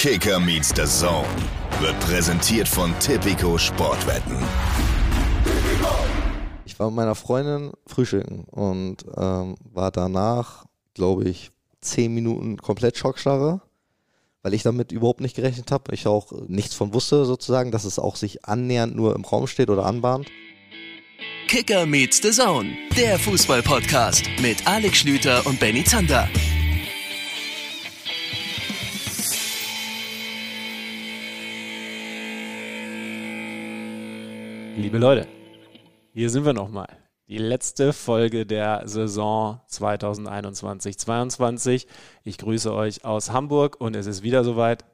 Kicker 0.00 0.40
meets 0.40 0.72
the 0.74 0.86
Zone 0.86 1.28
wird 1.78 2.00
präsentiert 2.00 2.66
von 2.66 2.98
Tipico 3.00 3.58
Sportwetten. 3.58 4.34
Ich 6.64 6.78
war 6.78 6.86
mit 6.86 6.96
meiner 6.96 7.14
Freundin 7.14 7.72
frühstücken 7.86 8.44
und 8.44 9.04
ähm, 9.14 9.56
war 9.70 9.90
danach, 9.90 10.64
glaube 10.94 11.28
ich, 11.28 11.50
zehn 11.82 12.14
Minuten 12.14 12.56
komplett 12.56 12.96
Schockstarre, 12.96 13.60
weil 14.40 14.54
ich 14.54 14.62
damit 14.62 14.90
überhaupt 14.90 15.20
nicht 15.20 15.36
gerechnet 15.36 15.70
habe. 15.70 15.92
Ich 15.92 16.06
auch 16.06 16.32
nichts 16.48 16.74
von 16.74 16.94
wusste 16.94 17.26
sozusagen, 17.26 17.70
dass 17.70 17.84
es 17.84 17.98
auch 17.98 18.16
sich 18.16 18.46
annähernd 18.46 18.96
nur 18.96 19.14
im 19.14 19.26
Raum 19.26 19.46
steht 19.46 19.68
oder 19.68 19.84
anbahnt. 19.84 20.28
Kicker 21.46 21.84
meets 21.84 22.22
the 22.22 22.30
Zone, 22.30 22.70
der 22.96 23.18
Fußball-Podcast 23.18 24.24
mit 24.40 24.66
Alex 24.66 24.96
Schlüter 24.96 25.46
und 25.46 25.60
Benny 25.60 25.84
Zander. 25.84 26.26
Liebe 34.80 34.96
Leute, 34.96 35.28
hier 36.14 36.30
sind 36.30 36.46
wir 36.46 36.54
nochmal. 36.54 36.88
Die 37.28 37.36
letzte 37.36 37.92
Folge 37.92 38.46
der 38.46 38.88
Saison 38.88 39.60
2021-22. 39.70 41.84
Ich 42.24 42.38
grüße 42.38 42.72
euch 42.72 43.04
aus 43.04 43.30
Hamburg 43.30 43.78
und 43.78 43.94
es 43.94 44.06
ist 44.06 44.22
wieder 44.22 44.42
soweit. 44.42 44.86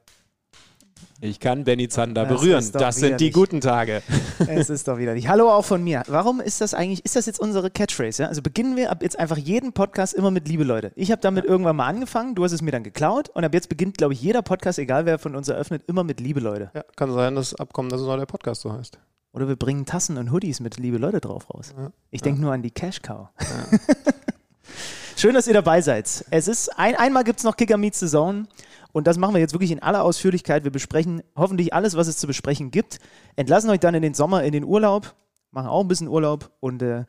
Ich 1.21 1.39
kann 1.39 1.63
Benny 1.63 1.87
Zander 1.87 2.25
Das 2.25 2.37
berühren. 2.37 2.69
Das 2.73 2.97
sind 2.97 3.21
die 3.21 3.31
guten 3.31 3.61
Tage. 3.61 4.03
Es 4.47 4.69
ist 4.69 4.89
doch 4.89 4.97
wieder 4.97 5.13
nicht. 5.13 5.29
Hallo 5.29 5.49
auch 5.49 5.63
von 5.63 5.81
mir. 5.83 6.03
Warum 6.07 6.41
ist 6.41 6.59
das 6.59 6.73
eigentlich, 6.73 7.05
ist 7.05 7.15
das 7.15 7.25
jetzt 7.25 7.39
unsere 7.39 7.71
Catchphrase? 7.71 8.23
Ja? 8.23 8.29
Also 8.29 8.41
beginnen 8.41 8.75
wir 8.75 8.91
ab 8.91 9.01
jetzt 9.01 9.17
einfach 9.17 9.37
jeden 9.37 9.71
Podcast 9.71 10.13
immer 10.13 10.31
mit 10.31 10.49
Liebe 10.49 10.65
Leute. 10.65 10.91
Ich 10.95 11.11
habe 11.11 11.21
damit 11.21 11.45
irgendwann 11.45 11.77
mal 11.77 11.87
angefangen, 11.87 12.35
du 12.35 12.43
hast 12.43 12.51
es 12.51 12.61
mir 12.61 12.71
dann 12.71 12.83
geklaut 12.83 13.29
und 13.29 13.45
ab 13.45 13.53
jetzt 13.53 13.69
beginnt, 13.69 13.97
glaube 13.97 14.13
ich, 14.13 14.21
jeder 14.21 14.41
Podcast, 14.41 14.79
egal 14.79 15.05
wer 15.05 15.17
von 15.17 15.33
uns 15.33 15.47
eröffnet, 15.47 15.83
immer 15.87 16.03
mit 16.03 16.19
Liebe 16.19 16.41
Leute. 16.41 16.71
Ja, 16.75 16.83
kann 16.97 17.13
sein, 17.13 17.35
dass 17.35 17.55
abkommen, 17.55 17.89
dass 17.89 18.03
der 18.03 18.25
Podcast 18.25 18.61
so 18.61 18.73
heißt. 18.73 18.99
Oder 19.33 19.47
wir 19.47 19.55
bringen 19.55 19.85
Tassen 19.85 20.17
und 20.17 20.31
Hoodies 20.31 20.59
mit 20.59 20.77
Liebe 20.77 20.97
Leute 20.97 21.19
drauf 21.21 21.53
raus. 21.53 21.73
Ich 22.11 22.21
denke 22.21 22.41
nur 22.41 22.53
an 22.53 22.61
die 22.61 22.71
Cash 22.71 23.01
Cow. 23.01 23.29
Schön, 25.15 25.33
dass 25.33 25.47
ihr 25.47 25.53
dabei 25.53 25.81
seid. 25.81 26.25
Es 26.29 26.47
ist 26.47 26.69
ein, 26.77 26.95
einmal 26.95 27.23
gibt 27.23 27.39
es 27.39 27.43
noch 27.43 27.55
Kicker 27.55 27.77
Meets 27.77 27.99
the 27.99 28.07
Zone 28.07 28.47
und 28.91 29.07
das 29.07 29.17
machen 29.17 29.33
wir 29.33 29.39
jetzt 29.39 29.53
wirklich 29.53 29.71
in 29.71 29.81
aller 29.81 30.03
Ausführlichkeit. 30.03 30.63
Wir 30.63 30.71
besprechen 30.71 31.23
hoffentlich 31.35 31.73
alles, 31.73 31.95
was 31.95 32.07
es 32.07 32.17
zu 32.17 32.27
besprechen 32.27 32.71
gibt. 32.71 32.99
Entlassen 33.35 33.69
euch 33.69 33.79
dann 33.79 33.95
in 33.95 34.01
den 34.01 34.13
Sommer, 34.13 34.43
in 34.43 34.51
den 34.51 34.63
Urlaub, 34.63 35.15
machen 35.51 35.67
auch 35.67 35.81
ein 35.81 35.87
bisschen 35.87 36.07
Urlaub 36.07 36.51
und 36.59 36.81
äh, 36.81 37.05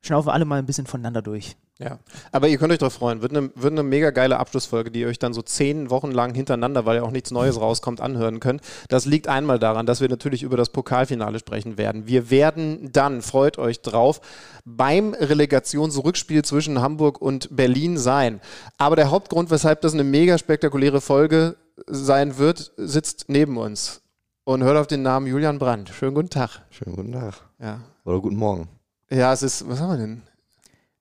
schnaufen 0.00 0.30
alle 0.30 0.44
mal 0.44 0.58
ein 0.58 0.66
bisschen 0.66 0.86
voneinander 0.86 1.22
durch. 1.22 1.56
Ja, 1.82 1.98
aber 2.30 2.48
ihr 2.48 2.58
könnt 2.58 2.72
euch 2.72 2.78
darauf 2.78 2.92
freuen. 2.92 3.22
Wird 3.22 3.34
eine, 3.34 3.50
wird 3.54 3.72
eine 3.72 3.82
mega 3.82 4.10
geile 4.10 4.38
Abschlussfolge, 4.38 4.90
die 4.90 5.00
ihr 5.00 5.08
euch 5.08 5.18
dann 5.18 5.32
so 5.32 5.40
zehn 5.40 5.88
Wochen 5.88 6.10
lang 6.10 6.34
hintereinander, 6.34 6.84
weil 6.84 6.96
ja 6.96 7.02
auch 7.02 7.10
nichts 7.10 7.30
Neues 7.30 7.58
rauskommt, 7.58 8.02
anhören 8.02 8.38
könnt. 8.38 8.60
Das 8.88 9.06
liegt 9.06 9.28
einmal 9.28 9.58
daran, 9.58 9.86
dass 9.86 10.02
wir 10.02 10.10
natürlich 10.10 10.42
über 10.42 10.58
das 10.58 10.68
Pokalfinale 10.68 11.38
sprechen 11.38 11.78
werden. 11.78 12.06
Wir 12.06 12.28
werden 12.28 12.90
dann, 12.92 13.22
freut 13.22 13.56
euch 13.56 13.80
drauf, 13.80 14.20
beim 14.66 15.14
Relegationsrückspiel 15.14 16.44
zwischen 16.44 16.82
Hamburg 16.82 17.18
und 17.22 17.56
Berlin 17.56 17.96
sein. 17.96 18.42
Aber 18.76 18.94
der 18.94 19.10
Hauptgrund, 19.10 19.50
weshalb 19.50 19.80
das 19.80 19.94
eine 19.94 20.04
mega 20.04 20.36
spektakuläre 20.36 21.00
Folge 21.00 21.56
sein 21.86 22.36
wird, 22.36 22.72
sitzt 22.76 23.24
neben 23.28 23.56
uns. 23.56 24.02
Und 24.44 24.62
hört 24.64 24.76
auf 24.76 24.86
den 24.86 25.00
Namen 25.00 25.26
Julian 25.26 25.58
Brandt. 25.58 25.88
Schönen 25.88 26.14
guten 26.14 26.30
Tag. 26.30 26.60
Schönen 26.68 26.94
guten 26.94 27.12
Tag. 27.12 27.34
Ja. 27.58 27.80
Oder 28.04 28.20
guten 28.20 28.36
Morgen. 28.36 28.68
Ja, 29.10 29.32
es 29.32 29.42
ist, 29.42 29.66
was 29.66 29.80
haben 29.80 29.90
wir 29.90 29.96
denn? 29.96 30.22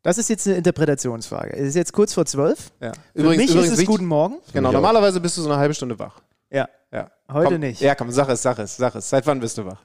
Das 0.01 0.17
ist 0.17 0.29
jetzt 0.29 0.47
eine 0.47 0.55
Interpretationsfrage. 0.57 1.53
Es 1.53 1.69
ist 1.69 1.75
jetzt 1.75 1.91
kurz 1.93 2.13
vor 2.13 2.25
zwölf. 2.25 2.71
Ja. 2.79 2.93
Für 3.15 3.23
mich 3.23 3.49
ist 3.49 3.55
es 3.55 3.71
wichtig- 3.71 3.87
guten 3.87 4.05
Morgen. 4.05 4.37
Genau, 4.53 4.71
normalerweise 4.71 5.19
bist 5.19 5.37
du 5.37 5.41
so 5.41 5.49
eine 5.49 5.59
halbe 5.59 5.73
Stunde 5.73 5.99
wach. 5.99 6.21
Ja, 6.49 6.67
Ja. 6.91 7.11
Heute 7.31 7.51
komm, 7.51 7.59
nicht. 7.59 7.81
Ja, 7.81 7.93
komm, 7.95 8.09
sag 8.11 8.29
es, 8.29 8.41
sag 8.41 8.57
es, 8.59 8.75
sag 8.77 8.95
es. 8.95 9.09
Seit 9.09 9.27
wann 9.27 9.39
bist 9.39 9.57
du 9.57 9.65
wach? 9.65 9.81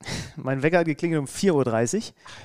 Mein 0.36 0.62
Wecker 0.62 0.78
hat 0.78 0.86
geklingelt 0.86 1.20
um 1.20 1.26
4.30 1.26 1.96
Uhr. 1.96 2.02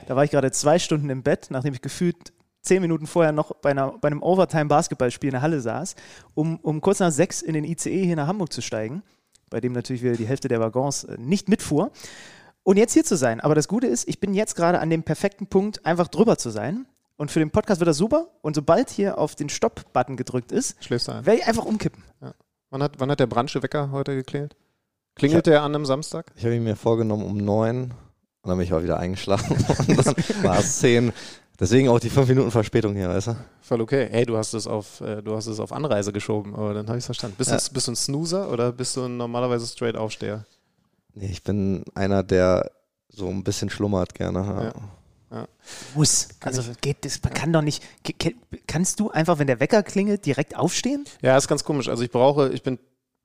Da 0.08 0.16
war 0.16 0.24
ich 0.24 0.32
gerade 0.32 0.52
zwei 0.52 0.78
Stunden 0.78 1.10
im 1.10 1.24
Bett, 1.24 1.48
nachdem 1.50 1.74
ich 1.74 1.82
gefühlt 1.82 2.34
zehn 2.62 2.82
Minuten 2.82 3.08
vorher 3.08 3.32
noch 3.32 3.54
bei, 3.56 3.72
einer, 3.72 3.94
bei 4.00 4.08
einem 4.10 4.22
Overtime-Basketballspiel 4.22 5.30
in 5.30 5.34
der 5.34 5.42
Halle 5.42 5.62
saß, 5.62 5.96
um, 6.36 6.58
um 6.60 6.82
kurz 6.82 7.00
nach 7.00 7.12
sechs 7.12 7.42
in 7.42 7.54
den 7.54 7.64
ICE 7.64 8.06
hier 8.06 8.16
nach 8.18 8.28
Hamburg 8.28 8.52
zu 8.52 8.62
steigen, 8.62 9.02
bei 9.50 9.62
dem 9.62 9.72
natürlich 9.72 10.04
wieder 10.04 10.18
die 10.18 10.28
Hälfte 10.28 10.50
der 10.50 10.60
Waggons 10.60 11.06
äh, 11.06 11.16
nicht 11.18 11.48
mitfuhr. 11.50 11.92
Und 12.64 12.76
jetzt 12.78 12.94
hier 12.94 13.06
zu 13.06 13.16
sein. 13.16 13.40
Aber 13.40 13.56
das 13.56 13.70
Gute 13.70 13.88
ist, 13.88 14.08
ich 14.10 14.20
bin 14.20 14.34
jetzt 14.34 14.56
gerade 14.56 14.80
an 14.80 14.90
dem 14.90 15.04
perfekten 15.04 15.48
Punkt, 15.48 15.86
einfach 15.86 16.10
drüber 16.10 16.38
zu 16.38 16.50
sein. 16.50 16.86
Und 17.18 17.32
für 17.32 17.40
den 17.40 17.50
Podcast 17.52 17.82
wird 17.82 17.88
das 17.88 17.98
super. 17.98 18.28
Und 18.42 18.56
sobald 18.56 18.90
hier 18.90 19.18
auf 19.18 19.36
den 19.36 19.50
Stopp-Button 19.50 20.16
gedrückt 20.18 20.52
ist, 20.52 20.82
Schläfst 20.84 21.08
du 21.08 21.12
ein? 21.14 21.26
werde 21.26 21.40
ich 21.42 21.48
einfach 21.48 21.66
umkippen. 21.66 22.04
Wann 22.70 22.84
hat, 22.84 23.00
wann 23.00 23.10
hat 23.10 23.20
der 23.20 23.28
Brandsche 23.28 23.64
Wecker 23.64 23.92
heute 23.92 24.16
geklingelt? 24.16 24.56
Klingelt 25.16 25.48
der 25.48 25.64
an 25.64 25.74
einem 25.74 25.86
Samstag? 25.86 26.32
Ich 26.36 26.44
habe 26.46 26.56
ihn 26.56 26.64
mir 26.64 26.76
vorgenommen 26.76 27.26
um 27.26 27.38
neun 27.38 27.92
und 28.42 28.50
dann 28.50 28.58
bin 28.58 28.66
ich 28.68 28.74
auch 28.74 28.84
wieder 28.84 29.00
eingeschlafen 29.00 29.58
und 29.88 30.06
dann 30.06 30.16
war 30.44 30.60
es 30.60 30.80
zehn. 30.80 31.12
Deswegen 31.60 31.90
auch 31.90 32.00
die 32.00 32.12
fünf 32.12 32.28
Minuten 32.30 32.52
Verspätung 32.52 32.94
hier, 32.96 33.10
weißt 33.10 33.28
du? 33.28 33.36
Voll 33.62 33.82
okay. 33.82 34.08
Hey, 34.12 34.26
du 34.28 34.38
hast 34.38 34.54
es 34.54 34.68
auf, 34.68 35.02
äh, 35.02 35.24
du 35.24 35.36
hast 35.36 35.48
es 35.48 35.60
auf 35.60 35.72
Anreise 35.72 36.14
geschoben, 36.14 36.54
aber 36.54 36.76
dann 36.76 36.86
habe 36.88 36.98
ich 37.00 37.02
es 37.02 37.06
verstanden. 37.08 37.36
Bist, 37.38 37.50
Ja. 37.50 37.58
du, 37.58 37.74
bist 37.74 37.88
du 37.88 37.94
ein 37.94 37.96
Snoozer 37.96 38.52
oder 38.52 38.72
bist 38.72 38.96
du 38.96 39.06
ein 39.06 39.18
normalerweise 39.18 39.66
straight 39.66 39.96
Aufsteher? 39.96 40.46
Nee, 41.16 41.30
ich 41.32 41.44
bin 41.44 41.84
einer, 41.96 42.22
der 42.22 42.70
so 43.10 43.28
ein 43.30 43.44
bisschen 43.44 43.72
schlummert 43.72 44.14
gerne. 44.14 44.40
Ja. 44.40 44.74
Muss. 45.96 46.30
Also 46.42 46.64
geht 46.82 47.04
das, 47.04 47.22
man 47.24 47.34
kann 47.34 47.52
doch 47.52 47.62
nicht. 47.62 47.84
Kannst 48.66 49.00
du 49.00 49.12
einfach, 49.12 49.40
wenn 49.40 49.48
der 49.48 49.60
Wecker 49.60 49.84
klingelt, 49.84 50.26
direkt 50.26 50.56
aufstehen? 50.56 51.06
Ja, 51.22 51.38
ist 51.38 51.48
ganz 51.48 51.64
komisch. 51.64 51.90
Also 51.90 52.04
ich 52.04 52.12
brauche, 52.12 52.50
ich 52.50 52.64
bin 52.64 52.80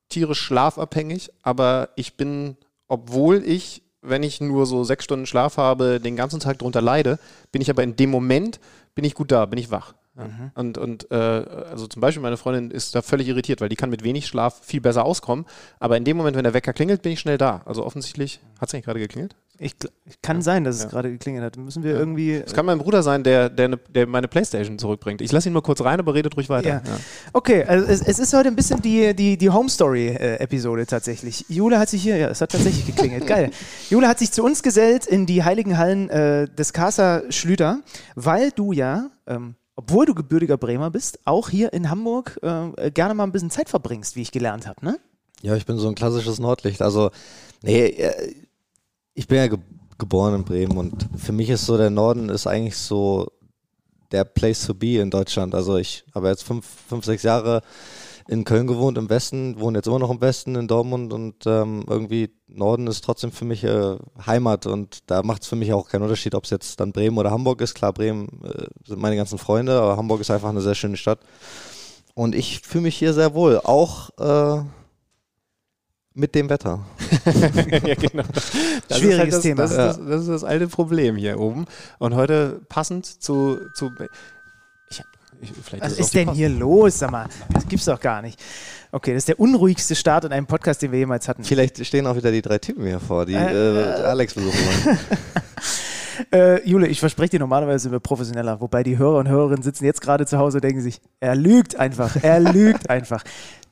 tierisch 0.09 0.41
schlafabhängig, 0.41 1.31
aber 1.41 1.89
ich 1.95 2.17
bin, 2.17 2.57
obwohl 2.87 3.43
ich, 3.43 3.83
wenn 4.01 4.21
ich 4.21 4.41
nur 4.41 4.65
so 4.65 4.83
sechs 4.83 5.05
Stunden 5.05 5.25
Schlaf 5.25 5.57
habe, 5.57 5.99
den 5.99 6.15
ganzen 6.15 6.39
Tag 6.39 6.59
drunter 6.59 6.81
leide, 6.81 7.19
bin 7.51 7.61
ich 7.61 7.69
aber 7.69 7.83
in 7.83 7.95
dem 7.95 8.11
Moment, 8.11 8.59
bin 8.95 9.05
ich 9.05 9.15
gut 9.15 9.31
da, 9.31 9.45
bin 9.45 9.57
ich 9.57 9.71
wach. 9.71 9.95
Ja. 10.15 10.25
Und, 10.55 10.77
und 10.77 11.09
äh, 11.11 11.15
also 11.15 11.87
zum 11.87 11.99
Beispiel 11.99 12.21
meine 12.21 12.37
Freundin 12.37 12.69
ist 12.69 12.93
da 12.93 13.01
völlig 13.01 13.27
irritiert, 13.27 13.61
weil 13.61 13.69
die 13.69 13.75
kann 13.75 13.89
mit 13.89 14.03
wenig 14.03 14.27
Schlaf 14.27 14.61
viel 14.63 14.79
besser 14.81 15.05
auskommen. 15.05 15.45
Aber 15.79 15.97
in 15.97 16.03
dem 16.03 16.17
Moment, 16.17 16.37
wenn 16.37 16.43
der 16.43 16.53
Wecker 16.53 16.71
klingelt, 16.73 17.01
bin 17.01 17.11
ich 17.13 17.19
schnell 17.19 17.37
da. 17.39 17.61
Also 17.65 17.83
offensichtlich, 17.83 18.39
hat 18.61 18.69
es 18.69 18.73
eigentlich 18.75 18.85
gerade 18.85 18.99
geklingelt? 18.99 19.35
Ich, 19.59 19.75
kann 20.21 20.41
sein, 20.41 20.63
dass 20.63 20.75
es 20.77 20.83
Ja. 20.83 20.89
gerade 20.89 21.11
geklingelt 21.11 21.43
hat. 21.45 21.57
Müssen 21.57 21.83
wir 21.83 21.95
irgendwie. 21.95 22.33
Es 22.33 22.53
kann 22.53 22.65
mein 22.65 22.79
Bruder 22.79 23.01
sein, 23.03 23.23
der, 23.23 23.49
der, 23.49 23.69
ne- 23.69 23.79
der 23.89 24.07
meine 24.07 24.27
Playstation 24.27 24.77
zurückbringt. 24.79 25.21
Ich 25.21 25.31
lasse 25.31 25.47
ihn 25.47 25.53
mal 25.53 25.61
kurz 25.61 25.81
rein, 25.81 25.99
aber 25.99 26.13
redet 26.15 26.35
ruhig 26.35 26.49
weiter. 26.49 26.69
Ja. 26.69 26.81
Okay, 27.33 27.63
also 27.63 27.85
es, 27.85 28.01
es 28.01 28.19
ist 28.19 28.33
heute 28.33 28.49
ein 28.49 28.55
bisschen 28.55 28.81
die, 28.81 29.15
die, 29.15 29.37
die 29.37 29.49
Home 29.51 29.69
Story-Episode 29.69 30.85
tatsächlich. 30.85 31.45
Jule 31.49 31.79
hat 31.79 31.89
sich 31.89 32.01
hier, 32.03 32.17
ja, 32.17 32.27
es 32.29 32.41
hat 32.41 32.51
tatsächlich 32.51 32.85
geklingelt, 32.85 33.27
geil. 33.27 33.51
Jule 33.89 34.07
hat 34.07 34.19
sich 34.19 34.31
zu 34.31 34.43
uns 34.43 34.63
gesellt 34.63 35.05
in 35.05 35.25
die 35.25 35.43
heiligen 35.43 35.77
Hallen 35.77 36.09
äh, 36.09 36.47
des 36.49 36.73
Casa 36.73 37.21
Schlüter, 37.29 37.79
weil 38.15 38.51
du 38.51 38.71
ja, 38.73 39.09
ähm, 39.27 39.55
obwohl 39.75 40.05
du 40.05 40.13
gebürtiger 40.13 40.57
Bremer 40.57 40.91
bist, 40.91 41.19
auch 41.25 41.49
hier 41.49 41.73
in 41.73 41.89
Hamburg 41.89 42.39
äh, 42.41 42.91
gerne 42.91 43.13
mal 43.13 43.23
ein 43.23 43.31
bisschen 43.31 43.49
Zeit 43.49 43.69
verbringst, 43.69 44.15
wie 44.15 44.21
ich 44.21 44.31
gelernt 44.31 44.67
habe, 44.67 44.85
ne? 44.85 44.99
Ja, 45.41 45.55
ich 45.55 45.65
bin 45.65 45.77
so 45.77 45.89
ein 45.89 45.95
klassisches 45.95 46.39
Nordlicht. 46.39 46.81
Also, 46.81 47.11
nee, 47.61 47.87
äh, 47.87 48.35
ich 49.13 49.27
bin 49.27 49.37
ja 49.37 49.47
ge 49.47 49.59
geboren 49.99 50.33
in 50.33 50.43
Bremen 50.43 50.75
und 50.75 51.07
für 51.15 51.31
mich 51.31 51.49
ist 51.51 51.65
so 51.65 51.77
der 51.77 51.91
Norden 51.91 52.29
ist 52.29 52.47
eigentlich 52.47 52.75
so 52.75 53.31
der 54.11 54.23
Place 54.23 54.65
to 54.65 54.73
be 54.73 54.97
in 54.97 55.11
Deutschland. 55.11 55.53
Also 55.55 55.77
ich 55.77 56.03
habe 56.13 56.29
jetzt 56.29 56.43
fünf, 56.43 56.65
fünf, 56.89 57.05
sechs 57.05 57.23
Jahre 57.23 57.61
in 58.27 58.43
Köln 58.43 58.67
gewohnt, 58.67 58.97
im 58.97 59.09
Westen, 59.09 59.59
wohne 59.59 59.79
jetzt 59.79 59.87
immer 59.87 59.99
noch 59.99 60.11
im 60.11 60.21
Westen, 60.21 60.55
in 60.55 60.67
Dortmund 60.67 61.13
und 61.13 61.45
ähm, 61.45 61.83
irgendwie 61.87 62.31
Norden 62.47 62.87
ist 62.87 63.03
trotzdem 63.03 63.31
für 63.31 63.45
mich 63.45 63.63
äh, 63.63 63.97
Heimat 64.25 64.65
und 64.65 65.09
da 65.09 65.23
macht 65.23 65.43
es 65.43 65.47
für 65.47 65.55
mich 65.55 65.73
auch 65.73 65.89
keinen 65.89 66.03
Unterschied, 66.03 66.35
ob 66.35 66.45
es 66.45 66.49
jetzt 66.49 66.79
dann 66.79 66.91
Bremen 66.93 67.17
oder 67.17 67.31
Hamburg 67.31 67.61
ist. 67.61 67.73
Klar, 67.73 67.93
Bremen 67.93 68.41
äh, 68.43 68.65
sind 68.87 68.99
meine 68.99 69.15
ganzen 69.15 69.37
Freunde, 69.37 69.79
aber 69.79 69.97
Hamburg 69.97 70.21
ist 70.21 70.31
einfach 70.31 70.49
eine 70.49 70.61
sehr 70.61 70.75
schöne 70.75 70.97
Stadt. 70.97 71.19
Und 72.15 72.35
ich 72.35 72.61
fühle 72.61 72.83
mich 72.83 72.95
hier 72.95 73.13
sehr 73.13 73.33
wohl, 73.33 73.59
auch 73.63 74.09
äh, 74.19 74.63
mit 76.13 76.35
dem 76.35 76.49
Wetter. 76.49 76.85
ja, 77.25 77.95
genau. 77.95 78.23
Das 78.87 78.99
Schwieriges 78.99 79.13
ist 79.13 79.19
halt 79.19 79.33
das, 79.33 79.41
Thema. 79.41 79.61
Das 79.63 79.71
ist, 79.71 79.77
das, 79.77 79.97
das 79.97 80.21
ist 80.21 80.29
das 80.29 80.43
alte 80.43 80.67
Problem 80.67 81.15
hier 81.15 81.39
oben. 81.39 81.65
Und 81.99 82.15
heute 82.15 82.61
passend 82.69 83.05
zu. 83.05 83.59
zu 83.73 83.91
ich, 85.43 85.81
Was 85.81 85.93
ist 85.99 86.13
die 86.13 86.17
denn 86.17 86.27
Post. 86.27 86.37
hier 86.37 86.49
los? 86.49 86.99
Sag 86.99 87.11
mal, 87.11 87.27
das 87.51 87.67
gibt's 87.67 87.85
doch 87.85 87.99
gar 87.99 88.21
nicht. 88.21 88.39
Okay, 88.91 89.13
das 89.13 89.21
ist 89.21 89.27
der 89.27 89.39
unruhigste 89.39 89.95
Start 89.95 90.25
in 90.25 90.31
einem 90.31 90.45
Podcast, 90.45 90.81
den 90.81 90.91
wir 90.91 90.99
jemals 90.99 91.27
hatten. 91.27 91.43
Vielleicht 91.43 91.83
stehen 91.85 92.05
auch 92.07 92.15
wieder 92.15 92.31
die 92.31 92.41
drei 92.41 92.59
Typen 92.59 92.85
hier 92.85 92.99
vor, 92.99 93.25
die 93.25 93.33
Äh, 93.33 93.79
äh, 93.81 94.03
Alex 94.03 94.33
besuchen 94.33 94.53
wollen. 94.59 94.97
Äh, 96.31 96.67
Jule, 96.67 96.87
ich 96.87 96.99
verspreche 96.99 97.31
dir, 97.31 97.39
normalerweise 97.39 97.83
sind 97.83 97.91
wir 97.91 97.99
professioneller. 97.99 98.61
Wobei 98.61 98.83
die 98.83 98.99
Hörer 98.99 99.17
und 99.17 99.27
Hörerinnen 99.27 99.63
sitzen 99.63 99.85
jetzt 99.85 99.99
gerade 100.01 100.27
zu 100.27 100.37
Hause 100.37 100.57
und 100.57 100.63
denken 100.63 100.81
sich, 100.81 101.01
er 101.19 101.35
lügt 101.35 101.75
einfach, 101.75 102.17
er 102.21 102.39
lügt 102.53 102.89
einfach. 102.89 103.23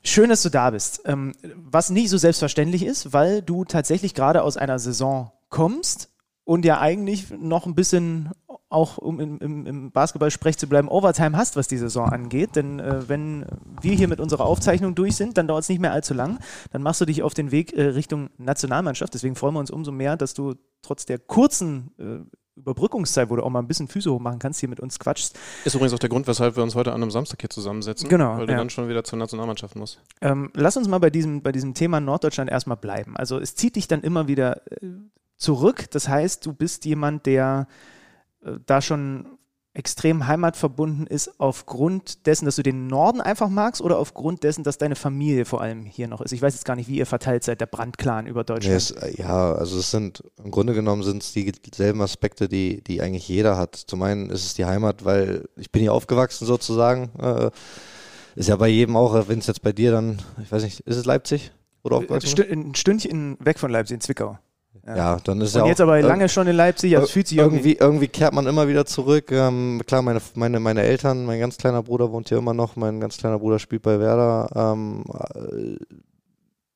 Schön, 0.03 0.29
dass 0.29 0.41
du 0.41 0.50
da 0.50 0.71
bist. 0.71 1.01
Ähm, 1.06 1.33
was 1.56 1.91
nicht 1.91 2.09
so 2.09 2.17
selbstverständlich 2.17 2.83
ist, 2.83 3.13
weil 3.13 3.44
du 3.44 3.63
tatsächlich 3.65 4.15
gerade 4.15 4.41
aus 4.41 4.57
einer 4.57 4.79
Saison 4.79 5.31
kommst 5.50 6.09
und 6.51 6.65
ja 6.65 6.81
eigentlich 6.81 7.30
noch 7.39 7.65
ein 7.65 7.75
bisschen 7.75 8.31
auch 8.68 8.98
um 8.98 9.21
im, 9.21 9.65
im, 9.65 9.92
Basketball-Sprech 9.92 10.57
zu 10.57 10.68
bleiben, 10.68 10.89
Overtime 10.89 11.38
hast, 11.38 11.56
was 11.56 11.69
die 11.69 11.77
Saison 11.77 12.09
angeht. 12.09 12.57
Denn 12.57 12.80
äh, 12.80 13.07
wenn 13.07 13.45
wir 13.81 13.94
hier 13.94 14.09
mit 14.09 14.19
unserer 14.19 14.44
Aufzeichnung 14.45 14.94
durch 14.94 15.15
sind, 15.15 15.38
dann 15.38 15.48
dauert 15.48 15.63
es 15.63 15.69
nicht 15.69 15.80
mehr 15.80 15.94
allzu 15.94 16.13
lang. 16.13 16.39
Dann 16.71 16.81
machst 16.81 17.00
du 17.00 17.06
dich 17.06 17.24
auf 17.24 17.33
den 17.33 17.51
Weg 17.51 17.71
äh, 17.71 17.83
Richtung 17.83 18.31
Nationalmannschaft. 18.38 19.13
Deswegen 19.13 19.38
freuen 19.38 19.53
wir 19.53 19.62
uns 19.62 19.71
umso 19.71 19.94
mehr, 19.94 20.18
dass 20.18 20.33
du 20.33 20.56
trotz 20.81 21.06
der 21.06 21.19
kurzen 21.19 21.92
äh, 21.98 22.59
Überbrückungszeit, 22.59 23.30
wo 23.30 23.38
du 23.38 23.44
auch 23.44 23.50
mal 23.50 23.59
ein 23.59 23.68
bisschen 23.69 23.88
Füße 23.88 24.12
hochmachen 24.12 24.39
kannst, 24.39 24.59
hier 24.59 24.68
mit 24.68 24.81
uns 24.81 25.00
quatschst. 25.00 25.39
Ist 25.63 25.75
übrigens 25.75 25.94
auch 25.94 26.00
der 26.00 26.09
Grund, 26.09 26.27
weshalb 26.27 26.57
wir 26.57 26.63
uns 26.63 26.75
heute 26.75 26.92
an 26.92 27.01
einem 27.01 27.12
Samstag 27.12 27.39
hier 27.39 27.50
zusammensetzen. 27.50 28.09
Genau, 28.09 28.38
Weil 28.38 28.48
du 28.48 28.51
ja. 28.51 28.57
dann 28.57 28.69
schon 28.69 28.89
wieder 28.89 29.06
zur 29.06 29.18
Nationalmannschaft 29.19 29.77
musst. 29.77 30.01
Ähm, 30.19 30.51
lass 30.53 30.75
uns 30.75 30.89
mal 30.89 31.00
bei 31.00 31.09
diesem, 31.09 31.44
bei 31.44 31.53
diesem 31.53 31.74
Thema 31.74 32.01
Norddeutschland 32.01 32.51
erstmal 32.51 32.77
bleiben. 32.77 33.15
Also 33.15 33.39
es 33.39 33.56
zieht 33.56 33.77
dich 33.77 33.88
dann 33.88 34.01
immer 34.01 34.27
wieder 34.27 34.68
äh, 34.83 34.88
zurück. 35.41 35.89
Das 35.91 36.07
heißt, 36.07 36.45
du 36.45 36.53
bist 36.53 36.85
jemand, 36.85 37.25
der 37.25 37.67
äh, 38.43 38.51
da 38.65 38.81
schon 38.81 39.38
extrem 39.73 40.27
heimatverbunden 40.27 41.07
ist 41.07 41.39
aufgrund 41.39 42.25
dessen, 42.25 42.43
dass 42.43 42.57
du 42.57 42.63
den 42.63 42.88
Norden 42.88 43.21
einfach 43.21 43.47
magst 43.47 43.81
oder 43.81 43.99
aufgrund 43.99 44.43
dessen, 44.43 44.63
dass 44.65 44.77
deine 44.77 44.97
Familie 44.97 45.45
vor 45.45 45.61
allem 45.61 45.85
hier 45.85 46.09
noch 46.09 46.19
ist. 46.19 46.33
Ich 46.33 46.41
weiß 46.41 46.53
jetzt 46.53 46.65
gar 46.65 46.75
nicht, 46.75 46.89
wie 46.89 46.97
ihr 46.97 47.05
verteilt 47.05 47.45
seid, 47.45 47.61
der 47.61 47.67
Brandclan 47.67 48.27
über 48.27 48.43
Deutschland. 48.43 48.75
es, 48.75 48.91
äh, 48.91 49.13
ja, 49.21 49.53
also 49.53 49.79
es 49.79 49.89
sind 49.89 50.23
im 50.43 50.51
Grunde 50.51 50.73
genommen 50.73 51.03
sind 51.03 51.23
es 51.23 51.31
dieselben 51.31 52.01
Aspekte, 52.01 52.49
die, 52.49 52.83
die 52.83 53.01
eigentlich 53.01 53.27
jeder 53.29 53.55
hat. 53.57 53.75
Zum 53.75 54.01
einen 54.01 54.29
ist 54.29 54.45
es 54.45 54.53
die 54.55 54.65
Heimat, 54.65 55.05
weil 55.05 55.47
ich 55.55 55.71
bin 55.71 55.81
hier 55.81 55.93
aufgewachsen 55.93 56.45
sozusagen. 56.45 57.11
Äh, 57.17 57.51
ist 58.35 58.49
ja 58.49 58.57
bei 58.57 58.67
jedem 58.67 58.97
auch, 58.97 59.29
wenn 59.29 59.39
es 59.39 59.47
jetzt 59.47 59.61
bei 59.61 59.71
dir 59.71 59.91
dann, 59.91 60.21
ich 60.43 60.51
weiß 60.51 60.63
nicht, 60.63 60.81
ist 60.81 60.97
es 60.97 61.05
Leipzig? 61.05 61.53
Oder 61.83 61.95
Äh, 61.95 61.99
aufgewachsen? 61.99 62.43
Ein 62.51 62.75
Stündchen 62.75 63.38
weg 63.39 63.57
von 63.57 63.71
Leipzig 63.71 63.95
in 63.95 64.01
Zwickau. 64.01 64.38
Ja. 64.87 65.17
dann 65.23 65.41
ist 65.41 65.55
Und 65.55 65.61
ja 65.61 65.67
jetzt 65.67 65.81
auch, 65.81 65.83
aber 65.83 66.01
lange 66.01 66.27
schon 66.29 66.47
in 66.47 66.55
Leipzig, 66.55 66.95
also 66.95 67.05
es 67.05 67.11
fühlt 67.11 67.27
sich 67.27 67.37
irgendwie. 67.37 67.57
irgendwie, 67.73 67.77
irgendwie 67.77 68.07
kehrt 68.07 68.33
man 68.33 68.47
immer 68.47 68.67
wieder 68.67 68.85
zurück. 68.85 69.31
Ähm, 69.31 69.81
klar, 69.85 70.01
meine, 70.01 70.21
meine, 70.35 70.59
meine 70.59 70.81
Eltern, 70.83 71.25
mein 71.25 71.39
ganz 71.39 71.57
kleiner 71.57 71.83
Bruder 71.83 72.11
wohnt 72.11 72.29
hier 72.29 72.37
immer 72.37 72.53
noch, 72.53 72.75
mein 72.75 72.99
ganz 72.99 73.17
kleiner 73.17 73.39
Bruder 73.39 73.59
spielt 73.59 73.83
bei 73.83 73.99
Werder, 73.99 74.49
ähm, 74.55 75.03
äh, 75.35 75.77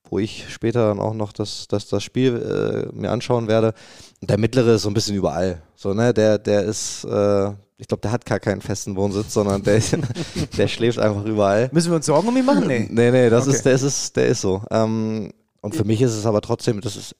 wo 0.09 0.19
ich 0.19 0.45
später 0.49 0.87
dann 0.87 0.99
auch 0.99 1.13
noch 1.15 1.33
das, 1.33 1.67
das, 1.67 1.87
das 1.87 2.03
Spiel 2.03 2.89
äh, 2.93 2.95
mir 2.95 3.11
anschauen 3.11 3.47
werde. 3.47 3.73
Und 4.21 4.29
der 4.29 4.37
mittlere 4.37 4.75
ist 4.75 4.83
so 4.83 4.89
ein 4.89 4.93
bisschen 4.93 5.15
überall. 5.15 5.61
So, 5.75 5.93
ne, 5.93 6.13
der, 6.13 6.37
der 6.37 6.63
ist, 6.63 7.03
äh, 7.05 7.49
ich 7.77 7.87
glaube, 7.87 8.01
der 8.01 8.11
hat 8.11 8.25
gar 8.25 8.39
keinen 8.39 8.61
festen 8.61 8.95
Wohnsitz, 8.95 9.33
sondern 9.33 9.63
der, 9.63 9.81
der 10.57 10.67
schläft 10.67 10.99
einfach 10.99 11.25
überall. 11.25 11.69
Müssen 11.71 11.91
wir 11.91 11.95
uns 11.95 12.05
Sorgen 12.05 12.27
um 12.27 12.37
ihn 12.37 12.45
machen? 12.45 12.67
Nee. 12.67 12.87
Nee, 12.89 13.09
nee, 13.11 13.29
das 13.31 13.47
Okay. 13.47 13.55
ist, 13.55 13.65
der 13.65 13.73
ist, 13.73 14.15
der 14.15 14.27
ist 14.27 14.41
so. 14.41 14.61
Ähm, 14.69 15.31
und 15.61 15.75
für 15.75 15.83
mich 15.83 15.99
ist 16.01 16.13
es 16.13 16.27
aber 16.27 16.41
trotzdem, 16.41 16.79
das 16.81 16.95
ist, 16.95 17.15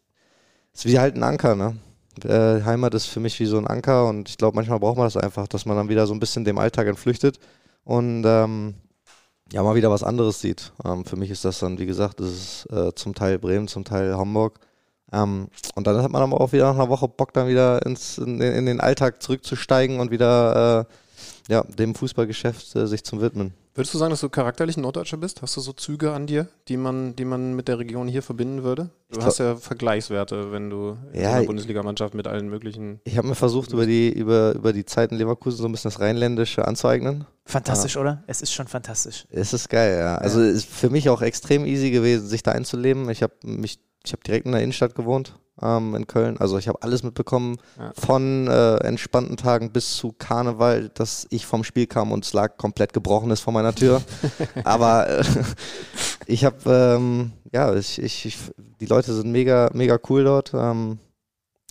ist 0.76 0.86
wie 0.86 1.00
halt 1.00 1.16
ein 1.16 1.24
Anker, 1.24 1.56
ne? 1.56 1.78
Äh, 2.24 2.64
Heimat 2.64 2.94
ist 2.94 3.08
für 3.08 3.20
mich 3.20 3.40
wie 3.40 3.46
so 3.46 3.58
ein 3.58 3.68
Anker 3.68 4.08
und 4.08 4.30
ich 4.30 4.38
glaube, 4.38 4.56
manchmal 4.56 4.80
braucht 4.80 4.98
man 4.98 5.06
das 5.06 5.18
einfach, 5.18 5.48
dass 5.48 5.66
man 5.66 5.76
dann 5.76 5.90
wieder 5.90 6.08
so 6.08 6.14
ein 6.14 6.20
bisschen 6.20 6.46
dem 6.46 6.58
Alltag 6.58 6.88
entflüchtet 6.88 7.40
und 7.84 8.24
ähm, 8.26 8.76
ja, 9.52 9.62
mal 9.64 9.76
wieder 9.76 9.92
was 9.92 10.04
anderes 10.04 10.42
sieht. 10.42 10.72
Ähm, 10.84 11.06
für 11.06 11.18
mich 11.18 11.30
ist 11.30 11.46
das 11.46 11.60
dann, 11.60 11.78
wie 11.78 11.86
gesagt, 11.86 12.20
das 12.20 12.30
ist 12.30 12.68
äh, 12.72 12.94
zum 12.96 13.14
Teil 13.16 13.38
Bremen, 13.40 13.68
zum 13.68 13.84
Teil 13.86 14.16
Hamburg. 14.16 14.60
Ähm, 15.12 15.50
und 15.76 15.86
dann 15.88 16.02
hat 16.02 16.12
man 16.12 16.22
aber 16.24 16.42
auch 16.42 16.52
wieder 16.52 16.66
nach 16.66 16.76
einer 16.80 16.90
Woche 16.90 17.08
Bock, 17.08 17.34
dann 17.34 17.48
wieder 17.48 17.86
ins, 17.86 18.18
in, 18.18 18.40
den- 18.40 18.54
in 18.56 18.66
den 18.66 18.80
Alltag 18.80 19.22
zurückzusteigen 19.22 20.00
und 20.00 20.10
wieder 20.12 20.88
äh, 21.50 21.54
ja, 21.54 21.64
dem 21.64 21.94
Fußballgeschäft 21.96 22.76
äh, 22.76 22.88
sich 22.88 23.04
zu 23.04 23.22
widmen. 23.22 23.54
Würdest 23.78 23.94
du 23.94 23.98
sagen, 23.98 24.12
dass 24.12 24.22
du 24.22 24.30
charakterlich 24.30 24.78
ein 24.78 24.82
Norddeutscher 24.84 25.18
bist? 25.18 25.42
Hast 25.42 25.58
du 25.58 25.60
so 25.62 25.74
Züge 25.74 26.14
an 26.14 26.28
dir, 26.28 26.48
die 26.70 26.78
man, 26.78 27.14
die 27.18 27.26
man 27.26 27.56
mit 27.58 27.68
der 27.68 27.78
Region 27.78 28.08
hier 28.08 28.22
verbinden 28.24 28.64
würde? 28.64 28.90
Du 29.12 29.20
Ich 29.20 29.26
hast 29.26 29.40
ja 29.40 29.58
Vergleichswerte, 29.58 30.54
wenn 30.54 30.70
du 30.70 30.98
in 31.12 31.22
Ja, 31.22 31.32
der 31.34 31.42
ich- 31.42 31.48
Bundesligamannschaft 31.48 32.14
mit 32.14 32.26
allen 32.26 32.48
möglichen. 32.50 33.02
Ich 33.04 33.18
habe 33.18 33.28
mir 33.28 33.36
versucht, 33.36 33.74
über 33.74 33.86
die, 33.86 34.10
über, 34.14 34.56
über 34.56 34.72
die 34.72 34.86
Zeit 34.86 35.12
in 35.12 35.18
Leverkusen 35.18 35.58
so 35.58 35.66
ein 35.66 35.74
bisschen 35.74 35.92
das 35.92 36.00
Rheinländische 36.00 36.66
anzueignen. 36.66 37.26
Fantastisch, 37.44 37.98
oder? 37.98 38.24
Es 38.28 38.42
ist 38.42 38.54
schon 38.54 38.68
fantastisch. 38.68 39.26
Es 39.30 39.52
ist 39.52 39.70
geil, 39.70 39.98
ja. 40.00 40.16
Also 40.20 40.40
es 40.40 40.56
ist 40.56 40.70
für 40.70 40.90
mich 40.90 41.10
auch 41.10 41.22
extrem 41.22 41.66
easy 41.66 41.92
gewesen, 41.92 42.26
sich 42.28 42.44
da 42.44 42.54
einzuleben. 42.54 43.10
Ich 43.10 43.22
habe 43.24 43.34
mich, 43.44 43.80
ich 44.06 44.14
habe 44.14 44.24
direkt 44.24 44.46
in 44.46 44.54
der 44.54 44.62
Innenstadt 44.62 44.96
gewohnt, 44.96 45.38
ähm, 45.62 45.96
in 45.96 46.08
Köln. 46.08 46.38
Also 46.38 46.58
ich 46.58 46.68
habe 46.68 46.82
alles 46.82 47.04
mitbekommen, 47.04 47.58
Ja. 47.78 47.92
von 47.96 48.48
äh, 48.48 48.76
entspannten 48.78 49.38
Tagen 49.38 49.72
bis 49.72 49.96
zu 49.96 50.12
Karneval, 50.18 50.90
dass 50.94 51.28
ich 51.30 51.46
vom 51.46 51.64
Spiel 51.64 51.88
kam 51.88 52.12
und 52.12 52.26
es 52.26 52.34
lag 52.34 52.58
komplett 52.58 52.94
gebrochenes 52.94 53.40
vor 53.40 53.54
meiner 53.54 53.74
Tür. 53.74 54.02
Aber 54.64 55.08
äh, 55.10 55.24
ich 56.28 56.44
habe, 56.46 56.58
ähm, 56.98 57.32
ja, 57.54 57.74
ich, 57.76 58.02
ich, 58.02 58.26
ich, 58.26 58.38
die 58.80 58.86
Leute 58.88 59.14
sind 59.14 59.32
mega, 59.32 59.70
mega 59.74 59.98
cool 60.10 60.24
dort. 60.24 60.52
Ähm, 60.54 61.00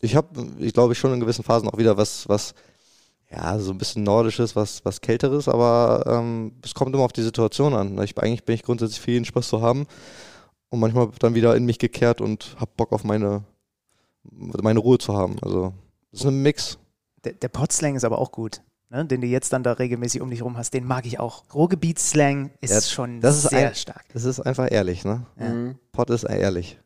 ich 0.01 0.17
habe, 0.17 0.29
ich 0.59 0.73
glaube, 0.75 0.95
schon 0.95 1.13
in 1.15 1.21
gewissen 1.21 1.45
Phasen 1.45 1.69
auch 1.69 1.79
wieder 1.79 1.97
was, 1.97 2.29
was 2.29 2.55
ja, 3.31 3.59
so 3.59 3.73
ein 3.73 3.79
bisschen 3.79 4.05
nordisches, 4.05 4.55
was, 4.55 4.85
was 4.85 5.01
kälteres, 5.01 5.49
aber 5.49 6.05
ähm, 6.07 6.53
es 6.63 6.73
kommt 6.75 6.95
immer 6.95 7.05
auf 7.05 7.13
die 7.13 7.23
Situation 7.23 7.75
an. 7.75 8.01
Ich, 8.03 8.17
eigentlich 8.19 8.45
bin 8.45 8.55
ich 8.55 8.63
grundsätzlich 8.63 9.01
für 9.01 9.11
jeden 9.11 9.25
Spaß 9.25 9.49
zu 9.49 9.61
haben 9.61 9.87
und 10.69 10.79
manchmal 10.79 11.09
dann 11.19 11.35
wieder 11.35 11.57
in 11.57 11.65
mich 11.65 11.79
gekehrt 11.79 12.21
und 12.21 12.55
hab 12.61 12.77
Bock 12.77 12.93
auf 12.93 13.03
meine, 13.03 13.43
meine 14.31 14.79
Ruhe 14.81 14.99
zu 14.99 15.15
haben. 15.15 15.37
Also, 15.43 15.73
das 16.11 16.21
ist 16.21 16.27
ein 16.27 16.43
Mix. 16.43 16.79
Der, 17.25 17.33
der 17.33 17.49
Potslang 17.49 17.97
ist 17.97 18.05
aber 18.05 18.19
auch 18.19 18.33
gut. 18.33 18.63
Ne? 18.91 19.05
Den 19.07 19.21
du 19.23 19.27
jetzt 19.27 19.53
dann 19.53 19.63
da 19.63 19.73
regelmäßig 19.73 20.21
um 20.21 20.31
dich 20.31 20.43
rum 20.43 20.57
hast, 20.57 20.75
den 20.75 20.85
mag 20.85 21.07
ich 21.07 21.19
auch. 21.19 21.43
Ruhrgebietsslang 21.55 22.51
ist 22.61 22.71
Ja, 22.73 22.81
schon 22.83 23.21
das 23.21 23.37
ist 23.45 23.51
sehr 23.51 23.69
ein- 23.69 23.75
stark. 23.75 24.05
Das 24.13 24.25
ist 24.25 24.41
einfach 24.41 24.71
ehrlich, 24.71 25.05
ne? 25.05 25.27
Ja. 25.39 25.49
Mhm. 25.49 25.79
Pott 25.93 26.11
ist 26.11 26.25
ehrlich. 26.25 26.79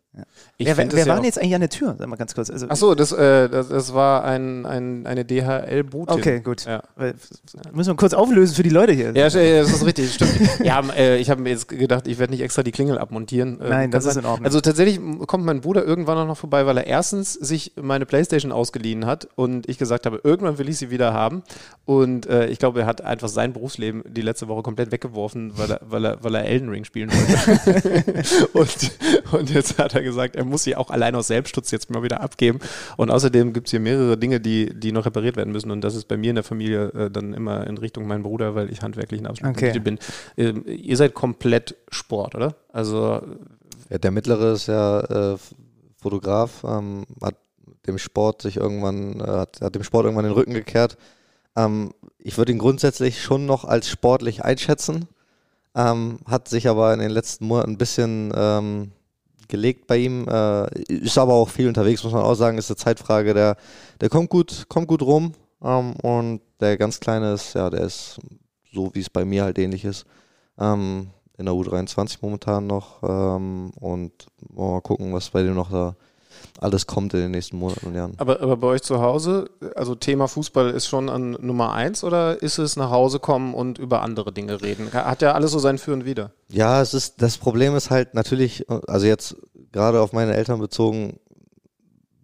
Ich 0.56 0.66
wer 0.66 0.76
wer, 0.76 0.92
wer 0.92 0.98
ja 0.98 1.06
war 1.06 1.14
denn 1.14 1.20
auch- 1.22 1.24
jetzt 1.24 1.38
eigentlich 1.38 1.54
an 1.54 1.60
der 1.60 1.70
Tür? 1.70 1.96
Sag 1.98 2.06
mal 2.08 2.16
ganz 2.16 2.34
kurz. 2.34 2.50
Also, 2.50 2.66
Ach 2.68 2.76
so, 2.76 2.94
das, 2.94 3.12
äh, 3.12 3.48
das, 3.48 3.68
das 3.68 3.94
war 3.94 4.24
ein, 4.24 4.66
ein, 4.66 5.06
eine 5.06 5.24
DHL-Botin. 5.24 6.14
Okay, 6.18 6.40
gut. 6.40 6.64
Ja. 6.64 6.82
Müssen 7.72 7.90
wir 7.92 7.96
kurz 7.96 8.14
auflösen 8.14 8.54
für 8.54 8.62
die 8.62 8.70
Leute 8.70 8.92
hier. 8.92 9.12
Ja, 9.14 9.24
das 9.24 9.34
ist 9.34 9.84
richtig, 9.84 10.14
stimmt. 10.14 10.32
ja, 10.64 10.80
äh, 10.96 11.18
ich 11.18 11.30
habe 11.30 11.40
mir 11.40 11.50
jetzt 11.50 11.68
gedacht, 11.68 12.06
ich 12.06 12.18
werde 12.18 12.32
nicht 12.32 12.42
extra 12.42 12.62
die 12.62 12.72
Klingel 12.72 12.98
abmontieren. 12.98 13.60
Äh, 13.60 13.68
Nein, 13.68 13.90
das 13.90 14.04
ist 14.04 14.16
in 14.16 14.24
Ordnung. 14.26 14.44
Also 14.46 14.60
tatsächlich 14.60 15.00
kommt 15.26 15.44
mein 15.44 15.60
Bruder 15.60 15.84
irgendwann 15.84 16.18
auch 16.18 16.26
noch 16.26 16.38
vorbei, 16.38 16.66
weil 16.66 16.76
er 16.78 16.86
erstens 16.86 17.34
sich 17.34 17.72
meine 17.80 18.06
Playstation 18.06 18.52
ausgeliehen 18.52 19.06
hat 19.06 19.28
und 19.36 19.68
ich 19.68 19.78
gesagt 19.78 20.06
habe, 20.06 20.20
irgendwann 20.24 20.58
will 20.58 20.68
ich 20.68 20.78
sie 20.78 20.90
wieder 20.90 21.12
haben. 21.12 21.42
Und 21.84 22.26
äh, 22.26 22.46
ich 22.46 22.58
glaube, 22.58 22.80
er 22.80 22.86
hat 22.86 23.00
einfach 23.02 23.28
sein 23.28 23.52
Berufsleben 23.52 24.02
die 24.06 24.22
letzte 24.22 24.48
Woche 24.48 24.62
komplett 24.62 24.92
weggeworfen, 24.92 25.52
weil 25.56 25.70
er, 25.72 25.80
weil 25.82 26.04
er, 26.04 26.22
weil 26.24 26.34
er 26.34 26.44
Elden 26.44 26.68
Ring 26.68 26.84
spielen 26.84 27.10
wollte. 27.12 28.14
und, 28.52 28.90
und 29.32 29.50
jetzt 29.50 29.78
hat 29.78 29.94
er 29.94 30.02
gesagt, 30.02 30.07
er 30.16 30.44
muss 30.44 30.64
sie 30.64 30.76
auch 30.76 30.90
allein 30.90 31.14
aus 31.14 31.26
Selbstschutz 31.28 31.70
jetzt 31.70 31.90
mal 31.90 32.02
wieder 32.02 32.20
abgeben. 32.20 32.60
Und 32.96 33.10
außerdem 33.10 33.52
gibt 33.52 33.68
es 33.68 33.70
hier 33.72 33.80
mehrere 33.80 34.16
Dinge, 34.16 34.40
die, 34.40 34.72
die 34.78 34.92
noch 34.92 35.06
repariert 35.06 35.36
werden 35.36 35.52
müssen. 35.52 35.70
Und 35.70 35.82
das 35.82 35.94
ist 35.94 36.08
bei 36.08 36.16
mir 36.16 36.30
in 36.30 36.36
der 36.36 36.44
Familie 36.44 36.88
äh, 36.88 37.10
dann 37.10 37.34
immer 37.34 37.66
in 37.66 37.78
Richtung 37.78 38.06
mein 38.06 38.22
Bruder, 38.22 38.54
weil 38.54 38.70
ich 38.70 38.82
handwerklich 38.82 39.20
ein 39.20 39.26
absoluter 39.26 39.58
Okay. 39.58 39.78
Bin. 39.78 39.98
Ähm, 40.36 40.64
ihr 40.66 40.96
seid 40.96 41.14
komplett 41.14 41.76
Sport, 41.90 42.34
oder? 42.34 42.54
Also 42.72 43.20
Ja, 43.90 43.98
der 43.98 44.10
mittlere 44.10 44.52
ist 44.52 44.66
ja 44.66 45.00
äh, 45.00 45.36
Fotograf, 46.00 46.64
ähm, 46.64 47.06
hat 47.22 47.36
dem 47.86 47.98
Sport 47.98 48.42
sich 48.42 48.56
irgendwann, 48.56 49.20
äh, 49.20 49.24
hat, 49.24 49.60
hat 49.60 49.74
dem 49.74 49.82
Sport 49.82 50.04
irgendwann 50.04 50.24
den 50.24 50.34
Rücken 50.34 50.54
gekehrt. 50.54 50.96
Ähm, 51.56 51.92
ich 52.18 52.36
würde 52.36 52.52
ihn 52.52 52.58
grundsätzlich 52.58 53.22
schon 53.22 53.46
noch 53.46 53.64
als 53.64 53.88
sportlich 53.88 54.44
einschätzen, 54.44 55.08
ähm, 55.74 56.18
hat 56.26 56.48
sich 56.48 56.68
aber 56.68 56.92
in 56.92 57.00
den 57.00 57.10
letzten 57.10 57.46
Monaten 57.46 57.72
ein 57.72 57.78
bisschen 57.78 58.32
ähm, 58.34 58.92
gelegt 59.48 59.86
bei 59.86 59.98
ihm, 59.98 60.26
äh, 60.28 60.68
ist 60.88 61.18
aber 61.18 61.34
auch 61.34 61.48
viel 61.48 61.68
unterwegs, 61.68 62.04
muss 62.04 62.12
man 62.12 62.22
auch 62.22 62.34
sagen, 62.34 62.58
ist 62.58 62.70
eine 62.70 62.76
Zeitfrage, 62.76 63.34
der, 63.34 63.56
der 64.00 64.08
kommt 64.08 64.30
gut, 64.30 64.66
kommt 64.68 64.88
gut 64.88 65.02
rum. 65.02 65.32
Ähm, 65.62 65.94
und 65.96 66.40
der 66.60 66.76
ganz 66.76 67.00
Kleine 67.00 67.32
ist, 67.32 67.54
ja, 67.54 67.70
der 67.70 67.80
ist 67.80 68.18
so, 68.72 68.90
wie 68.94 69.00
es 69.00 69.10
bei 69.10 69.24
mir 69.24 69.44
halt 69.44 69.58
ähnlich 69.58 69.84
ist. 69.84 70.06
Ähm, 70.58 71.08
in 71.38 71.46
der 71.46 71.54
U23 71.54 72.18
momentan 72.20 72.66
noch. 72.66 73.02
Ähm, 73.02 73.70
und 73.80 74.12
mal 74.52 74.80
gucken, 74.80 75.12
was 75.12 75.30
bei 75.30 75.42
dem 75.42 75.54
noch 75.54 75.70
da 75.70 75.96
alles 76.60 76.86
kommt 76.86 77.14
in 77.14 77.20
den 77.20 77.30
nächsten 77.30 77.56
Monaten 77.58 77.86
und 77.86 77.94
Jahren. 77.94 78.14
Aber, 78.18 78.40
aber 78.40 78.56
bei 78.56 78.66
euch 78.68 78.82
zu 78.82 79.00
Hause, 79.00 79.48
also 79.74 79.94
Thema 79.94 80.26
Fußball 80.26 80.70
ist 80.70 80.86
schon 80.88 81.08
an 81.08 81.32
Nummer 81.40 81.72
eins 81.72 82.02
oder 82.04 82.42
ist 82.42 82.58
es 82.58 82.76
nach 82.76 82.90
Hause 82.90 83.20
kommen 83.20 83.54
und 83.54 83.78
über 83.78 84.02
andere 84.02 84.32
Dinge 84.32 84.60
reden? 84.60 84.92
Hat 84.92 85.22
ja 85.22 85.32
alles 85.32 85.52
so 85.52 85.58
sein 85.58 85.78
Für 85.78 85.92
und 85.92 86.04
Wider. 86.04 86.32
Ja, 86.50 86.82
es 86.82 86.94
ist, 86.94 87.22
das 87.22 87.38
Problem 87.38 87.76
ist 87.76 87.90
halt 87.90 88.14
natürlich, 88.14 88.66
also 88.86 89.06
jetzt 89.06 89.36
gerade 89.72 90.00
auf 90.00 90.12
meine 90.12 90.34
Eltern 90.34 90.58
bezogen, 90.60 91.18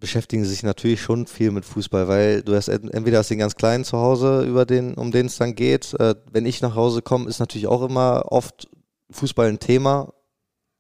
beschäftigen 0.00 0.45
sie 0.45 0.50
sich 0.50 0.62
natürlich 0.62 1.00
schon 1.00 1.26
viel 1.26 1.50
mit 1.50 1.64
Fußball, 1.64 2.09
weil 2.09 2.43
du 2.43 2.55
hast 2.55 2.69
ent- 2.69 2.93
entweder 2.93 3.19
hast 3.19 3.31
den 3.31 3.38
ganz 3.38 3.55
Kleinen 3.57 3.85
zu 3.85 3.97
Hause, 3.99 4.43
über 4.45 4.67
den, 4.67 4.95
um 4.95 5.12
den 5.12 5.26
es 5.26 5.37
dann 5.38 5.55
geht. 5.55 5.95
Äh, 5.95 6.14
wenn 6.31 6.45
ich 6.45 6.61
nach 6.61 6.75
Hause 6.75 7.00
komme, 7.00 7.29
ist 7.29 7.38
natürlich 7.38 7.67
auch 7.69 7.83
immer 7.83 8.25
oft 8.31 8.69
Fußball 9.11 9.49
ein 9.49 9.61
Thema. 9.61 10.12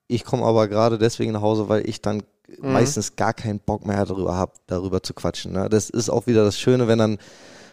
Ich 0.08 0.24
komme 0.24 0.44
aber 0.44 0.68
gerade 0.68 0.98
deswegen 0.98 1.32
nach 1.32 1.40
Hause, 1.40 1.68
weil 1.70 1.88
ich 1.88 2.02
dann 2.02 2.22
Mhm. 2.46 2.72
meistens 2.72 3.16
gar 3.16 3.32
keinen 3.32 3.60
Bock 3.60 3.86
mehr 3.86 4.04
darüber 4.04 4.34
habe, 4.34 4.52
darüber 4.66 5.02
zu 5.02 5.14
quatschen. 5.14 5.52
Ne? 5.52 5.68
Das 5.68 5.90
ist 5.90 6.10
auch 6.10 6.26
wieder 6.26 6.44
das 6.44 6.58
Schöne, 6.58 6.88
wenn 6.88 6.98
dann, 6.98 7.18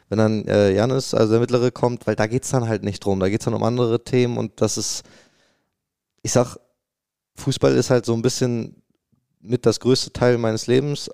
wenn 0.09 0.17
dann 0.17 0.47
äh, 0.47 0.73
Janis, 0.73 1.13
also 1.13 1.33
der 1.33 1.41
Mittlere, 1.41 1.71
kommt, 1.71 2.07
weil 2.07 2.15
da 2.15 2.27
geht's 2.27 2.49
dann 2.51 2.67
halt 2.67 2.83
nicht 2.83 3.03
drum. 3.03 3.19
Da 3.19 3.29
geht's 3.29 3.45
dann 3.45 3.53
um 3.53 3.63
andere 3.63 4.03
Themen 4.03 4.37
und 4.37 4.61
das 4.61 4.77
ist, 4.77 5.03
ich 6.21 6.31
sag, 6.31 6.57
Fußball 7.35 7.75
ist 7.75 7.89
halt 7.89 8.05
so 8.05 8.13
ein 8.13 8.21
bisschen 8.21 8.81
mit 9.39 9.65
das 9.65 9.79
größte 9.79 10.13
Teil 10.13 10.37
meines 10.37 10.67
Lebens, 10.67 11.09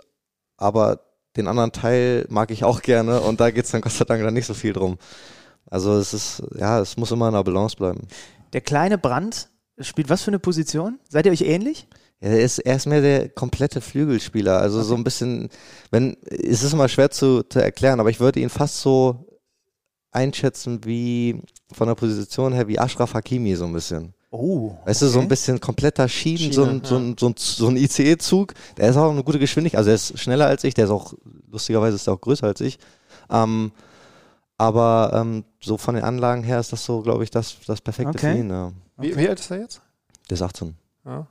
aber 0.58 1.00
den 1.36 1.48
anderen 1.48 1.72
Teil 1.72 2.26
mag 2.30 2.52
ich 2.52 2.64
auch 2.64 2.82
gerne 2.82 3.22
und 3.22 3.40
da 3.40 3.52
geht's 3.52 3.72
dann 3.72 3.82
Gott 3.82 3.94
sei 3.94 4.06
Dank 4.06 4.24
dann 4.24 4.34
nicht 4.34 4.48
so 4.48 4.54
viel 4.54 4.74
drum. 4.74 4.98
Also 5.70 5.98
es 5.98 6.14
ist, 6.14 6.44
ja, 6.58 6.80
es 6.80 6.98
muss 6.98 7.12
immer 7.12 7.28
in 7.28 7.34
der 7.34 7.44
Balance 7.44 7.76
bleiben. 7.76 8.08
Der 8.54 8.62
kleine 8.62 8.98
Brand 8.98 9.50
spielt 9.80 10.10
was 10.10 10.24
für 10.24 10.32
eine 10.32 10.40
Position? 10.40 11.00
Seid 11.10 11.26
ihr 11.26 11.32
euch 11.32 11.42
ähnlich? 11.42 11.88
Ja, 12.20 12.30
er 12.30 12.40
ist, 12.40 12.60
er 12.60 12.76
ist 12.76 12.88
mehr 12.88 13.02
der 13.02 13.30
komplette 13.30 13.82
Flügelspieler. 13.82 14.60
Also 14.60 14.82
so 14.82 14.96
ein 14.96 15.04
bisschen, 15.04 15.50
wenn, 15.92 16.18
es 16.26 16.64
ist 16.64 16.74
immer 16.74 16.90
schwer 16.90 17.12
zu, 17.12 17.44
zu 17.44 17.60
erklären, 17.60 18.00
aber 18.00 18.10
ich 18.10 18.20
würde 18.20 18.40
ihn 18.40 18.50
fast 18.50 18.82
so 18.82 19.28
einschätzen 20.12 20.84
wie 20.84 21.42
von 21.72 21.88
der 21.88 21.96
Position 21.96 22.54
her 22.54 22.68
wie 22.68 22.80
Ashraf 22.80 23.14
Hakimi 23.14 23.56
so 23.56 23.66
ein 23.66 23.74
bisschen. 23.74 24.14
Oh. 24.32 24.76
Weißt 24.86 25.04
du, 25.04 25.08
so 25.08 25.20
ein 25.20 25.28
bisschen 25.28 25.60
kompletter 25.60 26.08
Schienen, 26.10 26.38
Schiene, 26.38 26.54
so 26.54 26.64
ein, 26.64 26.82
so 26.84 26.98
ein, 26.98 27.16
so 27.18 27.28
ein, 27.28 27.36
so 27.38 27.68
ein 27.68 27.78
ICE-Zug. 27.78 28.54
Der 28.78 28.90
ist 28.90 28.98
auch 28.98 29.12
eine 29.12 29.24
gute 29.24 29.40
Geschwindigkeit, 29.40 29.78
also 29.78 29.92
er 29.92 29.96
ist 29.96 30.20
schneller 30.20 30.48
als 30.48 30.64
ich, 30.64 30.74
der 30.74 30.86
ist 30.86 30.92
auch, 30.92 31.14
lustigerweise 31.50 31.96
ist 31.96 32.08
er 32.08 32.14
auch 32.14 32.22
größer 32.22 32.48
als 32.48 32.60
ich. 32.62 32.78
Ähm, 33.30 33.72
aber 34.58 35.12
ähm, 35.14 35.46
so 35.62 35.78
von 35.78 35.96
den 35.96 36.04
Anlagen 36.04 36.44
her 36.44 36.60
ist 36.60 36.74
das 36.74 36.84
so, 36.84 37.02
glaube 37.02 37.24
ich, 37.24 37.32
das, 37.32 37.58
das 37.68 37.80
perfekte 37.80 38.10
Okay. 38.18 38.34
für 38.34 38.40
ihn. 38.40 38.50
Ja. 38.50 38.72
Wie, 38.98 39.16
wie 39.16 39.30
alt 39.30 39.40
ist 39.40 39.52
er 39.52 39.62
jetzt? 39.62 39.82
Der 40.30 40.36
ist 40.36 40.42
18. 40.42 40.76
Ja. 41.06 41.28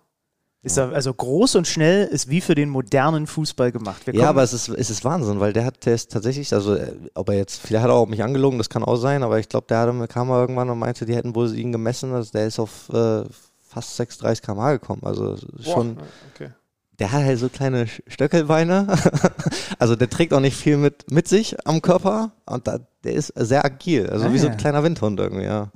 Ist 0.66 0.78
er, 0.78 0.92
also 0.92 1.14
groß 1.14 1.54
und 1.54 1.68
schnell 1.68 2.08
ist 2.08 2.28
wie 2.28 2.40
für 2.40 2.56
den 2.56 2.70
modernen 2.70 3.28
Fußball 3.28 3.70
gemacht. 3.70 4.04
Wir 4.04 4.16
Ja, 4.16 4.30
aber 4.30 4.42
es 4.42 4.52
ist, 4.52 4.68
es 4.68 4.90
ist 4.90 5.04
Wahnsinn, 5.04 5.38
weil 5.38 5.52
der 5.52 5.64
hat, 5.64 5.87
der 5.87 5.94
ist 5.94 6.11
tatsächlich, 6.11 6.52
also 6.52 6.75
äh, 6.75 6.92
ob 7.14 7.28
er 7.28 7.37
jetzt, 7.37 7.61
vielleicht 7.61 7.85
hat 7.85 7.90
er 7.90 7.94
auch 7.94 8.08
mich 8.08 8.25
angelogen, 8.25 8.58
das 8.58 8.68
kann 8.68 8.82
auch 8.82 8.96
sein, 8.96 9.23
aber 9.23 9.38
ich 9.38 9.49
glaube, 9.49 9.68
der 9.68 9.78
hatte, 9.78 10.08
kam 10.08 10.26
mal 10.26 10.40
irgendwann 10.40 10.68
und 10.68 10.80
meinte, 10.80 11.06
die 11.06 11.14
hätten 11.14 11.37
wohl 11.37 11.56
ihn 11.56 11.70
gemessen, 11.70 12.12
also 12.12 12.32
der 12.32 12.49
ist 12.49 12.58
auf 12.58 12.88
äh, 12.92 13.23
fast 13.62 13.94
36 13.94 14.44
km/h 14.44 14.73
gekommen. 14.73 15.02
Also 15.04 15.37
schon, 15.61 15.94
Boah, 15.94 16.04
okay. 16.35 16.50
der 16.99 17.12
hat 17.12 17.23
halt 17.23 17.38
so 17.38 17.49
kleine 17.49 17.87
Stöckelbeine. 18.08 18.88
also 19.78 19.94
der 19.94 20.11
trägt 20.11 20.35
auch 20.35 20.40
nicht 20.40 20.56
viel 20.56 20.78
mit, 20.78 21.12
mit 21.12 21.28
sich 21.28 21.56
am 21.64 21.80
Körper 21.80 22.32
und 22.44 22.66
da, 22.66 22.80
der 23.04 23.12
ist 23.12 23.32
sehr 23.37 23.64
agil, 23.64 24.11
also 24.11 24.26
Ah, 24.26 24.32
wie 24.32 24.38
so 24.38 24.49
ein 24.49 24.56
kleiner 24.56 24.82
Windhund 24.82 25.20
irgendwie, 25.20 25.44
ja. 25.44 25.70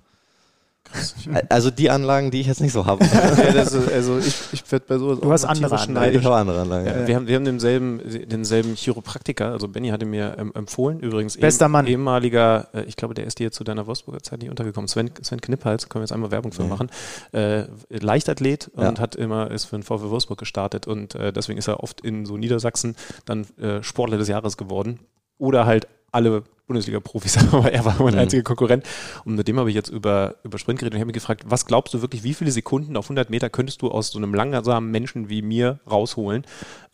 Also 1.48 1.70
die 1.70 1.90
Anlagen, 1.90 2.30
die 2.30 2.40
ich 2.40 2.46
jetzt 2.46 2.60
nicht 2.60 2.72
so 2.72 2.86
habe. 2.86 3.04
ja, 3.04 3.62
ist, 3.62 3.74
also 3.92 4.18
ich, 4.18 4.34
ich 4.52 4.72
werde 4.72 4.84
bei 4.88 4.98
sowas 4.98 5.20
Du 5.20 5.28
auch 5.28 5.32
hast 5.32 5.44
andere 5.44 5.78
Anlagen. 5.78 6.18
ich 6.18 6.24
habe 6.24 6.34
andere 6.34 6.60
Anlagen. 6.62 6.86
Ja, 6.86 7.06
wir 7.06 7.16
haben, 7.16 7.26
wir 7.26 7.36
haben 7.36 7.44
denselben, 7.44 8.00
denselben 8.28 8.74
Chiropraktiker, 8.74 9.52
also 9.52 9.68
Benny 9.68 9.88
hatte 9.90 10.06
mir 10.06 10.36
ähm, 10.38 10.52
empfohlen, 10.54 11.00
übrigens 11.00 11.36
Bester 11.36 11.68
Mann. 11.68 11.86
ehemaliger, 11.86 12.68
äh, 12.74 12.82
ich 12.84 12.96
glaube, 12.96 13.14
der 13.14 13.26
ist 13.26 13.38
dir 13.38 13.52
zu 13.52 13.64
deiner 13.64 13.86
Wolfsburger 13.86 14.20
Zeit 14.22 14.40
nicht 14.40 14.50
untergekommen, 14.50 14.88
Sven, 14.88 15.10
Sven 15.22 15.40
Knipphals, 15.40 15.88
können 15.88 16.00
wir 16.00 16.04
jetzt 16.04 16.12
einmal 16.12 16.30
Werbung 16.30 16.52
für 16.52 16.62
Nee. 16.62 16.68
machen, 16.68 16.90
äh, 17.32 17.64
Leichtathlet 17.88 18.70
Ja. 18.76 18.88
und 18.88 19.00
hat 19.00 19.14
immer, 19.16 19.50
ist 19.50 19.66
für 19.66 19.76
den 19.76 19.82
VfL 19.82 20.10
Wolfsburg 20.10 20.38
gestartet 20.38 20.86
und 20.86 21.14
äh, 21.14 21.32
deswegen 21.32 21.58
ist 21.58 21.68
er 21.68 21.82
oft 21.82 22.00
in 22.00 22.26
so 22.26 22.36
Niedersachsen 22.36 22.96
dann 23.24 23.46
äh, 23.60 23.82
Sportler 23.82 24.18
des 24.18 24.28
Jahres 24.28 24.56
geworden 24.56 25.00
oder 25.38 25.66
halt 25.66 25.86
alle 26.12 26.42
Bundesliga-Profis, 26.70 27.36
aber 27.52 27.72
er 27.72 27.84
war 27.84 28.00
mein 28.00 28.14
Mhm. 28.14 28.20
einziger 28.20 28.42
Konkurrent. 28.44 28.86
Und 29.24 29.34
mit 29.34 29.48
dem 29.48 29.58
habe 29.58 29.68
ich 29.70 29.74
jetzt 29.74 29.88
über, 29.88 30.36
über 30.44 30.58
Sprint 30.58 30.78
geredet 30.78 30.94
und 30.94 30.98
ich 30.98 31.00
habe 31.00 31.08
mich 31.08 31.14
gefragt, 31.14 31.42
was 31.46 31.66
glaubst 31.66 31.92
du 31.94 32.00
wirklich, 32.00 32.22
wie 32.22 32.34
viele 32.34 32.52
Sekunden 32.52 32.96
auf 32.96 33.06
100 33.06 33.28
Meter 33.28 33.50
könntest 33.50 33.82
du 33.82 33.90
aus 33.90 34.10
so 34.10 34.18
einem 34.18 34.34
langsamen 34.34 34.90
Menschen 34.90 35.28
wie 35.28 35.42
mir 35.42 35.80
rausholen? 35.90 36.44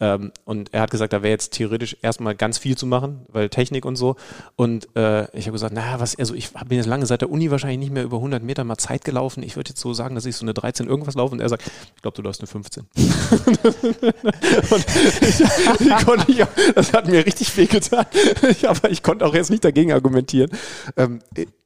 Ähm, 0.01 0.33
und 0.45 0.73
er 0.75 0.83
hat 0.83 0.91
gesagt, 0.91 1.13
da 1.13 1.23
wäre 1.23 1.31
jetzt 1.31 1.53
theoretisch 1.53 1.97
erstmal 2.03 2.35
ganz 2.35 2.59
viel 2.59 2.77
zu 2.77 2.87
machen, 2.87 3.27
weil 3.29 3.49
Technik 3.49 3.85
und 3.85 3.97
so. 3.97 4.17
Und 4.57 4.89
äh, 4.97 5.25
ich 5.37 5.47
habe 5.47 5.53
gesagt, 5.53 5.75
naja, 5.75 6.01
was, 6.01 6.19
also 6.19 6.35
ich 6.35 6.53
bin 6.53 6.79
jetzt 6.79 6.87
lange 6.87 7.07
seit 7.07 7.21
der 7.23 7.31
Uni 7.31 7.51
wahrscheinlich 7.51 7.79
nicht 7.79 7.93
mehr 7.93 8.05
über 8.05 8.17
100 8.17 8.43
Meter 8.43 8.65
mal 8.65 8.77
Zeit 8.79 9.05
gelaufen. 9.05 9.43
Ich 9.43 9.57
würde 9.57 9.71
jetzt 9.71 9.81
so 9.81 9.95
sagen, 9.95 10.15
dass 10.15 10.27
ich 10.27 10.37
so 10.37 10.45
eine 10.45 10.55
13 10.55 10.87
irgendwas 10.87 11.15
laufe. 11.15 11.33
Und 11.33 11.41
er 11.41 11.49
sagt, 11.49 11.65
ich 11.97 12.03
glaube, 12.03 12.17
du 12.17 12.23
läufst 12.23 12.41
eine 12.41 12.47
15. 12.47 12.85
und 14.71 16.29
ich, 16.29 16.39
ich 16.39 16.39
ich, 16.39 16.47
das 16.75 16.93
hat 16.93 17.09
mir 17.09 17.25
richtig 17.25 17.57
weh 17.57 17.67
getan. 17.67 18.07
Ich, 18.49 18.69
aber 18.69 18.91
ich 18.91 19.03
konnte 19.03 19.25
auch 19.27 19.35
jetzt 19.35 19.51
nicht 19.51 19.65
dagegen 19.67 19.93
argumentieren. 19.93 20.51
Ähm, 20.97 21.21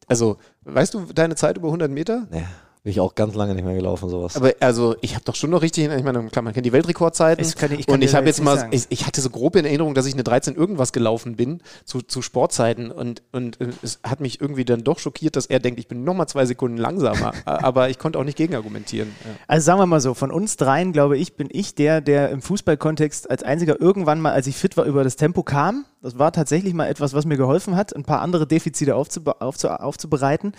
also, 0.07 0.39
weißt 0.65 0.95
du 0.95 1.07
deine 1.15 1.37
Zeit 1.37 1.57
über 1.57 1.69
100 1.69 1.91
Meter? 1.91 2.27
Nee, 2.31 2.45
bin 2.83 2.93
ich 2.93 3.01
auch 3.01 3.15
ganz 3.15 3.35
lange 3.35 3.55
nicht 3.55 3.65
mehr 3.65 3.75
gelaufen, 3.75 4.09
sowas. 4.09 4.37
Aber 4.37 4.53
also, 4.61 4.97
ich 5.03 5.15
habe 5.15 5.25
doch 5.25 5.35
schon 5.35 5.51
noch 5.51 5.61
richtig, 5.61 5.89
ich 5.91 6.03
meine, 6.03 6.27
klar, 6.29 6.43
man 6.43 6.55
kennt 6.55 6.65
die 6.65 6.73
Weltrekordzeiten. 6.73 7.45
Ich 7.45 7.55
kann- 7.57 7.73
ich 7.79 7.87
kann 7.87 7.97
und 7.97 8.03
ich 8.03 8.15
habe 8.15 8.27
jetzt 8.27 8.43
mal, 8.43 8.69
ich, 8.71 8.87
ich 8.89 9.07
hatte 9.07 9.21
so 9.21 9.29
grob 9.29 9.57
in 9.57 9.67
Erinnerung, 9.67 9.95
dass 9.95 10.07
ich 10.07 10.15
eine 10.15 10.25
13 10.25 10.55
irgendwas 10.55 10.93
gelaufen 10.93 11.37
bin 11.37 11.61
zu, 11.85 12.01
zu 12.01 12.23
Sportzeiten 12.23 12.91
und, 12.91 13.23
und 13.33 13.61
äh, 13.61 13.69
es 13.83 14.01
hat 14.03 14.21
mich 14.21 14.41
irgendwie 14.41 14.65
dann 14.65 14.83
doch 14.83 14.99
schockiert, 14.99 15.37
dass 15.37 15.45
er 15.47 15.61
denkt, 15.61 15.79
ich 15.79 15.89
bin 15.89 16.05
nochmal 16.05 16.27
zwei 16.29 16.47
Sekunden 16.47 16.79
langsamer. 16.79 17.33
Aber 17.45 17.91
ich 17.91 17.99
konnte 17.99 18.19
auch 18.19 18.25
nicht 18.25 18.39
gegen 18.39 18.55
argumentieren. 18.55 19.09
Ja. 19.25 19.31
Also 19.47 19.65
sagen 19.67 19.79
wir 19.81 19.87
mal 19.87 20.01
so, 20.01 20.15
von 20.15 20.31
uns 20.31 20.57
dreien, 20.57 20.93
glaube 20.93 21.19
ich, 21.19 21.35
bin 21.37 21.49
ich 21.53 21.75
der, 21.75 22.01
der 22.01 22.31
im 22.31 22.41
Fußballkontext 22.41 23.31
als 23.31 23.43
einziger 23.43 23.79
irgendwann 23.79 24.21
mal, 24.23 24.33
als 24.33 24.47
ich 24.47 24.57
fit 24.57 24.77
war, 24.79 24.87
über 24.87 25.05
das 25.05 25.17
Tempo 25.17 25.43
kam. 25.43 25.85
Das 26.03 26.19
war 26.19 26.33
tatsächlich 26.33 26.73
mal 26.73 26.87
etwas, 26.87 27.13
was 27.13 27.27
mir 27.27 27.37
geholfen 27.37 27.77
hat, 27.77 27.95
ein 27.95 28.05
paar 28.05 28.23
andere 28.23 28.47
Defizite 28.47 28.97
aufzube 28.97 29.43
aufzu 29.43 29.69
aufzubereiten. 29.69 30.53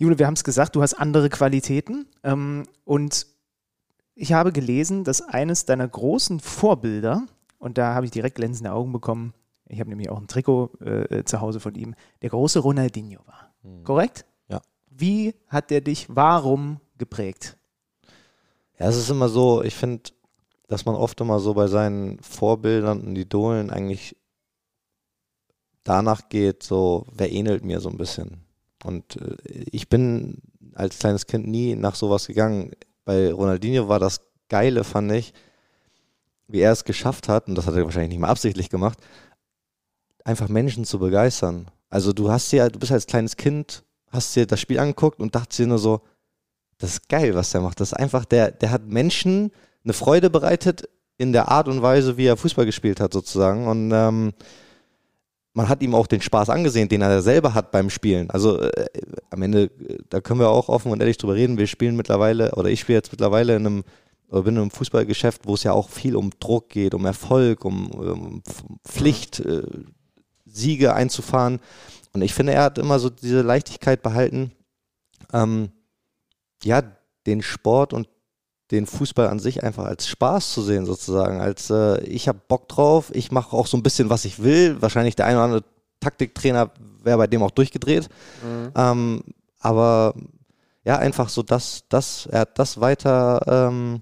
Jule, 0.00 0.18
wir 0.18 0.26
haben 0.26 0.34
es 0.34 0.44
gesagt, 0.44 0.76
du 0.76 0.82
hast 0.82 0.94
andere 0.94 1.28
Qualitäten. 1.28 2.06
Ähm, 2.22 2.64
und 2.84 3.26
ich 4.14 4.32
habe 4.32 4.52
gelesen, 4.52 5.04
dass 5.04 5.22
eines 5.22 5.64
deiner 5.64 5.88
großen 5.88 6.40
Vorbilder, 6.40 7.26
und 7.58 7.78
da 7.78 7.94
habe 7.94 8.06
ich 8.06 8.12
direkt 8.12 8.36
glänzende 8.36 8.72
Augen 8.72 8.92
bekommen, 8.92 9.34
ich 9.68 9.80
habe 9.80 9.88
nämlich 9.88 10.10
auch 10.10 10.18
ein 10.18 10.28
Trikot 10.28 10.70
äh, 10.80 11.24
zu 11.24 11.40
Hause 11.40 11.60
von 11.60 11.74
ihm, 11.74 11.94
der 12.20 12.30
große 12.30 12.58
Ronaldinho 12.58 13.20
war. 13.26 13.54
Korrekt? 13.84 14.26
Ja. 14.48 14.60
Wie 14.90 15.34
hat 15.48 15.70
der 15.70 15.80
dich, 15.80 16.06
warum 16.08 16.80
geprägt? 16.98 17.56
Ja, 18.78 18.88
es 18.88 18.96
ist 18.96 19.08
immer 19.08 19.28
so, 19.28 19.62
ich 19.62 19.74
finde, 19.74 20.10
dass 20.66 20.84
man 20.84 20.94
oft 20.94 21.20
immer 21.20 21.38
so 21.38 21.54
bei 21.54 21.68
seinen 21.68 22.18
Vorbildern 22.20 23.00
und 23.00 23.16
Idolen 23.16 23.70
eigentlich 23.70 24.16
danach 25.84 26.28
geht, 26.28 26.62
so, 26.62 27.06
wer 27.12 27.32
ähnelt 27.32 27.64
mir 27.64 27.80
so 27.80 27.88
ein 27.88 27.96
bisschen. 27.96 28.44
Und 28.84 29.16
äh, 29.16 29.36
ich 29.70 29.88
bin 29.88 30.38
als 30.74 30.98
kleines 30.98 31.26
Kind 31.26 31.46
nie 31.46 31.74
nach 31.74 31.94
sowas 31.94 32.26
gegangen. 32.26 32.72
Bei 33.04 33.32
Ronaldinho 33.32 33.88
war 33.88 33.98
das 33.98 34.20
Geile, 34.48 34.84
fand 34.84 35.12
ich, 35.12 35.32
wie 36.48 36.60
er 36.60 36.72
es 36.72 36.84
geschafft 36.84 37.28
hat, 37.28 37.48
und 37.48 37.54
das 37.54 37.66
hat 37.66 37.74
er 37.74 37.84
wahrscheinlich 37.84 38.10
nicht 38.10 38.20
mal 38.20 38.28
absichtlich 38.28 38.68
gemacht, 38.68 38.98
einfach 40.24 40.48
Menschen 40.48 40.84
zu 40.84 40.98
begeistern. 40.98 41.70
Also 41.88 42.12
du 42.12 42.30
hast 42.30 42.52
ja, 42.52 42.68
du 42.68 42.78
bist 42.78 42.92
als 42.92 43.06
kleines 43.06 43.36
Kind, 43.36 43.84
hast 44.10 44.34
dir 44.36 44.46
das 44.46 44.60
Spiel 44.60 44.78
angeguckt 44.78 45.20
und 45.20 45.34
dachtest 45.34 45.58
dir 45.58 45.66
nur 45.66 45.78
so, 45.78 46.02
das 46.78 46.94
ist 46.94 47.08
geil, 47.08 47.34
was 47.34 47.52
der 47.52 47.60
macht. 47.60 47.80
Das 47.80 47.92
ist 47.92 47.98
einfach, 47.98 48.24
der, 48.24 48.50
der 48.50 48.70
hat 48.70 48.86
Menschen 48.86 49.52
eine 49.84 49.92
Freude 49.92 50.30
bereitet 50.30 50.88
in 51.16 51.32
der 51.32 51.48
Art 51.48 51.68
und 51.68 51.82
Weise, 51.82 52.16
wie 52.16 52.26
er 52.26 52.36
Fußball 52.36 52.66
gespielt 52.66 53.00
hat, 53.00 53.12
sozusagen. 53.12 53.66
Und 53.66 53.92
ähm, 53.92 54.32
man 55.54 55.68
hat 55.68 55.82
ihm 55.82 55.94
auch 55.94 56.06
den 56.06 56.22
Spaß 56.22 56.48
angesehen, 56.48 56.88
den 56.88 57.02
er 57.02 57.22
selber 57.22 57.54
hat 57.54 57.70
beim 57.70 57.90
Spielen. 57.90 58.30
Also 58.30 58.60
äh, 58.60 58.86
am 59.30 59.42
Ende, 59.42 59.64
äh, 59.64 59.98
da 60.08 60.20
können 60.20 60.40
wir 60.40 60.48
auch 60.48 60.68
offen 60.68 60.90
und 60.90 61.00
ehrlich 61.00 61.18
drüber 61.18 61.34
reden. 61.34 61.58
Wir 61.58 61.66
spielen 61.66 61.96
mittlerweile, 61.96 62.52
oder 62.54 62.70
ich 62.70 62.80
spiele 62.80 62.98
jetzt 62.98 63.12
mittlerweile 63.12 63.56
in 63.56 63.66
einem, 63.66 63.84
oder 64.28 64.42
bin 64.42 64.54
in 64.54 64.62
einem 64.62 64.70
Fußballgeschäft, 64.70 65.46
wo 65.46 65.54
es 65.54 65.62
ja 65.62 65.72
auch 65.72 65.90
viel 65.90 66.16
um 66.16 66.30
Druck 66.40 66.70
geht, 66.70 66.94
um 66.94 67.04
Erfolg, 67.04 67.64
um, 67.64 67.90
um 67.90 68.42
Pflicht, 68.86 69.40
äh, 69.40 69.62
Siege 70.46 70.94
einzufahren. 70.94 71.60
Und 72.14 72.22
ich 72.22 72.34
finde, 72.34 72.52
er 72.54 72.64
hat 72.64 72.78
immer 72.78 72.98
so 72.98 73.10
diese 73.10 73.42
Leichtigkeit 73.42 74.02
behalten, 74.02 74.52
ähm, 75.32 75.70
ja, 76.62 76.82
den 77.26 77.42
Sport 77.42 77.92
und 77.92 78.08
den 78.72 78.86
Fußball 78.86 79.28
an 79.28 79.38
sich 79.38 79.62
einfach 79.62 79.84
als 79.84 80.08
Spaß 80.08 80.52
zu 80.52 80.62
sehen, 80.62 80.86
sozusagen. 80.86 81.40
Als 81.40 81.70
äh, 81.70 82.00
ich 82.04 82.26
habe 82.26 82.40
Bock 82.48 82.68
drauf, 82.68 83.10
ich 83.14 83.30
mache 83.30 83.54
auch 83.54 83.66
so 83.66 83.76
ein 83.76 83.82
bisschen, 83.82 84.10
was 84.10 84.24
ich 84.24 84.42
will. 84.42 84.80
Wahrscheinlich 84.80 85.14
der 85.14 85.26
eine 85.26 85.36
oder 85.36 85.44
andere 85.44 85.64
Taktiktrainer 86.00 86.70
wäre 87.04 87.18
bei 87.18 87.26
dem 87.26 87.42
auch 87.42 87.50
durchgedreht. 87.50 88.08
Ähm, 88.74 89.22
aber 89.60 90.14
ja, 90.84 90.96
einfach 90.96 91.28
so 91.28 91.42
das, 91.42 91.84
das, 91.90 92.26
er 92.26 92.40
hat 92.40 92.58
das 92.58 92.80
weiter 92.80 93.42
ähm, 93.46 94.00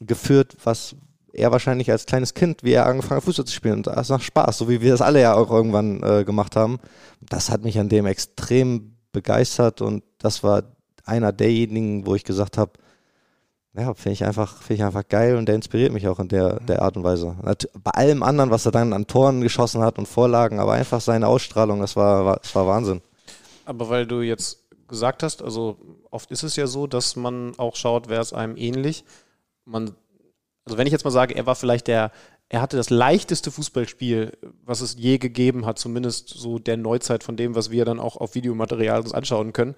geführt, 0.00 0.56
was 0.64 0.96
er 1.32 1.52
wahrscheinlich 1.52 1.90
als 1.90 2.06
kleines 2.06 2.34
Kind, 2.34 2.64
wie 2.64 2.72
er 2.72 2.86
angefangen 2.86 3.18
hat, 3.18 3.24
Fußball 3.24 3.46
zu 3.46 3.54
spielen. 3.54 3.76
Und 3.76 3.86
das 3.86 4.08
macht 4.08 4.24
Spaß, 4.24 4.58
so 4.58 4.68
wie 4.68 4.80
wir 4.80 4.90
das 4.90 5.00
alle 5.00 5.20
ja 5.20 5.34
auch 5.34 5.50
irgendwann 5.50 6.02
äh, 6.02 6.24
gemacht 6.24 6.56
haben. 6.56 6.78
Das 7.20 7.50
hat 7.50 7.62
mich 7.62 7.78
an 7.78 7.88
dem 7.88 8.06
extrem 8.06 8.96
begeistert 9.12 9.80
und 9.80 10.02
das 10.18 10.42
war 10.42 10.64
einer 11.04 11.32
derjenigen, 11.32 12.04
wo 12.04 12.14
ich 12.14 12.24
gesagt 12.24 12.58
habe, 12.58 12.72
ja, 13.76 13.94
finde 13.94 14.12
ich 14.12 14.24
einfach, 14.24 14.62
finde 14.62 14.74
ich 14.74 14.84
einfach 14.84 15.06
geil 15.06 15.36
und 15.36 15.46
der 15.46 15.54
inspiriert 15.54 15.92
mich 15.92 16.08
auch 16.08 16.18
in 16.18 16.28
der, 16.28 16.60
der 16.60 16.82
Art 16.82 16.96
und 16.96 17.04
Weise. 17.04 17.36
Bei 17.82 17.90
allem 17.90 18.22
anderen, 18.22 18.50
was 18.50 18.64
er 18.64 18.72
dann 18.72 18.92
an 18.92 19.06
Toren 19.06 19.40
geschossen 19.42 19.82
hat 19.82 19.98
und 19.98 20.06
Vorlagen, 20.06 20.60
aber 20.60 20.72
einfach 20.72 21.00
seine 21.00 21.28
Ausstrahlung, 21.28 21.80
das 21.80 21.94
war, 21.94 22.24
war, 22.24 22.36
das 22.36 22.54
war 22.54 22.66
Wahnsinn. 22.66 23.02
Aber 23.66 23.88
weil 23.88 24.06
du 24.06 24.22
jetzt 24.22 24.64
gesagt 24.88 25.22
hast, 25.22 25.42
also 25.42 25.76
oft 26.10 26.30
ist 26.30 26.42
es 26.42 26.56
ja 26.56 26.66
so, 26.66 26.86
dass 26.86 27.16
man 27.16 27.58
auch 27.58 27.76
schaut, 27.76 28.08
wer 28.08 28.20
ist 28.20 28.32
einem 28.32 28.56
ähnlich. 28.56 29.04
Man, 29.64 29.94
also 30.64 30.78
wenn 30.78 30.86
ich 30.86 30.92
jetzt 30.92 31.04
mal 31.04 31.10
sage, 31.10 31.34
er 31.34 31.46
war 31.46 31.56
vielleicht 31.56 31.88
der, 31.88 32.12
er 32.48 32.60
hatte 32.60 32.76
das 32.76 32.90
leichteste 32.90 33.50
Fußballspiel, 33.50 34.32
was 34.64 34.80
es 34.80 34.96
je 34.96 35.18
gegeben 35.18 35.66
hat, 35.66 35.78
zumindest 35.78 36.28
so 36.28 36.58
der 36.58 36.76
Neuzeit 36.76 37.24
von 37.24 37.36
dem, 37.36 37.54
was 37.54 37.70
wir 37.70 37.84
dann 37.84 38.00
auch 38.00 38.16
auf 38.16 38.34
Videomaterial 38.34 39.00
uns 39.00 39.12
anschauen 39.12 39.52
können. 39.52 39.74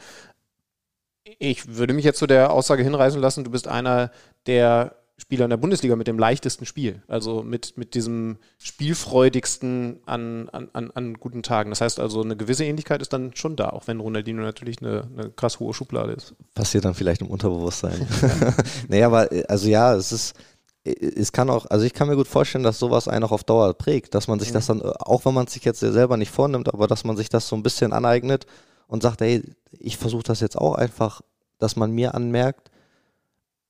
Ich 1.38 1.76
würde 1.76 1.94
mich 1.94 2.04
jetzt 2.04 2.18
zu 2.18 2.26
der 2.26 2.52
Aussage 2.52 2.82
hinreißen 2.82 3.20
lassen, 3.20 3.44
du 3.44 3.50
bist 3.50 3.68
einer, 3.68 4.10
der 4.46 4.96
Spieler 5.20 5.44
in 5.44 5.50
der 5.50 5.56
Bundesliga 5.56 5.96
mit 5.96 6.06
dem 6.06 6.18
leichtesten 6.18 6.64
Spiel. 6.64 7.02
Also 7.08 7.42
mit, 7.42 7.76
mit 7.76 7.94
diesem 7.94 8.38
spielfreudigsten 8.58 9.98
an, 10.06 10.48
an, 10.50 10.68
an, 10.72 10.92
an 10.92 11.14
guten 11.14 11.42
Tagen. 11.42 11.70
Das 11.70 11.80
heißt 11.80 11.98
also, 11.98 12.22
eine 12.22 12.36
gewisse 12.36 12.64
Ähnlichkeit 12.64 13.02
ist 13.02 13.12
dann 13.12 13.34
schon 13.34 13.56
da, 13.56 13.70
auch 13.70 13.88
wenn 13.88 13.98
Ronaldinho 13.98 14.42
natürlich 14.42 14.80
eine, 14.80 15.08
eine 15.16 15.30
krass 15.30 15.58
hohe 15.58 15.74
Schublade 15.74 16.12
ist. 16.12 16.34
Passiert 16.54 16.84
dann 16.84 16.94
vielleicht 16.94 17.20
im 17.20 17.26
Unterbewusstsein. 17.26 18.06
nee, 18.88 19.02
aber 19.02 19.28
also 19.48 19.68
ja, 19.68 19.92
es 19.94 20.12
ist, 20.12 20.36
es 20.84 21.32
kann 21.32 21.50
auch, 21.50 21.66
also 21.66 21.84
ich 21.84 21.94
kann 21.94 22.08
mir 22.08 22.16
gut 22.16 22.28
vorstellen, 22.28 22.62
dass 22.62 22.78
sowas 22.78 23.08
einen 23.08 23.24
auch 23.24 23.32
auf 23.32 23.42
Dauer 23.42 23.74
prägt, 23.74 24.14
dass 24.14 24.28
man 24.28 24.38
sich 24.38 24.50
mhm. 24.50 24.54
das 24.54 24.66
dann, 24.66 24.82
auch 24.82 25.24
wenn 25.24 25.34
man 25.34 25.46
es 25.46 25.52
sich 25.52 25.64
jetzt 25.64 25.80
selber 25.80 26.16
nicht 26.16 26.30
vornimmt, 26.30 26.72
aber 26.72 26.86
dass 26.86 27.02
man 27.02 27.16
sich 27.16 27.28
das 27.28 27.48
so 27.48 27.56
ein 27.56 27.64
bisschen 27.64 27.92
aneignet 27.92 28.46
und 28.88 29.02
sagt, 29.02 29.20
hey, 29.20 29.42
ich 29.70 29.96
versuche 29.96 30.24
das 30.24 30.40
jetzt 30.40 30.58
auch 30.58 30.74
einfach, 30.74 31.20
dass 31.58 31.76
man 31.76 31.92
mir 31.92 32.14
anmerkt, 32.14 32.70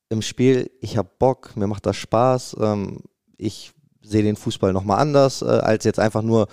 im 0.09 0.23
Spiel, 0.23 0.71
ich 0.81 0.97
habe 0.97 1.11
Bock, 1.19 1.55
mir 1.57 1.67
macht 1.67 1.85
das 1.85 1.97
Spaß, 1.97 2.57
ähm, 2.61 3.01
ich 3.37 3.73
sehe 4.01 4.23
den 4.23 4.37
Fußball 4.37 4.73
nochmal 4.73 5.01
anders, 5.01 5.43
äh, 5.43 5.47
als 5.47 5.85
jetzt 5.85 5.99
einfach 5.99 6.23
nur 6.23 6.49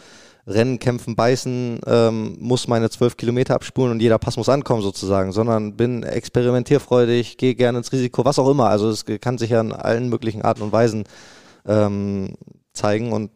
Rennen, 0.48 0.78
Kämpfen, 0.78 1.16
Beißen, 1.16 1.80
ähm, 1.88 2.38
muss 2.40 2.68
meine 2.68 2.90
zwölf 2.90 3.18
Kilometer 3.18 3.56
abspulen 3.56 3.92
und 3.92 4.02
jeder 4.02 4.20
Pass 4.20 4.38
muss 4.38 4.50
ankommen 4.50 4.82
sozusagen, 4.82 5.32
sondern 5.32 5.76
bin 5.76 6.04
experimentierfreudig, 6.04 7.38
gehe 7.38 7.56
gerne 7.56 7.80
ins 7.80 7.92
Risiko, 7.92 8.26
was 8.26 8.38
auch 8.38 8.50
immer. 8.50 8.70
Also 8.70 8.90
es 8.90 9.06
kann 9.22 9.38
sich 9.38 9.52
ja 9.52 9.62
in 9.62 9.72
allen 9.72 10.10
möglichen 10.10 10.44
Arten 10.44 10.62
und 10.62 10.72
Weisen 10.72 11.06
ähm, 11.66 12.36
zeigen 12.74 13.12
und 13.12 13.32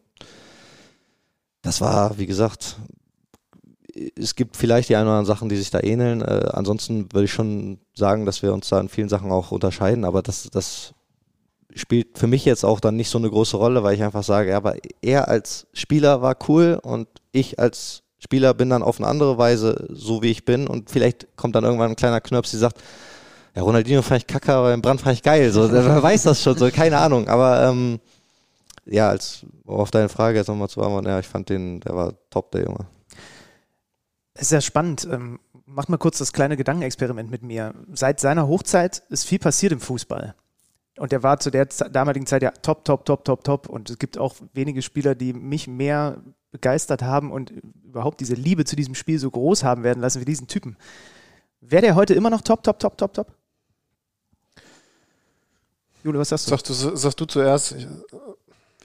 das 1.62 1.80
war, 1.80 2.16
wie 2.18 2.26
gesagt, 2.26 2.76
es 4.16 4.34
gibt 4.34 4.56
vielleicht 4.56 4.88
die 4.88 4.96
ein 4.96 5.02
oder 5.02 5.12
anderen 5.12 5.26
Sachen, 5.26 5.48
die 5.48 5.56
sich 5.56 5.70
da 5.70 5.80
ähneln. 5.80 6.22
Äh, 6.22 6.48
ansonsten 6.52 7.12
würde 7.12 7.24
ich 7.24 7.32
schon 7.32 7.78
sagen, 7.94 8.26
dass 8.26 8.42
wir 8.42 8.52
uns 8.52 8.68
da 8.68 8.80
in 8.80 8.88
vielen 8.88 9.08
Sachen 9.08 9.30
auch 9.30 9.50
unterscheiden, 9.50 10.04
aber 10.04 10.22
das, 10.22 10.48
das 10.50 10.94
spielt 11.74 12.18
für 12.18 12.26
mich 12.26 12.44
jetzt 12.44 12.64
auch 12.64 12.80
dann 12.80 12.96
nicht 12.96 13.10
so 13.10 13.18
eine 13.18 13.30
große 13.30 13.56
Rolle, 13.56 13.82
weil 13.82 13.94
ich 13.94 14.02
einfach 14.02 14.24
sage, 14.24 14.50
ja, 14.50 14.56
aber 14.56 14.74
er 15.02 15.28
als 15.28 15.66
Spieler 15.72 16.22
war 16.22 16.36
cool 16.48 16.78
und 16.82 17.08
ich 17.32 17.58
als 17.58 18.02
Spieler 18.18 18.54
bin 18.54 18.70
dann 18.70 18.82
auf 18.82 18.98
eine 18.98 19.08
andere 19.08 19.38
Weise 19.38 19.86
so, 19.88 20.22
wie 20.22 20.30
ich 20.30 20.44
bin 20.44 20.66
und 20.66 20.90
vielleicht 20.90 21.36
kommt 21.36 21.54
dann 21.54 21.64
irgendwann 21.64 21.90
ein 21.90 21.96
kleiner 21.96 22.20
Knirps, 22.20 22.50
die 22.50 22.58
sagt, 22.58 22.80
ja, 23.54 23.62
Ronaldinho 23.62 24.02
fand 24.02 24.22
ich 24.22 24.26
kacke, 24.26 24.52
aber 24.52 24.72
im 24.72 24.82
Brand 24.82 25.00
fand 25.00 25.16
ich 25.16 25.22
geil. 25.22 25.50
So, 25.50 25.70
wer 25.72 26.02
weiß 26.02 26.24
das 26.24 26.42
schon, 26.42 26.56
so, 26.56 26.70
keine 26.70 26.98
Ahnung. 26.98 27.28
Aber 27.28 27.62
ähm, 27.68 27.98
ja, 28.86 29.08
als 29.08 29.44
auf 29.66 29.90
deine 29.90 30.08
Frage 30.08 30.38
jetzt 30.38 30.48
nochmal 30.48 30.68
zu 30.68 30.80
antworten, 30.82 31.08
ja, 31.08 31.18
ich 31.18 31.26
fand 31.26 31.48
den, 31.48 31.80
der 31.80 31.94
war 31.94 32.14
top, 32.30 32.52
der 32.52 32.64
Junge. 32.64 32.86
Es 34.40 34.46
ist 34.46 34.52
ja 34.52 34.60
spannend. 34.62 35.06
Ähm, 35.10 35.38
macht 35.66 35.90
mal 35.90 35.98
kurz 35.98 36.16
das 36.16 36.32
kleine 36.32 36.56
Gedankenexperiment 36.56 37.30
mit 37.30 37.42
mir. 37.42 37.74
Seit 37.92 38.20
seiner 38.20 38.48
Hochzeit 38.48 39.02
ist 39.10 39.24
viel 39.24 39.38
passiert 39.38 39.70
im 39.70 39.80
Fußball. 39.80 40.34
Und 40.96 41.12
er 41.12 41.22
war 41.22 41.38
zu 41.40 41.50
der 41.50 41.66
damaligen 41.66 42.24
Zeit 42.26 42.42
ja 42.42 42.50
top, 42.50 42.86
top, 42.86 43.04
top, 43.04 43.26
top, 43.26 43.44
top. 43.44 43.68
Und 43.68 43.90
es 43.90 43.98
gibt 43.98 44.16
auch 44.16 44.36
wenige 44.54 44.80
Spieler, 44.80 45.14
die 45.14 45.34
mich 45.34 45.68
mehr 45.68 46.22
begeistert 46.52 47.02
haben 47.02 47.30
und 47.30 47.50
überhaupt 47.84 48.20
diese 48.20 48.32
Liebe 48.32 48.64
zu 48.64 48.76
diesem 48.76 48.94
Spiel 48.94 49.18
so 49.18 49.30
groß 49.30 49.62
haben 49.62 49.84
werden 49.84 50.00
lassen 50.00 50.22
wie 50.22 50.24
diesen 50.24 50.46
Typen. 50.46 50.78
Wäre 51.60 51.82
der 51.82 51.94
heute 51.94 52.14
immer 52.14 52.30
noch 52.30 52.40
top, 52.40 52.62
top, 52.62 52.78
top, 52.78 52.96
top, 52.96 53.12
top? 53.12 53.34
Jule, 56.02 56.18
was 56.18 56.30
sagst 56.30 56.46
du? 56.46 56.50
Sagst 56.50 56.70
du, 56.70 56.96
sagst 56.96 57.20
du 57.20 57.26
zuerst? 57.26 57.72
Ich, 57.72 57.86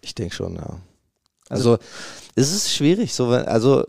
ich 0.02 0.16
denke 0.16 0.36
schon, 0.36 0.56
ja. 0.56 0.82
Also, 1.48 1.76
also, 1.76 1.84
es 2.36 2.52
ist 2.52 2.74
schwierig, 2.74 3.14
so, 3.14 3.30
also 3.30 3.86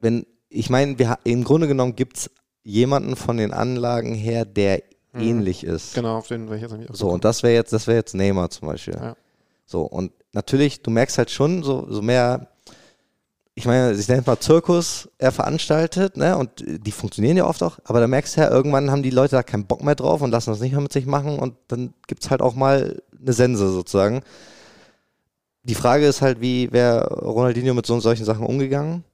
wenn, 0.00 0.26
ich 0.48 0.70
meine, 0.70 0.98
wir, 0.98 1.18
im 1.24 1.44
Grunde 1.44 1.68
genommen 1.68 1.94
gibt 1.94 2.16
es 2.18 2.30
jemanden 2.62 3.16
von 3.16 3.36
den 3.36 3.52
Anlagen 3.52 4.14
her, 4.14 4.44
der 4.44 4.82
mhm. 5.12 5.20
ähnlich 5.20 5.64
ist. 5.64 5.94
Genau, 5.94 6.16
auf 6.16 6.28
den 6.28 6.46
wäre 6.46 6.56
ich 6.56 6.62
jetzt 6.62 6.72
nicht 6.72 6.94
So, 6.94 7.08
und 7.08 7.24
das 7.24 7.42
wäre 7.42 7.54
jetzt, 7.54 7.72
das 7.72 7.86
wäre 7.86 7.98
jetzt 7.98 8.14
Neymar 8.14 8.50
zum 8.50 8.68
Beispiel. 8.68 8.94
Ja. 8.94 9.16
So, 9.66 9.82
und 9.82 10.12
natürlich, 10.32 10.82
du 10.82 10.90
merkst 10.90 11.18
halt 11.18 11.30
schon 11.30 11.62
so, 11.62 11.86
so 11.88 12.02
mehr, 12.02 12.48
ich 13.54 13.66
meine, 13.66 13.92
ich 13.92 14.08
nenne 14.08 14.22
mal 14.26 14.38
Zirkus, 14.38 15.08
er 15.18 15.32
veranstaltet, 15.32 16.16
ne, 16.16 16.36
und 16.36 16.50
die 16.66 16.92
funktionieren 16.92 17.36
ja 17.36 17.46
oft 17.46 17.62
auch, 17.62 17.78
aber 17.84 18.00
da 18.00 18.06
merkst 18.06 18.36
du 18.36 18.40
ja, 18.40 18.50
irgendwann 18.50 18.90
haben 18.90 19.02
die 19.02 19.10
Leute 19.10 19.36
da 19.36 19.42
keinen 19.42 19.66
Bock 19.66 19.84
mehr 19.84 19.94
drauf 19.94 20.22
und 20.22 20.30
lassen 20.30 20.50
das 20.50 20.60
nicht 20.60 20.72
mehr 20.72 20.80
mit 20.80 20.92
sich 20.92 21.06
machen 21.06 21.38
und 21.38 21.54
dann 21.68 21.94
gibt 22.06 22.24
es 22.24 22.30
halt 22.30 22.42
auch 22.42 22.54
mal 22.54 23.00
eine 23.20 23.32
Sense 23.32 23.70
sozusagen. 23.70 24.22
Die 25.62 25.74
Frage 25.74 26.06
ist 26.06 26.22
halt, 26.22 26.40
wie 26.40 26.72
wäre 26.72 27.06
Ronaldinho 27.20 27.74
mit 27.74 27.84
so 27.84 28.00
solchen 28.00 28.24
Sachen 28.24 28.46
umgegangen? 28.46 29.04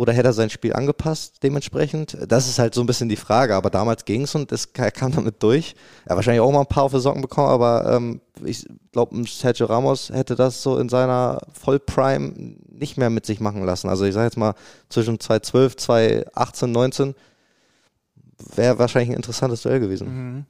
Oder 0.00 0.14
hätte 0.14 0.28
er 0.28 0.32
sein 0.32 0.48
Spiel 0.48 0.72
angepasst 0.72 1.42
dementsprechend? 1.42 2.16
Das 2.26 2.48
ist 2.48 2.58
halt 2.58 2.74
so 2.74 2.80
ein 2.80 2.86
bisschen 2.86 3.10
die 3.10 3.16
Frage. 3.16 3.54
Aber 3.54 3.68
damals 3.68 4.06
ging 4.06 4.22
es 4.22 4.34
und 4.34 4.50
es 4.50 4.72
kam 4.72 5.12
damit 5.12 5.42
durch. 5.42 5.74
Er 6.06 6.12
hat 6.12 6.16
wahrscheinlich 6.16 6.40
auch 6.40 6.50
mal 6.50 6.60
ein 6.60 6.66
paar 6.66 6.84
auf 6.84 6.92
die 6.92 7.00
Socken 7.00 7.20
bekommen, 7.20 7.50
aber 7.50 7.84
ähm, 7.92 8.22
ich 8.42 8.66
glaube, 8.92 9.22
Sergio 9.28 9.66
Ramos 9.66 10.08
hätte 10.08 10.36
das 10.36 10.62
so 10.62 10.78
in 10.78 10.88
seiner 10.88 11.42
Vollprime 11.52 12.32
nicht 12.70 12.96
mehr 12.96 13.10
mit 13.10 13.26
sich 13.26 13.40
machen 13.40 13.62
lassen. 13.62 13.90
Also 13.90 14.06
ich 14.06 14.14
sage 14.14 14.24
jetzt 14.24 14.38
mal 14.38 14.54
zwischen 14.88 15.20
2012, 15.20 15.76
2018, 15.76 16.72
19 16.72 17.14
wäre 18.56 18.78
wahrscheinlich 18.78 19.10
ein 19.10 19.16
interessantes 19.16 19.62
Duell 19.62 19.80
gewesen. 19.80 20.08
Mhm. 20.08 20.44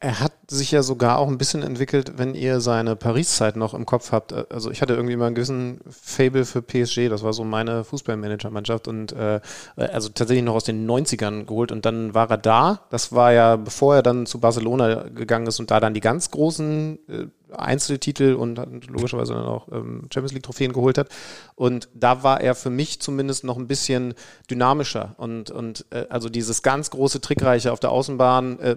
Er, 0.00 0.20
hat 0.20 0.32
sich 0.48 0.70
ja 0.70 0.82
sogar 0.82 1.18
auch 1.18 1.28
ein 1.28 1.38
bisschen 1.38 1.62
entwickelt, 1.62 2.14
wenn 2.16 2.34
ihr 2.34 2.60
seine 2.60 2.96
Paris-Zeit 2.96 3.56
noch 3.56 3.74
im 3.74 3.86
Kopf 3.86 4.12
habt. 4.12 4.32
Also 4.52 4.70
ich 4.70 4.82
hatte 4.82 4.94
irgendwie 4.94 5.16
mal 5.16 5.26
einen 5.26 5.34
gewissen 5.34 5.80
Fable 5.88 6.44
für 6.44 6.62
PSG, 6.62 7.08
das 7.08 7.22
war 7.22 7.32
so 7.32 7.44
meine 7.44 7.84
Fußballmanager-Mannschaft 7.84 8.88
und 8.88 9.12
äh, 9.12 9.40
also 9.76 10.08
tatsächlich 10.08 10.44
noch 10.44 10.54
aus 10.54 10.64
den 10.64 10.88
90ern 10.88 11.44
geholt 11.44 11.72
und 11.72 11.84
dann 11.84 12.14
war 12.14 12.30
er 12.30 12.38
da. 12.38 12.80
Das 12.90 13.12
war 13.12 13.32
ja, 13.32 13.56
bevor 13.56 13.96
er 13.96 14.02
dann 14.02 14.26
zu 14.26 14.40
Barcelona 14.40 15.04
gegangen 15.08 15.46
ist 15.46 15.60
und 15.60 15.70
da 15.70 15.80
dann 15.80 15.94
die 15.94 16.00
ganz 16.00 16.30
großen 16.30 16.98
äh, 17.08 17.26
Einzeltitel 17.52 18.34
und 18.34 18.56
logischerweise 18.88 19.34
dann 19.34 19.46
auch 19.46 19.68
ähm, 19.70 20.08
Champions 20.12 20.32
League 20.32 20.42
Trophäen 20.42 20.72
geholt 20.72 20.98
hat. 20.98 21.08
Und 21.54 21.88
da 21.94 22.22
war 22.22 22.40
er 22.40 22.54
für 22.54 22.70
mich 22.70 23.00
zumindest 23.00 23.44
noch 23.44 23.56
ein 23.56 23.66
bisschen 23.66 24.14
dynamischer 24.50 25.14
und, 25.18 25.50
und 25.50 25.86
äh, 25.90 26.06
also 26.08 26.28
dieses 26.28 26.62
ganz 26.62 26.90
große 26.90 27.20
Trickreiche 27.20 27.72
auf 27.72 27.80
der 27.80 27.90
Außenbahn, 27.90 28.58
äh, 28.58 28.76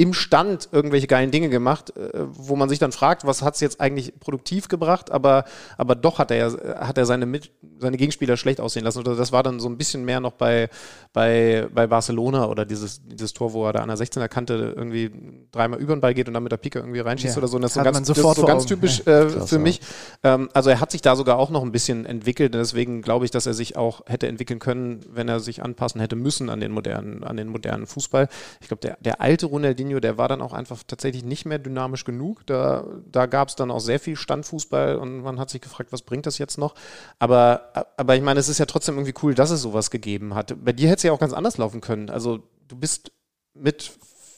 im 0.00 0.14
Stand 0.14 0.70
irgendwelche 0.72 1.06
geilen 1.06 1.30
Dinge 1.30 1.50
gemacht, 1.50 1.94
äh, 1.94 2.10
wo 2.14 2.56
man 2.56 2.70
sich 2.70 2.78
dann 2.78 2.90
fragt, 2.90 3.26
was 3.26 3.42
hat 3.42 3.56
es 3.56 3.60
jetzt 3.60 3.82
eigentlich 3.82 4.18
produktiv 4.18 4.68
gebracht, 4.68 5.10
aber, 5.10 5.44
aber 5.76 5.94
doch 5.94 6.18
hat 6.18 6.30
er 6.30 6.38
ja, 6.38 6.86
hat 6.86 6.96
er 6.96 7.04
seine, 7.04 7.26
Mit 7.26 7.50
seine 7.78 7.98
Gegenspieler 7.98 8.36
schlecht 8.36 8.60
aussehen 8.60 8.84
lassen. 8.84 9.00
Oder 9.00 9.16
das 9.16 9.32
war 9.32 9.42
dann 9.42 9.60
so 9.60 9.68
ein 9.68 9.76
bisschen 9.76 10.04
mehr 10.04 10.20
noch 10.20 10.32
bei, 10.32 10.68
bei, 11.12 11.66
bei 11.74 11.86
Barcelona 11.86 12.46
oder 12.48 12.64
dieses, 12.64 13.02
dieses 13.06 13.32
Tor, 13.32 13.52
wo 13.52 13.66
er 13.66 13.72
da 13.72 13.80
an 13.80 13.88
der 13.88 13.98
16er 13.98 14.28
Kante 14.28 14.74
irgendwie 14.76 15.10
dreimal 15.50 15.80
über 15.80 15.94
den 15.94 16.00
Ball 16.00 16.14
geht 16.14 16.28
und 16.28 16.34
dann 16.34 16.42
mit 16.42 16.52
der 16.52 16.56
Pike 16.56 16.78
irgendwie 16.78 17.00
reinschießt 17.00 17.34
ja, 17.34 17.38
oder 17.38 17.48
so. 17.48 17.56
Und 17.56 17.62
das, 17.62 17.74
das, 17.74 17.84
so 17.84 17.92
ganz, 17.92 18.06
das 18.06 18.18
ist 18.18 18.36
so 18.36 18.46
ganz 18.46 18.66
typisch 18.66 19.06
äh, 19.06 19.28
für 19.28 19.58
mich. 19.58 19.80
Ähm, 20.22 20.48
also 20.52 20.70
er 20.70 20.80
hat 20.80 20.90
sich 20.90 21.02
da 21.02 21.16
sogar 21.16 21.38
auch 21.38 21.50
noch 21.50 21.62
ein 21.62 21.72
bisschen 21.72 22.06
entwickelt. 22.06 22.54
Deswegen 22.54 23.02
glaube 23.02 23.24
ich, 23.24 23.30
dass 23.30 23.46
er 23.46 23.54
sich 23.54 23.76
auch 23.76 24.02
hätte 24.06 24.28
entwickeln 24.28 24.58
können, 24.58 25.00
wenn 25.10 25.28
er 25.28 25.40
sich 25.40 25.62
anpassen 25.62 26.00
hätte 26.00 26.16
müssen 26.16 26.50
an 26.50 26.60
den 26.60 26.72
modernen, 26.72 27.24
an 27.24 27.36
den 27.36 27.48
modernen 27.48 27.86
Fußball. 27.86 28.28
Ich 28.60 28.68
glaube, 28.68 28.80
der, 28.80 28.98
der 29.00 29.20
alte 29.20 29.46
Ronaldinho 29.46 29.89
Mourinho, 29.90 30.00
der 30.00 30.18
war 30.18 30.28
dann 30.28 30.42
auch 30.42 30.52
einfach 30.52 30.82
tatsächlich 30.86 31.24
nicht 31.24 31.44
mehr 31.44 31.58
dynamisch 31.58 32.04
genug. 32.04 32.46
Da, 32.46 32.84
da 33.10 33.26
gab 33.26 33.48
es 33.48 33.56
dann 33.56 33.70
auch 33.70 33.80
sehr 33.80 34.00
viel 34.00 34.16
Standfußball 34.16 34.96
und 34.96 35.22
man 35.22 35.38
hat 35.38 35.50
sich 35.50 35.60
gefragt, 35.60 35.92
was 35.92 36.02
bringt 36.02 36.26
das 36.26 36.38
jetzt 36.38 36.58
noch? 36.58 36.74
Aber, 37.18 37.72
aber 37.96 38.16
ich 38.16 38.22
meine, 38.22 38.40
es 38.40 38.48
ist 38.48 38.58
ja 38.58 38.66
trotzdem 38.66 38.96
irgendwie 38.96 39.14
cool, 39.22 39.34
dass 39.34 39.50
es 39.50 39.62
sowas 39.62 39.90
gegeben 39.90 40.34
hat. 40.34 40.54
Bei 40.64 40.72
dir 40.72 40.88
hätte 40.88 40.98
es 40.98 41.02
ja 41.02 41.12
auch 41.12 41.18
ganz 41.18 41.32
anders 41.32 41.58
laufen 41.58 41.80
können. 41.80 42.10
Also 42.10 42.42
du 42.68 42.76
bist 42.76 43.12
mit 43.54 43.92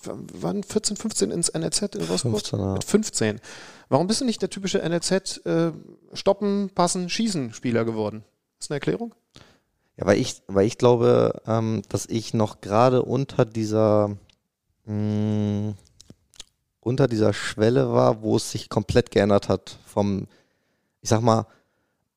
wann 0.04 0.64
14, 0.64 0.96
15 0.96 1.30
ins 1.30 1.52
NLZ 1.54 1.94
in 1.94 2.08
Wolfsburg? 2.08 2.40
15, 2.40 2.58
ja. 2.58 2.72
Mit 2.72 2.84
15. 2.84 3.40
Warum 3.88 4.06
bist 4.06 4.20
du 4.20 4.24
nicht 4.24 4.42
der 4.42 4.50
typische 4.50 4.78
NLZ 4.78 5.44
äh, 5.46 5.72
Stoppen, 6.12 6.70
Passen, 6.74 7.08
Schießen 7.08 7.52
Spieler 7.52 7.84
geworden? 7.84 8.24
Ist 8.58 8.70
eine 8.70 8.76
Erklärung? 8.76 9.14
Ja, 9.96 10.06
weil 10.06 10.18
ich, 10.18 10.42
weil 10.48 10.66
ich 10.66 10.78
glaube, 10.78 11.42
ähm, 11.46 11.82
dass 11.88 12.06
ich 12.06 12.32
noch 12.32 12.62
gerade 12.62 13.02
unter 13.02 13.44
dieser 13.44 14.16
mh, 14.86 14.94
mm, 14.94 15.74
unter 16.80 17.06
dieser 17.06 17.32
Schwelle 17.32 17.92
war, 17.92 18.22
wo 18.22 18.36
es 18.36 18.50
sich 18.50 18.68
komplett 18.68 19.10
geändert 19.10 19.48
hat. 19.48 19.78
Vom, 19.86 20.26
ich 21.00 21.08
sag 21.08 21.20
mal, 21.22 21.46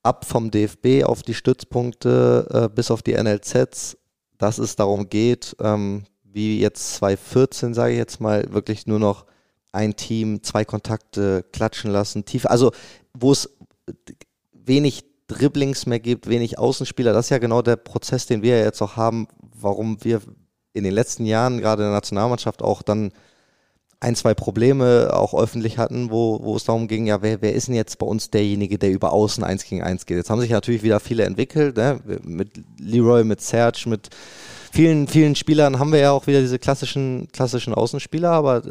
ab 0.02 0.26
vom 0.26 0.52
DFB 0.52 1.04
auf 1.04 1.24
die 1.24 1.34
Stützpunkte 1.34 2.48
äh, 2.52 2.76
bis 2.76 2.92
auf 2.92 3.02
die 3.02 3.14
NLZs, 3.14 3.98
dass 4.38 4.58
es 4.58 4.76
darum 4.76 5.10
geht, 5.10 5.56
ähm, 5.60 6.04
wie 6.24 6.60
jetzt 6.60 6.96
2014, 6.96 7.74
sage 7.74 7.94
ich 7.94 7.98
jetzt 7.98 8.20
mal, 8.20 8.52
wirklich 8.52 8.88
nur 8.88 9.00
noch 9.00 9.26
ein 9.72 9.96
Team, 9.96 10.44
zwei 10.44 10.66
Kontakte 10.66 11.44
klatschen 11.52 11.92
lassen, 11.92 12.26
tief, 12.26 12.46
also 12.46 12.72
wo 13.14 13.32
es 13.32 13.50
wenig 14.54 15.06
Dribblings 15.28 15.86
mehr 15.86 16.00
gibt, 16.00 16.28
wenig 16.28 16.60
Außenspieler, 16.60 17.14
das 17.14 17.28
ist 17.28 17.30
ja 17.32 17.40
genau 17.40 17.62
der 17.62 17.78
Prozess, 17.78 18.26
den 18.26 18.42
wir 18.42 18.60
jetzt 18.60 18.82
auch 18.82 18.96
haben, 18.96 19.28
warum 19.60 20.04
wir 20.04 20.22
in 20.76 20.84
den 20.84 20.94
letzten 20.94 21.26
Jahren 21.26 21.60
gerade 21.60 21.84
in 21.84 21.88
der 21.88 21.96
Nationalmannschaft 21.96 22.62
auch 22.62 22.82
dann 22.82 23.12
ein, 24.02 24.16
zwei 24.16 24.34
Probleme 24.34 25.10
auch 25.14 25.34
öffentlich 25.34 25.78
hatten, 25.78 26.12
wo, 26.12 26.40
wo 26.44 26.56
es 26.56 26.66
darum 26.66 26.88
ging, 26.88 27.08
ja, 27.08 27.22
wer, 27.22 27.42
wer 27.42 27.54
ist 27.54 27.68
denn 27.68 27.76
jetzt 27.76 27.98
bei 27.98 28.06
uns 28.06 28.30
derjenige, 28.30 28.78
der 28.78 28.92
über 28.92 29.14
außen 29.14 29.44
eins 29.44 29.64
gegen 29.64 29.82
eins 29.82 30.06
geht? 30.06 30.18
Jetzt 30.18 30.30
haben 30.30 30.42
sich 30.42 30.52
natürlich 30.52 30.84
wieder 30.84 31.00
viele 31.00 31.24
entwickelt, 31.24 31.78
ne? 31.78 32.00
mit 32.24 32.52
Leroy, 32.78 33.24
mit 33.24 33.42
Serge, 33.42 33.86
mit 33.88 34.10
vielen, 34.72 35.08
vielen 35.08 35.36
Spielern 35.36 35.80
haben 35.80 35.92
wir 35.92 36.00
ja 36.00 36.12
auch 36.12 36.28
wieder 36.28 36.42
diese 36.42 36.60
klassischen, 36.60 37.30
klassischen 37.32 37.74
Außenspieler, 37.74 38.30
aber 38.30 38.62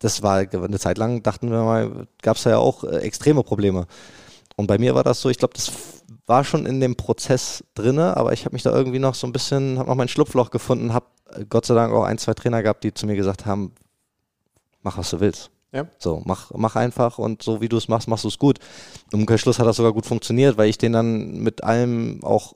das 0.00 0.22
war 0.22 0.38
eine 0.38 0.78
Zeit 0.78 0.98
lang, 0.98 1.22
dachten 1.22 1.50
wir 1.50 1.62
mal, 1.62 2.06
gab 2.20 2.36
es 2.36 2.44
ja 2.44 2.58
auch 2.58 2.84
äh, 2.84 2.98
extreme 2.98 3.42
Probleme. 3.42 3.86
Und 4.56 4.66
bei 4.66 4.78
mir 4.78 4.94
war 4.94 5.02
das 5.02 5.20
so, 5.20 5.28
ich 5.28 5.38
glaube, 5.38 5.54
das 5.54 5.72
war 6.26 6.44
schon 6.44 6.66
in 6.66 6.80
dem 6.80 6.96
Prozess 6.96 7.64
drinne, 7.74 8.16
aber 8.16 8.32
ich 8.32 8.44
habe 8.44 8.54
mich 8.54 8.62
da 8.62 8.72
irgendwie 8.72 8.98
noch 8.98 9.14
so 9.14 9.26
ein 9.26 9.32
bisschen, 9.32 9.78
habe 9.78 9.88
noch 9.88 9.96
mein 9.96 10.08
Schlupfloch 10.08 10.50
gefunden, 10.50 10.94
habe 10.94 11.06
äh, 11.30 11.44
Gott 11.48 11.66
sei 11.66 11.74
Dank 11.74 11.92
auch 11.92 12.04
ein, 12.04 12.18
zwei 12.18 12.34
Trainer 12.34 12.62
gehabt, 12.62 12.84
die 12.84 12.94
zu 12.94 13.06
mir 13.06 13.16
gesagt 13.16 13.46
haben, 13.46 13.74
mach 14.82 14.98
was 14.98 15.10
du 15.10 15.20
willst. 15.20 15.50
Ja. 15.72 15.88
So, 15.98 16.22
mach, 16.24 16.52
mach 16.54 16.76
einfach 16.76 17.18
und 17.18 17.42
so 17.42 17.60
wie 17.60 17.68
du 17.68 17.76
es 17.76 17.88
machst, 17.88 18.06
machst 18.06 18.24
du 18.24 18.28
es 18.28 18.38
gut. 18.38 18.58
Im 19.12 19.20
Umkehrschluss 19.20 19.58
hat 19.58 19.66
das 19.66 19.76
sogar 19.76 19.92
gut 19.92 20.06
funktioniert, 20.06 20.56
weil 20.56 20.68
ich 20.68 20.78
den 20.78 20.92
dann 20.92 21.38
mit 21.40 21.64
allem 21.64 22.22
auch, 22.22 22.54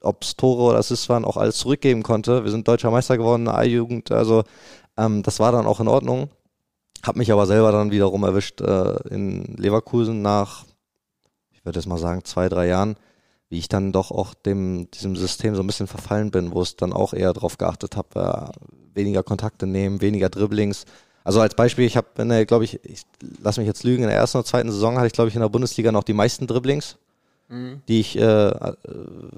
ob 0.00 0.22
es 0.22 0.34
Tore 0.36 0.62
oder 0.62 0.78
Assists 0.78 1.10
waren, 1.10 1.26
auch 1.26 1.36
alles 1.36 1.58
zurückgeben 1.58 2.02
konnte. 2.02 2.42
Wir 2.42 2.50
sind 2.50 2.66
deutscher 2.66 2.90
Meister 2.90 3.18
geworden 3.18 3.42
in 3.42 3.46
der 3.46 3.58
A-Jugend, 3.58 4.10
also 4.10 4.44
ähm, 4.96 5.22
das 5.22 5.40
war 5.40 5.52
dann 5.52 5.66
auch 5.66 5.80
in 5.80 5.88
Ordnung. 5.88 6.30
Hab 7.02 7.16
mich 7.16 7.30
aber 7.30 7.46
selber 7.46 7.70
dann 7.70 7.90
wiederum 7.90 8.24
erwischt 8.24 8.60
äh, 8.60 8.96
in 9.08 9.56
Leverkusen 9.56 10.22
nach, 10.22 10.64
ich 11.62 11.66
würde 11.66 11.78
jetzt 11.78 11.86
mal 11.86 11.98
sagen, 11.98 12.24
zwei, 12.24 12.48
drei 12.48 12.66
Jahren, 12.66 12.96
wie 13.48 13.58
ich 13.58 13.68
dann 13.68 13.92
doch 13.92 14.10
auch 14.10 14.34
dem, 14.34 14.90
diesem 14.90 15.14
System 15.14 15.54
so 15.54 15.62
ein 15.62 15.66
bisschen 15.66 15.86
verfallen 15.86 16.30
bin, 16.30 16.52
wo 16.52 16.60
es 16.60 16.76
dann 16.76 16.92
auch 16.92 17.14
eher 17.14 17.32
darauf 17.32 17.56
geachtet 17.56 17.96
habe, 17.96 18.52
äh, 18.52 18.96
weniger 18.98 19.22
Kontakte 19.22 19.66
nehmen, 19.66 20.00
weniger 20.00 20.28
Dribblings, 20.28 20.84
also 21.24 21.40
als 21.40 21.54
Beispiel, 21.54 21.84
ich 21.84 21.96
habe, 21.96 22.46
glaube 22.46 22.64
ich, 22.64 22.80
ich 22.84 23.02
lass 23.40 23.58
mich 23.58 23.66
jetzt 23.66 23.84
lügen, 23.84 24.02
in 24.02 24.08
der 24.08 24.18
ersten 24.18 24.38
oder 24.38 24.44
zweiten 24.44 24.70
Saison 24.70 24.96
hatte 24.96 25.06
ich, 25.06 25.12
glaube 25.12 25.28
ich, 25.28 25.34
in 25.34 25.40
der 25.40 25.48
Bundesliga 25.48 25.92
noch 25.92 26.02
die 26.02 26.14
meisten 26.14 26.46
Dribblings, 26.46 26.98
mhm. 27.48 27.82
die 27.86 28.00
ich 28.00 28.18
äh, 28.18 28.48
äh, 28.48 28.74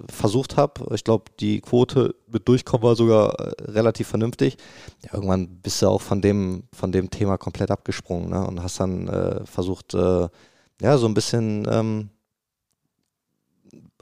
versucht 0.09 0.57
habe. 0.57 0.95
Ich 0.95 1.05
glaube, 1.05 1.25
die 1.41 1.61
Quote 1.61 2.15
mit 2.27 2.49
Durchkommen 2.49 2.85
war 2.85 2.97
sogar 2.97 3.39
äh, 3.39 3.71
relativ 3.71 4.09
vernünftig. 4.09 4.57
Ja, 5.05 5.15
irgendwann 5.15 5.49
bist 5.63 5.83
du 5.83 5.89
auch 5.89 6.01
von 6.01 6.23
dem, 6.23 6.65
von 6.73 6.91
dem 6.91 7.11
Thema 7.11 7.37
komplett 7.37 7.71
abgesprungen 7.71 8.31
ne? 8.31 8.47
und 8.47 8.63
hast 8.63 8.81
dann 8.81 9.09
äh, 9.09 9.45
versucht, 9.45 9.93
äh, 9.95 10.29
ja, 10.81 10.99
so 10.99 11.07
ein 11.07 11.15
bisschen 11.15 11.67
ähm, 11.71 12.09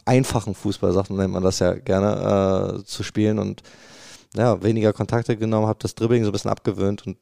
einfachen 0.04 0.54
Fußball, 0.54 0.92
sagt 0.92 1.10
nennt 1.10 1.32
man 1.32 1.42
das 1.42 1.58
ja 1.58 1.74
gerne, 1.74 2.80
äh, 2.80 2.84
zu 2.84 3.02
spielen 3.02 3.38
und 3.38 3.62
ja, 4.34 4.62
weniger 4.62 4.92
Kontakte 4.92 5.36
genommen, 5.36 5.66
habe 5.66 5.78
das 5.80 5.94
Dribbling 5.94 6.24
so 6.24 6.30
ein 6.30 6.32
bisschen 6.32 6.50
abgewöhnt 6.50 7.06
und 7.06 7.16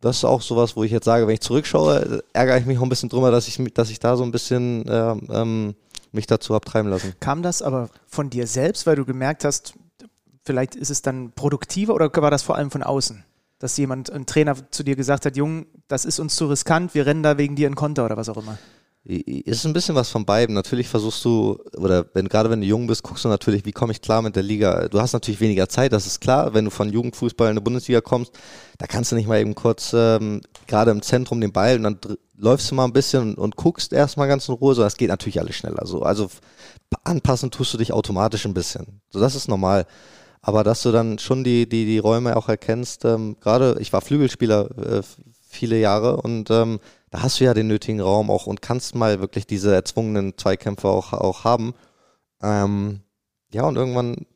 das 0.00 0.18
ist 0.18 0.24
auch 0.24 0.42
sowas, 0.42 0.76
wo 0.76 0.84
ich 0.84 0.92
jetzt 0.92 1.06
sage, 1.06 1.26
wenn 1.26 1.34
ich 1.34 1.40
zurückschaue, 1.40 2.22
ärgere 2.32 2.58
ich 2.58 2.66
mich 2.66 2.78
auch 2.78 2.82
ein 2.82 2.88
bisschen 2.88 3.08
drüber, 3.08 3.30
dass 3.30 3.48
ich, 3.48 3.58
dass 3.74 3.90
ich 3.90 3.98
da 3.98 4.16
so 4.16 4.22
ein 4.22 4.30
bisschen 4.30 4.86
äh, 4.86 5.16
ähm, 5.30 5.74
mich 6.12 6.26
dazu 6.26 6.54
habe 6.54 6.64
treiben 6.64 6.88
lassen. 6.88 7.14
Kam 7.20 7.42
das 7.42 7.62
aber 7.62 7.88
von 8.06 8.30
dir 8.30 8.46
selbst, 8.46 8.86
weil 8.86 8.96
du 8.96 9.04
gemerkt 9.04 9.44
hast, 9.44 9.74
vielleicht 10.44 10.74
ist 10.74 10.90
es 10.90 11.02
dann 11.02 11.32
produktiver 11.32 11.94
oder 11.94 12.10
war 12.14 12.30
das 12.30 12.42
vor 12.42 12.56
allem 12.56 12.70
von 12.70 12.82
außen? 12.82 13.24
Dass 13.58 13.76
jemand, 13.76 14.10
ein 14.10 14.24
Trainer 14.24 14.54
zu 14.70 14.84
dir 14.84 14.94
gesagt 14.94 15.26
hat, 15.26 15.36
Jung, 15.36 15.66
das 15.88 16.04
ist 16.04 16.20
uns 16.20 16.36
zu 16.36 16.46
riskant, 16.46 16.94
wir 16.94 17.06
rennen 17.06 17.24
da 17.24 17.38
wegen 17.38 17.56
dir 17.56 17.66
in 17.66 17.74
Konter 17.74 18.04
oder 18.04 18.16
was 18.16 18.28
auch 18.28 18.36
immer? 18.36 18.56
Ist 19.04 19.64
ein 19.64 19.72
bisschen 19.72 19.94
was 19.94 20.10
von 20.10 20.26
beiden. 20.26 20.54
Natürlich 20.54 20.88
versuchst 20.88 21.24
du, 21.24 21.58
oder 21.76 22.04
wenn 22.12 22.28
gerade 22.28 22.50
wenn 22.50 22.60
du 22.60 22.66
jung 22.66 22.86
bist, 22.86 23.02
guckst 23.02 23.24
du 23.24 23.28
natürlich, 23.28 23.64
wie 23.64 23.72
komme 23.72 23.92
ich 23.92 24.02
klar 24.02 24.20
mit 24.20 24.36
der 24.36 24.42
Liga. 24.42 24.88
Du 24.88 25.00
hast 25.00 25.14
natürlich 25.14 25.40
weniger 25.40 25.68
Zeit, 25.68 25.92
das 25.92 26.06
ist 26.06 26.20
klar. 26.20 26.52
Wenn 26.52 26.66
du 26.66 26.70
von 26.70 26.92
Jugendfußball 26.92 27.48
in 27.48 27.56
die 27.56 27.62
Bundesliga 27.62 28.00
kommst, 28.02 28.32
da 28.76 28.86
kannst 28.86 29.10
du 29.10 29.16
nicht 29.16 29.26
mal 29.26 29.40
eben 29.40 29.54
kurz 29.54 29.92
ähm, 29.94 30.42
gerade 30.66 30.90
im 30.90 31.00
Zentrum 31.00 31.40
den 31.40 31.52
Ball 31.52 31.76
und 31.76 31.84
dann 31.84 31.98
läufst 32.36 32.70
du 32.70 32.74
mal 32.74 32.84
ein 32.84 32.92
bisschen 32.92 33.30
und, 33.30 33.38
und 33.38 33.56
guckst 33.56 33.92
erstmal 33.92 34.28
ganz 34.28 34.48
in 34.48 34.54
Ruhe. 34.54 34.74
So, 34.74 34.82
das 34.82 34.96
geht 34.96 35.08
natürlich 35.08 35.40
alles 35.40 35.56
schneller. 35.56 35.86
So, 35.86 36.02
also 36.02 36.28
anpassen 37.04 37.50
tust 37.50 37.72
du 37.72 37.78
dich 37.78 37.92
automatisch 37.92 38.44
ein 38.44 38.54
bisschen. 38.54 39.00
So, 39.10 39.20
das 39.20 39.34
ist 39.34 39.48
normal. 39.48 39.86
Aber 40.42 40.64
dass 40.64 40.82
du 40.82 40.92
dann 40.92 41.18
schon 41.18 41.44
die, 41.44 41.68
die, 41.68 41.86
die 41.86 41.98
Räume 41.98 42.36
auch 42.36 42.48
erkennst, 42.48 43.04
ähm, 43.04 43.36
gerade 43.40 43.76
ich 43.80 43.92
war 43.92 44.00
Flügelspieler 44.00 44.68
äh, 44.78 45.02
viele 45.48 45.78
Jahre 45.78 46.18
und 46.18 46.50
ähm, 46.50 46.78
da 47.10 47.22
hast 47.22 47.40
du 47.40 47.44
ja 47.44 47.54
den 47.54 47.68
nötigen 47.68 48.00
Raum 48.00 48.30
auch 48.30 48.46
und 48.46 48.62
kannst 48.62 48.94
mal 48.94 49.20
wirklich 49.20 49.46
diese 49.46 49.74
erzwungenen 49.74 50.36
Zweikämpfe 50.36 50.88
auch, 50.88 51.12
auch 51.12 51.44
haben. 51.44 51.74
Ähm, 52.42 53.00
ja, 53.52 53.64
und 53.64 53.76
irgendwann, 53.76 54.26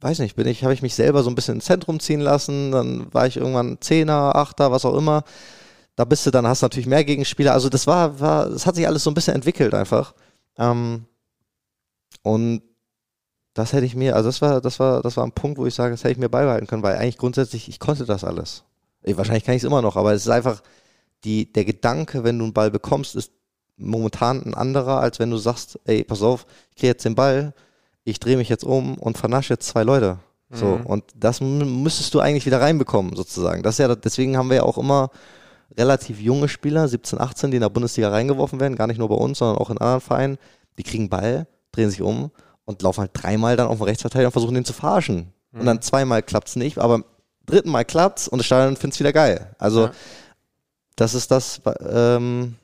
weiß 0.00 0.20
nicht, 0.20 0.36
bin 0.36 0.46
ich, 0.46 0.64
habe 0.64 0.74
ich 0.74 0.82
mich 0.82 0.94
selber 0.94 1.22
so 1.22 1.30
ein 1.30 1.34
bisschen 1.34 1.56
ins 1.56 1.66
Zentrum 1.66 2.00
ziehen 2.00 2.20
lassen, 2.20 2.72
dann 2.72 3.12
war 3.12 3.26
ich 3.26 3.36
irgendwann 3.36 3.78
Zehner, 3.80 4.34
Achter, 4.36 4.72
was 4.72 4.84
auch 4.84 4.96
immer. 4.96 5.24
Da 5.96 6.04
bist 6.04 6.24
du 6.24 6.30
dann, 6.30 6.46
hast 6.46 6.62
du 6.62 6.64
natürlich 6.64 6.86
mehr 6.86 7.04
Gegenspieler. 7.04 7.52
Also 7.52 7.68
das 7.68 7.86
war, 7.86 8.20
war, 8.20 8.48
das 8.48 8.64
hat 8.64 8.76
sich 8.76 8.86
alles 8.86 9.04
so 9.04 9.10
ein 9.10 9.14
bisschen 9.14 9.34
entwickelt 9.34 9.74
einfach. 9.74 10.14
Ähm, 10.56 11.04
und 12.22 12.62
das 13.54 13.72
hätte 13.72 13.84
ich 13.84 13.94
mir, 13.94 14.16
also 14.16 14.28
das 14.28 14.40
war, 14.40 14.60
das 14.60 14.80
war, 14.80 15.02
das 15.02 15.16
war 15.16 15.24
ein 15.24 15.32
Punkt, 15.32 15.58
wo 15.58 15.66
ich 15.66 15.74
sage, 15.74 15.92
das 15.92 16.02
hätte 16.04 16.12
ich 16.12 16.18
mir 16.18 16.28
beibehalten 16.28 16.66
können, 16.66 16.82
weil 16.82 16.96
eigentlich 16.96 17.18
grundsätzlich, 17.18 17.68
ich 17.68 17.80
konnte 17.80 18.06
das 18.06 18.24
alles. 18.24 18.64
Wahrscheinlich 19.02 19.44
kann 19.44 19.54
ich 19.54 19.62
es 19.62 19.66
immer 19.66 19.82
noch, 19.82 19.96
aber 19.96 20.12
es 20.12 20.22
ist 20.22 20.30
einfach, 20.30 20.62
die, 21.24 21.52
der 21.52 21.64
Gedanke, 21.64 22.24
wenn 22.24 22.38
du 22.38 22.44
einen 22.44 22.54
Ball 22.54 22.70
bekommst, 22.70 23.14
ist 23.16 23.32
momentan 23.76 24.42
ein 24.44 24.54
anderer, 24.54 25.00
als 25.00 25.18
wenn 25.18 25.30
du 25.30 25.36
sagst, 25.36 25.78
ey, 25.84 26.04
pass 26.04 26.22
auf, 26.22 26.46
ich 26.70 26.76
kriege 26.76 26.88
jetzt 26.88 27.04
den 27.04 27.14
Ball, 27.14 27.54
ich 28.04 28.20
drehe 28.20 28.36
mich 28.36 28.48
jetzt 28.48 28.64
um 28.64 28.98
und 28.98 29.18
vernasche 29.18 29.54
jetzt 29.54 29.66
zwei 29.66 29.82
Leute. 29.82 30.18
So, 30.52 30.78
mhm. 30.78 30.86
und 30.86 31.04
das 31.14 31.40
müsstest 31.40 32.12
du 32.12 32.18
eigentlich 32.18 32.44
wieder 32.44 32.60
reinbekommen, 32.60 33.14
sozusagen. 33.14 33.62
Das 33.62 33.74
ist 33.74 33.78
ja, 33.78 33.94
deswegen 33.94 34.36
haben 34.36 34.48
wir 34.48 34.56
ja 34.56 34.62
auch 34.64 34.78
immer 34.78 35.10
relativ 35.78 36.20
junge 36.20 36.48
Spieler, 36.48 36.88
17, 36.88 37.20
18, 37.20 37.52
die 37.52 37.58
in 37.58 37.60
der 37.60 37.68
Bundesliga 37.68 38.08
reingeworfen 38.08 38.58
werden, 38.58 38.74
gar 38.74 38.88
nicht 38.88 38.98
nur 38.98 39.08
bei 39.08 39.14
uns, 39.14 39.38
sondern 39.38 39.58
auch 39.58 39.70
in 39.70 39.78
anderen 39.78 40.00
Vereinen, 40.00 40.38
die 40.76 40.82
kriegen 40.82 41.08
Ball, 41.08 41.46
drehen 41.70 41.90
sich 41.90 42.02
um 42.02 42.32
und 42.64 42.82
laufen 42.82 43.02
halt 43.02 43.12
dreimal 43.14 43.56
dann 43.56 43.68
auf 43.68 43.78
den 43.78 43.84
Rechtsverteidiger 43.84 44.26
und 44.26 44.32
versuchen 44.32 44.54
den 44.54 44.64
zu 44.64 44.72
verarschen. 44.72 45.32
Mhm. 45.52 45.60
Und 45.60 45.66
dann 45.66 45.82
zweimal 45.82 46.22
klappt's 46.24 46.56
nicht, 46.56 46.78
aber 46.78 47.04
dritten 47.46 47.70
Mal 47.70 47.84
klappt's 47.84 48.26
und 48.26 48.38
das 48.38 48.46
Stadion 48.46 48.76
findet's 48.76 48.98
wieder 48.98 49.12
geil. 49.12 49.54
Also 49.58 49.84
ja 49.84 49.92
das 51.00 51.14
ist 51.14 51.30
das, 51.30 51.62
ähm, 51.80 52.56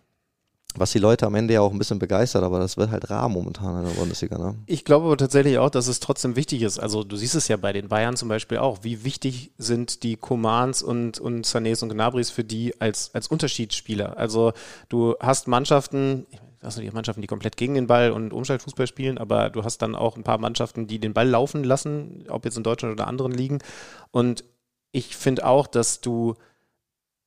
was 0.75 0.93
die 0.93 0.99
Leute 0.99 1.27
am 1.27 1.35
Ende 1.35 1.55
ja 1.55 1.63
auch 1.63 1.73
ein 1.73 1.79
bisschen 1.79 1.99
begeistert, 1.99 2.43
aber 2.43 2.59
das 2.59 2.77
wird 2.77 2.91
halt 2.91 3.09
rar 3.09 3.31
momentan 3.31 3.79
in 3.79 3.89
der 3.89 3.99
Bundesliga. 3.99 4.37
Ne? 4.37 4.57
Ich 4.67 4.85
glaube 4.85 5.07
aber 5.07 5.17
tatsächlich 5.17 5.57
auch, 5.57 5.71
dass 5.71 5.87
es 5.87 6.01
trotzdem 6.01 6.37
wichtig 6.37 6.61
ist. 6.61 6.79
Also 6.79 7.03
du 7.03 7.17
siehst 7.17 7.35
es 7.35 7.49
ja 7.49 7.57
bei 7.57 7.73
den 7.73 7.89
Bayern 7.89 8.15
zum 8.15 8.29
Beispiel 8.29 8.59
auch, 8.59 8.81
wie 8.83 9.05
wichtig 9.05 9.53
sind 9.57 10.03
die 10.03 10.17
Commands 10.17 10.83
und, 10.83 11.19
und 11.19 11.47
Sanés 11.47 11.83
und 11.83 11.89
Gnabris 11.89 12.29
für 12.29 12.45
die 12.45 12.79
als, 12.79 13.15
als 13.15 13.29
Unterschiedsspieler. 13.29 14.19
Also 14.19 14.53
du 14.91 15.15
hast 15.19 15.49
Mannschaften, 15.49 16.27
ich 16.31 16.63
weiß 16.63 16.77
nicht, 16.77 16.93
Mannschaften, 16.93 17.23
die 17.23 17.29
komplett 17.29 17.57
gegen 17.57 17.75
den 17.75 17.87
Ball 17.87 18.11
und 18.11 18.35
Umschaltfußball 18.35 18.87
spielen, 18.87 19.17
aber 19.17 19.49
du 19.49 19.65
hast 19.65 19.79
dann 19.79 19.95
auch 19.95 20.19
ein 20.19 20.25
paar 20.25 20.39
Mannschaften, 20.39 20.87
die 20.87 20.99
den 20.99 21.15
Ball 21.15 21.27
laufen 21.27 21.65
lassen, 21.65 22.27
ob 22.29 22.45
jetzt 22.45 22.59
in 22.59 22.65
Deutschland 22.65 22.93
oder 22.93 23.07
anderen 23.07 23.33
liegen. 23.33 23.61
Und 24.11 24.45
ich 24.93 25.17
finde 25.17 25.47
auch, 25.47 25.67
dass 25.67 26.03
du 26.03 26.35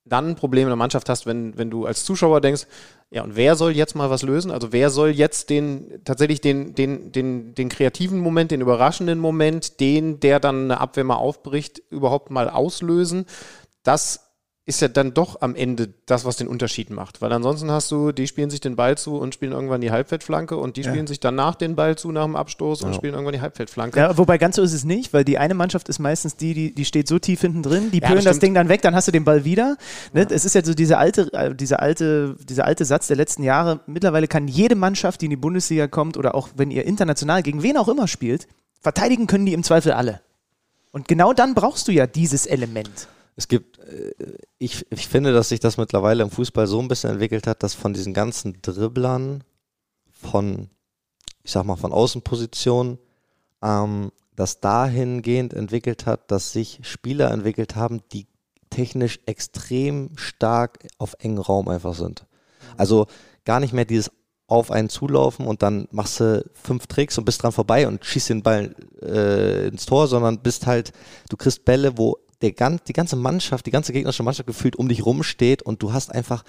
dann 0.10 0.30
ein 0.30 0.36
Problem 0.36 0.64
in 0.64 0.70
der 0.70 0.76
Mannschaft 0.76 1.10
hast, 1.10 1.26
wenn, 1.26 1.58
wenn 1.58 1.70
du 1.70 1.86
als 1.86 2.04
Zuschauer 2.04 2.42
denkst, 2.42 2.66
ja, 3.12 3.24
und 3.24 3.36
wer 3.36 3.56
soll 3.56 3.76
jetzt 3.76 3.96
mal 3.96 4.10
was 4.10 4.22
lösen? 4.22 4.52
Also 4.52 4.72
wer 4.72 4.92
soll 4.92 5.10
jetzt 5.10 5.50
den 5.50 6.02
tatsächlich 6.06 6.42
den, 6.42 6.76
den, 6.76 7.12
den, 7.12 7.56
den 7.56 7.70
kreativen 7.70 8.20
Moment, 8.20 8.52
den 8.52 8.62
überraschenden 8.62 9.18
Moment, 9.20 9.80
den, 9.80 10.20
der 10.20 10.40
dann 10.40 10.66
eine 10.66 10.80
Abwehr 10.80 11.04
mal 11.04 11.16
aufbricht, 11.16 11.82
überhaupt 11.90 12.30
mal 12.30 12.50
auslösen? 12.50 13.26
Das 13.84 14.29
ist 14.66 14.82
ja 14.82 14.88
dann 14.88 15.16
doch 15.16 15.42
am 15.42 15.56
Ende 15.56 15.90
das, 16.06 16.26
was 16.26 16.38
den 16.38 16.48
Unterschied 16.48 16.92
macht. 16.92 17.24
Weil 17.24 17.34
ansonsten 17.34 17.72
hast 17.72 17.90
du, 17.90 18.12
die 18.12 18.28
spielen 18.28 18.52
sich 18.52 18.62
den 18.62 18.76
Ball 18.76 19.00
zu 19.00 19.18
und 19.18 19.34
spielen 19.34 19.52
irgendwann 19.52 19.82
die 19.82 19.90
Halbfeldflanke 19.90 20.56
und 20.58 20.78
die 20.78 20.82
ja. 20.82 20.92
spielen 20.92 21.08
sich 21.08 21.20
danach 21.20 21.56
den 21.56 21.76
Ball 21.76 21.98
zu 21.98 22.12
nach 22.12 22.26
dem 22.26 22.36
Abstoß 22.36 22.82
ja. 22.82 22.88
und 22.88 22.94
spielen 22.94 23.14
irgendwann 23.14 23.34
die 23.34 23.42
Halbfeldflanke. 23.42 24.00
Ja, 24.00 24.16
wobei 24.18 24.38
ganz 24.38 24.58
so 24.58 24.62
ist 24.62 24.74
es 24.74 24.84
nicht, 24.84 25.12
weil 25.12 25.26
die 25.26 25.40
eine 25.40 25.56
Mannschaft 25.56 25.90
ist 25.90 25.98
meistens 25.98 26.36
die, 26.36 26.54
die, 26.54 26.76
die 26.76 26.86
steht 26.86 27.08
so 27.08 27.18
tief 27.18 27.42
hinten 27.42 27.64
drin, 27.64 27.90
die 27.92 28.00
ja, 28.00 28.14
das, 28.14 28.26
das 28.26 28.40
Ding 28.40 28.54
dann 28.54 28.70
weg, 28.70 28.84
dann 28.84 28.94
hast 28.94 29.08
du 29.08 29.12
den 29.12 29.24
Ball 29.24 29.44
wieder. 29.44 29.76
Ne? 30.14 30.28
Es 30.30 30.46
ist 30.46 30.54
ja 30.54 30.64
so 30.64 30.76
dieser 30.76 31.00
alte, 31.00 31.34
äh, 31.34 31.56
dieser 31.56 31.82
alte, 31.82 32.36
dieser 32.48 32.66
alte 32.66 32.86
Satz 32.86 33.08
der 33.08 33.18
letzten 33.18 33.42
Jahre. 33.42 33.80
Mittlerweile 33.88 34.28
kann 34.28 34.48
jede 34.48 34.76
Mannschaft, 34.76 35.22
die 35.22 35.26
in 35.26 35.32
die 35.32 35.36
Bundesliga 35.36 35.88
kommt 35.88 36.16
oder 36.16 36.36
auch 36.36 36.50
wenn 36.56 36.70
ihr 36.70 36.86
international 36.86 37.42
gegen 37.42 37.64
wen 37.64 37.76
auch 37.76 37.88
immer 37.88 38.08
spielt, 38.08 38.48
verteidigen 38.82 39.26
können 39.26 39.48
die 39.48 39.54
im 39.54 39.64
Zweifel 39.64 39.94
alle. 39.94 40.22
Und 40.92 41.08
genau 41.08 41.34
dann 41.34 41.56
brauchst 41.56 41.88
du 41.88 41.92
ja 41.92 42.06
dieses 42.06 42.46
Element 42.46 43.08
es 43.40 43.48
gibt, 43.48 43.80
äh, 43.80 44.14
ich, 44.58 44.86
ich 44.92 45.08
finde, 45.08 45.32
dass 45.32 45.48
sich 45.48 45.62
das 45.62 45.78
mittlerweile 45.78 46.24
im 46.24 46.30
Fußball 46.30 46.68
so 46.68 46.82
ein 46.82 46.90
bisschen 46.90 47.12
entwickelt 47.12 47.48
hat, 47.48 47.64
dass 47.64 47.74
von 47.74 47.94
diesen 47.94 48.14
ganzen 48.14 48.62
Dribblern, 48.62 49.46
von, 50.12 50.70
ich 51.44 51.52
sag 51.52 51.64
mal, 51.64 51.78
von 51.78 51.94
Außenpositionen, 51.94 53.00
ähm, 53.64 54.12
das 54.36 54.60
dahingehend 54.60 55.54
entwickelt 55.54 56.06
hat, 56.06 56.32
dass 56.32 56.52
sich 56.52 56.80
Spieler 56.82 57.32
entwickelt 57.32 57.78
haben, 57.78 58.02
die 58.12 58.28
technisch 58.70 59.22
extrem 59.26 60.18
stark 60.18 60.86
auf 60.98 61.16
engen 61.20 61.40
Raum 61.40 61.70
einfach 61.70 61.94
sind. 61.94 62.26
Also 62.76 63.08
gar 63.46 63.62
nicht 63.62 63.74
mehr 63.74 63.86
dieses 63.86 64.12
auf 64.48 64.70
einen 64.70 64.90
zulaufen 64.90 65.48
und 65.48 65.62
dann 65.62 65.88
machst 65.92 66.20
du 66.20 66.44
fünf 66.54 66.88
Tricks 66.88 67.18
und 67.18 67.24
bist 67.24 67.42
dran 67.42 67.54
vorbei 67.54 67.88
und 67.88 68.04
schießt 68.04 68.30
den 68.30 68.44
Ball 68.44 68.76
äh, 69.02 69.68
ins 69.70 69.86
Tor, 69.86 70.08
sondern 70.08 70.40
bist 70.40 70.68
halt, 70.68 70.92
du 71.30 71.38
kriegst 71.38 71.64
Bälle, 71.64 71.98
wo 71.98 72.18
der 72.42 72.54
ganz, 72.54 72.84
die 72.84 72.94
ganze 72.94 73.16
Mannschaft, 73.16 73.66
die 73.66 73.72
ganze 73.72 73.92
gegnerische 73.92 74.24
Mannschaft 74.24 74.48
gefühlt 74.48 74.76
um 74.78 74.88
dich 74.88 75.06
rumsteht 75.06 75.62
und 75.62 75.84
du 75.84 75.92
hast 75.94 76.14
einfach 76.14 76.44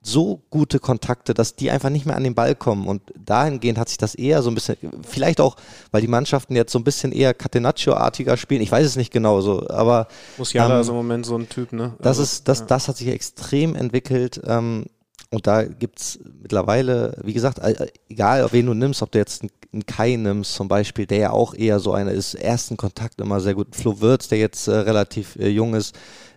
so 0.00 0.42
gute 0.50 0.78
Kontakte, 0.78 1.34
dass 1.34 1.56
die 1.56 1.70
einfach 1.70 1.90
nicht 1.90 2.06
mehr 2.06 2.16
an 2.16 2.24
den 2.24 2.34
Ball 2.34 2.54
kommen. 2.54 2.86
Und 2.86 3.02
dahingehend 3.18 3.78
hat 3.78 3.88
sich 3.88 3.98
das 3.98 4.14
eher 4.14 4.42
so 4.42 4.50
ein 4.50 4.54
bisschen, 4.54 4.76
vielleicht 5.06 5.40
auch, 5.40 5.56
weil 5.90 6.00
die 6.00 6.08
Mannschaften 6.08 6.56
jetzt 6.56 6.72
so 6.72 6.78
ein 6.78 6.84
bisschen 6.84 7.12
eher 7.12 7.34
Catenaccio-artiger 7.34 8.36
spielen. 8.36 8.62
Ich 8.62 8.72
weiß 8.72 8.86
es 8.86 8.96
nicht 8.96 9.12
genau 9.12 9.40
so, 9.40 9.68
aber. 9.68 10.08
Musiala 10.38 10.76
ähm, 10.76 10.80
ist 10.80 10.88
im 10.88 10.94
Moment 10.94 11.26
so 11.26 11.36
ein 11.36 11.48
Typ, 11.48 11.72
ne? 11.72 11.94
Das 11.98 12.18
also, 12.18 12.22
ist, 12.22 12.48
das, 12.48 12.60
ja. 12.60 12.66
das 12.66 12.88
hat 12.88 12.96
sich 12.96 13.08
extrem 13.08 13.74
entwickelt. 13.74 14.40
Ähm, 14.46 14.86
und 15.30 15.46
da 15.46 15.64
gibt 15.64 16.00
es 16.00 16.20
mittlerweile, 16.40 17.18
wie 17.22 17.32
gesagt, 17.32 17.60
egal 18.08 18.44
ob 18.44 18.52
wen 18.52 18.66
du 18.66 18.74
nimmst, 18.74 19.02
ob 19.02 19.10
du 19.10 19.18
jetzt 19.18 19.42
einen 19.72 19.86
Kai 19.86 20.16
nimmst 20.16 20.54
zum 20.54 20.68
Beispiel, 20.68 21.06
der 21.06 21.18
ja 21.18 21.30
auch 21.30 21.54
eher 21.54 21.80
so 21.80 21.92
einer 21.92 22.12
ist, 22.12 22.34
ersten 22.34 22.76
Kontakt 22.76 23.20
immer 23.20 23.40
sehr 23.40 23.54
gut. 23.54 23.74
Flo 23.74 24.00
Wirtz, 24.00 24.28
der 24.28 24.38
jetzt 24.38 24.68
äh, 24.68 24.74
relativ 24.74 25.36
äh, 25.36 25.48
jung 25.48 25.74
ist. 25.74 25.96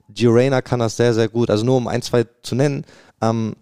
Gio 0.10 0.32
Reyna 0.32 0.62
kann 0.62 0.80
das 0.80 0.98
sehr, 0.98 1.14
sehr 1.14 1.30
gut. 1.30 1.50
Also 1.50 1.64
nur 1.66 1.78
um 1.78 1.88
ein, 1.88 2.02
zwei 2.02 2.26
zu 2.42 2.56
nennen. 2.56 2.84
Ähm, 3.22 3.56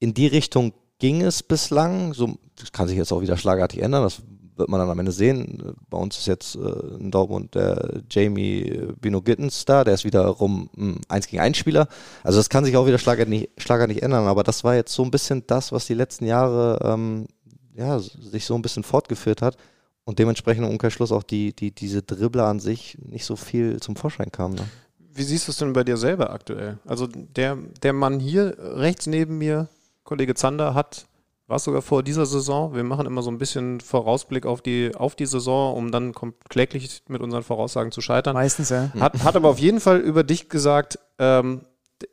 in 0.00 0.14
die 0.14 0.26
Richtung 0.26 0.72
ging 0.98 1.22
es 1.22 1.42
bislang. 1.42 2.12
So, 2.12 2.36
das 2.56 2.72
kann 2.72 2.88
sich 2.88 2.96
jetzt 2.96 3.12
auch 3.12 3.20
wieder 3.20 3.36
schlagartig 3.36 3.80
ändern. 3.80 4.02
Das 4.02 4.20
wird 4.60 4.68
man 4.68 4.78
dann 4.78 4.90
am 4.90 4.98
Ende 4.98 5.10
sehen. 5.10 5.74
Bei 5.88 5.98
uns 5.98 6.16
ist 6.18 6.26
jetzt 6.26 6.54
äh, 6.54 6.96
in 7.00 7.10
Dortmund 7.10 7.54
der 7.56 8.02
Jamie 8.08 8.86
Bino 9.00 9.20
Gittens 9.20 9.64
da, 9.64 9.82
der 9.82 9.94
ist 9.94 10.04
wiederum 10.04 10.70
ein 10.76 11.00
1 11.08 11.26
gegen 11.26 11.42
1 11.42 11.56
Spieler. 11.56 11.88
Also 12.22 12.38
das 12.38 12.48
kann 12.48 12.64
sich 12.64 12.76
auch 12.76 12.86
wieder 12.86 12.98
schlagartig 12.98 13.50
Schlager 13.58 13.88
nicht 13.88 14.02
ändern, 14.02 14.26
aber 14.26 14.44
das 14.44 14.62
war 14.62 14.76
jetzt 14.76 14.92
so 14.92 15.02
ein 15.02 15.10
bisschen 15.10 15.44
das, 15.48 15.72
was 15.72 15.86
die 15.86 15.94
letzten 15.94 16.26
Jahre 16.26 16.78
ähm, 16.84 17.26
ja, 17.74 17.98
sich 17.98 18.44
so 18.44 18.54
ein 18.54 18.62
bisschen 18.62 18.84
fortgeführt 18.84 19.42
hat 19.42 19.56
und 20.04 20.18
dementsprechend 20.18 20.64
im 20.64 20.70
Umkehrschluss 20.70 21.12
auch 21.12 21.22
die, 21.22 21.54
die, 21.54 21.72
diese 21.72 22.02
Dribbler 22.02 22.46
an 22.46 22.60
sich 22.60 22.98
nicht 23.00 23.24
so 23.24 23.36
viel 23.36 23.80
zum 23.80 23.96
Vorschein 23.96 24.30
kamen. 24.30 24.54
Ne? 24.54 24.64
Wie 24.98 25.22
siehst 25.22 25.48
du 25.48 25.52
es 25.52 25.58
denn 25.58 25.72
bei 25.72 25.84
dir 25.84 25.96
selber 25.96 26.30
aktuell? 26.30 26.78
Also 26.86 27.06
der, 27.06 27.56
der 27.82 27.92
Mann 27.92 28.20
hier 28.20 28.56
rechts 28.58 29.06
neben 29.06 29.38
mir, 29.38 29.68
Kollege 30.04 30.34
Zander, 30.34 30.74
hat 30.74 31.06
war 31.50 31.56
es 31.56 31.64
sogar 31.64 31.82
vor 31.82 32.04
dieser 32.04 32.26
Saison. 32.26 32.74
Wir 32.74 32.84
machen 32.84 33.06
immer 33.06 33.22
so 33.22 33.30
ein 33.30 33.38
bisschen 33.38 33.80
Vorausblick 33.80 34.46
auf 34.46 34.62
die, 34.62 34.94
auf 34.94 35.16
die 35.16 35.26
Saison, 35.26 35.74
um 35.74 35.90
dann 35.90 36.14
kläglich 36.48 37.02
mit 37.08 37.20
unseren 37.20 37.42
Voraussagen 37.42 37.90
zu 37.90 38.00
scheitern. 38.00 38.34
Meistens, 38.34 38.70
ja. 38.70 38.92
Hat, 39.00 39.24
hat 39.24 39.34
aber 39.34 39.48
auf 39.48 39.58
jeden 39.58 39.80
Fall 39.80 39.98
über 39.98 40.22
dich 40.22 40.48
gesagt, 40.48 41.00
ähm, 41.18 41.62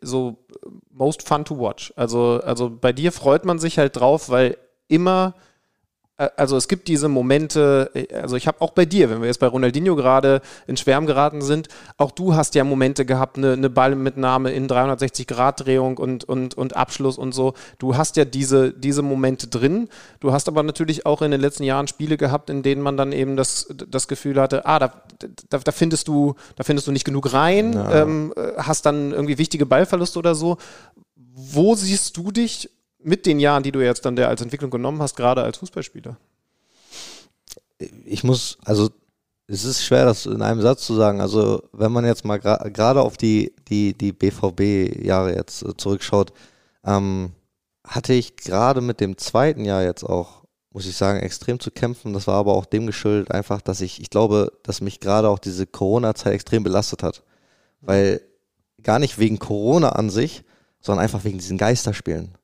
so 0.01 0.43
most 0.89 1.21
fun 1.21 1.45
to 1.45 1.59
watch. 1.59 1.93
Also, 1.95 2.41
also 2.43 2.71
bei 2.71 2.91
dir 2.91 3.11
freut 3.11 3.45
man 3.45 3.59
sich 3.59 3.77
halt 3.77 3.95
drauf, 3.97 4.29
weil 4.29 4.57
immer 4.87 5.35
also 6.17 6.57
es 6.57 6.67
gibt 6.67 6.87
diese 6.87 7.09
Momente, 7.09 7.91
äh, 7.93 8.13
also 8.15 8.35
ich 8.35 8.47
habe 8.47 8.61
auch 8.61 8.71
bei 8.71 8.85
dir, 8.85 9.09
wenn 9.09 9.21
wir 9.21 9.27
jetzt 9.27 9.39
bei 9.39 9.47
Ronaldinho 9.47 9.95
gerade 9.95 10.41
in 10.65 10.75
Schwärm 10.75 11.05
geraten 11.05 11.41
sind, 11.41 11.67
auch 11.97 12.11
du 12.11 12.35
hast 12.35 12.55
ja 12.55 12.63
Momente 12.63 13.05
gehabt, 13.05 13.37
eine, 13.37 13.53
eine 13.53 13.69
Ballmitnahme 13.69 14.51
in 14.51 14.67
360-Grad-Drehung 14.67 15.97
und, 15.97 16.23
und, 16.23 16.55
und 16.55 16.75
Abschluss 16.75 17.17
und 17.17 17.33
so. 17.33 17.53
Du 17.77 17.95
hast 17.95 18.17
ja 18.17 18.25
diese, 18.25 18.73
diese 18.73 19.03
Momente 19.03 19.47
drin. 19.47 19.89
Du 20.19 20.31
hast 20.31 20.47
aber 20.47 20.63
natürlich 20.63 21.05
auch 21.05 21.21
in 21.21 21.31
den 21.31 21.41
letzten 21.41 21.63
Jahren 21.63 21.87
Spiele 21.87 22.17
gehabt, 22.17 22.49
in 22.49 22.63
denen 22.63 22.81
man 22.81 22.97
dann 22.97 23.11
eben 23.11 23.37
das, 23.37 23.67
das 23.87 24.07
Gefühl 24.07 24.41
hatte, 24.41 24.65
ah, 24.65 24.79
da, 24.79 24.93
da, 25.49 25.59
da 25.59 25.71
findest 25.71 26.07
du, 26.07 26.33
da 26.55 26.63
findest 26.63 26.87
du 26.87 26.91
nicht 26.91 27.05
genug 27.05 27.31
rein, 27.33 27.79
ähm, 27.91 28.33
hast 28.57 28.87
dann 28.87 29.11
irgendwie 29.11 29.37
wichtige 29.37 29.67
Ballverluste 29.67 30.17
oder 30.17 30.33
so. 30.33 30.57
Wo 31.35 31.75
siehst 31.75 32.17
du 32.17 32.31
dich 32.31 32.71
mit 32.99 33.25
den 33.25 33.39
Jahren, 33.39 33.63
die 33.63 33.71
du 33.71 33.83
jetzt 33.83 34.05
dann 34.05 34.17
als 34.19 34.41
Entwicklung 34.41 34.71
genommen 34.71 35.01
hast, 35.01 35.15
gerade 35.15 35.43
als 35.43 35.57
Fußballspieler? 35.57 36.17
Ich 38.05 38.23
muss, 38.23 38.57
also 38.65 38.89
es 39.47 39.63
ist 39.63 39.83
schwer, 39.83 40.05
das 40.05 40.25
in 40.25 40.41
einem 40.41 40.61
Satz 40.61 40.85
zu 40.85 40.93
sagen. 40.95 41.21
Also 41.21 41.63
wenn 41.71 41.91
man 41.91 42.05
jetzt 42.05 42.25
mal 42.25 42.37
gerade 42.37 42.71
gra 42.71 42.99
auf 42.99 43.17
die, 43.17 43.53
die, 43.67 43.97
die 43.97 44.11
BVB-Jahre 44.11 45.35
jetzt 45.35 45.63
äh, 45.63 45.75
zurückschaut, 45.77 46.33
ähm, 46.83 47.31
hatte 47.85 48.13
ich 48.13 48.35
gerade 48.35 48.81
mit 48.81 48.99
dem 48.99 49.17
zweiten 49.17 49.63
Jahr 49.63 49.83
jetzt 49.83 50.03
auch, 50.03 50.43
muss 50.71 50.85
ich 50.85 50.97
sagen, 50.97 51.19
extrem 51.19 51.59
zu 51.59 51.71
kämpfen. 51.71 52.13
Das 52.13 52.27
war 52.27 52.35
aber 52.35 52.53
auch 52.53 52.65
dem 52.65 52.85
geschuldet 52.85 53.31
einfach, 53.31 53.61
dass 53.61 53.79
ich, 53.79 54.01
ich 54.01 54.09
glaube, 54.09 54.51
dass 54.63 54.81
mich 54.81 54.99
gerade 54.99 55.29
auch 55.29 55.39
diese 55.39 55.65
Corona-Zeit 55.65 56.33
extrem 56.33 56.63
belastet 56.63 57.03
hat. 57.03 57.23
Weil 57.79 58.21
gar 58.83 58.99
nicht 58.99 59.17
wegen 59.17 59.39
Corona 59.39 59.89
an 59.89 60.09
sich, 60.09 60.43
sondern 60.81 61.03
einfach 61.03 61.23
wegen 61.23 61.37
diesen 61.37 61.57
Geisterspielen 61.57 62.37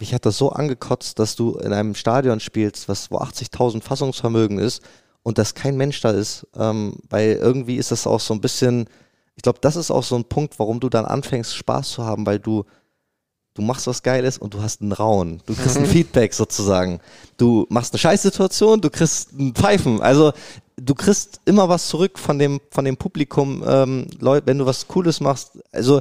mich 0.00 0.14
hat 0.14 0.26
das 0.26 0.38
so 0.38 0.50
angekotzt, 0.50 1.18
dass 1.18 1.36
du 1.36 1.56
in 1.58 1.72
einem 1.72 1.94
Stadion 1.94 2.40
spielst, 2.40 2.88
was 2.88 3.10
wo 3.10 3.18
80.000 3.18 3.82
Fassungsvermögen 3.82 4.58
ist 4.58 4.82
und 5.22 5.38
dass 5.38 5.54
kein 5.54 5.76
Mensch 5.76 6.00
da 6.00 6.10
ist, 6.10 6.46
ähm, 6.56 6.96
weil 7.08 7.32
irgendwie 7.32 7.76
ist 7.76 7.90
das 7.90 8.06
auch 8.06 8.20
so 8.20 8.34
ein 8.34 8.40
bisschen, 8.40 8.88
ich 9.36 9.42
glaube, 9.42 9.58
das 9.60 9.76
ist 9.76 9.90
auch 9.90 10.02
so 10.02 10.16
ein 10.16 10.24
Punkt, 10.24 10.58
warum 10.58 10.80
du 10.80 10.88
dann 10.88 11.04
anfängst 11.04 11.54
Spaß 11.54 11.90
zu 11.90 12.04
haben, 12.04 12.26
weil 12.26 12.38
du 12.38 12.64
du 13.54 13.62
machst 13.62 13.88
was 13.88 14.02
Geiles 14.02 14.38
und 14.38 14.54
du 14.54 14.62
hast 14.62 14.80
einen 14.80 14.92
Rauen, 14.92 15.42
du 15.44 15.54
kriegst 15.54 15.76
ein 15.76 15.86
Feedback 15.94 16.32
sozusagen, 16.32 17.00
du 17.36 17.66
machst 17.68 17.92
eine 17.92 17.98
Scheißsituation, 17.98 18.80
du 18.80 18.90
kriegst 18.90 19.32
einen 19.32 19.54
Pfeifen, 19.54 20.00
also 20.00 20.32
du 20.76 20.94
kriegst 20.94 21.40
immer 21.44 21.68
was 21.68 21.88
zurück 21.88 22.18
von 22.18 22.38
dem 22.38 22.60
von 22.70 22.84
dem 22.84 22.96
Publikum, 22.96 23.62
ähm, 23.66 24.06
Leute, 24.18 24.46
wenn 24.46 24.58
du 24.58 24.66
was 24.66 24.86
Cooles 24.88 25.20
machst, 25.20 25.58
also 25.72 26.00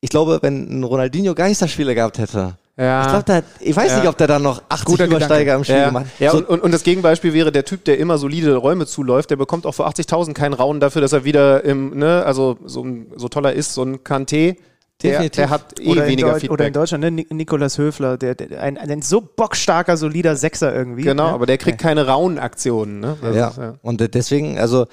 ich 0.00 0.10
glaube, 0.10 0.40
wenn 0.42 0.80
ein 0.80 0.84
Ronaldinho 0.84 1.34
Geisterspieler 1.34 1.94
gehabt 1.94 2.18
hätte, 2.18 2.58
ja. 2.76 3.18
Ich 3.18 3.24
glaube, 3.24 3.44
ich 3.60 3.76
weiß 3.76 3.90
ja. 3.90 3.98
nicht, 3.98 4.08
ob 4.08 4.16
der 4.16 4.26
da 4.26 4.38
noch 4.38 4.62
80 4.68 4.86
Guter 4.86 5.04
Übersteiger 5.06 5.54
im 5.54 5.64
Spiel 5.64 5.76
ja. 5.76 5.86
gemacht 5.86 6.06
Ja, 6.18 6.30
so. 6.30 6.38
und, 6.38 6.62
und, 6.62 6.72
das 6.72 6.82
Gegenbeispiel 6.82 7.34
wäre 7.34 7.52
der 7.52 7.64
Typ, 7.64 7.84
der 7.84 7.98
immer 7.98 8.16
solide 8.18 8.56
Räume 8.56 8.86
zuläuft, 8.86 9.30
der 9.30 9.36
bekommt 9.36 9.66
auch 9.66 9.72
für 9.72 9.86
80.000 9.86 10.32
keinen 10.32 10.54
Raum 10.54 10.80
dafür, 10.80 11.02
dass 11.02 11.12
er 11.12 11.24
wieder 11.24 11.64
im, 11.64 11.98
ne, 11.98 12.24
also 12.24 12.58
so, 12.64 12.86
so 13.14 13.28
toller 13.28 13.52
ist, 13.52 13.74
so 13.74 13.82
ein 13.82 13.98
Kanté. 13.98 14.56
Der, 15.02 15.28
der, 15.28 15.50
hat 15.50 15.80
eh 15.80 15.88
oder 15.88 16.06
weniger 16.06 16.34
Feedback. 16.34 16.50
Oder 16.50 16.66
in 16.68 16.72
Deutschland, 16.72 17.02
ne? 17.04 17.10
Nikolas 17.30 17.76
Höfler, 17.76 18.16
der, 18.16 18.36
der, 18.36 18.62
ein, 18.62 18.78
ein 18.78 19.02
so 19.02 19.20
bockstarker, 19.20 19.96
solider 19.96 20.36
Sechser 20.36 20.72
irgendwie. 20.72 21.02
Genau, 21.02 21.26
ne? 21.26 21.32
aber 21.32 21.46
der 21.46 21.58
kriegt 21.58 21.78
keine 21.78 22.06
rauen 22.06 22.38
Aktionen. 22.38 23.00
Ne? 23.00 23.16
Ja. 23.34 23.48
Ist, 23.48 23.58
ja. 23.58 23.74
und 23.82 24.14
deswegen, 24.14 24.58
also 24.58 24.86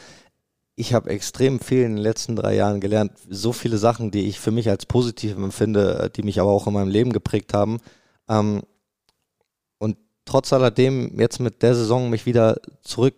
ich 0.80 0.94
habe 0.94 1.10
extrem 1.10 1.60
viel 1.60 1.84
in 1.84 1.98
den 1.98 2.04
letzten 2.04 2.38
drei 2.38 2.56
Jahren 2.56 2.80
gelernt. 2.80 3.12
So 3.28 3.52
viele 3.52 3.78
Sachen, 3.78 4.12
die 4.12 4.30
ich 4.30 4.40
für 4.40 4.52
mich 4.52 4.70
als 4.70 4.86
positiv 4.86 5.36
empfinde, 5.36 6.10
die 6.16 6.24
mich 6.24 6.40
aber 6.40 6.52
auch 6.52 6.68
in 6.68 6.74
meinem 6.74 6.88
Leben 6.88 7.12
geprägt 7.12 7.54
haben. 7.54 7.80
Ähm, 8.30 8.62
und 9.78 9.98
trotz 10.24 10.54
alledem 10.54 11.20
jetzt 11.20 11.40
mit 11.40 11.64
der 11.64 11.76
Saison 11.76 12.10
mich 12.10 12.26
wieder 12.26 12.62
zurück 12.82 13.16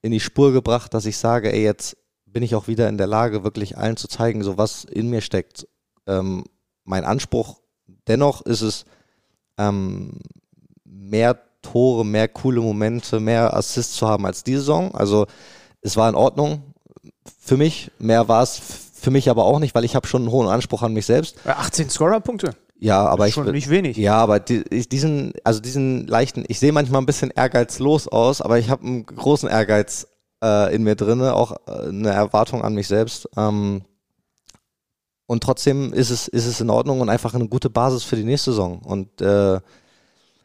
in 0.00 0.10
die 0.10 0.20
Spur 0.20 0.52
gebracht, 0.52 0.94
dass 0.94 1.04
ich 1.04 1.18
sage, 1.18 1.52
ey, 1.52 1.62
jetzt 1.62 1.98
bin 2.24 2.42
ich 2.42 2.54
auch 2.54 2.66
wieder 2.66 2.88
in 2.88 2.96
der 2.96 3.06
Lage, 3.06 3.44
wirklich 3.44 3.76
allen 3.76 3.98
zu 3.98 4.08
zeigen, 4.08 4.42
so 4.42 4.56
was 4.56 4.84
in 4.84 5.10
mir 5.10 5.20
steckt. 5.20 5.68
Ähm, 6.06 6.44
mein 6.84 7.04
Anspruch 7.04 7.60
dennoch 8.08 8.40
ist 8.40 8.62
es, 8.62 8.86
ähm, 9.58 10.18
mehr 10.84 11.38
Tore, 11.60 12.06
mehr 12.06 12.28
coole 12.28 12.62
Momente, 12.62 13.20
mehr 13.20 13.54
Assists 13.54 13.96
zu 13.96 14.08
haben 14.08 14.24
als 14.24 14.44
die 14.44 14.54
Saison. 14.54 14.94
Also 14.94 15.26
es 15.82 15.98
war 15.98 16.08
in 16.08 16.14
Ordnung 16.14 16.71
für 17.38 17.56
mich. 17.56 17.90
Mehr 17.98 18.28
war 18.28 18.42
es 18.42 18.60
für 18.92 19.10
mich 19.10 19.28
aber 19.28 19.44
auch 19.44 19.58
nicht, 19.58 19.74
weil 19.74 19.84
ich 19.84 19.94
habe 19.96 20.06
schon 20.06 20.22
einen 20.22 20.30
hohen 20.30 20.48
Anspruch 20.48 20.82
an 20.82 20.92
mich 20.92 21.06
selbst. 21.06 21.36
18 21.44 21.90
Scorer-Punkte. 21.90 22.54
Ja, 22.78 23.06
aber 23.06 23.28
ich. 23.28 23.34
Schon 23.34 23.50
nicht 23.50 23.70
wenig. 23.70 23.96
Ja, 23.96 24.16
aber 24.16 24.40
die, 24.40 24.64
diesen, 24.88 25.32
also 25.44 25.60
diesen 25.60 26.06
leichten, 26.06 26.44
ich 26.48 26.58
sehe 26.58 26.72
manchmal 26.72 27.00
ein 27.00 27.06
bisschen 27.06 27.30
ehrgeizlos 27.30 28.08
aus, 28.08 28.40
aber 28.40 28.58
ich 28.58 28.70
habe 28.70 28.84
einen 28.84 29.06
großen 29.06 29.48
Ehrgeiz 29.48 30.08
äh, 30.42 30.74
in 30.74 30.82
mir 30.82 30.96
drinne, 30.96 31.34
auch 31.34 31.56
äh, 31.66 31.88
eine 31.88 32.10
Erwartung 32.10 32.62
an 32.62 32.74
mich 32.74 32.88
selbst. 32.88 33.28
Ähm, 33.36 33.82
und 35.26 35.42
trotzdem 35.42 35.92
ist 35.92 36.10
es, 36.10 36.28
ist 36.28 36.46
es 36.46 36.60
in 36.60 36.70
Ordnung 36.70 37.00
und 37.00 37.08
einfach 37.08 37.34
eine 37.34 37.48
gute 37.48 37.70
Basis 37.70 38.02
für 38.02 38.16
die 38.16 38.24
nächste 38.24 38.50
Saison. 38.50 38.80
Und 38.80 39.20
äh, 39.20 39.60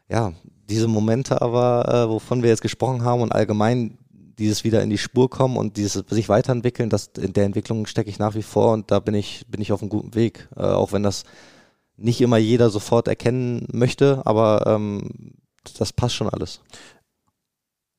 ja, 0.09 0.33
diese 0.69 0.87
Momente 0.87 1.41
aber, 1.41 1.87
äh, 1.87 2.09
wovon 2.09 2.43
wir 2.43 2.49
jetzt 2.49 2.61
gesprochen 2.61 3.03
haben 3.03 3.21
und 3.21 3.33
allgemein 3.33 3.97
dieses 4.39 4.63
wieder 4.63 4.83
in 4.83 4.89
die 4.89 4.97
Spur 4.97 5.29
kommen 5.29 5.57
und 5.57 5.77
dieses 5.77 6.03
sich 6.09 6.29
weiterentwickeln, 6.29 6.89
das, 6.89 7.11
in 7.17 7.33
der 7.33 7.45
Entwicklung 7.45 7.85
stecke 7.87 8.09
ich 8.09 8.19
nach 8.19 8.35
wie 8.35 8.43
vor 8.43 8.73
und 8.73 8.91
da 8.91 8.99
bin 8.99 9.15
ich, 9.15 9.45
bin 9.47 9.61
ich 9.61 9.71
auf 9.71 9.81
einem 9.81 9.89
guten 9.89 10.15
Weg. 10.15 10.47
Äh, 10.55 10.61
auch 10.61 10.91
wenn 10.91 11.03
das 11.03 11.23
nicht 11.97 12.21
immer 12.21 12.37
jeder 12.37 12.69
sofort 12.69 13.07
erkennen 13.07 13.67
möchte, 13.71 14.21
aber 14.25 14.65
ähm, 14.67 15.33
das 15.77 15.91
passt 15.93 16.15
schon 16.15 16.29
alles. 16.29 16.61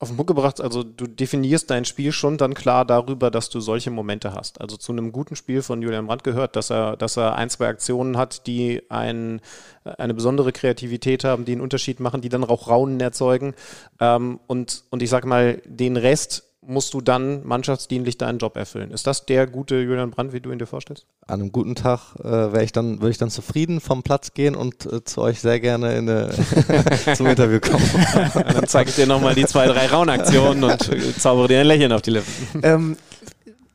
Auf 0.00 0.08
den 0.08 0.16
Punkt 0.16 0.28
gebracht, 0.28 0.60
also 0.60 0.84
du 0.84 1.08
definierst 1.08 1.70
dein 1.70 1.84
Spiel 1.84 2.12
schon 2.12 2.38
dann 2.38 2.54
klar 2.54 2.84
darüber, 2.84 3.32
dass 3.32 3.50
du 3.50 3.58
solche 3.58 3.90
Momente 3.90 4.32
hast. 4.32 4.60
Also 4.60 4.76
zu 4.76 4.92
einem 4.92 5.10
guten 5.10 5.34
Spiel 5.34 5.60
von 5.60 5.82
Julian 5.82 6.06
Brandt 6.06 6.22
gehört, 6.22 6.54
dass 6.54 6.70
er, 6.70 6.96
dass 6.96 7.16
er 7.16 7.34
ein, 7.34 7.50
zwei 7.50 7.66
Aktionen 7.66 8.16
hat, 8.16 8.46
die 8.46 8.80
ein, 8.90 9.40
eine 9.82 10.14
besondere 10.14 10.52
Kreativität 10.52 11.24
haben, 11.24 11.44
die 11.44 11.50
einen 11.52 11.62
Unterschied 11.62 11.98
machen, 11.98 12.20
die 12.20 12.28
dann 12.28 12.44
auch 12.44 12.68
Raunen 12.68 13.00
erzeugen. 13.00 13.54
Ähm, 13.98 14.38
und, 14.46 14.84
und 14.90 15.02
ich 15.02 15.10
sag 15.10 15.26
mal, 15.26 15.60
den 15.66 15.96
Rest 15.96 16.47
musst 16.68 16.92
du 16.92 17.00
dann 17.00 17.46
mannschaftsdienlich 17.46 18.18
deinen 18.18 18.38
Job 18.38 18.56
erfüllen. 18.56 18.90
Ist 18.90 19.06
das 19.06 19.24
der 19.24 19.46
gute 19.46 19.80
Julian 19.80 20.10
Brandt, 20.10 20.34
wie 20.34 20.40
du 20.40 20.52
ihn 20.52 20.58
dir 20.58 20.66
vorstellst? 20.66 21.06
An 21.26 21.40
einem 21.40 21.50
guten 21.50 21.74
Tag 21.74 22.14
äh, 22.22 22.62
ich 22.62 22.72
dann, 22.72 23.00
würde 23.00 23.10
ich 23.10 23.18
dann 23.18 23.30
zufrieden 23.30 23.80
vom 23.80 24.02
Platz 24.02 24.34
gehen 24.34 24.54
und 24.54 24.84
äh, 24.84 25.02
zu 25.02 25.22
euch 25.22 25.40
sehr 25.40 25.60
gerne 25.60 25.96
in 25.96 26.08
eine, 26.08 26.30
zum 27.16 27.26
Interview 27.26 27.58
kommen. 27.58 27.88
dann 28.34 28.66
zeige 28.66 28.90
ich 28.90 28.96
dir 28.96 29.06
nochmal 29.06 29.34
die 29.34 29.46
zwei, 29.46 29.66
drei 29.66 29.86
Raunaktionen 29.86 30.62
und 30.62 30.88
äh, 30.90 31.16
zaubere 31.16 31.48
dir 31.48 31.60
ein 31.60 31.66
Lächeln 31.66 31.90
auf 31.90 32.02
die 32.02 32.10
Lippen. 32.10 32.60
Ähm, 32.62 32.96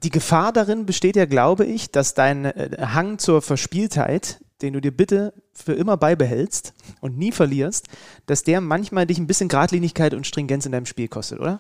die 0.04 0.12
Gefahr 0.12 0.54
darin 0.54 0.86
besteht 0.86 1.16
ja, 1.16 1.26
glaube 1.26 1.66
ich, 1.66 1.90
dass 1.90 2.14
dein 2.14 2.46
äh, 2.46 2.78
Hang 2.80 3.18
zur 3.18 3.42
Verspieltheit, 3.42 4.40
den 4.62 4.74
du 4.74 4.82
dir 4.82 4.92
bitte 4.92 5.34
für 5.52 5.74
immer 5.74 5.98
beibehältst 5.98 6.74
und 7.02 7.18
nie 7.18 7.32
verlierst, 7.32 7.88
dass 8.28 8.44
der 8.44 8.62
manchmal 8.62 9.08
dich 9.08 9.18
ein 9.18 9.26
bisschen 9.28 9.50
Gradlinigkeit 9.50 10.14
und 10.14 10.28
Stringenz 10.28 10.68
in 10.68 10.72
deinem 10.72 10.86
Spiel 10.86 11.08
kostet, 11.08 11.40
oder? 11.40 11.60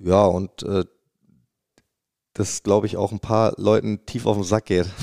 Ja, 0.00 0.24
und 0.24 0.62
äh, 0.62 0.84
das, 2.34 2.62
glaube 2.62 2.86
ich, 2.86 2.96
auch 2.96 3.12
ein 3.12 3.20
paar 3.20 3.54
Leuten 3.56 4.04
tief 4.04 4.26
auf 4.26 4.36
den 4.36 4.44
Sack 4.44 4.66
geht. 4.66 4.86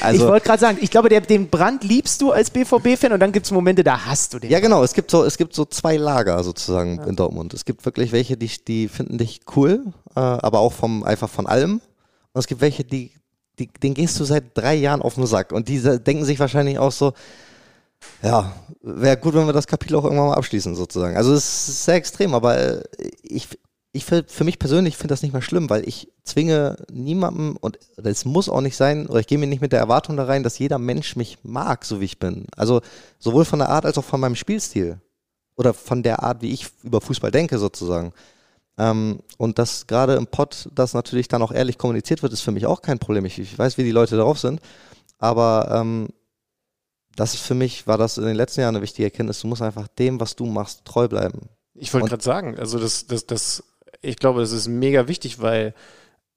Also, 0.00 0.24
ich 0.24 0.30
wollte 0.30 0.46
gerade 0.46 0.60
sagen, 0.60 0.78
ich 0.80 0.90
glaube, 0.90 1.08
der, 1.08 1.20
den 1.20 1.48
Brand 1.48 1.82
liebst 1.82 2.20
du 2.20 2.30
als 2.30 2.50
BVB-Fan 2.50 3.12
und 3.12 3.18
dann 3.18 3.32
gibt 3.32 3.46
es 3.46 3.52
Momente, 3.52 3.82
da 3.82 4.04
hast 4.04 4.34
du 4.34 4.38
den. 4.38 4.50
Ja, 4.50 4.60
genau. 4.60 4.84
Es 4.84 4.92
gibt 4.92 5.10
so, 5.10 5.24
es 5.24 5.36
gibt 5.36 5.54
so 5.54 5.64
zwei 5.64 5.96
Lager 5.96 6.44
sozusagen 6.44 6.98
ja. 6.98 7.04
in 7.06 7.16
Dortmund. 7.16 7.54
Es 7.54 7.64
gibt 7.64 7.84
wirklich 7.84 8.12
welche, 8.12 8.36
die, 8.36 8.50
die 8.68 8.88
finden 8.88 9.18
dich 9.18 9.40
cool, 9.56 9.84
äh, 10.14 10.20
aber 10.20 10.60
auch 10.60 10.72
vom, 10.72 11.02
einfach 11.02 11.28
von 11.28 11.46
allem. 11.46 11.80
Und 12.32 12.38
es 12.38 12.46
gibt 12.46 12.60
welche, 12.60 12.84
die, 12.84 13.10
die, 13.58 13.68
den 13.68 13.94
gehst 13.94 14.20
du 14.20 14.24
seit 14.24 14.56
drei 14.56 14.74
Jahren 14.74 15.02
auf 15.02 15.14
den 15.14 15.26
Sack. 15.26 15.50
Und 15.50 15.68
die 15.68 15.80
denken 15.80 16.24
sich 16.24 16.38
wahrscheinlich 16.38 16.78
auch 16.78 16.92
so, 16.92 17.12
ja, 18.22 18.52
wäre 18.82 19.16
gut, 19.16 19.34
wenn 19.34 19.46
wir 19.46 19.52
das 19.52 19.66
Kapitel 19.66 19.96
auch 19.96 20.04
irgendwann 20.04 20.28
mal 20.28 20.34
abschließen, 20.34 20.74
sozusagen. 20.74 21.16
Also 21.16 21.32
es 21.32 21.68
ist 21.68 21.84
sehr 21.86 21.94
extrem, 21.94 22.34
aber 22.34 22.58
äh, 22.58 22.82
ich, 23.22 23.48
ich 23.96 24.04
für, 24.04 24.24
für 24.26 24.44
mich 24.44 24.58
persönlich 24.58 24.96
finde 24.96 25.12
das 25.12 25.22
nicht 25.22 25.32
mehr 25.32 25.42
schlimm, 25.42 25.70
weil 25.70 25.86
ich 25.88 26.12
zwinge 26.22 26.76
niemandem 26.90 27.56
und 27.56 27.78
es 27.96 28.24
muss 28.24 28.48
auch 28.48 28.60
nicht 28.60 28.76
sein, 28.76 29.06
oder 29.06 29.20
ich 29.20 29.26
gehe 29.26 29.38
mir 29.38 29.46
nicht 29.46 29.60
mit 29.60 29.72
der 29.72 29.80
Erwartung 29.80 30.16
da 30.16 30.24
rein, 30.24 30.42
dass 30.42 30.58
jeder 30.58 30.78
Mensch 30.78 31.16
mich 31.16 31.38
mag, 31.42 31.84
so 31.84 32.00
wie 32.00 32.04
ich 32.04 32.18
bin. 32.18 32.46
Also 32.56 32.80
sowohl 33.18 33.44
von 33.44 33.58
der 33.58 33.70
Art 33.70 33.86
als 33.86 33.98
auch 33.98 34.04
von 34.04 34.20
meinem 34.20 34.36
Spielstil. 34.36 35.00
Oder 35.56 35.72
von 35.72 36.02
der 36.02 36.22
Art, 36.22 36.42
wie 36.42 36.52
ich 36.52 36.68
über 36.82 37.00
Fußball 37.00 37.30
denke, 37.30 37.58
sozusagen. 37.58 38.12
Ähm, 38.76 39.20
und 39.38 39.58
dass 39.58 39.86
gerade 39.86 40.14
im 40.14 40.26
Pod 40.26 40.68
das 40.74 40.92
natürlich 40.92 41.28
dann 41.28 41.40
auch 41.40 41.52
ehrlich 41.52 41.78
kommuniziert 41.78 42.22
wird, 42.22 42.34
ist 42.34 42.42
für 42.42 42.52
mich 42.52 42.66
auch 42.66 42.82
kein 42.82 42.98
Problem. 42.98 43.24
Ich, 43.24 43.38
ich 43.38 43.58
weiß, 43.58 43.78
wie 43.78 43.84
die 43.84 43.90
Leute 43.90 44.16
darauf 44.16 44.38
sind. 44.38 44.60
Aber 45.18 45.68
ähm, 45.72 46.08
das 47.16 47.32
ist 47.32 47.42
für 47.42 47.54
mich, 47.54 47.86
war 47.86 47.96
das 47.96 48.18
in 48.18 48.26
den 48.26 48.36
letzten 48.36 48.60
Jahren 48.60 48.76
eine 48.76 48.82
wichtige 48.82 49.04
Erkenntnis. 49.04 49.40
Du 49.40 49.46
musst 49.46 49.62
einfach 49.62 49.88
dem, 49.88 50.20
was 50.20 50.36
du 50.36 50.44
machst, 50.44 50.84
treu 50.84 51.08
bleiben. 51.08 51.48
Ich 51.74 51.92
wollte 51.94 52.08
gerade 52.08 52.22
sagen, 52.22 52.58
also 52.58 52.78
das, 52.78 53.06
das, 53.06 53.26
das, 53.26 53.62
ich 54.02 54.16
glaube, 54.16 54.40
das 54.40 54.52
ist 54.52 54.68
mega 54.68 55.08
wichtig, 55.08 55.40
weil 55.40 55.74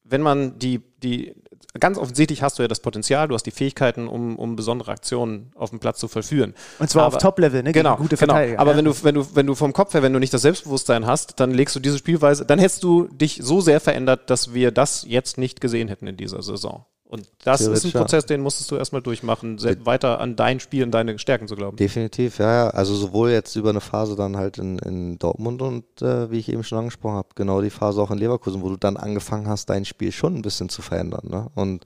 wenn 0.04 0.22
man 0.22 0.58
die, 0.58 0.82
die, 1.04 1.36
ganz 1.80 1.98
offensichtlich 1.98 2.42
hast 2.42 2.58
du 2.58 2.64
ja 2.64 2.68
das 2.68 2.80
Potenzial, 2.80 3.28
du 3.28 3.36
hast 3.36 3.44
die 3.44 3.52
Fähigkeiten, 3.52 4.08
um, 4.08 4.38
um 4.38 4.56
besondere 4.56 4.92
Aktionen 4.92 5.52
auf 5.56 5.70
dem 5.70 5.80
Platz 5.80 6.00
zu 6.00 6.08
vollführen. 6.08 6.56
Und 6.80 6.90
zwar 6.90 7.06
aber, 7.06 7.16
auf 7.16 7.22
Top-Level, 7.22 7.64
ne? 7.64 7.72
Genau, 7.72 7.96
gute 7.98 8.18
genau. 8.18 8.34
Aber 8.34 8.72
ja. 8.72 8.78
wenn 8.78 8.86
du, 8.86 9.04
wenn 9.04 9.16
du, 9.16 9.36
wenn 9.36 9.46
du 9.46 9.56
vom 9.56 9.74
Kopf 9.74 9.94
her, 9.94 10.02
wenn 10.02 10.14
du 10.14 10.20
nicht 10.20 10.34
das 10.34 10.42
Selbstbewusstsein 10.42 11.06
hast, 11.06 11.40
dann 11.40 11.52
legst 11.52 11.76
du 11.76 11.80
diese 11.80 11.98
Spielweise, 11.98 12.46
dann 12.46 12.60
hättest 12.60 12.84
du 12.84 13.08
dich 13.08 13.40
so 13.42 13.62
sehr 13.62 13.80
verändert, 13.80 14.30
dass 14.30 14.54
wir 14.54 14.72
das 14.72 15.06
jetzt 15.08 15.38
nicht 15.38 15.62
gesehen 15.62 15.88
hätten 15.88 16.08
in 16.08 16.18
dieser 16.18 16.42
Saison. 16.42 16.86
Und 17.10 17.28
das 17.44 17.62
ist 17.62 17.86
ein 17.86 17.92
Prozess, 17.92 18.28
den 18.28 18.42
musstest 18.42 18.70
du 18.70 18.76
erstmal 18.76 19.02
durchmachen, 19.02 19.60
weiter 19.84 20.22
an 20.22 20.36
dein 20.36 20.60
Spiel 20.60 20.84
und 20.84 20.92
deine 20.92 21.18
Stärken 21.18 21.48
zu 21.48 21.56
glauben. 21.56 21.76
Definitiv, 21.76 22.38
ja, 22.38 22.66
ja. 22.66 22.70
Also 22.70 22.94
sowohl 22.94 23.32
jetzt 23.32 23.56
über 23.56 23.72
eine 23.72 23.82
Phase 23.82 24.16
dann 24.16 24.38
halt 24.38 24.60
in, 24.60 24.78
in 24.78 25.18
Dortmund 25.18 25.64
und 25.64 26.04
äh, 26.04 26.30
wie 26.30 26.38
ich 26.38 26.50
eben 26.50 26.64
schon 26.64 26.78
angesprochen 26.78 27.16
habe, 27.16 27.30
genau 27.34 27.62
die 27.64 27.72
Phase 27.72 28.00
auch 28.00 28.12
in 28.12 28.20
Leverkusen, 28.20 28.62
wo 28.62 28.70
du 28.70 28.78
dann 28.78 28.96
angefangen 28.96 29.48
hast, 29.48 29.72
dein 29.72 29.86
Spiel 29.86 30.12
schon 30.12 30.36
ein 30.36 30.44
bisschen 30.44 30.70
zu 30.70 30.84
verändern. 30.84 31.28
Ne? 31.28 31.48
Und 31.56 31.84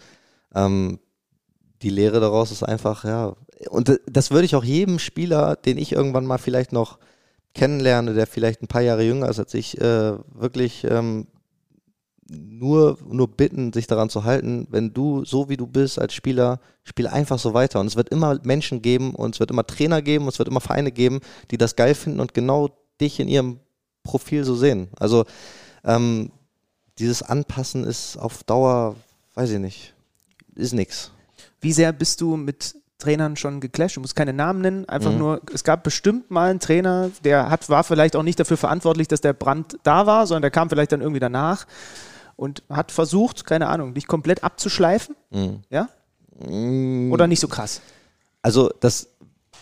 ähm, 0.54 1.00
die 1.84 1.90
Lehre 1.90 2.20
daraus 2.20 2.52
ist 2.52 2.64
einfach, 2.64 3.06
ja, 3.06 3.34
und 3.70 3.98
das 4.06 4.32
würde 4.32 4.44
ich 4.44 4.58
auch 4.58 4.66
jedem 4.66 5.00
Spieler, 5.00 5.56
den 5.56 5.78
ich 5.78 5.94
irgendwann 5.94 6.26
mal 6.26 6.38
vielleicht 6.38 6.74
noch 6.74 7.00
kennenlerne, 7.56 8.14
der 8.14 8.28
vielleicht 8.28 8.62
ein 8.62 8.68
paar 8.68 8.82
Jahre 8.82 9.04
jünger 9.04 9.30
ist 9.30 9.40
als 9.40 9.54
ich, 9.54 9.80
äh, 9.80 10.18
wirklich 10.34 10.84
ähm, 10.84 11.28
nur, 12.30 12.98
nur 13.08 13.28
bitten, 13.28 13.74
sich 13.74 13.88
daran 13.88 14.10
zu 14.10 14.24
halten, 14.24 14.68
wenn 14.70 14.94
du 14.94 15.26
so 15.26 15.50
wie 15.50 15.58
du 15.58 15.68
bist 15.68 16.00
als 16.00 16.14
Spieler, 16.14 16.60
spiel 16.84 17.08
einfach 17.08 17.40
so 17.40 17.54
weiter. 17.54 17.80
Und 17.80 17.88
es 17.88 17.96
wird 17.96 18.10
immer 18.10 18.40
Menschen 18.44 18.82
geben 18.82 19.14
und 19.14 19.36
es 19.36 19.40
wird 19.40 19.52
immer 19.52 19.66
Trainer 19.66 20.02
geben 20.02 20.26
und 20.26 20.34
es 20.34 20.40
wird 20.40 20.50
immer 20.50 20.62
Vereine 20.62 20.92
geben, 20.92 21.20
die 21.52 21.58
das 21.58 21.76
geil 21.76 21.96
finden 21.96 22.20
und 22.20 22.34
genau 22.34 22.70
dich 23.00 23.20
in 23.20 23.28
ihrem 23.28 23.60
Profil 24.04 24.44
so 24.44 24.56
sehen. 24.56 24.90
Also 24.98 25.26
ähm, 25.84 26.32
dieses 27.00 27.24
Anpassen 27.24 27.84
ist 27.84 28.18
auf 28.18 28.44
Dauer, 28.44 28.96
weiß 29.36 29.52
ich 29.52 29.60
nicht, 29.60 29.94
ist 30.56 30.74
nix. 30.74 31.12
Wie 31.62 31.74
sehr 31.74 31.92
bist 31.94 32.22
du 32.22 32.36
mit 32.36 32.76
Trainern 33.00 33.36
schon 33.36 33.60
geclasht. 33.60 33.98
Du 33.98 34.02
musst 34.02 34.16
keine 34.16 34.32
Namen 34.32 34.62
nennen, 34.62 34.88
einfach 34.88 35.12
mhm. 35.12 35.18
nur, 35.18 35.42
es 35.54 35.66
gab 35.66 35.84
bestimmt 35.84 36.32
mal 36.32 36.50
einen 36.50 36.62
Trainer, 36.62 37.12
der 37.26 37.50
hat, 37.50 37.68
war 37.70 37.84
vielleicht 37.84 38.16
auch 38.16 38.24
nicht 38.24 38.40
dafür 38.40 38.56
verantwortlich, 38.56 39.10
dass 39.10 39.20
der 39.20 39.34
Brand 39.34 39.78
da 39.84 40.06
war, 40.06 40.26
sondern 40.26 40.44
der 40.44 40.52
kam 40.52 40.70
vielleicht 40.70 40.94
dann 40.94 41.02
irgendwie 41.02 41.20
danach 41.20 41.66
und 42.36 42.64
hat 42.70 42.92
versucht, 42.92 43.46
keine 43.46 43.68
Ahnung, 43.68 43.94
dich 43.94 44.08
komplett 44.08 44.44
abzuschleifen. 44.44 45.16
Mhm. 45.32 45.62
Ja? 45.70 45.90
Mhm. 46.40 47.12
Oder 47.12 47.28
nicht 47.28 47.40
so 47.40 47.48
krass? 47.48 47.82
Also 48.42 48.70
das 48.80 49.08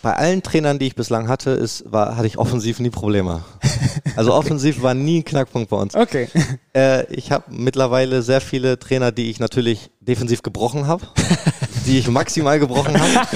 bei 0.02 0.14
allen 0.16 0.42
Trainern, 0.42 0.80
die 0.80 0.88
ich 0.88 0.96
bislang 0.96 1.28
hatte, 1.28 1.50
ist, 1.50 1.84
war, 1.90 2.16
hatte 2.16 2.26
ich 2.26 2.36
offensiv 2.36 2.80
nie 2.80 2.90
Probleme. 2.90 3.42
Also 4.14 4.34
offensiv 4.34 4.82
war 4.82 4.92
nie 4.92 5.20
ein 5.20 5.24
Knackpunkt 5.24 5.70
bei 5.70 5.76
uns. 5.76 5.94
Okay. 5.94 6.28
Äh, 6.74 7.04
ich 7.12 7.30
habe 7.30 7.44
mittlerweile 7.50 8.22
sehr 8.22 8.40
viele 8.40 8.78
Trainer, 8.78 9.12
die 9.12 9.28
ich 9.28 9.38
natürlich 9.38 9.90
defensiv 10.00 10.42
gebrochen 10.42 10.86
habe, 10.86 11.06
die 11.86 11.98
ich 11.98 12.08
maximal 12.08 12.58
gebrochen 12.58 12.98
habe. 12.98 13.26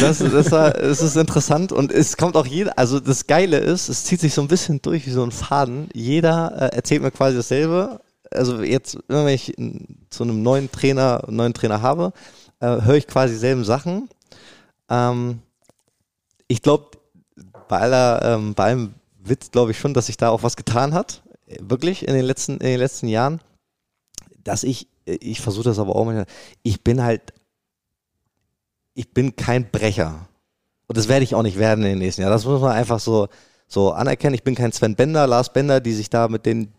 Das, 0.00 0.18
das, 0.18 0.46
das 0.48 1.02
ist 1.02 1.16
interessant 1.16 1.72
und 1.72 1.92
es 1.92 2.16
kommt 2.16 2.36
auch 2.36 2.46
jeder, 2.46 2.78
also 2.78 3.00
das 3.00 3.26
Geile 3.26 3.58
ist, 3.58 3.88
es 3.88 4.04
zieht 4.04 4.20
sich 4.20 4.34
so 4.34 4.42
ein 4.42 4.48
bisschen 4.48 4.82
durch 4.82 5.06
wie 5.06 5.10
so 5.10 5.22
ein 5.22 5.32
Faden. 5.32 5.88
Jeder 5.92 6.52
äh, 6.72 6.76
erzählt 6.76 7.02
mir 7.02 7.10
quasi 7.10 7.36
dasselbe. 7.36 8.00
Also 8.30 8.62
jetzt, 8.62 8.98
wenn 9.08 9.28
ich 9.28 9.54
zu 10.10 10.22
einem 10.22 10.42
neuen 10.42 10.70
Trainer, 10.70 11.24
neuen 11.28 11.54
Trainer 11.54 11.82
habe, 11.82 12.12
äh, 12.60 12.82
höre 12.82 12.96
ich 12.96 13.06
quasi 13.06 13.34
dieselben 13.34 13.64
Sachen. 13.64 14.08
Ähm, 14.88 15.40
ich 16.48 16.62
glaube, 16.62 16.86
bei 17.68 17.78
aller, 17.78 18.22
ähm, 18.22 18.54
bei 18.54 18.64
allem 18.64 18.94
Witz 19.22 19.50
glaube 19.50 19.70
ich 19.70 19.78
schon, 19.78 19.94
dass 19.94 20.06
sich 20.06 20.16
da 20.16 20.30
auch 20.30 20.42
was 20.42 20.56
getan 20.56 20.94
hat. 20.94 21.22
Wirklich 21.60 22.06
in 22.06 22.14
den 22.14 22.24
letzten, 22.24 22.52
in 22.52 22.66
den 22.66 22.78
letzten 22.78 23.08
Jahren. 23.08 23.40
Dass 24.44 24.64
ich, 24.64 24.88
ich 25.04 25.40
versuche 25.40 25.64
das 25.64 25.78
aber 25.78 25.94
auch 25.94 26.04
manchmal, 26.04 26.26
ich 26.62 26.82
bin 26.82 27.02
halt 27.02 27.32
ich 28.94 29.12
bin 29.12 29.36
kein 29.36 29.70
Brecher. 29.70 30.28
Und 30.86 30.96
das 30.98 31.08
werde 31.08 31.24
ich 31.24 31.34
auch 31.34 31.42
nicht 31.42 31.58
werden 31.58 31.84
in 31.84 31.92
den 31.92 31.98
nächsten 31.98 32.22
Jahren. 32.22 32.32
Das 32.32 32.44
muss 32.44 32.60
man 32.60 32.72
einfach 32.72 33.00
so, 33.00 33.28
so 33.66 33.92
anerkennen. 33.92 34.34
Ich 34.34 34.42
bin 34.42 34.54
kein 34.54 34.72
Sven 34.72 34.96
Bender, 34.96 35.26
Lars 35.26 35.52
Bender, 35.52 35.80
die 35.80 35.92
sich 35.92 36.10
da 36.10 36.28
mit 36.28 36.44
den 36.44 36.72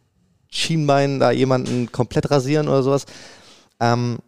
Schienbeinen 0.51 1.19
da 1.19 1.31
jemanden 1.31 1.91
komplett 1.91 2.29
rasieren 2.29 2.67
oder 2.67 2.83
sowas. 2.83 3.05
Ähm, 3.79 4.19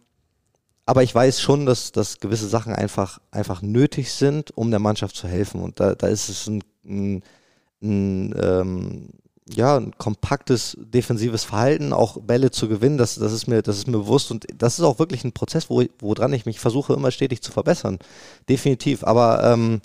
aber 0.84 1.02
ich 1.02 1.14
weiß 1.14 1.40
schon, 1.40 1.66
dass, 1.66 1.92
dass 1.92 2.20
gewisse 2.20 2.48
Sachen 2.48 2.72
einfach, 2.72 3.20
einfach 3.30 3.62
nötig 3.62 4.12
sind, 4.12 4.56
um 4.56 4.70
der 4.70 4.80
Mannschaft 4.80 5.16
zu 5.16 5.28
helfen. 5.28 5.60
Und 5.60 5.80
da, 5.80 5.94
da 5.94 6.08
ist 6.08 6.28
es 6.28 6.46
ein, 6.46 6.62
ein, 6.84 7.22
ein 7.82 8.34
ähm, 8.40 9.08
ja, 9.48 9.76
ein 9.76 9.96
kompaktes 9.96 10.76
defensives 10.80 11.44
Verhalten, 11.44 11.92
auch 11.92 12.18
Bälle 12.20 12.50
zu 12.50 12.68
gewinnen, 12.68 12.98
das, 12.98 13.14
das, 13.14 13.32
ist 13.32 13.46
mir, 13.46 13.62
das 13.62 13.78
ist 13.78 13.86
mir 13.86 13.98
bewusst 13.98 14.30
und 14.30 14.46
das 14.56 14.78
ist 14.78 14.84
auch 14.84 14.98
wirklich 14.98 15.24
ein 15.24 15.32
Prozess, 15.32 15.70
wo, 15.70 15.84
woran 16.00 16.32
ich 16.32 16.46
mich 16.46 16.58
versuche, 16.58 16.94
immer 16.94 17.10
stetig 17.10 17.42
zu 17.42 17.52
verbessern. 17.52 17.98
Definitiv. 18.48 19.04
Aber 19.04 19.44
ähm, 19.44 19.80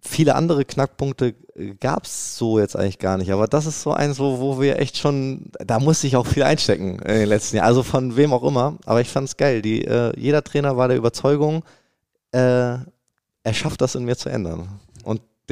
viele 0.00 0.34
andere 0.36 0.64
Knackpunkte 0.64 1.34
gab 1.80 2.04
es 2.04 2.36
so 2.36 2.58
jetzt 2.58 2.76
eigentlich 2.76 2.98
gar 2.98 3.18
nicht. 3.18 3.32
Aber 3.32 3.46
das 3.46 3.66
ist 3.66 3.82
so 3.82 3.92
eins, 3.92 4.18
wo, 4.18 4.38
wo 4.38 4.60
wir 4.60 4.78
echt 4.78 4.96
schon, 4.96 5.50
da 5.64 5.80
musste 5.80 6.06
ich 6.06 6.16
auch 6.16 6.26
viel 6.26 6.42
einstecken 6.42 6.98
in 7.00 7.14
den 7.14 7.28
letzten 7.28 7.56
Jahren. 7.56 7.66
Also 7.66 7.82
von 7.82 8.16
wem 8.16 8.32
auch 8.32 8.44
immer. 8.44 8.78
Aber 8.86 9.00
ich 9.00 9.08
fand 9.08 9.28
es 9.28 9.36
geil. 9.36 9.62
Die, 9.62 9.84
äh, 9.84 10.12
jeder 10.18 10.42
Trainer 10.44 10.76
war 10.76 10.88
der 10.88 10.96
Überzeugung, 10.96 11.64
äh, 12.32 12.76
er 13.44 13.54
schafft 13.54 13.80
das 13.80 13.94
in 13.94 14.04
mir 14.04 14.16
zu 14.16 14.28
ändern. 14.28 14.68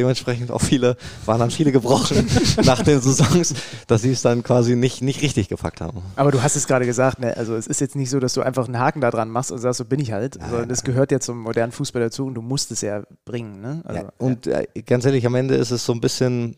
Dementsprechend 0.01 0.51
auch 0.51 0.63
viele, 0.63 0.97
waren 1.27 1.39
dann 1.39 1.51
viele 1.51 1.73
gebrochen 1.73 2.27
nach 2.65 2.83
den 2.83 3.03
Saisons, 3.03 3.53
dass 3.87 4.01
sie 4.01 4.13
es 4.13 4.23
dann 4.23 4.43
quasi 4.43 4.77
nicht, 4.77 5.03
nicht 5.03 5.21
richtig 5.21 5.49
gepackt 5.49 5.83
haben. 5.83 6.01
Aber 6.17 6.31
du 6.31 6.43
hast 6.43 6.57
es 6.57 6.67
gerade 6.67 6.87
gesagt, 6.87 7.19
ne? 7.19 7.37
also 7.37 7.55
es 7.55 7.67
ist 7.67 7.83
jetzt 7.83 7.97
nicht 7.97 8.09
so, 8.09 8.19
dass 8.19 8.33
du 8.33 8.41
einfach 8.41 8.65
einen 8.65 8.79
Haken 8.79 9.03
da 9.03 9.11
dran 9.11 9.29
machst 9.29 9.53
und 9.53 9.59
sagst, 9.59 9.77
so 9.77 9.85
bin 9.85 10.01
ich 10.01 10.13
halt, 10.13 10.39
sondern 10.49 10.71
das 10.71 10.85
gehört 10.85 11.13
ja 11.13 11.21
zum 11.21 11.43
modernen 11.43 11.71
Fußball 11.71 12.01
dazu 12.01 12.25
und 12.25 12.33
du 12.33 12.41
musst 12.41 12.73
es 12.73 12.81
ja 12.81 13.03
bringen. 13.27 13.61
Ne? 13.61 13.83
Also, 13.85 14.01
ja, 14.01 14.13
und 14.17 14.47
ja. 14.47 14.61
Äh, 14.61 14.83
ganz 14.87 15.05
ehrlich, 15.05 15.27
am 15.27 15.35
Ende 15.35 15.57
ist 15.57 15.71
es 15.71 15.85
so 15.85 15.93
ein 15.93 16.01
bisschen, 16.01 16.57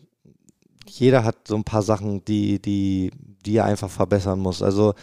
jeder 0.87 1.25
hat 1.25 1.49
so 1.49 1.57
ein 1.57 1.65
paar 1.65 1.83
Sachen, 1.83 2.25
die, 2.25 2.63
die, 2.63 3.11
die 3.45 3.57
er 3.57 3.65
einfach 3.65 3.91
verbessern 3.91 4.39
muss. 4.39 4.63
Also 4.63 4.95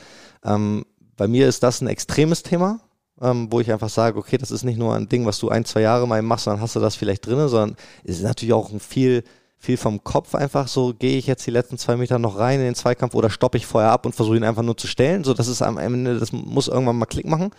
ähm, 0.46 0.86
bei 1.18 1.28
mir 1.28 1.50
ist 1.50 1.62
das 1.64 1.82
ein 1.82 1.88
extremes 1.88 2.42
Thema 2.42 2.80
ähm, 3.22 3.48
wo 3.52 3.60
ich 3.60 3.72
einfach 3.72 3.90
sage, 3.90 4.18
okay, 4.18 4.38
das 4.38 4.52
ist 4.52 4.64
nicht 4.64 4.78
nur 4.78 4.96
ein 4.96 5.10
Ding, 5.10 5.26
was 5.26 5.40
du 5.40 5.50
ein, 5.50 5.66
zwei 5.66 5.82
Jahre 5.82 6.08
mal 6.08 6.22
machst, 6.22 6.48
dann 6.48 6.62
hast 6.62 6.76
du 6.76 6.80
das 6.80 6.96
vielleicht 6.96 7.26
drin, 7.26 7.48
sondern 7.48 7.76
es 8.04 8.18
ist 8.18 8.24
natürlich 8.24 8.54
auch 8.54 8.72
ein 8.72 8.80
viel, 8.80 9.24
viel 9.58 9.78
vom 9.78 10.04
Kopf 10.04 10.36
einfach 10.36 10.68
so, 10.68 10.94
gehe 10.94 11.18
ich 11.18 11.28
jetzt 11.28 11.46
die 11.46 11.52
letzten 11.52 11.78
zwei 11.78 11.98
Meter 11.98 12.18
noch 12.18 12.38
rein 12.38 12.60
in 12.60 12.66
den 12.66 12.76
Zweikampf 12.76 13.14
oder 13.14 13.30
stoppe 13.30 13.58
ich 13.58 13.66
vorher 13.66 13.92
ab 13.92 14.06
und 14.06 14.16
versuche 14.16 14.38
ihn 14.38 14.44
einfach 14.44 14.64
nur 14.64 14.78
zu 14.78 14.88
stellen. 14.88 15.24
So, 15.24 15.34
das 15.34 15.48
ist 15.48 15.62
am 15.62 15.78
Ende, 15.78 16.18
das 16.18 16.32
muss 16.32 16.70
irgendwann 16.70 16.98
mal 16.98 17.06
Klick 17.06 17.26
machen. 17.26 17.52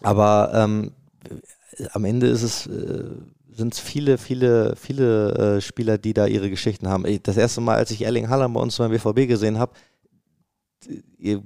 Aber 0.00 0.52
ähm, 0.54 0.92
am 1.92 2.04
Ende 2.04 2.28
ist 2.28 2.42
es, 2.42 2.66
äh, 2.66 3.04
sind 3.54 3.74
es 3.74 3.80
viele, 3.80 4.18
viele, 4.18 4.74
viele 4.76 5.56
äh, 5.56 5.60
Spieler, 5.60 5.98
die 5.98 6.14
da 6.14 6.26
ihre 6.26 6.50
Geschichten 6.50 6.88
haben. 6.88 7.04
Das 7.22 7.36
erste 7.36 7.60
Mal, 7.60 7.76
als 7.76 7.90
ich 7.90 8.02
Erling 8.02 8.28
Haaland 8.28 8.54
bei 8.54 8.60
uns 8.60 8.76
beim 8.76 8.90
BVB 8.90 9.28
gesehen 9.28 9.58
habe, 9.58 9.72
ihr 11.18 11.42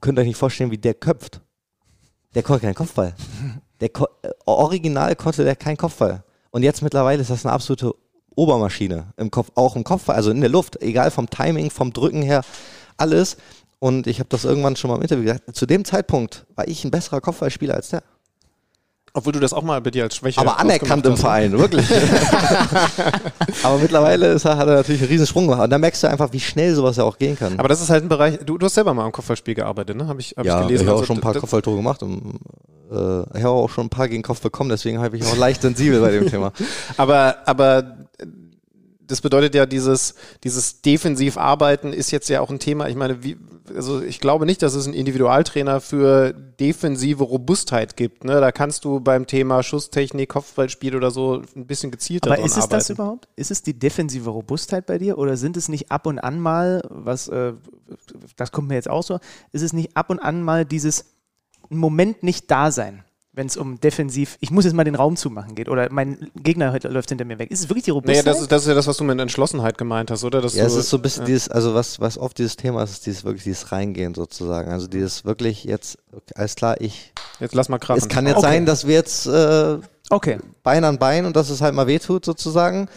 könnt 0.00 0.18
euch 0.18 0.26
nicht 0.26 0.36
vorstellen, 0.36 0.70
wie 0.70 0.78
der 0.78 0.94
köpft. 0.94 1.40
Der 2.34 2.42
konnte 2.42 2.62
keinen 2.62 2.74
Kopfball. 2.74 3.14
Der 3.80 3.88
ko 3.88 4.06
äh, 4.22 4.30
original 4.46 5.16
konnte 5.16 5.44
der 5.44 5.56
keinen 5.56 5.76
Kopfball. 5.76 6.24
Und 6.50 6.62
jetzt 6.62 6.82
mittlerweile 6.82 7.20
ist 7.20 7.30
das 7.30 7.44
eine 7.44 7.52
absolute 7.52 7.94
Obermaschine 8.34 9.12
im 9.16 9.30
Kopf, 9.30 9.50
auch 9.54 9.76
im 9.76 9.84
Kopf, 9.84 10.08
also 10.08 10.30
in 10.30 10.40
der 10.40 10.50
Luft, 10.50 10.80
egal 10.80 11.10
vom 11.10 11.28
Timing, 11.28 11.70
vom 11.70 11.92
Drücken 11.92 12.22
her, 12.22 12.42
alles. 12.96 13.36
Und 13.78 14.06
ich 14.06 14.20
habe 14.20 14.28
das 14.28 14.44
irgendwann 14.44 14.76
schon 14.76 14.90
mal 14.90 14.96
im 14.96 15.02
Interview 15.02 15.24
gesagt. 15.24 15.56
Zu 15.56 15.66
dem 15.66 15.84
Zeitpunkt 15.84 16.46
war 16.54 16.68
ich 16.68 16.84
ein 16.84 16.90
besserer 16.90 17.20
Kopfballspieler 17.20 17.74
als 17.74 17.88
der. 17.88 18.02
Obwohl 19.14 19.34
du 19.34 19.40
das 19.40 19.52
auch 19.52 19.62
mal 19.62 19.80
bei 19.82 19.90
dir 19.90 20.04
als 20.04 20.16
Schwäche 20.16 20.40
Aber 20.40 20.58
anerkannt 20.58 21.04
im 21.04 21.12
ne? 21.12 21.18
Verein, 21.18 21.58
wirklich. 21.58 21.86
Aber 23.62 23.76
mittlerweile 23.76 24.28
ist 24.28 24.46
er, 24.46 24.56
hat 24.56 24.66
er 24.68 24.76
natürlich 24.76 25.02
einen 25.02 25.10
riesen 25.10 25.26
Sprung 25.26 25.46
gemacht. 25.46 25.64
Und 25.64 25.70
da 25.70 25.76
merkst 25.76 26.02
du 26.02 26.08
einfach, 26.08 26.32
wie 26.32 26.40
schnell 26.40 26.74
sowas 26.74 26.96
ja 26.96 27.04
auch 27.04 27.18
gehen 27.18 27.38
kann. 27.38 27.58
Aber 27.58 27.68
das 27.68 27.82
ist 27.82 27.90
halt 27.90 28.04
ein 28.04 28.08
Bereich, 28.08 28.38
du, 28.44 28.56
du 28.56 28.64
hast 28.64 28.74
selber 28.74 28.94
mal 28.94 29.04
am 29.04 29.12
Kopfballspiel 29.12 29.54
gearbeitet, 29.54 29.96
ne? 29.98 30.06
Habe 30.06 30.20
ich, 30.20 30.34
hab 30.36 30.46
ja, 30.46 30.60
ich 30.60 30.66
gelesen. 30.66 30.84
Ich 30.84 30.88
habe 30.88 30.96
auch 30.96 31.00
also, 31.00 31.06
schon 31.08 31.18
ein 31.18 31.20
paar 31.20 31.34
Kopfballtore 31.34 31.76
gemacht. 31.76 32.02
Und, 32.02 32.40
äh, 32.90 33.38
ich 33.38 33.44
habe 33.44 33.50
auch 33.50 33.68
schon 33.68 33.86
ein 33.86 33.90
paar 33.90 34.08
gegen 34.08 34.22
Kopf 34.22 34.40
bekommen, 34.40 34.70
deswegen 34.70 34.98
habe 34.98 35.14
ich 35.14 35.24
auch 35.26 35.36
leicht 35.36 35.60
sensibel 35.60 36.00
bei 36.00 36.10
dem 36.10 36.30
Thema. 36.30 36.52
Aber, 36.96 37.36
aber 37.44 37.96
das 39.06 39.20
bedeutet 39.20 39.54
ja, 39.54 39.66
dieses, 39.66 40.14
dieses 40.44 40.82
Defensivarbeiten 40.82 41.92
ist 41.92 42.10
jetzt 42.10 42.28
ja 42.28 42.40
auch 42.40 42.50
ein 42.50 42.58
Thema. 42.58 42.88
Ich 42.88 42.96
meine, 42.96 43.22
wie, 43.22 43.36
also 43.74 44.02
ich 44.02 44.20
glaube 44.20 44.46
nicht, 44.46 44.62
dass 44.62 44.74
es 44.74 44.86
einen 44.86 44.94
Individualtrainer 44.94 45.80
für 45.80 46.32
defensive 46.32 47.22
Robustheit 47.22 47.96
gibt. 47.96 48.24
Ne? 48.24 48.40
Da 48.40 48.52
kannst 48.52 48.84
du 48.84 49.00
beim 49.00 49.26
Thema 49.26 49.62
Schusstechnik, 49.62 50.28
Kopfballspiel 50.28 50.96
oder 50.96 51.10
so 51.10 51.42
ein 51.56 51.66
bisschen 51.66 51.90
gezielter 51.90 52.32
Aber 52.32 52.40
ist 52.40 52.52
es 52.52 52.64
arbeiten. 52.64 52.70
das 52.72 52.90
überhaupt? 52.90 53.28
Ist 53.36 53.50
es 53.50 53.62
die 53.62 53.78
defensive 53.78 54.30
Robustheit 54.30 54.86
bei 54.86 54.98
dir 54.98 55.18
oder 55.18 55.36
sind 55.36 55.56
es 55.56 55.68
nicht 55.68 55.90
ab 55.90 56.06
und 56.06 56.18
an 56.18 56.40
mal, 56.40 56.82
was, 56.88 57.28
äh, 57.28 57.52
das 58.36 58.52
kommt 58.52 58.68
mir 58.68 58.74
jetzt 58.74 58.90
auch 58.90 59.02
so, 59.02 59.18
ist 59.52 59.62
es 59.62 59.72
nicht 59.72 59.96
ab 59.96 60.10
und 60.10 60.18
an 60.20 60.42
mal 60.42 60.64
dieses 60.64 61.06
Moment 61.68 62.22
nicht 62.22 62.50
da 62.50 62.70
sein? 62.70 63.04
Wenn 63.34 63.46
es 63.46 63.56
um 63.56 63.80
defensiv, 63.80 64.36
ich 64.40 64.50
muss 64.50 64.64
jetzt 64.64 64.74
mal 64.74 64.84
den 64.84 64.94
Raum 64.94 65.16
zumachen 65.16 65.54
geht 65.54 65.70
oder 65.70 65.90
mein 65.90 66.30
Gegner 66.36 66.78
läuft 66.84 67.08
hinter 67.08 67.24
mir 67.24 67.38
weg. 67.38 67.50
Ist 67.50 67.60
es 67.60 67.68
wirklich 67.70 67.84
die 67.84 67.90
Robustheit? 67.90 68.24
Naja, 68.26 68.32
das 68.32 68.42
ist, 68.42 68.52
das 68.52 68.62
ist 68.62 68.68
ja 68.68 68.74
das, 68.74 68.86
was 68.86 68.98
du 68.98 69.04
mit 69.04 69.18
Entschlossenheit 69.18 69.78
gemeint 69.78 70.10
hast, 70.10 70.22
oder? 70.22 70.42
Dass 70.42 70.54
ja, 70.54 70.66
es 70.66 70.74
ist 70.74 70.90
so 70.90 70.98
ein 70.98 71.02
bisschen 71.02 71.22
ja. 71.22 71.28
dieses, 71.28 71.48
also 71.48 71.72
was, 71.72 71.98
was 71.98 72.18
oft 72.18 72.36
dieses 72.36 72.56
Thema 72.56 72.82
ist, 72.82 72.90
ist 72.90 73.06
dieses 73.06 73.24
wirklich 73.24 73.44
dieses 73.44 73.72
Reingehen 73.72 74.14
sozusagen. 74.14 74.70
Also 74.70 74.86
dieses 74.86 75.24
wirklich 75.24 75.64
jetzt, 75.64 75.96
alles 76.34 76.56
klar, 76.56 76.78
ich. 76.80 77.14
Jetzt 77.40 77.54
lass 77.54 77.70
mal 77.70 77.78
krachen. 77.78 77.98
Es 77.98 78.08
kann 78.08 78.26
jetzt 78.26 78.38
okay. 78.38 78.46
sein, 78.46 78.66
dass 78.66 78.86
wir 78.86 78.94
jetzt 78.94 79.26
äh, 79.26 79.78
okay. 80.10 80.38
Bein 80.62 80.84
an 80.84 80.98
Bein 80.98 81.24
und 81.24 81.34
dass 81.34 81.48
es 81.48 81.62
halt 81.62 81.74
mal 81.74 81.86
wehtut 81.86 82.26
sozusagen. 82.26 82.88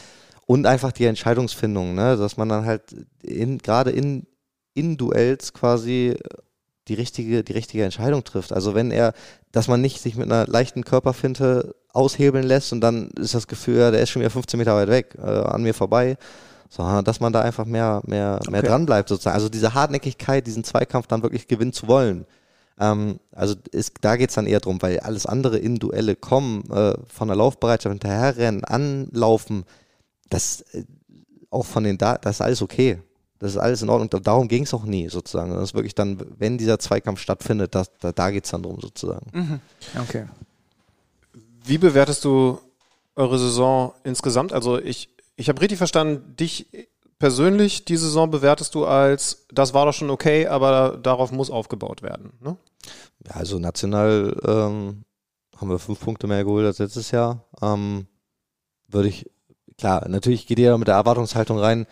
Und 0.47 0.67
einfach 0.67 0.91
die 0.91 1.05
Entscheidungsfindung, 1.05 1.95
ne? 1.95 2.17
dass 2.17 2.38
man 2.38 2.49
dann 2.49 2.65
halt 2.65 2.83
in, 3.23 3.57
gerade 3.57 3.89
in, 3.89 4.27
in 4.75 4.95
Duells 4.95 5.53
quasi 5.53 6.15
die 6.88 6.93
richtige, 6.93 7.43
die 7.43 7.53
richtige 7.53 7.83
Entscheidung 7.83 8.23
trifft. 8.23 8.53
Also 8.53 8.75
wenn 8.75 8.91
er, 8.91 9.13
dass 9.51 9.67
man 9.67 9.81
nicht 9.81 10.01
sich 10.01 10.15
mit 10.15 10.31
einer 10.31 10.47
leichten 10.47 10.83
Körperfinte 10.83 11.75
aushebeln 11.93 12.45
lässt 12.45 12.73
und 12.73 12.81
dann 12.81 13.09
ist 13.11 13.33
das 13.33 13.47
Gefühl, 13.47 13.77
ja, 13.77 13.91
der 13.91 14.01
ist 14.01 14.09
schon 14.09 14.21
wieder 14.21 14.29
15 14.29 14.57
Meter 14.57 14.75
weit 14.75 14.89
weg, 14.89 15.17
äh, 15.17 15.21
an 15.21 15.63
mir 15.63 15.73
vorbei, 15.73 16.17
sondern 16.69 17.05
dass 17.05 17.19
man 17.19 17.33
da 17.33 17.41
einfach 17.41 17.65
mehr, 17.65 18.01
mehr, 18.05 18.39
mehr 18.49 18.59
okay. 18.59 18.67
dran 18.67 18.86
bleibt 18.86 19.09
sozusagen. 19.09 19.36
Also 19.36 19.49
diese 19.49 19.73
Hartnäckigkeit, 19.73 20.45
diesen 20.45 20.63
Zweikampf 20.63 21.07
dann 21.07 21.23
wirklich 21.23 21.47
gewinnen 21.47 21.73
zu 21.73 21.88
wollen. 21.88 22.25
Ähm, 22.79 23.19
also 23.31 23.55
ist, 23.71 23.93
da 24.01 24.17
geht's 24.17 24.36
dann 24.36 24.45
eher 24.45 24.59
drum, 24.59 24.81
weil 24.81 24.99
alles 24.99 25.25
andere 25.25 25.57
in 25.57 25.77
Duelle 25.77 26.15
kommen, 26.15 26.69
äh, 26.71 26.93
von 27.07 27.27
der 27.27 27.38
Laufbereitschaft 27.38 27.93
hinterherrennen, 27.93 28.63
anlaufen, 28.63 29.63
das 30.29 30.61
äh, 30.73 30.83
auch 31.49 31.65
von 31.65 31.83
den 31.83 31.97
da 31.97 32.17
das 32.17 32.38
ist 32.38 32.41
alles 32.41 32.61
okay. 32.61 32.99
Das 33.46 33.54
ist 33.54 33.60
alles 33.60 33.84
in 33.84 33.89
Ordnung. 33.89 34.24
Darum 34.24 34.48
ging 34.48 34.64
es 34.64 34.74
auch 34.74 34.86
nie, 34.86 35.08
sozusagen. 35.08 35.54
Das 35.54 35.66
ist 35.66 35.74
wirklich 35.76 35.93
dann, 35.93 36.20
wenn 36.39 36.58
dieser 36.58 36.80
Zweikampf 36.80 37.20
stattfindet, 37.20 37.76
das, 37.76 37.91
da, 38.00 38.12
da 38.12 38.32
geht 38.32 38.46
es 38.46 38.50
dann 38.50 38.64
drum, 38.64 38.80
sozusagen. 38.82 39.28
Mhm. 39.34 39.60
Okay. 40.02 40.26
Wie 41.64 41.78
bewertest 41.78 42.26
du 42.26 42.60
eure 43.16 43.38
Saison 43.38 43.93
insgesamt? 44.04 44.52
Also 44.52 44.80
ich, 44.80 45.10
ich 45.36 45.48
habe 45.48 45.62
richtig 45.62 45.78
verstanden, 45.78 46.36
dich 46.36 46.66
persönlich, 47.20 47.86
die 47.86 47.98
Saison 47.98 48.32
bewertest 48.32 48.74
du 48.74 48.88
als, 48.88 49.46
das 49.54 49.76
war 49.76 49.86
doch 49.86 49.93
schon 49.93 50.10
okay, 50.10 50.48
aber 50.48 50.98
darauf 50.98 51.32
muss 51.32 51.52
aufgebaut 51.52 52.02
werden. 52.02 52.34
Ne? 52.41 52.58
Ja, 53.28 53.36
also 53.36 53.60
national 53.60 54.41
ähm, 54.43 55.04
haben 55.56 55.70
wir 55.70 55.78
fünf 55.78 56.00
Punkte 56.00 56.26
mehr 56.26 56.43
geholt 56.43 56.66
als 56.66 56.80
letztes 56.80 57.12
Jahr. 57.12 57.46
Ähm, 57.62 58.08
würde 58.88 59.10
ich, 59.10 59.30
klar, 59.78 60.10
natürlich 60.10 60.48
geht 60.48 60.58
jeder 60.58 60.80
mit 60.80 60.88
der 60.88 60.96
Erwartungshaltung 60.96 61.60
rein, 61.60 61.86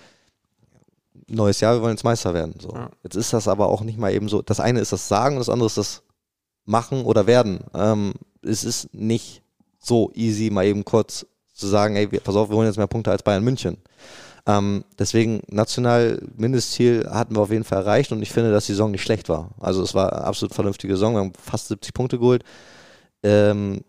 neues 1.36 1.60
Jahr, 1.60 1.76
wir 1.76 1.82
wollen 1.82 1.96
jetzt 1.96 2.04
Meister 2.04 2.34
werden. 2.34 2.56
So. 2.60 2.74
Ja. 2.74 2.90
Jetzt 3.04 3.16
ist 3.16 3.34
das 3.34 3.48
aber 3.48 3.68
auch 3.68 3.82
nicht 3.82 3.98
mal 3.98 4.14
eben 4.14 4.30
so. 4.30 4.42
Das 4.42 4.60
eine 4.60 4.80
ist 4.80 4.92
das 4.92 5.08
Sagen 5.08 5.36
und 5.36 5.40
das 5.40 5.50
andere 5.50 5.68
ist 5.68 5.78
das 5.78 6.04
Machen 6.66 7.04
oder 7.04 7.28
Werden. 7.28 7.60
Ähm, 7.74 8.14
es 8.42 8.64
ist 8.64 8.94
nicht 8.94 9.42
so 9.80 10.12
easy, 10.14 10.50
mal 10.50 10.66
eben 10.66 10.86
kurz 10.86 11.26
zu 11.54 11.68
sagen, 11.68 11.96
ey, 11.96 12.08
pass 12.08 12.36
auf, 12.36 12.50
wir 12.50 12.56
holen 12.56 12.68
jetzt 12.68 12.78
mehr 12.78 12.88
Punkte 12.88 13.12
als 13.12 13.24
Bayern 13.24 13.44
München. 13.44 13.78
Ähm, 14.46 14.84
deswegen 15.00 15.42
national 15.48 16.22
Mindestziel 16.36 17.08
hatten 17.10 17.36
wir 17.36 17.42
auf 17.42 17.52
jeden 17.52 17.64
Fall 17.64 17.80
erreicht 17.80 18.12
und 18.12 18.22
ich 18.22 18.32
finde, 18.32 18.52
dass 18.52 18.66
die 18.66 18.74
Saison 18.74 18.92
nicht 18.92 19.04
schlecht 19.04 19.30
war. 19.30 19.52
Also 19.60 19.82
es 19.82 19.94
war 19.94 20.12
eine 20.12 20.26
absolut 20.26 20.54
vernünftige 20.54 20.94
Saison, 20.94 21.14
wir 21.14 21.20
haben 21.20 21.34
fast 21.42 21.70
70 21.70 21.94
Punkte 21.94 22.20
geholt. 22.20 22.44
Ähm, 23.24 23.82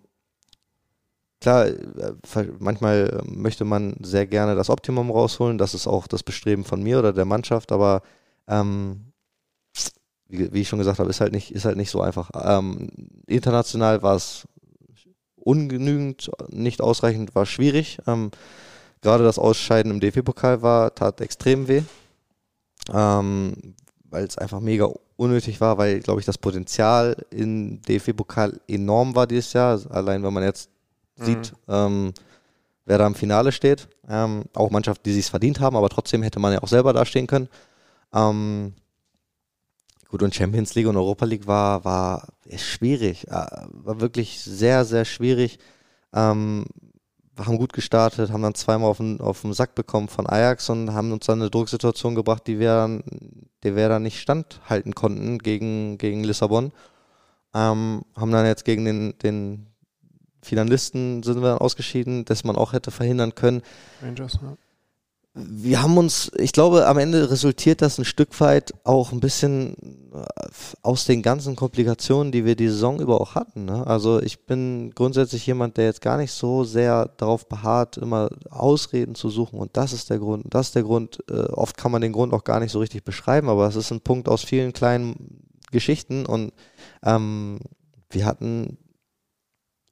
klar, 1.45 1.67
äh, 1.67 2.47
manchmal 2.59 3.23
möchte 3.27 3.67
man 3.67 3.97
sehr 4.01 4.27
gerne 4.27 4.55
das 4.55 4.71
Optimum 4.71 5.11
rausholen. 5.11 5.59
Das 5.59 5.75
ist 5.75 5.87
auch 5.87 6.07
das 6.07 6.23
Bestreben 6.23 6.65
von 6.65 6.83
mir 6.83 6.99
oder 6.99 7.13
der 7.13 7.27
Mannschaft, 7.27 7.71
aber 7.71 8.01
ähm, 8.49 9.13
wie, 10.27 10.51
wie, 10.55 10.63
ich 10.63 10.69
schon 10.69 10.79
gesagt 10.79 10.99
habe, 10.99 11.11
ist 11.11 11.21
halt 11.21 11.33
nicht, 11.33 11.53
ist 11.53 11.67
halt 11.67 11.77
nicht 11.77 11.91
so 11.91 12.01
einfach. 12.01 12.31
Ähm, 12.35 12.89
international 13.27 14.03
war 14.03 14.17
es 14.17 14.49
ungenügend, 15.37 16.31
nicht 16.49 16.81
ausreichend, 16.81 17.35
war 17.35 17.45
schwierig. 17.45 17.99
Ähm, 18.07 18.31
Gerade 19.03 19.23
das 19.23 19.39
Ausscheiden 19.39 19.93
im 19.93 20.01
DFB-Pokal 20.01 20.63
war, 20.63 20.95
tat 20.95 21.21
extrem 21.21 21.69
weh. 21.69 21.83
Ähm, 22.91 23.75
weil 24.09 24.25
es 24.25 24.39
einfach 24.39 24.61
mega 24.61 24.89
unnötig 25.17 25.61
war, 25.61 25.77
weil, 25.77 26.01
glaube 26.01 26.21
ich, 26.21 26.27
das 26.27 26.39
Potenzial 26.39 27.17
im 27.29 27.83
DFB-Pokal 27.83 28.61
enorm 28.67 29.15
war 29.15 29.27
dieses 29.27 29.53
Jahr. 29.53 29.79
Allein 29.91 30.23
wenn 30.23 30.33
man 30.33 30.43
jetzt 30.43 30.71
sieht, 31.17 31.53
mhm. 31.67 31.75
ähm, 31.75 32.15
wer 32.85 32.99
da 32.99 33.07
im 33.07 33.15
Finale 33.15 33.53
steht. 33.53 33.89
Ähm, 34.09 34.45
auch 34.55 34.71
Mannschaften, 34.71 35.05
die 35.05 35.13
sich 35.13 35.27
verdient 35.27 35.61
haben, 35.61 35.77
aber 35.77 35.89
trotzdem 35.89 36.23
hätte 36.23 36.41
man 36.41 36.53
ja 36.53 36.63
auch 36.63 36.69
selber 36.69 36.93
dastehen 36.93 37.27
können. 37.27 37.49
Ähm, 38.13 38.75
gut, 40.09 40.23
und 40.23 40.35
Champions 40.35 40.75
League 40.75 40.87
und 40.87 40.97
Europa 40.97 41.25
League 41.25 41.47
war, 41.47 41.85
war 41.85 42.29
schwierig, 42.57 43.29
äh, 43.29 43.47
war 43.73 44.01
wirklich 44.01 44.41
sehr, 44.41 44.85
sehr 44.85 45.05
schwierig. 45.05 45.59
Ähm, 46.13 46.67
wir 47.37 47.47
haben 47.47 47.59
gut 47.59 47.73
gestartet, 47.73 48.31
haben 48.31 48.43
dann 48.43 48.55
zweimal 48.55 48.91
auf 48.91 48.99
den, 48.99 49.21
auf 49.21 49.43
den 49.43 49.53
Sack 49.55 49.75
bekommen 49.75 50.09
von 50.09 50.29
Ajax 50.29 50.71
und 50.71 50.93
haben 50.93 51.11
uns 51.11 51.27
dann 51.27 51.41
eine 51.41 51.51
Drucksituation 51.51 52.15
gebracht, 52.15 52.47
die 52.47 52.61
wir 52.61 52.75
dann, 52.75 53.03
die 53.65 53.75
wir 53.75 53.89
dann 53.89 54.05
nicht 54.05 54.21
standhalten 54.21 54.95
konnten 54.95 55.39
gegen, 55.39 55.99
gegen 55.99 56.23
Lissabon. 56.23 56.73
Ähm, 57.53 58.05
haben 58.17 58.31
dann 58.31 58.47
jetzt 58.47 58.65
gegen 58.65 58.85
den, 58.85 59.19
den 59.19 59.74
Finalisten 60.45 61.23
sind 61.23 61.41
wir 61.43 61.51
dann 61.51 61.59
ausgeschieden, 61.59 62.25
dass 62.25 62.45
man 62.45 62.57
auch 62.57 62.73
hätte 62.73 62.91
verhindern 62.91 63.35
können. 63.35 63.63
Rangers, 64.03 64.39
ja. 64.43 64.57
Wir 65.37 65.83
haben 65.83 65.99
uns, 65.99 66.31
ich 66.37 66.53
glaube, 66.53 66.87
am 66.87 66.97
Ende 66.97 67.29
resultiert 67.29 67.83
das 67.83 67.99
ein 67.99 68.05
Stück 68.05 68.41
weit 68.41 68.73
auch 68.85 69.11
ein 69.11 69.19
bisschen 69.19 69.75
äh, 70.15 70.25
aus 70.83 71.07
den 71.07 71.23
ganzen 71.23 71.57
Komplikationen, 71.57 72.31
die 72.31 72.45
wir 72.45 72.55
die 72.55 72.69
Saison 72.69 73.01
über 73.01 73.21
auch 73.21 73.35
hatten. 73.35 73.65
Ne? 73.65 73.85
Also 73.85 74.23
ich 74.23 74.47
bin 74.47 74.93
grundsätzlich 74.95 75.45
jemand, 75.45 75.77
der 75.77 75.87
jetzt 75.87 76.03
gar 76.03 76.19
nicht 76.19 76.31
so 76.31 76.63
sehr 76.63 77.11
darauf 77.17 77.49
beharrt, 77.49 77.97
immer 77.97 78.29
Ausreden 78.49 79.17
zu 79.17 79.29
suchen 79.29 79.59
und 79.59 79.77
das 79.77 79.93
ist 79.93 80.09
der 80.09 80.21
Grund, 80.21 80.45
das 80.51 80.69
ist 80.69 80.77
der 80.77 80.85
Grund. 80.85 81.19
Äh, 81.29 81.47
oft 81.47 81.77
kann 81.77 81.91
man 81.91 82.01
den 82.01 82.13
Grund 82.13 82.33
auch 82.33 82.45
gar 82.45 82.61
nicht 82.61 82.71
so 82.71 82.79
richtig 82.79 83.03
beschreiben, 83.03 83.49
aber 83.49 83.67
es 83.67 83.75
ist 83.75 83.91
ein 83.91 84.03
Punkt 84.03 84.29
aus 84.29 84.45
vielen 84.45 84.73
kleinen 84.73 85.49
Geschichten 85.73 86.27
und 86.27 86.53
ähm, 87.03 87.59
wir 88.09 88.25
hatten 88.25 88.79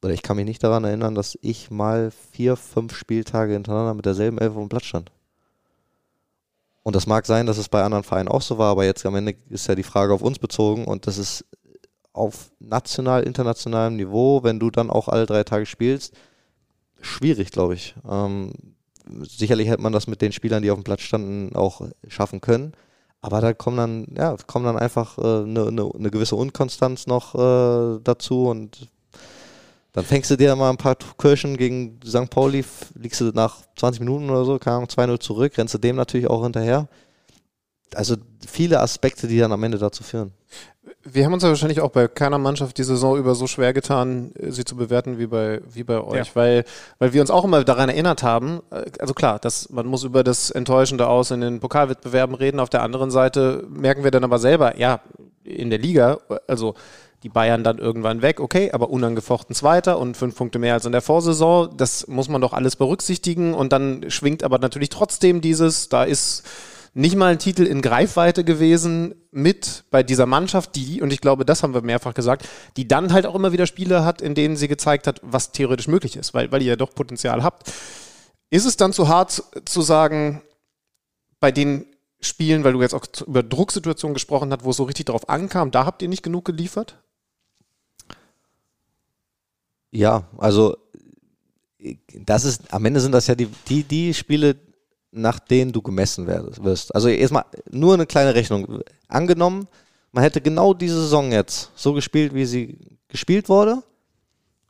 oder 0.03 0.13
ich 0.13 0.23
kann 0.23 0.37
mich 0.37 0.47
nicht 0.47 0.63
daran 0.63 0.85
erinnern, 0.85 1.15
dass 1.15 1.39
ich 1.43 1.71
mal 1.71 2.11
vier, 2.33 2.57
fünf 2.57 2.95
Spieltage 2.97 3.53
hintereinander 3.53 3.95
mit 3.95 4.07
derselben 4.07 4.39
Elf 4.39 4.53
auf 4.53 4.63
dem 4.63 4.69
Platz 4.69 4.85
stand. 4.85 5.13
Und 6.83 6.97
das 6.97 7.07
mag 7.07 7.27
sein, 7.27 7.47
dass 7.47 7.59
es 7.59 7.69
bei 7.69 7.83
anderen 7.83 8.03
Vereinen 8.03 8.29
auch 8.29 8.43
so 8.43 8.59
war, 8.59 8.73
aber 8.73 8.85
jetzt 8.85 9.07
am 9.07 9.15
Ende 9.15 9.37
ist 9.49 9.69
ja 9.69 9.77
die 9.77 9.85
Frage 9.85 10.13
auf 10.13 10.23
uns 10.23 10.41
bezogen 10.41 10.85
und 10.85 11.07
das 11.07 11.19
ist 11.19 11.45
auf 12.13 12.51
national, 12.59 13.23
internationalem 13.23 13.97
Niveau, 13.97 14.43
wenn 14.43 14.59
du 14.59 14.71
dann 14.71 14.91
auch 14.91 15.09
alle 15.09 15.27
drei 15.27 15.45
Tage 15.45 15.67
spielst, 15.67 16.13
schwierig, 17.01 17.53
glaube 17.53 17.75
ich. 17.75 17.95
Ähm, 18.09 18.53
sicherlich 19.23 19.69
hätte 19.69 19.83
man 19.83 19.93
das 19.93 20.09
mit 20.09 20.21
den 20.21 20.33
Spielern, 20.33 20.63
die 20.63 20.71
auf 20.71 20.79
dem 20.79 20.85
Platz 20.85 21.03
standen, 21.03 21.55
auch 21.55 21.83
schaffen 22.09 22.41
können. 22.41 22.73
Aber 23.21 23.41
da 23.41 23.55
kommen 23.55 23.77
dann, 23.77 24.07
ja, 24.17 24.37
kommen 24.49 24.65
dann 24.65 24.77
einfach 24.77 25.17
eine 25.17 25.43
äh, 25.43 25.47
ne, 25.47 25.73
ne, 25.73 25.91
ne 25.97 26.11
gewisse 26.11 26.35
Unkonstanz 26.35 27.07
noch 27.07 27.35
äh, 27.37 28.01
dazu 28.03 28.49
und 28.49 28.89
Dann 29.93 30.05
fängst 30.05 30.31
du 30.31 30.37
dir 30.37 30.57
mal 30.57 30.71
ein 30.71 30.79
paar 30.79 30.97
Kirschen 31.19 31.57
gegen 31.57 32.01
St. 32.05 32.31
Pauli, 32.31 32.65
liegst 32.95 33.21
du 33.21 33.27
nach 33.27 33.59
20 33.77 34.01
Minuten 34.01 34.31
oder 34.31 34.45
so, 34.45 34.59
keine 34.59 34.77
Ahnung, 34.77 34.89
2-0 34.89 35.21
zurück, 35.21 35.59
rennst 35.59 35.75
du 35.75 35.79
dem 35.79 35.97
natürlich 35.97 36.29
auch 36.29 36.43
hinterher. 36.43 36.89
Also 37.95 38.17
viele 38.47 38.81
Aspekte, 38.81 39.29
die 39.29 39.39
dann 39.39 39.53
am 39.53 39.63
Ende 39.63 39.77
dazu 39.77 40.03
führen. 40.03 40.33
Wir 41.05 41.25
haben 41.25 41.33
uns 41.33 41.43
ja 41.43 41.49
wahrscheinlich 41.49 41.81
auch 41.81 41.91
bei 41.91 42.09
keiner 42.09 42.39
Mannschaft 42.39 42.79
die 42.79 42.85
Saison 42.85 43.19
über 43.19 43.35
so 43.35 43.47
schwer 43.47 43.73
getan, 43.73 44.33
äh, 44.37 44.51
sie 44.51 44.65
zu 44.65 44.77
bewerten 44.77 45.19
wie 45.19 45.27
bei, 45.27 45.61
wie 45.69 45.85
bei 45.85 46.01
euch, 46.01 46.29
ja. 46.29 46.35
weil, 46.35 46.65
weil 46.99 47.13
wir 47.13 47.21
uns 47.21 47.31
auch 47.31 47.45
immer 47.45 47.65
daran 47.65 47.89
erinnert 47.89 48.23
haben, 48.23 48.63
äh, 48.71 48.85
also 48.99 49.13
klar, 49.13 49.39
dass 49.39 49.69
man 49.71 49.87
muss 49.87 50.05
über 50.05 50.25
das 50.25 50.51
Enttäuschende 50.51 51.07
aus 51.09 51.31
in 51.31 51.41
den 51.41 51.61
Pokalwettbewerben 51.61 52.35
reden, 52.35 52.61
auf 52.61 52.71
der 52.71 52.83
anderen 52.83 53.11
Seite 53.11 53.65
merken 53.69 54.05
wir 54.05 54.11
dann 54.11 54.25
aber 54.25 54.39
selber, 54.39 54.79
ja, 54.79 55.01
in 55.45 55.71
der 55.71 55.79
Liga, 55.79 56.19
also 56.47 56.75
die 57.23 57.29
Bayern 57.29 57.63
dann 57.63 57.79
irgendwann 57.79 58.23
weg, 58.23 58.41
okay, 58.41 58.73
aber 58.73 58.91
unangefochten 58.91 59.55
Zweiter 59.55 59.99
und 59.99 60.17
fünf 60.17 60.37
Punkte 60.37 60.59
mehr 60.59 60.75
als 60.75 60.85
in 60.85 60.93
der 60.93 61.03
Vorsaison, 61.03 61.77
das 61.77 62.09
muss 62.09 62.29
man 62.29 62.41
doch 62.41 62.53
alles 62.53 62.77
berücksichtigen 62.77 63.55
und 63.55 63.73
dann 63.73 64.11
schwingt 64.11 64.43
aber 64.43 64.59
natürlich 64.59 64.89
trotzdem 64.89 65.41
dieses, 65.41 65.89
da 65.89 66.05
ist 66.05 66.43
nicht 66.95 67.17
mal 67.17 67.33
ein 67.33 67.39
Titel 67.39 67.63
in 67.63 67.81
Greifweite 67.81 68.45
gewesen 68.45 69.15
mit 69.31 69.85
bei 69.91 70.03
dieser 70.03 70.27
Mannschaft, 70.27 70.77
die, 70.77 71.01
und 71.01 71.13
ich 71.13 71.21
glaube, 71.21 71.45
das 71.45 71.63
haben 71.63 71.73
wir 71.73 71.83
mehrfach 71.83 72.13
gesagt, 72.13 72.47
die 72.77 72.87
dann 72.87 73.13
halt 73.13 73.25
auch 73.25 73.35
immer 73.35 73.53
wieder 73.53 73.67
Spiele 73.67 74.05
hat, 74.05 74.21
in 74.21 74.35
denen 74.35 74.57
sie 74.57 74.69
gezeigt 74.69 75.07
hat, 75.07 75.21
was 75.23 75.53
theoretisch 75.53 75.89
möglich 75.89 76.17
ist, 76.17 76.35
weil, 76.35 76.53
weil 76.53 76.61
ihr 76.61 76.69
ja 76.69 76.77
doch 76.77 76.95
Potenzial 76.95 77.43
habt. 77.43 77.73
Ist 78.51 78.67
es 78.67 78.77
dann 78.77 78.93
zu 78.93 79.09
hart 79.09 79.43
zu 79.65 79.81
sagen, 79.81 80.43
bei 81.41 81.51
den 81.51 81.87
Spielen, 82.21 82.63
weil 82.63 82.75
du 82.75 82.83
jetzt 82.83 82.95
auch 82.95 83.07
über 83.27 83.43
Drucksituationen 83.43 84.15
gesprochen 84.15 84.53
hast, 84.53 84.65
wo 84.65 84.71
es 84.71 84.77
so 84.77 84.85
richtig 84.85 85.07
darauf 85.07 85.29
ankam, 85.29 85.71
da 85.71 85.87
habt 85.87 86.03
ihr 86.03 86.09
nicht 86.09 86.23
genug 86.23 86.45
geliefert? 86.45 87.03
Ja, 89.93 90.27
also 90.39 90.77
das 92.15 92.45
ist, 92.45 92.73
am 92.73 92.85
Ende 92.85 93.01
sind 93.01 93.13
das 93.13 93.27
ja 93.27 93.35
die, 93.35 93.49
die, 93.69 93.85
die 93.85 94.15
Spiele, 94.15 94.57
nach 95.11 95.39
denen 95.39 95.73
du 95.73 95.83
gemessen 95.83 96.27
wirst. 96.27 96.95
Also 96.95 97.09
erstmal 97.09 97.45
nur 97.71 97.95
eine 97.95 98.07
kleine 98.07 98.35
Rechnung. 98.35 98.81
Angenommen, 99.09 99.69
man 100.11 100.25
hätte 100.25 100.41
genau 100.41 100.75
diese 100.75 101.01
Saison 101.01 101.31
jetzt 101.33 101.71
so 101.75 101.93
gespielt, 101.93 102.35
wie 102.35 102.47
sie 102.47 102.79
gespielt 103.09 103.49
wurde, 103.49 103.83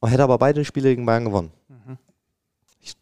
und 0.00 0.10
hätte 0.10 0.24
aber 0.24 0.38
beide 0.38 0.64
Spiele 0.64 0.90
gegen 0.90 1.06
Bayern 1.06 1.24
gewonnen. 1.24 1.52
Mhm. 1.68 1.96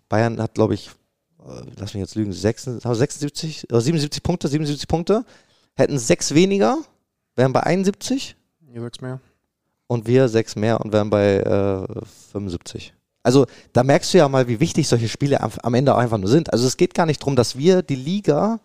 Bayern 0.08 0.40
hat, 0.40 0.54
glaube 0.54 0.74
ich, 0.74 0.90
äh, 1.38 1.62
lass 1.76 1.94
mich 1.94 2.02
jetzt 2.02 2.14
lügen, 2.14 2.32
76, 2.32 3.66
77 3.70 4.22
Punkte, 4.22 4.48
77 4.48 4.86
Punkte, 4.86 5.24
hätten 5.74 5.98
sechs 5.98 6.34
weniger, 6.34 6.78
wären 7.36 7.54
bei 7.54 7.62
71. 7.62 8.36
Ihr 8.72 8.82
sechs 8.82 9.00
mehr. 9.00 9.20
Und 9.90 10.06
wir 10.06 10.28
sechs 10.28 10.54
mehr 10.54 10.80
und 10.80 10.92
wären 10.92 11.10
bei 11.10 11.38
äh, 11.38 12.04
75 12.32 12.94
also 13.22 13.46
da 13.72 13.82
merkst 13.82 14.14
du 14.14 14.18
ja 14.18 14.28
mal, 14.28 14.48
wie 14.48 14.60
wichtig 14.60 14.88
solche 14.88 15.08
Spiele 15.08 15.40
am, 15.40 15.74
Ende 15.74 15.94
auch 15.94 15.98
einfach 15.98 16.18
nur 16.18 16.28
sind. 16.28 16.52
Also 16.52 16.66
es 16.66 16.76
geht 16.76 16.94
gar 16.94 17.06
nicht 17.06 17.20
darum, 17.20 17.36
dass 17.36 17.56
wir 17.56 17.82
die 17.82 17.96
Liga 17.96 18.60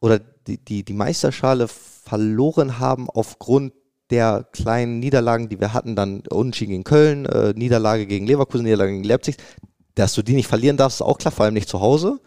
oder 0.00 0.18
die, 0.18 0.58
die, 0.58 0.82
die 0.82 0.92
Meisterschale 0.92 1.68
verloren 1.68 2.78
haben 2.78 3.10
aufgrund 3.10 3.72
der 4.10 4.46
kleinen 4.52 5.00
Niederlagen, 5.00 5.50
die 5.50 5.60
wir 5.60 5.74
hatten, 5.74 5.94
dann 5.94 6.22
Unentschieden 6.30 6.70
gegen 6.70 6.84
Köln, 6.84 7.26
äh, 7.26 7.52
Niederlage 7.54 8.06
gegen 8.06 8.26
Leverkusen, 8.26 8.64
Niederlage 8.64 8.92
gegen 8.92 9.04
Leipzig, 9.04 9.36
dass 9.94 10.14
du 10.14 10.22
die 10.22 10.34
nicht 10.34 10.48
verlieren 10.48 10.78
darfst, 10.78 11.00
ist 11.00 11.06
auch 11.06 11.18
klar, 11.18 11.32
vor 11.32 11.44
allem 11.44 11.54
nicht 11.54 11.68
zu 11.68 11.80
Hause. 11.80 12.18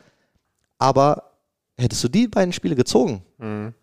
Aber 0.78 1.32
hättest 1.78 2.04
du 2.04 2.08
die 2.10 2.28
beiden 2.28 2.54
Spiele 2.54 2.76
gezogen, 2.76 3.24
mhm. 3.40 3.74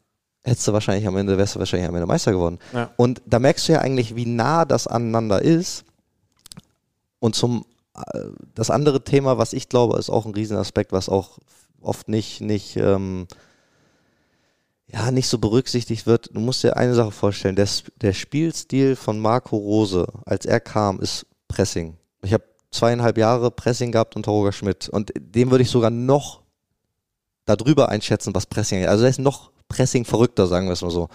Hättest 0.48 0.66
du 0.68 0.72
wahrscheinlich 0.72 1.06
am 1.06 1.16
Ende, 1.16 1.38
wärst 1.38 1.54
du 1.54 1.58
wahrscheinlich 1.58 1.88
am 1.88 1.94
Ende 1.94 2.06
Meister 2.06 2.32
geworden. 2.32 2.58
Ja. 2.72 2.90
Und 2.96 3.22
da 3.26 3.38
merkst 3.38 3.68
du 3.68 3.72
ja 3.72 3.80
eigentlich, 3.80 4.16
wie 4.16 4.26
nah 4.26 4.64
das 4.64 4.86
aneinander 4.86 5.42
ist. 5.42 5.84
Und 7.20 7.34
zum 7.34 7.64
äh, 7.94 8.20
das 8.54 8.70
andere 8.70 9.04
Thema, 9.04 9.38
was 9.38 9.52
ich 9.52 9.68
glaube, 9.68 9.98
ist 9.98 10.10
auch 10.10 10.26
ein 10.26 10.34
Riesenaspekt, 10.34 10.92
was 10.92 11.08
auch 11.08 11.38
oft 11.80 12.08
nicht, 12.08 12.40
nicht, 12.40 12.76
ähm, 12.76 13.26
ja, 14.88 15.10
nicht 15.10 15.28
so 15.28 15.38
berücksichtigt 15.38 16.06
wird. 16.06 16.30
Du 16.34 16.40
musst 16.40 16.62
dir 16.62 16.76
eine 16.76 16.94
Sache 16.94 17.12
vorstellen, 17.12 17.56
der, 17.56 17.68
der 18.00 18.12
Spielstil 18.12 18.96
von 18.96 19.18
Marco 19.18 19.56
Rose, 19.56 20.06
als 20.24 20.46
er 20.46 20.60
kam, 20.60 21.00
ist 21.00 21.26
Pressing. 21.46 21.96
Ich 22.22 22.32
habe 22.32 22.44
zweieinhalb 22.70 23.16
Jahre 23.16 23.50
Pressing 23.50 23.92
gehabt 23.92 24.16
unter 24.16 24.30
Roger 24.30 24.52
Schmidt 24.52 24.88
und 24.88 25.12
dem 25.18 25.50
würde 25.50 25.62
ich 25.62 25.70
sogar 25.70 25.90
noch 25.90 26.42
darüber 27.46 27.88
einschätzen, 27.88 28.34
was 28.34 28.46
Pressing 28.46 28.82
ist. 28.82 28.88
Also 28.88 29.04
er 29.04 29.10
ist 29.10 29.18
noch 29.18 29.50
Pressing 29.68 30.04
verrückter, 30.04 30.46
sagen 30.46 30.66
wir 30.66 30.72
es 30.72 30.82
mal 30.82 30.90
so 30.90 31.08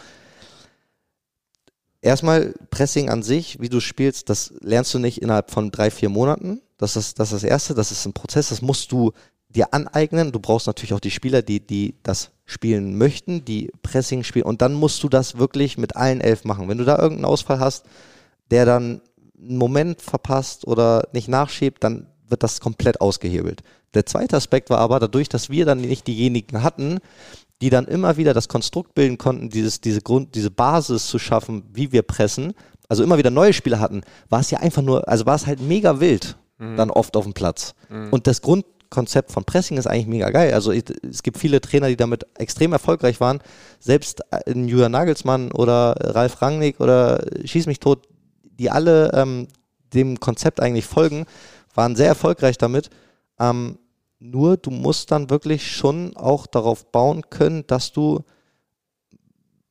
erstmal 2.03 2.53
Pressing 2.69 3.09
an 3.09 3.23
sich, 3.23 3.59
wie 3.59 3.69
du 3.69 3.79
spielst, 3.79 4.29
das 4.29 4.53
lernst 4.61 4.93
du 4.93 4.99
nicht 4.99 5.21
innerhalb 5.21 5.49
von 5.49 5.71
drei, 5.71 5.89
vier 5.89 6.09
Monaten. 6.09 6.61
Das 6.77 6.95
ist, 6.95 7.19
das 7.19 7.31
ist 7.31 7.43
das 7.43 7.49
Erste, 7.49 7.73
das 7.73 7.91
ist 7.91 8.05
ein 8.05 8.13
Prozess, 8.13 8.49
das 8.49 8.61
musst 8.61 8.91
du 8.91 9.13
dir 9.47 9.73
aneignen. 9.73 10.31
Du 10.31 10.39
brauchst 10.39 10.67
natürlich 10.67 10.93
auch 10.93 10.99
die 10.99 11.11
Spieler, 11.11 11.41
die, 11.41 11.65
die 11.65 11.95
das 12.03 12.31
spielen 12.45 12.97
möchten, 12.97 13.45
die 13.45 13.71
Pressing 13.81 14.23
spielen. 14.23 14.45
Und 14.45 14.61
dann 14.61 14.73
musst 14.73 15.01
du 15.01 15.09
das 15.09 15.37
wirklich 15.37 15.77
mit 15.77 15.95
allen 15.95 16.21
elf 16.21 16.43
machen. 16.43 16.67
Wenn 16.67 16.77
du 16.77 16.85
da 16.85 16.97
irgendeinen 16.97 17.25
Ausfall 17.25 17.59
hast, 17.59 17.85
der 18.51 18.65
dann 18.65 19.01
einen 19.39 19.57
Moment 19.57 20.01
verpasst 20.01 20.67
oder 20.67 21.07
nicht 21.13 21.29
nachschiebt, 21.29 21.83
dann 21.83 22.07
wird 22.27 22.43
das 22.43 22.59
komplett 22.59 22.99
ausgehebelt. 22.99 23.63
Der 23.93 24.05
zweite 24.05 24.35
Aspekt 24.35 24.69
war 24.69 24.79
aber, 24.79 24.99
dadurch, 24.99 25.29
dass 25.29 25.49
wir 25.49 25.65
dann 25.65 25.81
nicht 25.81 26.07
diejenigen 26.07 26.63
hatten, 26.63 26.99
die 27.63 27.69
dann 27.69 27.85
immer 27.85 28.17
wieder 28.17 28.33
das 28.33 28.49
Konstrukt 28.49 28.93
bilden 28.93 29.17
konnten, 29.17 29.49
dieses, 29.49 29.79
diese 29.79 30.01
Grund, 30.01 30.35
diese 30.35 30.51
Basis 30.51 31.07
zu 31.07 31.17
schaffen, 31.17 31.63
wie 31.71 31.93
wir 31.93 32.01
pressen, 32.01 32.53
also 32.89 33.03
immer 33.03 33.17
wieder 33.17 33.31
neue 33.31 33.53
Spieler 33.53 33.79
hatten, 33.79 34.01
war 34.27 34.41
es 34.41 34.51
ja 34.51 34.59
einfach 34.59 34.81
nur, 34.81 35.07
also 35.07 35.25
war 35.25 35.35
es 35.35 35.47
halt 35.47 35.61
mega 35.61 36.01
wild 36.01 36.35
mhm. 36.57 36.75
dann 36.75 36.91
oft 36.91 37.15
auf 37.15 37.23
dem 37.23 37.33
Platz. 37.33 37.73
Mhm. 37.89 38.09
Und 38.11 38.27
das 38.27 38.41
Grundkonzept 38.41 39.31
von 39.31 39.45
Pressing 39.45 39.77
ist 39.77 39.87
eigentlich 39.87 40.07
mega 40.07 40.29
geil. 40.29 40.53
Also 40.53 40.73
es 40.73 41.23
gibt 41.23 41.37
viele 41.37 41.61
Trainer, 41.61 41.87
die 41.87 41.95
damit 41.95 42.25
extrem 42.37 42.73
erfolgreich 42.73 43.21
waren. 43.21 43.39
Selbst 43.79 44.23
äh, 44.31 44.51
Julian 44.51 44.91
Nagelsmann 44.91 45.53
oder 45.53 45.95
Ralf 46.01 46.41
Rangnick 46.41 46.81
oder 46.81 47.25
Schieß 47.45 47.67
mich 47.67 47.79
tot, 47.79 48.09
die 48.43 48.71
alle 48.71 49.13
ähm, 49.13 49.47
dem 49.93 50.19
Konzept 50.19 50.59
eigentlich 50.59 50.85
folgen, 50.85 51.27
waren 51.73 51.95
sehr 51.95 52.07
erfolgreich 52.07 52.57
damit. 52.57 52.89
Ähm, 53.39 53.77
nur 54.23 54.55
du 54.55 54.71
musst 54.71 55.11
dann 55.11 55.29
wirklich 55.29 55.75
schon 55.75 56.15
auch 56.15 56.47
darauf 56.47 56.91
bauen 56.91 57.23
können, 57.29 57.67
dass 57.67 57.91
du 57.91 58.21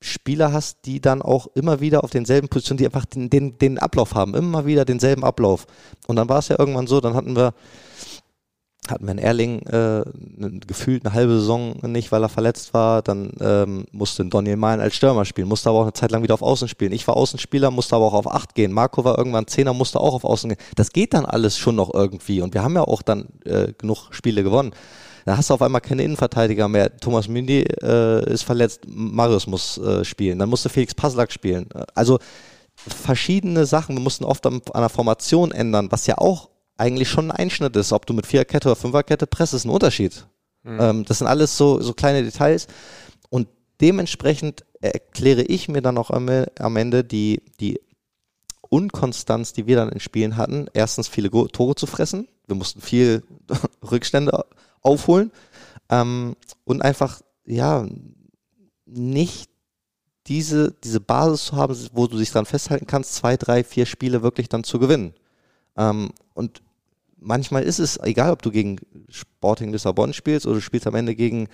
Spieler 0.00 0.52
hast, 0.52 0.84
die 0.84 1.00
dann 1.00 1.22
auch 1.22 1.46
immer 1.54 1.80
wieder 1.80 2.04
auf 2.04 2.10
denselben 2.10 2.48
Positionen, 2.48 2.78
die 2.78 2.86
einfach 2.86 3.06
den, 3.06 3.30
den, 3.30 3.56
den 3.56 3.78
Ablauf 3.78 4.14
haben, 4.14 4.34
immer 4.34 4.66
wieder 4.66 4.84
denselben 4.84 5.24
Ablauf. 5.24 5.66
Und 6.06 6.16
dann 6.16 6.28
war 6.28 6.40
es 6.40 6.48
ja 6.48 6.58
irgendwann 6.58 6.86
so, 6.86 7.00
dann 7.00 7.14
hatten 7.14 7.34
wir 7.34 7.54
hatten 8.88 9.06
wir 9.06 9.12
in 9.12 9.18
Erling 9.18 9.60
äh, 9.60 10.02
gefühlt 10.66 11.06
eine 11.06 11.14
halbe 11.14 11.34
Saison 11.34 11.76
nicht, 11.82 12.10
weil 12.10 12.22
er 12.22 12.28
verletzt 12.28 12.74
war. 12.74 13.02
Dann 13.02 13.32
ähm, 13.40 13.84
musste 13.92 14.24
Daniel 14.24 14.56
Mahlen 14.56 14.80
als 14.80 14.96
Stürmer 14.96 15.24
spielen, 15.24 15.46
musste 15.46 15.68
aber 15.68 15.78
auch 15.78 15.82
eine 15.82 15.92
Zeit 15.92 16.10
lang 16.10 16.22
wieder 16.24 16.34
auf 16.34 16.42
Außen 16.42 16.66
spielen. 16.66 16.90
Ich 16.92 17.06
war 17.06 17.16
Außenspieler, 17.16 17.70
musste 17.70 17.94
aber 17.94 18.06
auch 18.06 18.14
auf 18.14 18.32
Acht 18.32 18.54
gehen. 18.56 18.72
Marco 18.72 19.04
war 19.04 19.16
irgendwann 19.16 19.46
Zehner, 19.46 19.72
musste 19.72 20.00
auch 20.00 20.14
auf 20.14 20.24
Außen 20.24 20.50
gehen. 20.50 20.58
Das 20.74 20.90
geht 20.90 21.14
dann 21.14 21.24
alles 21.24 21.58
schon 21.58 21.76
noch 21.76 21.94
irgendwie. 21.94 22.40
Und 22.40 22.54
wir 22.54 22.64
haben 22.64 22.74
ja 22.74 22.82
auch 22.82 23.02
dann 23.02 23.26
äh, 23.44 23.72
genug 23.78 24.08
Spiele 24.10 24.42
gewonnen. 24.42 24.72
Da 25.24 25.36
hast 25.36 25.50
du 25.50 25.54
auf 25.54 25.62
einmal 25.62 25.80
keine 25.80 26.02
Innenverteidiger 26.02 26.66
mehr. 26.66 26.96
Thomas 26.96 27.28
Mündi 27.28 27.60
äh, 27.60 28.32
ist 28.32 28.42
verletzt, 28.42 28.80
Marius 28.88 29.46
muss 29.46 29.78
äh, 29.78 30.04
spielen. 30.04 30.40
Dann 30.40 30.48
musste 30.48 30.68
Felix 30.68 30.92
Paslak 30.92 31.30
spielen. 31.30 31.68
Also 31.94 32.18
verschiedene 32.74 33.64
Sachen. 33.64 33.94
Wir 33.94 34.02
mussten 34.02 34.24
oft 34.24 34.44
an, 34.46 34.60
an 34.72 34.80
der 34.80 34.88
Formation 34.88 35.52
ändern, 35.52 35.86
was 35.92 36.08
ja 36.08 36.18
auch 36.18 36.48
eigentlich 36.82 37.08
schon 37.08 37.30
ein 37.30 37.36
Einschnitt 37.36 37.76
ist. 37.76 37.92
Ob 37.92 38.06
du 38.06 38.12
mit 38.12 38.26
Viererkette 38.26 38.68
oder 38.68 38.76
Fünferkette 38.76 39.28
presst, 39.28 39.54
ist 39.54 39.64
ein 39.64 39.70
Unterschied. 39.70 40.26
Mhm. 40.64 40.80
Ähm, 40.80 41.04
das 41.04 41.18
sind 41.18 41.28
alles 41.28 41.56
so, 41.56 41.80
so 41.80 41.92
kleine 41.92 42.24
Details. 42.24 42.66
Und 43.30 43.46
dementsprechend 43.80 44.64
erkläre 44.80 45.42
ich 45.42 45.68
mir 45.68 45.80
dann 45.80 45.96
auch 45.96 46.10
am, 46.10 46.28
am 46.58 46.76
Ende 46.76 47.04
die, 47.04 47.40
die 47.60 47.80
Unkonstanz, 48.68 49.52
die 49.52 49.68
wir 49.68 49.76
dann 49.76 49.90
in 49.90 50.00
Spielen 50.00 50.36
hatten. 50.36 50.66
Erstens 50.74 51.06
viele 51.06 51.30
Tore 51.30 51.76
zu 51.76 51.86
fressen. 51.86 52.26
Wir 52.48 52.56
mussten 52.56 52.80
viel 52.80 53.22
Rückstände 53.88 54.44
aufholen. 54.80 55.30
Ähm, 55.88 56.34
und 56.64 56.82
einfach, 56.82 57.20
ja, 57.44 57.86
nicht 58.86 59.50
diese, 60.26 60.72
diese 60.82 61.00
Basis 61.00 61.46
zu 61.46 61.56
haben, 61.56 61.76
wo 61.92 62.08
du 62.08 62.18
dich 62.18 62.32
dran 62.32 62.46
festhalten 62.46 62.88
kannst, 62.88 63.14
zwei, 63.14 63.36
drei, 63.36 63.62
vier 63.62 63.86
Spiele 63.86 64.22
wirklich 64.22 64.48
dann 64.48 64.64
zu 64.64 64.80
gewinnen. 64.80 65.14
Ähm, 65.76 66.10
und 66.34 66.62
manchmal 67.22 67.62
ist 67.62 67.78
es 67.78 67.98
egal, 68.02 68.32
ob 68.32 68.42
du 68.42 68.50
gegen 68.50 68.76
Sporting 69.08 69.72
Lissabon 69.72 70.12
spielst 70.12 70.46
oder 70.46 70.56
du 70.56 70.60
spielst 70.60 70.86
am 70.86 70.94
Ende 70.94 71.14
gegen, 71.14 71.48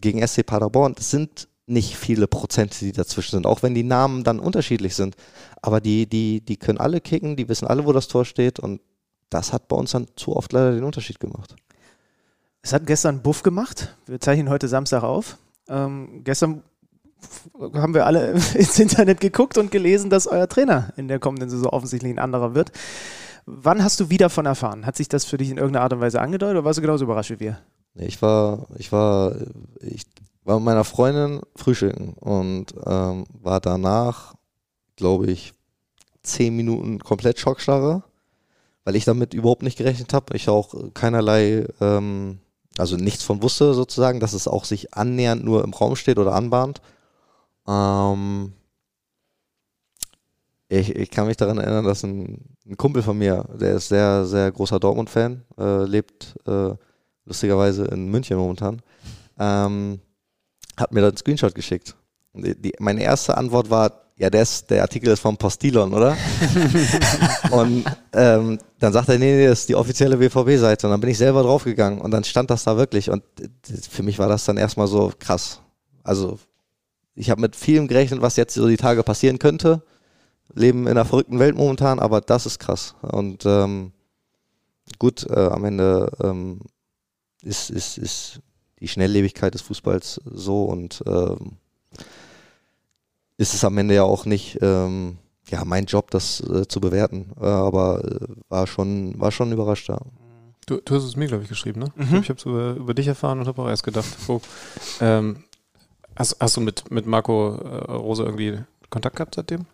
gegen 0.00 0.26
SC 0.26 0.44
Paderborn. 0.44 0.94
Das 0.94 1.10
sind 1.10 1.48
nicht 1.66 1.96
viele 1.96 2.26
Prozente, 2.26 2.78
die 2.78 2.92
dazwischen 2.92 3.32
sind, 3.32 3.46
auch 3.46 3.62
wenn 3.62 3.74
die 3.74 3.82
Namen 3.82 4.24
dann 4.24 4.40
unterschiedlich 4.40 4.94
sind. 4.94 5.16
Aber 5.60 5.80
die, 5.80 6.06
die, 6.06 6.40
die 6.40 6.56
können 6.56 6.78
alle 6.78 7.00
kicken, 7.00 7.36
die 7.36 7.48
wissen 7.48 7.66
alle, 7.66 7.84
wo 7.84 7.92
das 7.92 8.08
Tor 8.08 8.24
steht 8.24 8.58
und 8.58 8.80
das 9.30 9.52
hat 9.52 9.68
bei 9.68 9.76
uns 9.76 9.90
dann 9.90 10.06
zu 10.16 10.34
oft 10.34 10.52
leider 10.52 10.72
den 10.72 10.84
Unterschied 10.84 11.20
gemacht. 11.20 11.54
Es 12.62 12.72
hat 12.72 12.86
gestern 12.86 13.22
Buff 13.22 13.42
gemacht. 13.42 13.96
Wir 14.06 14.20
zeichnen 14.20 14.48
heute 14.48 14.68
Samstag 14.68 15.02
auf. 15.02 15.36
Ähm, 15.68 16.22
gestern 16.24 16.62
haben 17.74 17.94
wir 17.94 18.06
alle 18.06 18.32
ins 18.54 18.78
Internet 18.78 19.20
geguckt 19.20 19.58
und 19.58 19.70
gelesen, 19.70 20.10
dass 20.10 20.26
euer 20.26 20.48
Trainer 20.48 20.92
in 20.96 21.08
der 21.08 21.18
kommenden 21.18 21.50
Saison 21.50 21.70
offensichtlich 21.70 22.12
ein 22.12 22.18
anderer 22.18 22.54
wird. 22.54 22.72
Wann 23.50 23.82
hast 23.82 23.98
du 23.98 24.10
wieder 24.10 24.26
davon 24.26 24.44
erfahren? 24.44 24.84
Hat 24.84 24.96
sich 24.96 25.08
das 25.08 25.24
für 25.24 25.38
dich 25.38 25.48
in 25.48 25.56
irgendeiner 25.56 25.84
Art 25.84 25.94
und 25.94 26.00
Weise 26.00 26.20
angedeutet 26.20 26.56
oder 26.56 26.64
warst 26.64 26.78
du 26.78 26.82
genauso 26.82 27.04
überrascht 27.04 27.30
wie 27.30 27.40
wir? 27.40 27.58
Ich 27.94 28.20
war, 28.20 28.66
ich 28.76 28.92
war, 28.92 29.34
ich 29.80 30.02
war 30.44 30.56
mit 30.56 30.66
meiner 30.66 30.84
Freundin 30.84 31.40
frühstücken 31.56 32.12
und 32.14 32.74
ähm, 32.84 33.24
war 33.32 33.60
danach, 33.60 34.34
glaube 34.96 35.30
ich, 35.30 35.54
zehn 36.22 36.54
Minuten 36.56 36.98
komplett 36.98 37.38
Schockstarre, 37.38 38.02
weil 38.84 38.96
ich 38.96 39.06
damit 39.06 39.32
überhaupt 39.32 39.62
nicht 39.62 39.78
gerechnet 39.78 40.12
habe. 40.12 40.36
Ich 40.36 40.50
auch 40.50 40.74
keinerlei, 40.92 41.66
ähm, 41.80 42.40
also 42.76 42.96
nichts 42.96 43.24
von 43.24 43.42
wusste 43.42 43.72
sozusagen, 43.72 44.20
dass 44.20 44.34
es 44.34 44.46
auch 44.46 44.66
sich 44.66 44.92
annähernd 44.92 45.42
nur 45.42 45.64
im 45.64 45.72
Raum 45.72 45.96
steht 45.96 46.18
oder 46.18 46.34
anbahnt. 46.34 46.82
Ähm, 47.66 48.52
ich, 50.68 50.94
ich 50.94 51.10
kann 51.10 51.26
mich 51.26 51.36
daran 51.36 51.58
erinnern, 51.58 51.84
dass 51.84 52.02
ein, 52.02 52.56
ein 52.66 52.76
Kumpel 52.76 53.02
von 53.02 53.16
mir, 53.16 53.44
der 53.58 53.76
ist 53.76 53.88
sehr, 53.88 54.26
sehr 54.26 54.50
großer 54.52 54.78
Dortmund-Fan, 54.78 55.42
äh, 55.58 55.84
lebt 55.84 56.34
äh, 56.46 56.74
lustigerweise 57.24 57.84
in 57.86 58.08
München 58.08 58.36
momentan, 58.36 58.82
ähm, 59.38 60.00
hat 60.76 60.92
mir 60.92 61.00
dann 61.00 61.10
einen 61.10 61.16
Screenshot 61.16 61.54
geschickt. 61.54 61.94
Die, 62.34 62.54
die, 62.54 62.72
meine 62.78 63.02
erste 63.02 63.36
Antwort 63.36 63.70
war, 63.70 64.08
ja, 64.16 64.30
der, 64.30 64.42
ist, 64.42 64.68
der 64.70 64.82
Artikel 64.82 65.10
ist 65.10 65.20
vom 65.20 65.36
Postillon, 65.36 65.94
oder? 65.94 66.16
und 67.52 67.84
ähm, 68.12 68.58
dann 68.80 68.92
sagt 68.92 69.08
er, 69.08 69.18
nee, 69.18 69.36
nee, 69.36 69.46
das 69.46 69.60
ist 69.60 69.68
die 69.68 69.76
offizielle 69.76 70.16
BVB-Seite. 70.16 70.86
Und 70.86 70.90
dann 70.90 71.00
bin 71.00 71.10
ich 71.10 71.18
selber 71.18 71.42
draufgegangen 71.42 72.00
und 72.00 72.10
dann 72.10 72.24
stand 72.24 72.50
das 72.50 72.64
da 72.64 72.76
wirklich. 72.76 73.10
Und 73.10 73.22
für 73.88 74.02
mich 74.02 74.18
war 74.18 74.28
das 74.28 74.44
dann 74.44 74.56
erstmal 74.56 74.88
so 74.88 75.12
krass. 75.18 75.60
Also 76.02 76.38
ich 77.14 77.30
habe 77.30 77.40
mit 77.40 77.54
vielem 77.54 77.86
gerechnet, 77.86 78.20
was 78.20 78.36
jetzt 78.36 78.54
so 78.54 78.66
die 78.66 78.76
Tage 78.76 79.04
passieren 79.04 79.38
könnte. 79.38 79.82
Leben 80.54 80.82
in 80.82 80.92
einer 80.92 81.04
verrückten 81.04 81.38
Welt 81.38 81.56
momentan, 81.56 81.98
aber 81.98 82.20
das 82.20 82.46
ist 82.46 82.58
krass. 82.58 82.94
Und 83.02 83.44
ähm, 83.46 83.92
gut, 84.98 85.26
äh, 85.28 85.48
am 85.48 85.64
Ende 85.64 86.10
ähm, 86.22 86.60
ist, 87.42 87.70
ist, 87.70 87.98
ist 87.98 88.40
die 88.80 88.88
Schnelllebigkeit 88.88 89.54
des 89.54 89.62
Fußballs 89.62 90.20
so 90.24 90.64
und 90.64 91.02
ähm, 91.06 91.58
ist 93.36 93.54
es 93.54 93.64
am 93.64 93.78
Ende 93.78 93.94
ja 93.94 94.02
auch 94.02 94.24
nicht 94.24 94.58
ähm, 94.62 95.18
ja, 95.50 95.64
mein 95.64 95.86
Job, 95.86 96.10
das 96.10 96.40
äh, 96.40 96.66
zu 96.66 96.80
bewerten. 96.80 97.32
Äh, 97.40 97.46
aber 97.46 98.04
äh, 98.04 98.26
war 98.48 98.66
schon, 98.66 99.18
war 99.18 99.32
schon 99.32 99.52
überrascht, 99.52 99.88
ja. 99.88 99.98
Du, 100.66 100.80
du 100.80 100.94
hast 100.94 101.04
es 101.04 101.16
mir, 101.16 101.26
glaube 101.26 101.44
ich, 101.44 101.48
geschrieben, 101.48 101.80
ne? 101.80 101.92
Mhm. 101.96 102.16
Ich 102.16 102.28
habe 102.28 102.38
es 102.38 102.44
über, 102.44 102.72
über 102.74 102.94
dich 102.94 103.06
erfahren 103.06 103.40
und 103.40 103.46
habe 103.46 103.62
auch 103.62 103.68
erst 103.68 103.84
gedacht, 103.84 104.06
oh, 104.28 104.40
ähm, 105.00 105.44
hast, 106.16 106.36
hast 106.40 106.56
du 106.56 106.60
mit, 106.60 106.90
mit 106.90 107.06
Marco 107.06 107.54
äh, 107.56 107.92
Rose 107.92 108.22
irgendwie 108.22 108.58
Kontakt 108.90 109.16
gehabt 109.16 109.36
seitdem? 109.36 109.66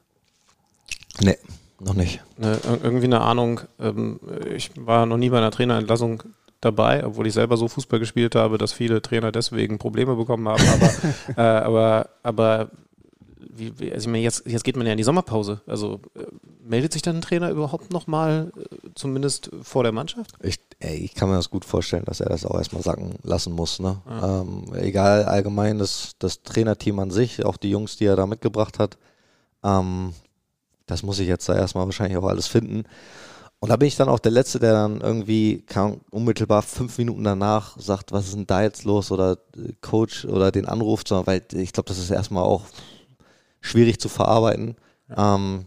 Nee, 1.20 1.36
noch 1.80 1.94
nicht. 1.94 2.22
Ne, 2.38 2.58
irgendwie 2.82 3.06
eine 3.06 3.20
Ahnung, 3.20 3.60
ähm, 3.78 4.20
ich 4.54 4.70
war 4.76 5.06
noch 5.06 5.16
nie 5.16 5.30
bei 5.30 5.38
einer 5.38 5.50
Trainerentlassung 5.50 6.22
dabei, 6.60 7.04
obwohl 7.04 7.26
ich 7.26 7.34
selber 7.34 7.56
so 7.56 7.68
Fußball 7.68 7.98
gespielt 7.98 8.34
habe, 8.34 8.58
dass 8.58 8.72
viele 8.72 9.02
Trainer 9.02 9.32
deswegen 9.32 9.78
Probleme 9.78 10.16
bekommen 10.16 10.48
haben. 10.48 10.62
Aber, 10.62 10.90
äh, 11.36 11.64
aber, 11.64 12.08
aber 12.22 12.70
wie, 13.56 13.78
wie, 13.78 13.92
also 13.92 14.08
ich 14.08 14.12
meine, 14.12 14.24
jetzt, 14.24 14.46
jetzt 14.46 14.64
geht 14.64 14.76
man 14.76 14.86
ja 14.86 14.92
in 14.92 14.98
die 14.98 15.04
Sommerpause. 15.04 15.60
Also 15.66 16.00
äh, 16.14 16.24
meldet 16.66 16.92
sich 16.92 17.02
dann 17.02 17.16
ein 17.16 17.22
Trainer 17.22 17.50
überhaupt 17.50 17.92
nochmal, 17.92 18.52
äh, 18.56 18.88
zumindest 18.94 19.50
vor 19.62 19.82
der 19.82 19.92
Mannschaft? 19.92 20.32
Ich, 20.42 20.58
ey, 20.80 20.96
ich 20.96 21.14
kann 21.14 21.28
mir 21.28 21.36
das 21.36 21.50
gut 21.50 21.64
vorstellen, 21.64 22.04
dass 22.06 22.20
er 22.20 22.28
das 22.28 22.44
auch 22.44 22.56
erstmal 22.56 22.82
sacken 22.82 23.14
lassen 23.22 23.52
muss. 23.52 23.78
Ne? 23.78 23.98
Ja. 24.08 24.40
Ähm, 24.40 24.74
egal, 24.74 25.24
allgemein 25.24 25.78
das, 25.78 26.12
das 26.18 26.42
Trainerteam 26.42 26.98
an 26.98 27.10
sich, 27.10 27.44
auch 27.44 27.56
die 27.56 27.70
Jungs, 27.70 27.96
die 27.96 28.06
er 28.06 28.16
da 28.16 28.26
mitgebracht 28.26 28.78
hat, 28.78 28.98
ähm, 29.62 30.14
das 30.94 31.02
muss 31.02 31.18
ich 31.18 31.26
jetzt 31.26 31.48
da 31.48 31.56
erstmal 31.56 31.86
wahrscheinlich 31.86 32.16
auch 32.16 32.28
alles 32.28 32.46
finden. 32.46 32.84
Und 33.58 33.70
da 33.70 33.76
bin 33.76 33.88
ich 33.88 33.96
dann 33.96 34.08
auch 34.08 34.20
der 34.20 34.30
Letzte, 34.30 34.60
der 34.60 34.74
dann 34.74 35.00
irgendwie 35.00 35.62
kam, 35.62 36.00
unmittelbar 36.10 36.62
fünf 36.62 36.98
Minuten 36.98 37.24
danach 37.24 37.76
sagt, 37.80 38.12
was 38.12 38.26
ist 38.26 38.36
denn 38.36 38.46
da 38.46 38.62
jetzt 38.62 38.84
los 38.84 39.10
oder 39.10 39.38
äh, 39.56 39.72
Coach 39.80 40.24
oder 40.24 40.52
den 40.52 40.66
anruft, 40.66 41.08
sondern 41.08 41.26
weil 41.26 41.42
ich 41.52 41.72
glaube, 41.72 41.88
das 41.88 41.98
ist 41.98 42.10
erstmal 42.10 42.44
auch 42.44 42.66
schwierig 43.60 43.98
zu 43.98 44.08
verarbeiten. 44.08 44.76
Ja. 45.08 45.34
Ähm, 45.34 45.64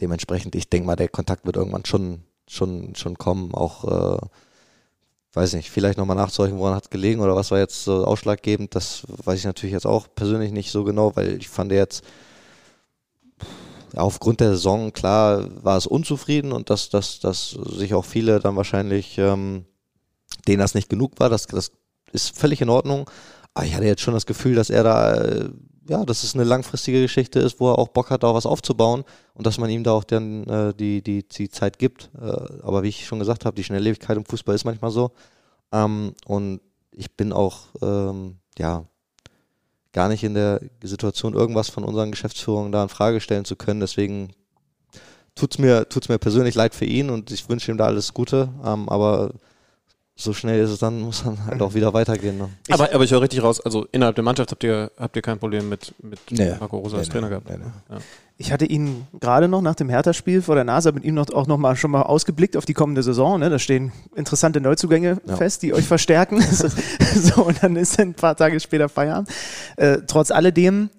dementsprechend, 0.00 0.56
ich 0.56 0.68
denke 0.68 0.88
mal, 0.88 0.96
der 0.96 1.08
Kontakt 1.08 1.46
wird 1.46 1.56
irgendwann 1.56 1.84
schon, 1.84 2.24
schon, 2.48 2.96
schon 2.96 3.16
kommen. 3.16 3.54
Auch, 3.54 3.84
äh, 3.84 4.26
weiß 5.34 5.52
nicht, 5.52 5.70
vielleicht 5.70 5.98
nochmal 5.98 6.16
nachzuhorchen, 6.16 6.58
woran 6.58 6.74
hat 6.74 6.90
gelegen 6.90 7.20
oder 7.20 7.36
was 7.36 7.52
war 7.52 7.58
jetzt 7.58 7.84
so 7.84 8.04
ausschlaggebend. 8.04 8.74
Das 8.74 9.04
weiß 9.06 9.38
ich 9.38 9.44
natürlich 9.44 9.72
jetzt 9.72 9.86
auch 9.86 10.08
persönlich 10.12 10.50
nicht 10.50 10.72
so 10.72 10.82
genau, 10.82 11.14
weil 11.14 11.36
ich 11.36 11.48
fand 11.48 11.70
jetzt, 11.70 12.02
aufgrund 13.96 14.40
der 14.40 14.50
Saison, 14.50 14.92
klar, 14.92 15.48
war 15.62 15.76
es 15.76 15.86
unzufrieden 15.86 16.52
und 16.52 16.70
dass, 16.70 16.88
dass, 16.88 17.20
dass 17.20 17.50
sich 17.50 17.94
auch 17.94 18.04
viele 18.04 18.40
dann 18.40 18.56
wahrscheinlich, 18.56 19.18
ähm, 19.18 19.64
denen 20.46 20.60
das 20.60 20.74
nicht 20.74 20.88
genug 20.88 21.18
war, 21.18 21.28
das, 21.28 21.46
das 21.46 21.72
ist 22.12 22.36
völlig 22.38 22.60
in 22.60 22.70
Ordnung. 22.70 23.10
Aber 23.54 23.66
ich 23.66 23.74
hatte 23.74 23.86
jetzt 23.86 24.02
schon 24.02 24.14
das 24.14 24.26
Gefühl, 24.26 24.54
dass 24.54 24.70
er 24.70 24.82
da, 24.82 25.14
äh, 25.14 25.48
ja, 25.88 26.04
dass 26.04 26.24
es 26.24 26.34
eine 26.34 26.44
langfristige 26.44 27.02
Geschichte 27.02 27.38
ist, 27.40 27.60
wo 27.60 27.70
er 27.70 27.78
auch 27.78 27.88
Bock 27.88 28.10
hat, 28.10 28.22
da 28.22 28.34
was 28.34 28.46
aufzubauen 28.46 29.04
und 29.34 29.46
dass 29.46 29.58
man 29.58 29.70
ihm 29.70 29.84
da 29.84 29.92
auch 29.92 30.04
dann 30.04 30.44
äh, 30.44 30.74
die, 30.74 31.02
die, 31.02 31.26
die 31.28 31.48
Zeit 31.48 31.78
gibt. 31.78 32.10
Äh, 32.20 32.62
aber 32.62 32.82
wie 32.82 32.88
ich 32.88 33.06
schon 33.06 33.18
gesagt 33.18 33.44
habe, 33.44 33.54
die 33.54 33.64
Schnelllebigkeit 33.64 34.16
im 34.16 34.24
Fußball 34.24 34.54
ist 34.54 34.64
manchmal 34.64 34.90
so. 34.90 35.12
Ähm, 35.72 36.14
und 36.26 36.60
ich 36.90 37.14
bin 37.16 37.32
auch, 37.32 37.66
ähm, 37.82 38.38
ja, 38.58 38.86
gar 39.94 40.08
nicht 40.08 40.24
in 40.24 40.34
der 40.34 40.60
Situation, 40.82 41.32
irgendwas 41.32 41.70
von 41.70 41.84
unseren 41.84 42.10
Geschäftsführungen 42.10 42.72
da 42.72 42.82
in 42.82 42.88
Frage 42.90 43.20
stellen 43.20 43.46
zu 43.46 43.56
können. 43.56 43.80
Deswegen 43.80 44.34
tut's 45.34 45.56
mir, 45.56 45.88
tut's 45.88 46.08
mir 46.10 46.18
persönlich 46.18 46.56
leid 46.56 46.74
für 46.74 46.84
ihn 46.84 47.08
und 47.08 47.30
ich 47.30 47.48
wünsche 47.48 47.70
ihm 47.70 47.78
da 47.78 47.86
alles 47.86 48.12
Gute. 48.12 48.50
Ähm, 48.64 48.88
aber 48.88 49.30
so 50.16 50.32
schnell 50.32 50.62
ist 50.62 50.70
es 50.70 50.78
dann, 50.78 51.00
muss 51.00 51.24
dann 51.24 51.44
halt 51.44 51.60
auch 51.60 51.74
wieder 51.74 51.92
weitergehen. 51.92 52.38
Ne? 52.38 52.48
Aber, 52.70 52.94
aber 52.94 53.02
ich 53.02 53.10
höre 53.10 53.22
richtig 53.22 53.42
raus, 53.42 53.60
also 53.60 53.86
innerhalb 53.90 54.14
der 54.14 54.22
Mannschaft 54.22 54.52
habt 54.52 54.62
ihr, 54.62 54.92
habt 54.96 55.16
ihr 55.16 55.22
kein 55.22 55.38
Problem 55.38 55.68
mit, 55.68 55.92
mit 56.02 56.20
nee, 56.30 56.54
Marco 56.60 56.78
Rosa 56.78 56.98
als 56.98 57.08
nee, 57.08 57.14
Trainer 57.14 57.28
gehabt. 57.28 57.50
Nee, 57.50 57.56
ja. 57.90 57.98
Ich 58.36 58.52
hatte 58.52 58.64
ihn 58.64 59.06
gerade 59.20 59.48
noch 59.48 59.60
nach 59.60 59.74
dem 59.74 59.88
Hertha-Spiel 59.88 60.42
vor 60.42 60.54
der 60.54 60.64
Nase 60.64 60.92
mit 60.92 61.04
ihm 61.04 61.14
noch, 61.14 61.30
auch 61.30 61.46
noch 61.46 61.58
mal 61.58 61.76
schon 61.76 61.90
mal 61.90 62.02
ausgeblickt 62.02 62.56
auf 62.56 62.64
die 62.64 62.74
kommende 62.74 63.02
Saison. 63.02 63.40
Ne? 63.40 63.50
Da 63.50 63.58
stehen 63.58 63.92
interessante 64.14 64.60
Neuzugänge 64.60 65.20
ja. 65.26 65.36
fest, 65.36 65.62
die 65.62 65.74
euch 65.74 65.86
verstärken. 65.86 66.40
so, 67.14 67.44
und 67.44 67.62
dann 67.62 67.76
ist 67.76 67.98
ein 67.98 68.14
paar 68.14 68.36
Tage 68.36 68.58
später 68.60 68.88
Feierabend. 68.88 69.28
Äh, 69.76 69.98
trotz 70.06 70.30
alledem, 70.30 70.90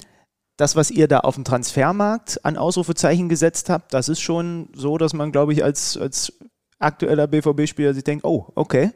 das, 0.58 0.76
was 0.78 0.92
ihr 0.92 1.08
da 1.08 1.20
auf 1.20 1.36
dem 1.36 1.44
Transfermarkt 1.44 2.44
an 2.46 2.56
Ausrufezeichen 2.58 3.28
gesetzt 3.28 3.70
habt, 3.70 3.94
das 3.94 4.08
ist 4.08 4.22
schon 4.22 4.70
so, 4.74 4.98
dass 4.98 5.14
man, 5.14 5.34
glaube 5.34 5.52
ich, 5.52 5.64
als, 5.64 5.98
als 5.98 6.34
aktueller 6.80 7.28
BVB-Spieler 7.28 7.94
sich 7.94 8.04
denkt, 8.04 8.26
oh, 8.26 8.48
okay, 8.56 8.92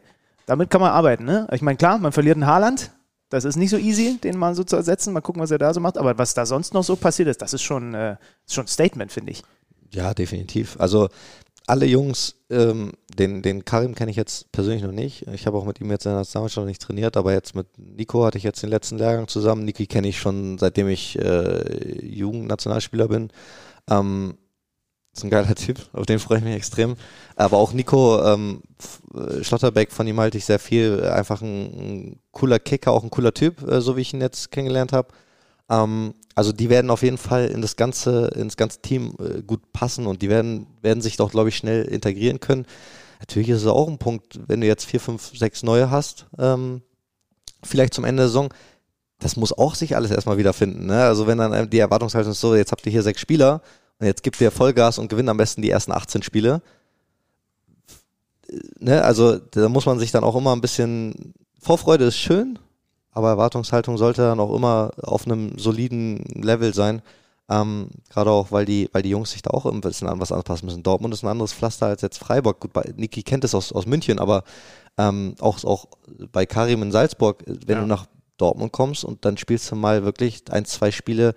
damit 0.46 0.70
kann 0.70 0.82
man 0.82 0.92
arbeiten. 0.92 1.26
Ne? 1.26 1.48
Ich 1.52 1.62
meine, 1.62 1.78
klar, 1.78 1.98
man 2.00 2.12
verliert 2.12 2.36
einen 2.36 2.48
Haaland, 2.48 2.92
das 3.30 3.46
ist 3.46 3.56
nicht 3.56 3.70
so 3.70 3.78
easy, 3.78 4.18
den 4.18 4.38
mal 4.38 4.56
so 4.56 4.64
zu 4.64 4.76
ersetzen. 4.76 5.14
Mal 5.14 5.22
gucken, 5.22 5.42
was 5.42 5.52
er 5.52 5.60
da 5.60 5.74
so 5.74 5.80
macht. 5.80 5.98
Aber 5.98 6.18
was 6.18 6.34
da 6.34 6.46
sonst 6.46 6.74
noch 6.74 6.84
so 6.84 6.96
passiert 6.96 7.30
ist, 7.30 7.42
das 7.42 7.54
ist 7.54 7.62
schon, 7.62 7.94
äh, 7.94 8.18
schon 8.50 8.66
ein 8.66 8.68
Statement, 8.68 9.12
finde 9.12 9.32
ich. 9.32 9.44
Ja, 9.94 10.14
definitiv. 10.14 10.76
Also 10.80 11.10
alle 11.68 11.86
Jungs, 11.86 12.36
ähm, 12.50 12.94
den, 13.16 13.44
den 13.44 13.64
Karim 13.64 13.94
kenne 13.94 14.10
ich 14.10 14.18
jetzt 14.18 14.52
persönlich 14.52 14.82
noch 14.82 14.92
nicht. 14.92 15.28
Ich 15.28 15.46
habe 15.46 15.58
auch 15.58 15.66
mit 15.66 15.80
ihm 15.80 15.92
jetzt 15.92 16.06
in 16.06 16.12
der 16.12 16.20
Nationalmannschaft 16.20 16.66
nicht 16.66 16.82
trainiert, 16.82 17.16
aber 17.16 17.32
jetzt 17.34 17.54
mit 17.54 17.68
Nico 17.78 18.26
hatte 18.26 18.40
ich 18.40 18.44
jetzt 18.44 18.64
den 18.64 18.72
letzten 18.72 18.98
Lehrgang 18.98 19.28
zusammen. 19.28 19.66
Niki 19.66 19.86
kenne 19.86 20.08
ich 20.08 20.18
schon 20.18 20.58
seitdem 20.58 20.88
ich 20.88 21.20
äh, 21.20 22.04
Jugendnationalspieler 22.04 23.08
bin. 23.08 23.30
Ähm, 23.88 24.38
ist 25.14 25.24
ein 25.24 25.30
geiler 25.30 25.55
Typ, 25.55 25.80
auf 25.93 26.05
den 26.05 26.20
freue 26.20 26.38
ich 26.38 26.43
mich 26.43 26.55
extrem. 26.55 26.95
Aber 27.36 27.57
auch 27.57 27.74
Nico 27.74 28.24
ähm, 28.24 28.62
Schlotterbeck, 29.41 29.91
von 29.91 30.07
ihm 30.07 30.20
halte 30.20 30.38
ich 30.38 30.45
sehr 30.45 30.60
viel. 30.60 31.03
Einfach 31.03 31.41
ein, 31.41 31.66
ein 31.66 32.20
cooler 32.32 32.60
Kicker, 32.60 32.91
auch 32.91 33.03
ein 33.03 33.10
cooler 33.10 33.34
Typ, 33.34 33.68
äh, 33.70 33.82
so 33.82 33.97
wie 33.97 34.01
ich 34.01 34.14
ihn 34.14 34.22
jetzt 34.22 34.51
kennengelernt 34.51 34.93
habe. 34.93 35.10
Ähm, 35.70 36.14
also 36.36 36.51
die 36.51 36.70
werden 36.70 36.91
auf 36.91 37.03
jeden 37.03 37.18
Fall 37.18 37.47
in 37.47 37.62
das 37.62 37.76
ganze, 37.76 38.28
ins 38.36 38.55
ganze 38.55 38.82
Team 38.82 39.16
äh, 39.20 39.41
gut 39.41 39.74
passen 39.74 40.07
und 40.07 40.22
die 40.22 40.30
werden, 40.30 40.68
werden 40.82 41.01
sich 41.01 41.18
doch, 41.18 41.32
glaube 41.32 41.49
ich, 41.49 41.57
schnell 41.57 41.84
integrieren 41.84 42.39
können. 42.39 42.66
Natürlich 43.20 43.49
ist 43.49 43.62
es 43.62 43.68
auch 43.68 43.88
ein 43.88 43.97
Punkt, 43.97 44.39
wenn 44.47 44.62
du 44.62 44.68
jetzt 44.68 44.86
vier, 44.86 45.01
fünf, 45.01 45.38
sechs 45.38 45.64
neue 45.64 45.91
hast, 45.91 46.28
ähm, 46.38 46.82
vielleicht 47.64 47.93
zum 47.93 48.05
Ende 48.05 48.22
der 48.22 48.28
Saison, 48.30 48.53
das 49.20 49.36
muss 49.36 49.51
auch 49.51 49.76
sich 49.76 49.97
alles 49.97 50.12
erstmal 50.12 50.38
wiederfinden. 50.38 50.86
Ne? 50.86 51.03
Also 51.03 51.28
wenn 51.28 51.38
dann 51.38 51.70
die 51.70 51.80
Erwartungshaltung 51.80 52.32
ist 52.32 52.39
so, 52.39 52.55
jetzt 52.55 52.72
habt 52.72 52.86
ihr 52.86 52.91
hier 52.91 53.03
sechs 53.03 53.20
Spieler 53.20 53.62
jetzt 54.00 54.24
gibt 54.24 54.39
ihr 54.41 54.52
Vollgas 54.52 54.97
und 54.97 55.10
gewinnt 55.10 55.30
am 55.30 55.38
besten 55.38 55.62
die 55.62 55.70
ersten 55.70 55.91
18 55.91 56.22
Spiele. 56.24 56.62
Ne, 58.80 59.04
also 59.04 59.38
da 59.38 59.70
muss 59.70 59.86
man 59.86 60.00
sich 60.00 60.12
dann 60.12 60.24
auch 60.24 60.36
immer 60.36 60.56
ein 60.56 60.62
bisschen, 60.62 61.34
Vorfreude 61.60 62.06
ist 62.06 62.18
schön, 62.18 62.58
aber 63.12 63.30
Erwartungshaltung 63.30 63.97
sollte 63.97 64.22
dann 64.22 64.39
auch 64.39 64.56
immer 64.56 64.91
auf 65.02 65.26
einem 65.26 65.58
soliden 65.58 66.24
Level 66.34 66.74
sein. 66.74 67.02
Ähm, 67.50 67.89
Gerade 68.10 68.32
auch, 68.32 68.52
weil 68.52 68.66
die, 68.66 68.89
weil 68.91 69.02
die 69.02 69.10
Jungs 69.10 69.32
sich 69.32 69.41
da 69.41 69.52
auch 69.52 69.66
ein 69.66 69.82
bisschen 69.82 70.08
an 70.08 70.20
was 70.20 70.32
anpassen 70.32 70.68
müssen. 70.68 70.84
Dortmund 70.84 71.14
ist 71.14 71.24
ein 71.24 71.30
anderes 71.30 71.54
Pflaster 71.54 71.88
als 71.88 72.02
jetzt 72.02 72.20
Freiburg. 72.20 72.60
Gut, 72.60 72.74
bei, 72.74 72.93
Niki 72.95 73.24
kennt 73.24 73.43
es 73.43 73.56
aus, 73.56 73.72
aus 73.72 73.86
München, 73.86 74.20
aber 74.20 74.43
ähm, 74.97 75.36
auch, 75.39 75.64
auch 75.64 75.88
bei 76.32 76.45
Karim 76.45 76.84
in 76.84 76.91
Salzburg, 76.91 77.43
wenn 77.45 77.78
ja. 77.78 77.82
du 77.82 77.88
nach 77.88 78.06
Dortmund 78.38 78.72
kommst 78.72 79.04
und 79.04 79.26
dann 79.26 79.38
spielst 79.38 79.70
du 79.72 79.76
mal 79.76 80.04
wirklich 80.06 80.43
ein, 80.52 80.66
zwei 80.66 80.91
Spiele 80.91 81.36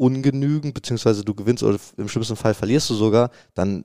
ungenügend, 0.00 0.72
beziehungsweise 0.72 1.24
du 1.24 1.34
gewinnst 1.34 1.62
oder 1.62 1.78
im 1.98 2.08
schlimmsten 2.08 2.36
Fall 2.36 2.54
verlierst 2.54 2.88
du 2.88 2.94
sogar, 2.94 3.30
dann 3.54 3.84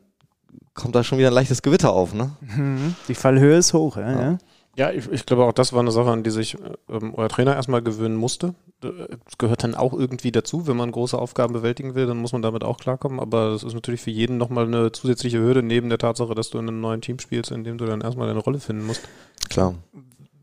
kommt 0.74 0.96
da 0.96 1.04
schon 1.04 1.18
wieder 1.18 1.28
ein 1.28 1.34
leichtes 1.34 1.62
Gewitter 1.62 1.92
auf, 1.92 2.14
ne? 2.14 2.32
Mhm. 2.42 2.96
Die 3.08 3.16
Fallhöhe 3.16 3.58
ist 3.58 3.74
hoch, 3.74 3.98
ja. 3.98 4.12
ja. 4.12 4.38
Ja, 4.78 4.92
ich, 4.92 5.10
ich, 5.10 5.26
glaube 5.26 5.46
auch, 5.46 5.54
das 5.54 5.72
war 5.72 5.80
eine 5.80 5.92
Sache, 5.92 6.12
an 6.12 6.24
die 6.24 6.32
sich 6.32 6.58
ähm, 6.90 7.14
euer 7.16 7.30
Trainer 7.30 7.56
erstmal 7.56 7.82
gewöhnen 7.82 8.18
musste. 8.18 8.56
Das 8.82 9.38
gehört 9.38 9.64
dann 9.64 9.74
auch 9.74 9.94
irgendwie 9.94 10.34
dazu. 10.34 10.68
Wenn 10.68 10.76
man 10.76 10.92
große 10.92 11.18
Aufgaben 11.18 11.54
bewältigen 11.54 11.96
will, 11.96 12.08
dann 12.08 12.18
muss 12.18 12.34
man 12.34 12.42
damit 12.42 12.66
auch 12.66 12.78
klarkommen. 12.78 13.22
Aber 13.22 13.52
das 13.52 13.64
ist 13.64 13.74
natürlich 13.74 14.02
für 14.02 14.12
jeden 14.12 14.38
nochmal 14.38 14.66
eine 14.66 14.92
zusätzliche 14.92 15.40
Hürde, 15.40 15.64
neben 15.64 15.88
der 15.88 15.98
Tatsache, 15.98 16.36
dass 16.36 16.50
du 16.50 16.58
in 16.58 16.68
einem 16.68 16.82
neuen 16.82 17.00
Team 17.00 17.20
spielst, 17.20 17.52
in 17.52 17.64
dem 17.64 17.78
du 17.78 17.86
dann 17.86 18.02
erstmal 18.02 18.28
deine 18.28 18.42
Rolle 18.42 18.60
finden 18.60 18.86
musst. 18.86 19.08
Klar. 19.50 19.76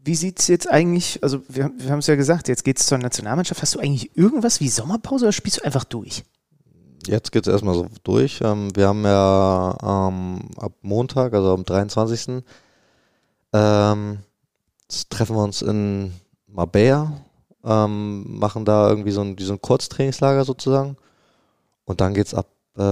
Wie 0.04 0.16
sieht 0.16 0.40
es 0.40 0.48
jetzt 0.48 0.68
eigentlich, 0.68 1.22
also 1.22 1.42
wir, 1.48 1.70
wir 1.76 1.90
haben 1.90 2.00
es 2.00 2.08
ja 2.08 2.16
gesagt, 2.16 2.48
jetzt 2.48 2.64
geht 2.64 2.78
es 2.78 2.86
zur 2.86 2.98
Nationalmannschaft. 2.98 3.62
Hast 3.62 3.74
du 3.76 3.78
eigentlich 3.78 4.16
irgendwas 4.16 4.60
wie 4.60 4.68
Sommerpause 4.68 5.26
oder 5.26 5.32
spielst 5.32 5.58
du 5.58 5.64
einfach 5.64 5.84
durch? 5.84 6.24
Jetzt 7.06 7.30
geht 7.30 7.46
es 7.46 7.52
erstmal 7.52 7.74
so 7.74 7.86
durch. 8.02 8.40
Ähm, 8.42 8.74
wir 8.74 8.88
haben 8.88 9.04
ja 9.04 9.76
ähm, 9.82 10.48
ab 10.56 10.72
Montag, 10.82 11.34
also 11.34 11.54
am 11.54 11.64
23. 11.64 12.42
Ähm, 13.52 14.18
treffen 15.08 15.36
wir 15.36 15.42
uns 15.42 15.62
in 15.62 16.12
Marbella, 16.46 17.12
ähm, 17.64 18.38
machen 18.38 18.64
da 18.64 18.88
irgendwie 18.88 19.12
so 19.12 19.22
ein, 19.22 19.36
so 19.38 19.52
ein 19.52 19.62
Kurztrainingslager 19.62 20.44
sozusagen. 20.44 20.96
Und 21.84 22.00
dann 22.00 22.14
geht 22.14 22.26
es 22.26 22.34
ab 22.34 22.46
äh, 22.76 22.82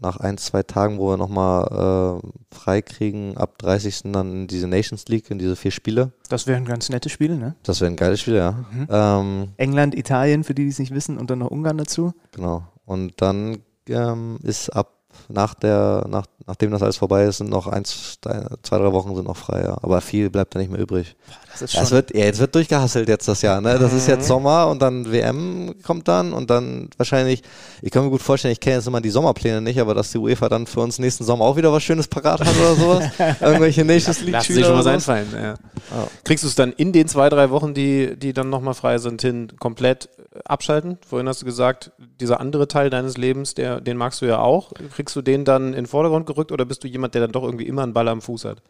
nach 0.00 0.16
ein, 0.18 0.36
zwei 0.38 0.62
Tagen, 0.62 0.98
wo 0.98 1.10
wir 1.10 1.16
nochmal 1.16 2.20
äh, 2.22 2.54
frei 2.54 2.82
kriegen, 2.82 3.36
ab 3.36 3.58
30. 3.58 4.12
dann 4.12 4.32
in 4.32 4.46
diese 4.48 4.66
Nations 4.66 5.06
League, 5.08 5.30
in 5.30 5.38
diese 5.38 5.56
vier 5.56 5.70
Spiele. 5.70 6.12
Das 6.28 6.46
wären 6.46 6.64
ganz 6.64 6.88
nette 6.88 7.08
Spiele, 7.08 7.36
ne? 7.36 7.54
Das 7.62 7.80
wären 7.80 7.96
geile 7.96 8.16
Spiele, 8.16 8.38
ja. 8.38 8.52
Mhm. 8.72 8.86
Ähm, 8.90 9.48
England, 9.56 9.94
Italien, 9.96 10.44
für 10.44 10.54
die, 10.54 10.64
die 10.64 10.70
es 10.70 10.78
nicht 10.78 10.94
wissen, 10.94 11.18
und 11.18 11.30
dann 11.30 11.38
noch 11.38 11.50
Ungarn 11.50 11.78
dazu. 11.78 12.12
Genau. 12.32 12.64
Und 12.84 13.20
dann 13.20 13.58
ähm, 13.88 14.38
ist 14.42 14.70
ab 14.70 14.94
nach 15.28 15.54
der, 15.54 16.06
nach, 16.08 16.26
nachdem 16.46 16.70
das 16.70 16.82
alles 16.82 16.96
vorbei 16.96 17.24
ist, 17.24 17.38
sind 17.38 17.50
noch 17.50 17.66
eins, 17.66 18.18
zwei, 18.20 18.46
drei 18.62 18.92
Wochen 18.92 19.14
sind 19.14 19.26
noch 19.26 19.36
frei, 19.36 19.62
ja. 19.62 19.78
Aber 19.82 20.00
viel 20.00 20.30
bleibt 20.30 20.54
da 20.54 20.58
nicht 20.58 20.70
mehr 20.70 20.80
übrig. 20.80 21.16
Das 21.60 21.70
ist 21.70 21.72
schon 21.74 21.84
es 21.84 21.90
wird, 21.90 22.14
ja, 22.14 22.24
jetzt 22.24 22.38
wird 22.38 22.54
durchgehasselt 22.54 23.08
jetzt 23.08 23.26
das 23.26 23.42
Jahr, 23.42 23.60
ne? 23.60 23.78
Das 23.78 23.92
mhm. 23.92 23.98
ist 23.98 24.06
jetzt 24.08 24.22
mhm. 24.22 24.28
Sommer 24.28 24.68
und 24.68 24.80
dann 24.80 25.10
WM 25.10 25.74
kommt 25.82 26.08
dann 26.08 26.32
und 26.32 26.50
dann 26.50 26.88
wahrscheinlich, 26.96 27.42
ich 27.82 27.90
kann 27.90 28.04
mir 28.04 28.10
gut 28.10 28.22
vorstellen, 28.22 28.52
ich 28.52 28.60
kenne 28.60 28.76
jetzt 28.76 28.86
immer 28.86 29.00
die 29.00 29.10
Sommerpläne 29.10 29.60
nicht, 29.60 29.80
aber 29.80 29.94
dass 29.94 30.12
die 30.12 30.18
UEFA 30.18 30.48
dann 30.48 30.66
für 30.66 30.80
uns 30.80 30.98
nächsten 30.98 31.24
Sommer 31.24 31.44
auch 31.44 31.56
wieder 31.56 31.72
was 31.72 31.82
Schönes 31.82 32.08
parat 32.08 32.40
hat 32.40 32.56
oder 32.56 32.74
sowas. 32.74 33.10
Irgendwelche 33.40 33.84
Nations 33.84 34.20
League 34.20 34.32
Lass 34.32 34.46
sich 34.46 34.64
schon 34.64 34.76
was 34.76 34.86
einfallen, 34.86 35.26
ja. 35.34 35.54
Oh. 35.90 36.08
Kriegst 36.24 36.44
du 36.44 36.48
es 36.48 36.54
dann 36.54 36.72
in 36.72 36.92
den 36.92 37.08
zwei, 37.08 37.28
drei 37.28 37.50
Wochen, 37.50 37.74
die, 37.74 38.16
die 38.16 38.32
dann 38.32 38.50
nochmal 38.50 38.74
frei 38.74 38.98
sind, 38.98 39.22
hin, 39.22 39.48
komplett 39.58 40.08
abschalten? 40.44 40.98
Vorhin 41.06 41.28
hast 41.28 41.42
du 41.42 41.46
gesagt, 41.46 41.92
dieser 42.20 42.40
andere 42.40 42.68
Teil 42.68 42.90
deines 42.90 43.16
Lebens, 43.16 43.54
der, 43.54 43.80
den 43.80 43.96
magst 43.96 44.20
du 44.20 44.26
ja 44.26 44.38
auch. 44.40 44.72
Kriegst 44.94 45.16
du 45.16 45.22
den 45.22 45.44
dann 45.44 45.68
in 45.68 45.72
den 45.72 45.86
Vordergrund 45.86 46.26
gerückt 46.26 46.52
oder 46.52 46.64
bist 46.64 46.84
du 46.84 46.88
jemand, 46.88 47.14
der 47.14 47.22
dann 47.22 47.32
doch 47.32 47.42
irgendwie 47.42 47.66
immer 47.66 47.82
einen 47.82 47.92
Ball 47.92 48.08
am 48.08 48.20
Fuß 48.20 48.44
hat? 48.44 48.62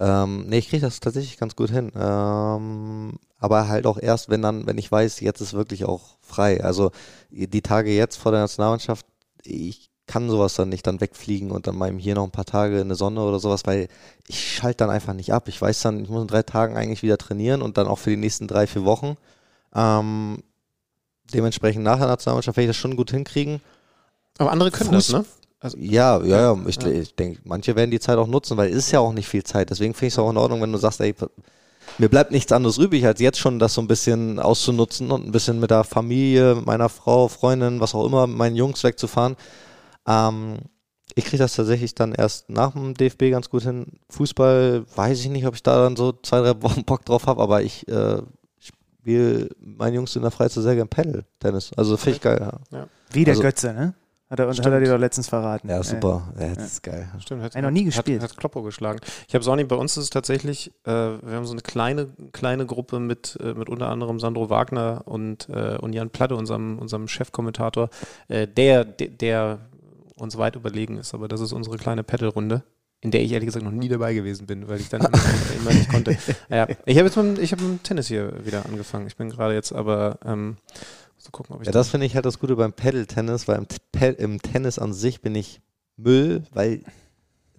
Ähm, 0.00 0.46
nee, 0.48 0.58
ich 0.58 0.68
kriege 0.68 0.82
das 0.82 1.00
tatsächlich 1.00 1.38
ganz 1.38 1.56
gut 1.56 1.70
hin. 1.70 1.90
Ähm, 1.96 3.18
aber 3.38 3.68
halt 3.68 3.86
auch 3.86 3.98
erst, 3.98 4.28
wenn 4.28 4.42
dann, 4.42 4.66
wenn 4.66 4.78
ich 4.78 4.90
weiß, 4.90 5.20
jetzt 5.20 5.40
ist 5.40 5.54
wirklich 5.54 5.84
auch 5.84 6.16
frei. 6.20 6.62
Also 6.62 6.92
die 7.30 7.62
Tage 7.62 7.90
jetzt 7.90 8.16
vor 8.16 8.32
der 8.32 8.42
Nationalmannschaft, 8.42 9.06
ich 9.44 9.90
kann 10.06 10.30
sowas 10.30 10.54
dann 10.54 10.70
nicht 10.70 10.86
dann 10.86 11.00
wegfliegen 11.00 11.50
und 11.50 11.66
dann 11.66 11.76
mal 11.76 11.92
hier 11.92 12.14
noch 12.14 12.24
ein 12.24 12.30
paar 12.30 12.46
Tage 12.46 12.80
in 12.80 12.88
der 12.88 12.96
Sonne 12.96 13.22
oder 13.22 13.38
sowas, 13.38 13.62
weil 13.66 13.88
ich 14.26 14.56
schalte 14.56 14.78
dann 14.78 14.90
einfach 14.90 15.12
nicht 15.12 15.32
ab. 15.32 15.48
Ich 15.48 15.60
weiß 15.60 15.80
dann, 15.82 16.02
ich 16.02 16.08
muss 16.08 16.22
in 16.22 16.28
drei 16.28 16.42
Tagen 16.42 16.76
eigentlich 16.76 17.02
wieder 17.02 17.18
trainieren 17.18 17.62
und 17.62 17.76
dann 17.76 17.86
auch 17.86 17.98
für 17.98 18.10
die 18.10 18.16
nächsten 18.16 18.48
drei, 18.48 18.66
vier 18.66 18.84
Wochen. 18.84 19.16
Ähm, 19.74 20.42
dementsprechend 21.32 21.84
nach 21.84 21.98
der 21.98 22.08
Nationalmannschaft 22.08 22.56
werde 22.56 22.70
ich 22.70 22.76
das 22.76 22.80
schon 22.80 22.96
gut 22.96 23.10
hinkriegen. 23.10 23.60
Aber 24.38 24.50
andere 24.50 24.70
können 24.70 24.90
Fuß, 24.90 25.08
das, 25.08 25.12
ne? 25.12 25.24
Also, 25.60 25.76
ja, 25.78 26.22
ja, 26.22 26.54
ja. 26.54 26.58
Ich, 26.66 26.80
ja. 26.82 26.88
ich 26.88 27.14
denke, 27.16 27.40
manche 27.44 27.74
werden 27.74 27.90
die 27.90 28.00
Zeit 28.00 28.18
auch 28.18 28.28
nutzen, 28.28 28.56
weil 28.56 28.70
es 28.70 28.76
ist 28.76 28.92
ja 28.92 29.00
auch 29.00 29.12
nicht 29.12 29.28
viel 29.28 29.42
Zeit. 29.42 29.70
Deswegen 29.70 29.94
finde 29.94 30.06
ich 30.06 30.14
es 30.14 30.18
auch 30.18 30.30
in 30.30 30.36
Ordnung, 30.36 30.62
wenn 30.62 30.72
du 30.72 30.78
sagst, 30.78 31.00
ey, 31.00 31.14
mir 31.98 32.08
bleibt 32.08 32.30
nichts 32.30 32.52
anderes 32.52 32.78
übrig, 32.78 33.04
als 33.06 33.20
jetzt 33.20 33.38
schon 33.38 33.58
das 33.58 33.74
so 33.74 33.80
ein 33.80 33.88
bisschen 33.88 34.38
auszunutzen 34.38 35.10
und 35.10 35.26
ein 35.26 35.32
bisschen 35.32 35.58
mit 35.58 35.70
der 35.70 35.84
Familie, 35.84 36.62
meiner 36.64 36.88
Frau, 36.88 37.28
Freundin, 37.28 37.80
was 37.80 37.94
auch 37.94 38.06
immer, 38.06 38.26
meinen 38.26 38.56
Jungs 38.56 38.84
wegzufahren. 38.84 39.36
Ähm, 40.06 40.58
ich 41.14 41.24
kriege 41.24 41.38
das 41.38 41.56
tatsächlich 41.56 41.96
dann 41.96 42.12
erst 42.12 42.48
nach 42.48 42.72
dem 42.72 42.94
DFB 42.94 43.30
ganz 43.30 43.50
gut 43.50 43.64
hin. 43.64 43.86
Fußball 44.10 44.84
weiß 44.94 45.18
ich 45.18 45.28
nicht, 45.28 45.46
ob 45.46 45.54
ich 45.54 45.62
da 45.64 45.82
dann 45.82 45.96
so 45.96 46.12
zwei, 46.12 46.40
drei 46.40 46.62
Wochen 46.62 46.84
Bock 46.84 47.04
drauf 47.04 47.26
habe, 47.26 47.42
aber 47.42 47.62
ich 47.62 47.88
äh, 47.88 48.22
spiele 48.60 49.48
meinen 49.58 49.94
Jungs 49.94 50.14
in 50.14 50.22
der 50.22 50.30
Freizeit 50.30 50.62
sehr 50.62 50.76
gern 50.76 50.88
Paddle-Tennis. 50.88 51.72
Also 51.76 51.96
finde 51.96 52.16
ich 52.16 52.22
geil, 52.22 52.38
ja. 52.40 52.78
ja. 52.78 52.88
Wie 53.10 53.24
der 53.24 53.32
also, 53.32 53.42
Götze, 53.42 53.72
ne? 53.72 53.94
Hat 54.30 54.38
er, 54.40 54.48
hat 54.48 54.58
er 54.58 54.80
dir 54.80 54.90
doch 54.90 54.98
letztens 54.98 55.28
verraten. 55.28 55.70
Ja, 55.70 55.82
super. 55.82 56.32
Ja, 56.38 56.54
das 56.54 56.72
ist 56.72 56.82
geil. 56.82 57.08
Stimmt, 57.18 57.42
hat, 57.42 57.54
hat 57.54 57.62
noch 57.62 57.70
nie 57.70 57.84
gespielt. 57.84 58.22
Hat, 58.22 58.30
hat 58.30 58.36
Kloppo 58.36 58.62
geschlagen. 58.62 59.00
Ich 59.26 59.34
habe 59.34 59.40
es 59.40 59.48
auch 59.48 59.56
nicht, 59.56 59.68
bei 59.68 59.76
uns 59.76 59.96
ist 59.96 60.04
es 60.04 60.10
tatsächlich, 60.10 60.70
äh, 60.84 60.90
wir 60.90 61.34
haben 61.34 61.46
so 61.46 61.52
eine 61.52 61.62
kleine, 61.62 62.08
kleine 62.32 62.66
Gruppe 62.66 63.00
mit, 63.00 63.38
äh, 63.42 63.54
mit 63.54 63.70
unter 63.70 63.88
anderem 63.88 64.20
Sandro 64.20 64.50
Wagner 64.50 65.02
und, 65.06 65.48
äh, 65.48 65.78
und 65.78 65.94
Jan 65.94 66.10
Platte, 66.10 66.36
unserem, 66.36 66.78
unserem 66.78 67.08
Chefkommentator, 67.08 67.88
äh, 68.28 68.46
der, 68.46 68.84
der, 68.84 69.08
der 69.08 69.58
uns 70.16 70.36
weit 70.36 70.56
überlegen 70.56 70.98
ist. 70.98 71.14
Aber 71.14 71.26
das 71.26 71.40
ist 71.40 71.52
unsere 71.52 71.78
kleine 71.78 72.02
Pedal-Runde 72.02 72.64
in 73.00 73.12
der 73.12 73.22
ich 73.22 73.30
ehrlich 73.30 73.46
gesagt 73.46 73.64
noch 73.64 73.72
nie 73.72 73.88
dabei 73.88 74.12
gewesen 74.12 74.46
bin, 74.46 74.68
weil 74.68 74.80
ich 74.80 74.88
dann 74.88 75.00
immer, 75.00 75.10
immer 75.60 75.72
nicht 75.72 75.88
konnte. 75.88 76.18
Ja, 76.50 76.66
ich 76.84 76.96
habe 76.96 77.06
jetzt 77.06 77.16
mit, 77.16 77.38
ich 77.38 77.52
hab 77.52 77.60
mit 77.60 77.68
dem 77.68 77.82
Tennis 77.82 78.08
hier 78.08 78.44
wieder 78.44 78.66
angefangen. 78.66 79.06
Ich 79.06 79.16
bin 79.16 79.30
gerade 79.30 79.54
jetzt 79.54 79.72
aber 79.72 80.18
ähm, 80.24 80.56
so 81.18 81.30
gucken, 81.30 81.54
ob 81.54 81.62
ich. 81.62 81.66
Ja, 81.66 81.72
das 81.72 81.88
finde 81.88 82.06
ich 82.06 82.14
halt 82.14 82.24
das 82.24 82.38
Gute 82.38 82.56
beim 82.56 82.72
Pedal-Tennis, 82.72 83.48
weil 83.48 83.58
im, 83.58 84.14
im, 84.16 84.42
Tennis 84.42 84.78
an 84.78 84.92
sich 84.92 85.20
bin 85.20 85.34
ich 85.34 85.60
Müll, 85.96 86.44
weil 86.52 86.82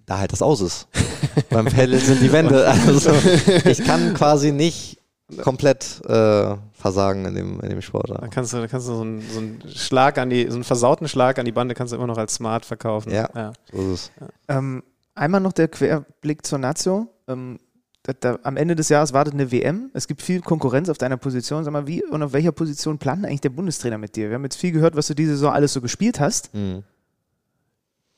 da 0.06 0.18
halt 0.18 0.32
das 0.32 0.42
aus 0.42 0.60
ist. 0.60 0.88
beim 1.50 1.66
Pedal 1.66 1.98
sind 1.98 2.20
die 2.20 2.32
Wände. 2.32 2.66
Also 2.66 3.12
ich 3.64 3.84
kann 3.84 4.14
quasi 4.14 4.52
nicht 4.52 4.98
komplett 5.42 6.00
äh, 6.06 6.56
versagen 6.72 7.24
in 7.26 7.34
dem, 7.34 7.60
in 7.60 7.70
dem 7.70 7.82
Sport. 7.82 8.10
Da 8.10 8.26
kannst 8.28 8.52
du, 8.52 8.56
da 8.56 8.66
kannst 8.66 8.88
du 8.88 8.94
so, 8.94 9.02
einen, 9.02 9.22
so 9.30 9.38
einen 9.38 9.62
Schlag 9.68 10.18
an 10.18 10.30
die, 10.30 10.46
so 10.48 10.54
einen 10.54 10.64
versauten 10.64 11.06
Schlag 11.06 11.38
an 11.38 11.44
die 11.44 11.52
Bande 11.52 11.74
kannst 11.74 11.92
du 11.92 11.96
immer 11.96 12.06
noch 12.06 12.18
als 12.18 12.34
smart 12.34 12.64
verkaufen. 12.64 13.12
Ja, 13.12 13.28
ja. 13.34 13.52
so 13.70 13.78
ist 13.78 13.88
es. 13.88 14.10
Ja. 14.48 14.58
Ähm, 14.58 14.82
Einmal 15.20 15.40
noch 15.42 15.52
der 15.52 15.68
Querblick 15.68 16.46
zur 16.46 16.58
Nazio. 16.58 17.08
Ähm, 17.28 17.58
da, 18.02 18.12
da, 18.14 18.38
am 18.44 18.56
Ende 18.56 18.74
des 18.74 18.88
Jahres 18.88 19.12
wartet 19.12 19.34
eine 19.34 19.52
WM. 19.52 19.90
Es 19.92 20.08
gibt 20.08 20.22
viel 20.22 20.40
Konkurrenz 20.40 20.88
auf 20.88 20.98
deiner 20.98 21.18
Position. 21.18 21.64
Sag 21.64 21.72
mal, 21.72 21.86
wie 21.86 22.02
und 22.04 22.22
auf 22.22 22.32
welcher 22.32 22.52
Position 22.52 22.98
plant 22.98 23.26
eigentlich 23.26 23.42
der 23.42 23.50
Bundestrainer 23.50 23.98
mit 23.98 24.16
dir? 24.16 24.28
Wir 24.28 24.36
haben 24.36 24.44
jetzt 24.44 24.56
viel 24.56 24.72
gehört, 24.72 24.96
was 24.96 25.08
du 25.08 25.14
diese 25.14 25.32
Saison 25.32 25.52
alles 25.52 25.72
so 25.72 25.80
gespielt 25.80 26.18
hast. 26.18 26.54
Mhm. 26.54 26.82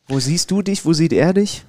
Wo 0.06 0.20
siehst 0.20 0.50
du 0.50 0.62
dich? 0.62 0.84
Wo 0.84 0.92
sieht 0.92 1.12
er 1.12 1.32
dich? 1.32 1.64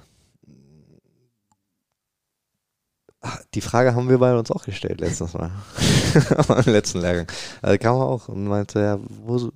Die 3.54 3.62
Frage 3.62 3.94
haben 3.94 4.08
wir 4.08 4.18
bei 4.18 4.36
uns 4.36 4.50
auch 4.50 4.64
gestellt 4.64 5.00
letztes 5.00 5.32
Mal. 5.32 5.50
Im 6.66 6.72
letzten 6.72 7.00
Lehrgang. 7.00 7.26
Also 7.62 7.78
kam 7.78 7.96
er 7.96 8.04
auch 8.04 8.28
und 8.28 8.44
meinte, 8.44 8.80
ja, 8.80 8.98
wo, 9.24 9.50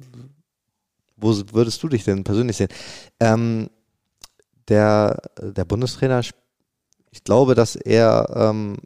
wo 1.16 1.36
würdest 1.52 1.82
du 1.82 1.88
dich 1.88 2.04
denn 2.04 2.24
persönlich 2.24 2.56
sehen? 2.56 2.70
Ähm, 3.20 3.68
der, 4.68 5.20
der 5.38 5.64
Bundestrainer, 5.64 6.22
ich 7.10 7.24
glaube, 7.24 7.54
dass 7.54 7.76
er 7.76 8.30
ähm, 8.34 8.76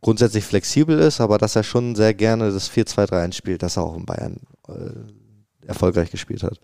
grundsätzlich 0.00 0.44
flexibel 0.44 0.98
ist, 0.98 1.20
aber 1.20 1.38
dass 1.38 1.56
er 1.56 1.62
schon 1.62 1.94
sehr 1.94 2.14
gerne 2.14 2.52
das 2.52 2.70
4-2-3 2.70 3.32
spielt, 3.32 3.62
das 3.62 3.76
er 3.76 3.84
auch 3.84 3.96
in 3.96 4.06
Bayern 4.06 4.40
äh, 4.68 5.66
erfolgreich 5.66 6.10
gespielt 6.10 6.42
hat. 6.42 6.60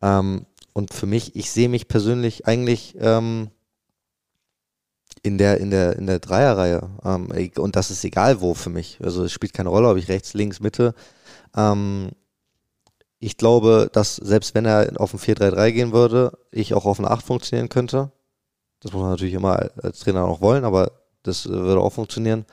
Ähm, 0.00 0.46
und 0.72 0.94
für 0.94 1.06
mich, 1.06 1.36
ich 1.36 1.50
sehe 1.50 1.68
mich 1.68 1.86
persönlich 1.86 2.46
eigentlich 2.46 2.96
ähm, 2.98 3.50
in 5.22 5.38
der, 5.38 5.58
in 5.58 5.70
der, 5.70 5.96
in 5.96 6.06
der 6.06 6.18
Dreierreihe. 6.18 6.88
Ähm, 7.04 7.28
und 7.56 7.76
das 7.76 7.90
ist 7.90 8.04
egal 8.04 8.40
wo 8.40 8.54
für 8.54 8.70
mich. 8.70 8.98
Also 9.02 9.24
es 9.24 9.32
spielt 9.32 9.52
keine 9.52 9.68
Rolle, 9.68 9.88
ob 9.88 9.96
ich 9.96 10.08
rechts, 10.08 10.34
links, 10.34 10.60
Mitte. 10.60 10.94
Ähm, 11.56 12.10
ich 13.18 13.36
glaube, 13.36 13.88
dass 13.92 14.16
selbst 14.16 14.54
wenn 14.54 14.64
er 14.64 14.92
auf 14.96 15.14
ein 15.14 15.20
4-3-3 15.20 15.72
gehen 15.72 15.92
würde, 15.92 16.36
ich 16.50 16.74
auch 16.74 16.86
auf 16.86 16.98
eine 16.98 17.10
8 17.10 17.24
funktionieren 17.24 17.68
könnte. 17.68 18.10
Das 18.82 18.92
muss 18.92 19.02
man 19.02 19.10
natürlich 19.12 19.34
immer 19.34 19.70
als 19.82 20.00
Trainer 20.00 20.24
auch 20.24 20.40
wollen, 20.40 20.64
aber 20.64 20.92
das 21.22 21.48
würde 21.48 21.80
auch 21.80 21.92
funktionieren. 21.92 22.44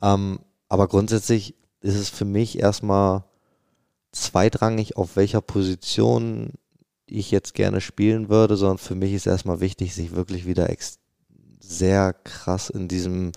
Ähm, 0.00 0.38
aber 0.68 0.88
grundsätzlich 0.88 1.54
ist 1.80 1.96
es 1.96 2.08
für 2.08 2.24
mich 2.24 2.58
erstmal 2.58 3.24
zweitrangig, 4.12 4.96
auf 4.96 5.16
welcher 5.16 5.40
Position 5.40 6.52
ich 7.06 7.30
jetzt 7.30 7.54
gerne 7.54 7.80
spielen 7.80 8.28
würde, 8.28 8.56
sondern 8.56 8.78
für 8.78 8.94
mich 8.94 9.12
ist 9.12 9.26
erstmal 9.26 9.60
wichtig, 9.60 9.94
sich 9.94 10.14
wirklich 10.14 10.46
wieder 10.46 10.68
sehr 11.60 12.12
krass 12.12 12.70
in 12.70 12.88
diesem 12.88 13.32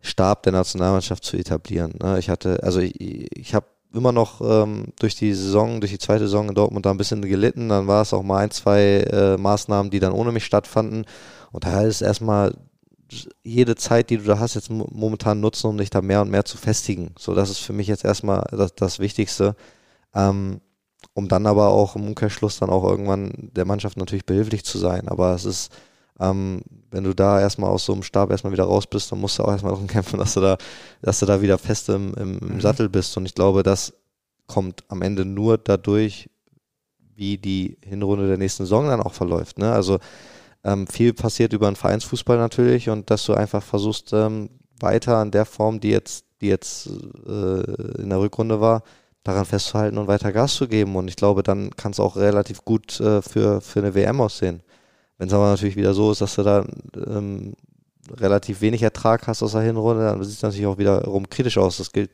Stab 0.00 0.42
der 0.42 0.52
Nationalmannschaft 0.52 1.24
zu 1.24 1.36
etablieren. 1.36 1.94
Ne? 2.02 2.18
Ich 2.18 2.28
hatte, 2.28 2.62
also 2.62 2.80
ich, 2.80 2.94
ich 3.00 3.54
habe 3.54 3.66
immer 3.94 4.12
noch 4.12 4.40
ähm, 4.40 4.92
durch 4.98 5.14
die 5.14 5.32
Saison, 5.34 5.80
durch 5.80 5.92
die 5.92 5.98
zweite 5.98 6.24
Saison 6.24 6.48
in 6.48 6.54
Dortmund 6.54 6.84
da 6.86 6.90
ein 6.90 6.96
bisschen 6.96 7.22
gelitten. 7.22 7.68
Dann 7.68 7.86
war 7.86 8.02
es 8.02 8.12
auch 8.12 8.22
mal 8.22 8.38
ein, 8.38 8.50
zwei 8.50 9.04
äh, 9.10 9.36
Maßnahmen, 9.36 9.90
die 9.90 10.00
dann 10.00 10.12
ohne 10.12 10.32
mich 10.32 10.44
stattfanden. 10.44 11.06
Und 11.52 11.64
daher 11.64 11.86
ist 11.86 12.02
erstmal 12.02 12.54
jede 13.42 13.76
Zeit, 13.76 14.10
die 14.10 14.18
du 14.18 14.24
da 14.24 14.38
hast, 14.38 14.54
jetzt 14.54 14.70
momentan 14.70 15.40
nutzen, 15.40 15.68
um 15.68 15.78
dich 15.78 15.90
da 15.90 16.02
mehr 16.02 16.22
und 16.22 16.30
mehr 16.30 16.44
zu 16.44 16.56
festigen. 16.56 17.14
So, 17.18 17.34
das 17.34 17.50
ist 17.50 17.58
für 17.58 17.72
mich 17.72 17.86
jetzt 17.86 18.04
erstmal 18.04 18.44
das, 18.50 18.74
das 18.74 18.98
Wichtigste. 18.98 19.54
Ähm, 20.14 20.60
um 21.12 21.28
dann 21.28 21.46
aber 21.46 21.68
auch 21.68 21.96
im 21.96 22.06
Umkehrschluss 22.06 22.58
dann 22.58 22.70
auch 22.70 22.84
irgendwann 22.84 23.50
der 23.54 23.66
Mannschaft 23.66 23.96
natürlich 23.96 24.26
behilflich 24.26 24.64
zu 24.64 24.78
sein. 24.78 25.08
Aber 25.08 25.34
es 25.34 25.44
ist, 25.44 25.72
ähm, 26.20 26.62
wenn 26.90 27.04
du 27.04 27.14
da 27.14 27.40
erstmal 27.40 27.70
aus 27.70 27.84
so 27.84 27.92
einem 27.92 28.02
Stab 28.02 28.30
erstmal 28.30 28.52
wieder 28.52 28.64
raus 28.64 28.86
bist, 28.86 29.10
dann 29.10 29.20
musst 29.20 29.38
du 29.38 29.42
auch 29.42 29.50
erstmal 29.50 29.72
darum 29.72 29.86
kämpfen, 29.88 30.18
dass 30.18 30.34
du 30.34 30.40
da, 30.40 30.56
dass 31.02 31.20
du 31.20 31.26
da 31.26 31.42
wieder 31.42 31.58
fest 31.58 31.88
im, 31.88 32.14
im, 32.14 32.38
im 32.38 32.54
mhm. 32.54 32.60
Sattel 32.60 32.88
bist. 32.88 33.16
Und 33.16 33.26
ich 33.26 33.34
glaube, 33.34 33.62
das 33.62 33.92
kommt 34.46 34.84
am 34.88 35.02
Ende 35.02 35.24
nur 35.24 35.58
dadurch, 35.58 36.30
wie 37.16 37.38
die 37.38 37.78
Hinrunde 37.84 38.28
der 38.28 38.38
nächsten 38.38 38.64
Saison 38.64 38.86
dann 38.86 39.00
auch 39.00 39.14
verläuft. 39.14 39.58
Ne? 39.58 39.72
Also 39.72 39.98
ähm, 40.64 40.86
viel 40.86 41.12
passiert 41.12 41.52
über 41.52 41.70
den 41.70 41.76
Vereinsfußball 41.76 42.38
natürlich 42.38 42.88
und 42.88 43.10
dass 43.10 43.24
du 43.24 43.34
einfach 43.34 43.62
versuchst, 43.62 44.12
ähm, 44.12 44.50
weiter 44.80 45.18
an 45.18 45.30
der 45.30 45.44
Form, 45.44 45.80
die 45.80 45.90
jetzt, 45.90 46.24
die 46.40 46.48
jetzt 46.48 46.88
äh, 47.26 48.00
in 48.00 48.10
der 48.10 48.20
Rückrunde 48.20 48.60
war, 48.60 48.82
daran 49.22 49.46
festzuhalten 49.46 49.98
und 49.98 50.06
weiter 50.06 50.32
Gas 50.32 50.54
zu 50.54 50.68
geben. 50.68 50.96
Und 50.96 51.08
ich 51.08 51.16
glaube, 51.16 51.42
dann 51.42 51.70
kann 51.76 51.92
es 51.92 52.00
auch 52.00 52.16
relativ 52.16 52.64
gut 52.64 53.00
äh, 53.00 53.22
für, 53.22 53.60
für 53.60 53.80
eine 53.80 53.94
WM 53.94 54.20
aussehen. 54.20 54.62
Wenn 55.18 55.28
es 55.28 55.34
aber 55.34 55.50
natürlich 55.50 55.76
wieder 55.76 55.94
so 55.94 56.12
ist, 56.12 56.20
dass 56.20 56.34
du 56.34 56.42
da 56.42 56.66
ähm, 57.06 57.54
relativ 58.10 58.60
wenig 58.60 58.82
Ertrag 58.82 59.26
hast 59.26 59.42
aus 59.42 59.52
der 59.52 59.62
Hinrunde, 59.62 60.04
dann 60.04 60.22
sieht 60.24 60.36
es 60.36 60.42
natürlich 60.42 60.66
auch 60.66 60.78
wiederum 60.78 61.28
kritisch 61.28 61.58
aus. 61.58 61.78
Das 61.78 61.92
gilt 61.92 62.10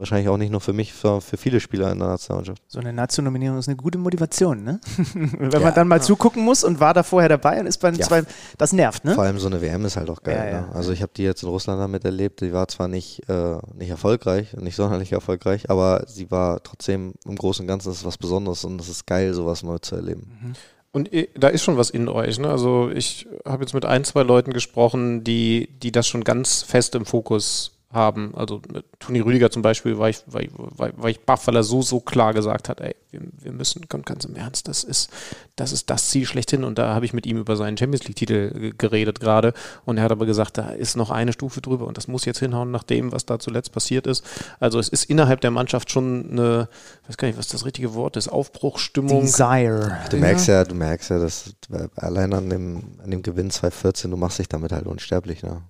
wahrscheinlich 0.00 0.28
auch 0.30 0.38
nicht 0.38 0.50
nur 0.50 0.62
für 0.62 0.72
mich, 0.72 0.94
für, 0.94 1.20
für 1.20 1.36
viele 1.36 1.60
Spieler 1.60 1.92
in 1.92 1.98
der 1.98 2.08
Nationalmannschaft. 2.08 2.62
So 2.68 2.80
eine 2.80 2.92
Nationalnominierung 2.92 3.58
ist 3.58 3.68
eine 3.68 3.76
gute 3.76 3.98
Motivation, 3.98 4.64
ne? 4.64 4.80
Wenn 5.14 5.50
ja, 5.50 5.60
man 5.60 5.74
dann 5.74 5.88
mal 5.88 5.98
ja. 5.98 6.02
zugucken 6.02 6.42
muss 6.42 6.64
und 6.64 6.80
war 6.80 6.94
da 6.94 7.02
vorher 7.02 7.28
dabei 7.28 7.60
und 7.60 7.66
ist 7.66 7.78
bei 7.78 7.90
den 7.90 8.00
ja. 8.00 8.06
zwei, 8.06 8.22
das 8.56 8.72
nervt, 8.72 9.04
ne? 9.04 9.14
Vor 9.14 9.24
allem 9.24 9.38
so 9.38 9.46
eine 9.46 9.60
WM 9.60 9.84
ist 9.84 9.98
halt 9.98 10.08
auch 10.08 10.22
geil. 10.22 10.52
Ne? 10.52 10.74
Also 10.74 10.92
ich 10.92 11.02
habe 11.02 11.12
die 11.14 11.22
jetzt 11.22 11.42
in 11.42 11.50
Russland 11.50 11.80
damit 11.80 12.04
erlebt, 12.06 12.40
die 12.40 12.52
war 12.52 12.66
zwar 12.68 12.88
nicht, 12.88 13.28
äh, 13.28 13.58
nicht 13.74 13.90
erfolgreich, 13.90 14.54
nicht 14.54 14.74
sonderlich 14.76 15.12
erfolgreich, 15.12 15.68
aber 15.68 16.04
sie 16.06 16.30
war 16.30 16.62
trotzdem 16.62 17.12
im 17.26 17.36
Großen 17.36 17.62
und 17.62 17.68
Ganzen 17.68 17.92
ist 17.92 18.04
was 18.04 18.16
Besonderes 18.16 18.64
und 18.64 18.80
es 18.80 18.88
ist 18.88 19.06
geil, 19.06 19.34
sowas 19.34 19.62
mal 19.62 19.80
zu 19.82 19.96
erleben. 19.96 20.32
Mhm. 20.42 20.52
Und 20.92 21.10
da 21.34 21.48
ist 21.48 21.62
schon 21.62 21.76
was 21.76 21.90
in 21.90 22.08
euch. 22.08 22.38
Ne? 22.38 22.48
Also 22.48 22.90
ich 22.90 23.28
habe 23.46 23.62
jetzt 23.62 23.74
mit 23.74 23.84
ein, 23.84 24.04
zwei 24.04 24.22
Leuten 24.22 24.52
gesprochen, 24.52 25.22
die, 25.22 25.68
die 25.80 25.92
das 25.92 26.08
schon 26.08 26.24
ganz 26.24 26.62
fest 26.62 26.94
im 26.94 27.06
Fokus 27.06 27.79
haben. 27.92 28.34
Also 28.36 28.62
mit 28.72 28.84
Toni 29.00 29.20
Rüdiger 29.20 29.50
zum 29.50 29.62
Beispiel 29.62 29.98
war 29.98 30.08
ich, 30.08 30.22
war, 30.26 30.42
war, 30.52 30.90
war 30.96 31.10
ich 31.10 31.20
baff, 31.20 31.46
weil 31.46 31.56
er 31.56 31.64
so, 31.64 31.82
so 31.82 32.00
klar 32.00 32.32
gesagt 32.32 32.68
hat, 32.68 32.80
ey, 32.80 32.94
wir, 33.10 33.20
wir 33.40 33.52
müssen, 33.52 33.82
ganz 33.88 34.24
im 34.24 34.36
Ernst, 34.36 34.68
das 34.68 34.84
ist, 34.84 35.10
das 35.56 35.72
ist 35.72 35.90
das 35.90 36.08
Ziel 36.08 36.24
schlechthin. 36.24 36.62
Und 36.62 36.78
da 36.78 36.94
habe 36.94 37.04
ich 37.04 37.12
mit 37.12 37.26
ihm 37.26 37.38
über 37.38 37.56
seinen 37.56 37.76
Champions 37.76 38.06
League-Titel 38.06 38.72
geredet 38.78 39.18
gerade. 39.18 39.52
Und 39.84 39.98
er 39.98 40.04
hat 40.04 40.12
aber 40.12 40.26
gesagt, 40.26 40.58
da 40.58 40.70
ist 40.70 40.96
noch 40.96 41.10
eine 41.10 41.32
Stufe 41.32 41.60
drüber 41.60 41.86
und 41.86 41.96
das 41.96 42.06
muss 42.06 42.24
jetzt 42.24 42.38
hinhauen 42.38 42.70
nach 42.70 42.84
dem, 42.84 43.10
was 43.10 43.26
da 43.26 43.38
zuletzt 43.38 43.72
passiert 43.72 44.06
ist. 44.06 44.24
Also 44.60 44.78
es 44.78 44.88
ist 44.88 45.04
innerhalb 45.04 45.40
der 45.40 45.50
Mannschaft 45.50 45.90
schon 45.90 46.30
eine, 46.30 46.68
ich 47.02 47.08
weiß 47.08 47.16
gar 47.16 47.28
nicht, 47.28 47.38
was 47.38 47.48
das 47.48 47.64
richtige 47.64 47.94
Wort 47.94 48.16
ist, 48.16 48.28
Aufbruchstimmung. 48.28 49.22
Desire. 49.22 49.98
Du 50.10 50.16
merkst 50.16 50.46
ja, 50.46 50.64
du 50.64 50.74
merkst 50.76 51.10
ja, 51.10 51.18
dass 51.18 51.54
allein 51.96 52.32
an 52.32 52.48
dem, 52.48 52.82
an 53.02 53.10
dem 53.10 53.22
Gewinn 53.22 53.50
2014, 53.50 54.10
du 54.10 54.16
machst 54.16 54.38
dich 54.38 54.48
damit 54.48 54.70
halt 54.70 54.86
unsterblich, 54.86 55.42
ne? 55.42 55.62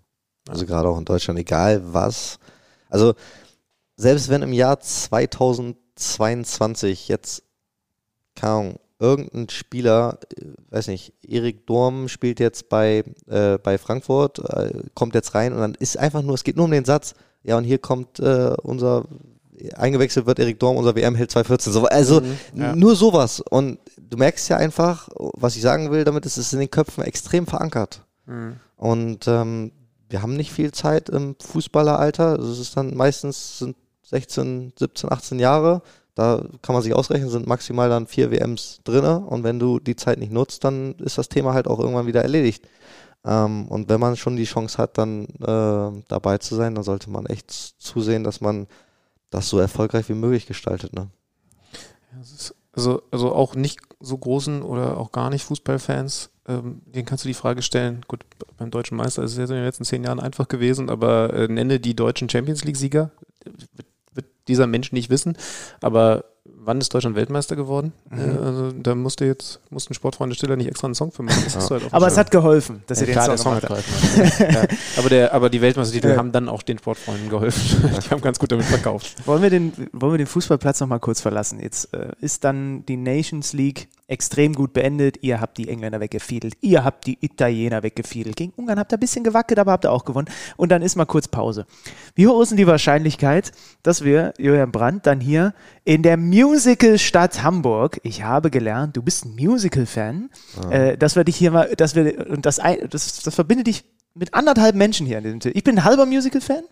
Also 0.51 0.66
gerade 0.66 0.88
auch 0.88 0.98
in 0.98 1.05
Deutschland, 1.05 1.38
egal 1.38 1.80
was. 1.92 2.40
Also 2.88 3.14
selbst 3.96 4.28
wenn 4.28 4.42
im 4.42 4.53
Jahr 4.53 4.80
2022 4.80 7.07
jetzt, 7.09 7.42
keine 8.34 8.53
Ahnung, 8.53 8.80
irgendein 8.98 9.48
Spieler, 9.48 10.18
äh, 10.36 10.46
weiß 10.70 10.88
nicht, 10.88 11.14
Erik 11.22 11.66
Dorm 11.66 12.09
spielt 12.09 12.40
jetzt 12.40 12.68
bei, 12.68 13.05
äh, 13.28 13.59
bei 13.59 13.78
Frankfurt, 13.78 14.38
äh, 14.38 14.82
kommt 14.94 15.14
jetzt 15.14 15.34
rein 15.34 15.53
und 15.53 15.61
dann 15.61 15.74
ist 15.74 15.96
einfach 15.96 16.22
nur, 16.22 16.34
es 16.34 16.44
geht 16.44 16.57
nur 16.57 16.66
um 16.66 16.70
den 16.70 16.84
Satz, 16.84 17.14
ja 17.42 17.57
und 17.57 17.64
hier 17.64 17.78
kommt 17.78 18.20
äh, 18.20 18.55
unser, 18.62 19.05
eingewechselt 19.74 20.26
wird 20.26 20.38
Erik 20.38 20.59
Dorm, 20.59 20.76
unser 20.76 20.94
WM-Held 20.94 21.30
2014. 21.30 21.72
So, 21.72 21.86
also 21.86 22.20
mhm, 22.20 22.36
ja. 22.55 22.76
nur 22.76 22.96
sowas 22.96 23.40
und 23.40 23.78
du 23.98 24.16
merkst 24.16 24.48
ja 24.48 24.57
einfach, 24.57 25.09
was 25.16 25.57
ich 25.57 25.62
sagen 25.62 25.90
will, 25.90 26.05
damit 26.05 26.26
ist 26.26 26.36
es 26.36 26.53
in 26.53 26.61
den 26.61 26.70
Köpfen 26.70 27.05
extrem 27.05 27.46
verankert. 27.46 28.03
Mhm. 28.26 28.57
Und 28.76 29.28
ähm, 29.28 29.72
wir 30.11 30.22
haben 30.22 30.36
nicht 30.36 30.52
viel 30.52 30.72
Zeit 30.72 31.08
im 31.08 31.36
Fußballeralter. 31.38 32.36
Das 32.36 32.58
ist 32.58 32.76
dann 32.76 32.96
meistens 32.96 33.58
sind 33.58 33.76
16, 34.02 34.72
17, 34.76 35.11
18 35.11 35.38
Jahre. 35.38 35.82
Da 36.16 36.44
kann 36.62 36.74
man 36.74 36.82
sich 36.82 36.94
ausrechnen, 36.94 37.30
sind 37.30 37.46
maximal 37.46 37.88
dann 37.88 38.06
vier 38.06 38.30
WMs 38.30 38.80
drin. 38.84 39.04
Und 39.04 39.44
wenn 39.44 39.58
du 39.58 39.78
die 39.78 39.96
Zeit 39.96 40.18
nicht 40.18 40.32
nutzt, 40.32 40.64
dann 40.64 40.94
ist 40.96 41.16
das 41.16 41.28
Thema 41.28 41.54
halt 41.54 41.68
auch 41.68 41.78
irgendwann 41.78 42.06
wieder 42.06 42.22
erledigt. 42.22 42.66
Ähm, 43.24 43.68
und 43.68 43.88
wenn 43.88 44.00
man 44.00 44.16
schon 44.16 44.36
die 44.36 44.44
Chance 44.44 44.78
hat, 44.78 44.98
dann 44.98 45.26
äh, 45.26 46.02
dabei 46.08 46.38
zu 46.38 46.56
sein, 46.56 46.74
dann 46.74 46.84
sollte 46.84 47.08
man 47.11 47.26
echt 47.26 47.50
zusehen, 47.50 48.24
dass 48.24 48.40
man 48.40 48.66
das 49.30 49.48
so 49.48 49.58
erfolgreich 49.58 50.08
wie 50.08 50.14
möglich 50.14 50.46
gestaltet. 50.46 50.92
Ne? 50.92 51.08
Also, 52.74 53.02
also 53.11 53.32
auch 53.32 53.54
nicht 53.54 53.78
so 54.01 54.16
großen 54.16 54.62
oder 54.62 54.96
auch 54.96 55.12
gar 55.12 55.30
nicht 55.30 55.44
Fußballfans 55.44 56.30
ähm, 56.51 56.82
den 56.84 57.05
kannst 57.05 57.24
du 57.24 57.28
die 57.28 57.34
Frage 57.34 57.62
stellen. 57.62 58.01
Gut, 58.09 58.24
beim 58.57 58.70
deutschen 58.70 58.96
Meister 58.96 59.22
ist 59.22 59.32
es 59.32 59.38
jetzt 59.38 59.51
in 59.51 59.57
den 59.57 59.64
letzten 59.64 59.84
zehn 59.84 60.03
Jahren 60.03 60.20
einfach 60.20 60.48
gewesen, 60.48 60.90
aber 60.90 61.32
äh, 61.32 61.48
nenne 61.48 61.78
die 61.78 61.94
deutschen 61.94 62.28
Champions 62.28 62.64
League-Sieger. 62.64 63.12
Wird 64.12 64.26
dieser 64.48 64.66
Mensch 64.66 64.90
nicht 64.90 65.11
wissen. 65.11 65.36
Aber 65.80 66.24
wann 66.57 66.80
ist 66.80 66.92
Deutschland 66.92 67.16
Weltmeister 67.16 67.57
geworden? 67.57 67.92
Mhm. 68.11 68.18
Äh, 68.18 68.38
also, 68.38 68.72
da 68.72 68.94
musste 68.94 69.24
jetzt, 69.24 69.61
mussten 69.70 69.94
Sportfreunde 69.94 70.34
Stiller 70.34 70.57
nicht 70.57 70.68
extra 70.68 70.86
einen 70.86 70.94
Song 70.94 71.12
für 71.12 71.22
machen. 71.22 71.42
Ja. 71.48 71.70
Halt 71.70 71.82
aber 71.92 72.07
es 72.07 72.16
hat 72.16 72.30
geholfen, 72.30 72.82
dass 72.86 73.01
ja, 73.01 73.07
ihr 73.07 73.14
den 73.14 73.22
Song, 73.22 73.38
Song 73.38 73.61
gemacht 73.61 73.68
habt. 73.68 74.40
ja. 74.40 74.62
aber, 74.98 75.09
der, 75.09 75.34
aber 75.34 75.51
die 75.51 75.61
Weltmeistertitel 75.61 76.16
haben 76.16 76.32
dann 76.32 76.48
auch 76.48 76.62
den 76.62 76.78
Sportfreunden 76.78 77.28
geholfen. 77.28 77.90
die 78.05 78.11
haben 78.11 78.20
ganz 78.20 78.38
gut 78.38 78.53
damit 78.53 78.66
verkauft. 78.66 79.14
Wollen 79.26 79.42
wir 79.42 79.51
den, 79.51 79.72
wollen 79.92 80.12
wir 80.12 80.18
den 80.18 80.26
Fußballplatz 80.26 80.80
nochmal 80.80 81.01
kurz 81.01 81.20
verlassen? 81.20 81.61
Jetzt 81.61 81.92
äh, 81.94 82.11
ist 82.20 82.44
dann 82.44 82.84
die 82.86 82.96
Nations 82.96 83.53
League 83.53 83.88
extrem 84.11 84.54
gut 84.54 84.72
beendet. 84.72 85.18
Ihr 85.22 85.40
habt 85.40 85.58
die 85.58 85.68
Engländer 85.68 86.00
weggefiedelt. 86.00 86.54
Ihr 86.61 86.84
habt 86.84 87.06
die 87.06 87.18
Italiener 87.20 87.82
weggefiedelt. 87.82 88.36
Gegen 88.36 88.52
Ungarn 88.56 88.78
habt 88.78 88.92
ihr 88.92 88.96
ein 88.96 89.00
bisschen 89.00 89.24
gewackelt, 89.24 89.58
aber 89.58 89.72
habt 89.72 89.84
ihr 89.84 89.92
auch 89.92 90.04
gewonnen. 90.04 90.28
Und 90.56 90.70
dann 90.70 90.82
ist 90.82 90.96
mal 90.96 91.06
kurz 91.06 91.28
Pause. 91.28 91.66
Wie 92.14 92.26
hoch 92.26 92.42
ist 92.42 92.50
denn 92.50 92.58
die 92.58 92.66
Wahrscheinlichkeit, 92.66 93.52
dass 93.82 94.04
wir 94.04 94.34
Julian 94.38 94.72
Brandt 94.72 95.06
dann 95.06 95.20
hier 95.20 95.54
in 95.84 96.02
der 96.02 96.16
Musical-Stadt 96.16 97.42
Hamburg, 97.42 98.00
ich 98.02 98.22
habe 98.22 98.50
gelernt, 98.50 98.96
du 98.96 99.02
bist 99.02 99.24
ein 99.24 99.34
Musical-Fan, 99.36 100.30
ah. 100.62 100.70
äh, 100.70 100.98
dass 100.98 101.16
wir 101.16 101.24
dich 101.24 101.36
hier 101.36 101.50
mal, 101.50 101.74
dass 101.76 101.94
wir, 101.94 102.28
und 102.30 102.46
das, 102.46 102.61
das, 102.90 103.22
das 103.22 103.34
verbindet 103.34 103.68
dich 103.68 103.84
mit 104.14 104.34
anderthalb 104.34 104.74
Menschen 104.74 105.06
hier 105.06 105.18
in 105.18 105.24
diesem 105.24 105.40
Titel. 105.40 105.56
Ich 105.56 105.64
bin 105.64 105.78
ein 105.78 105.84
halber 105.84 106.06
Musical-Fan. 106.06 106.64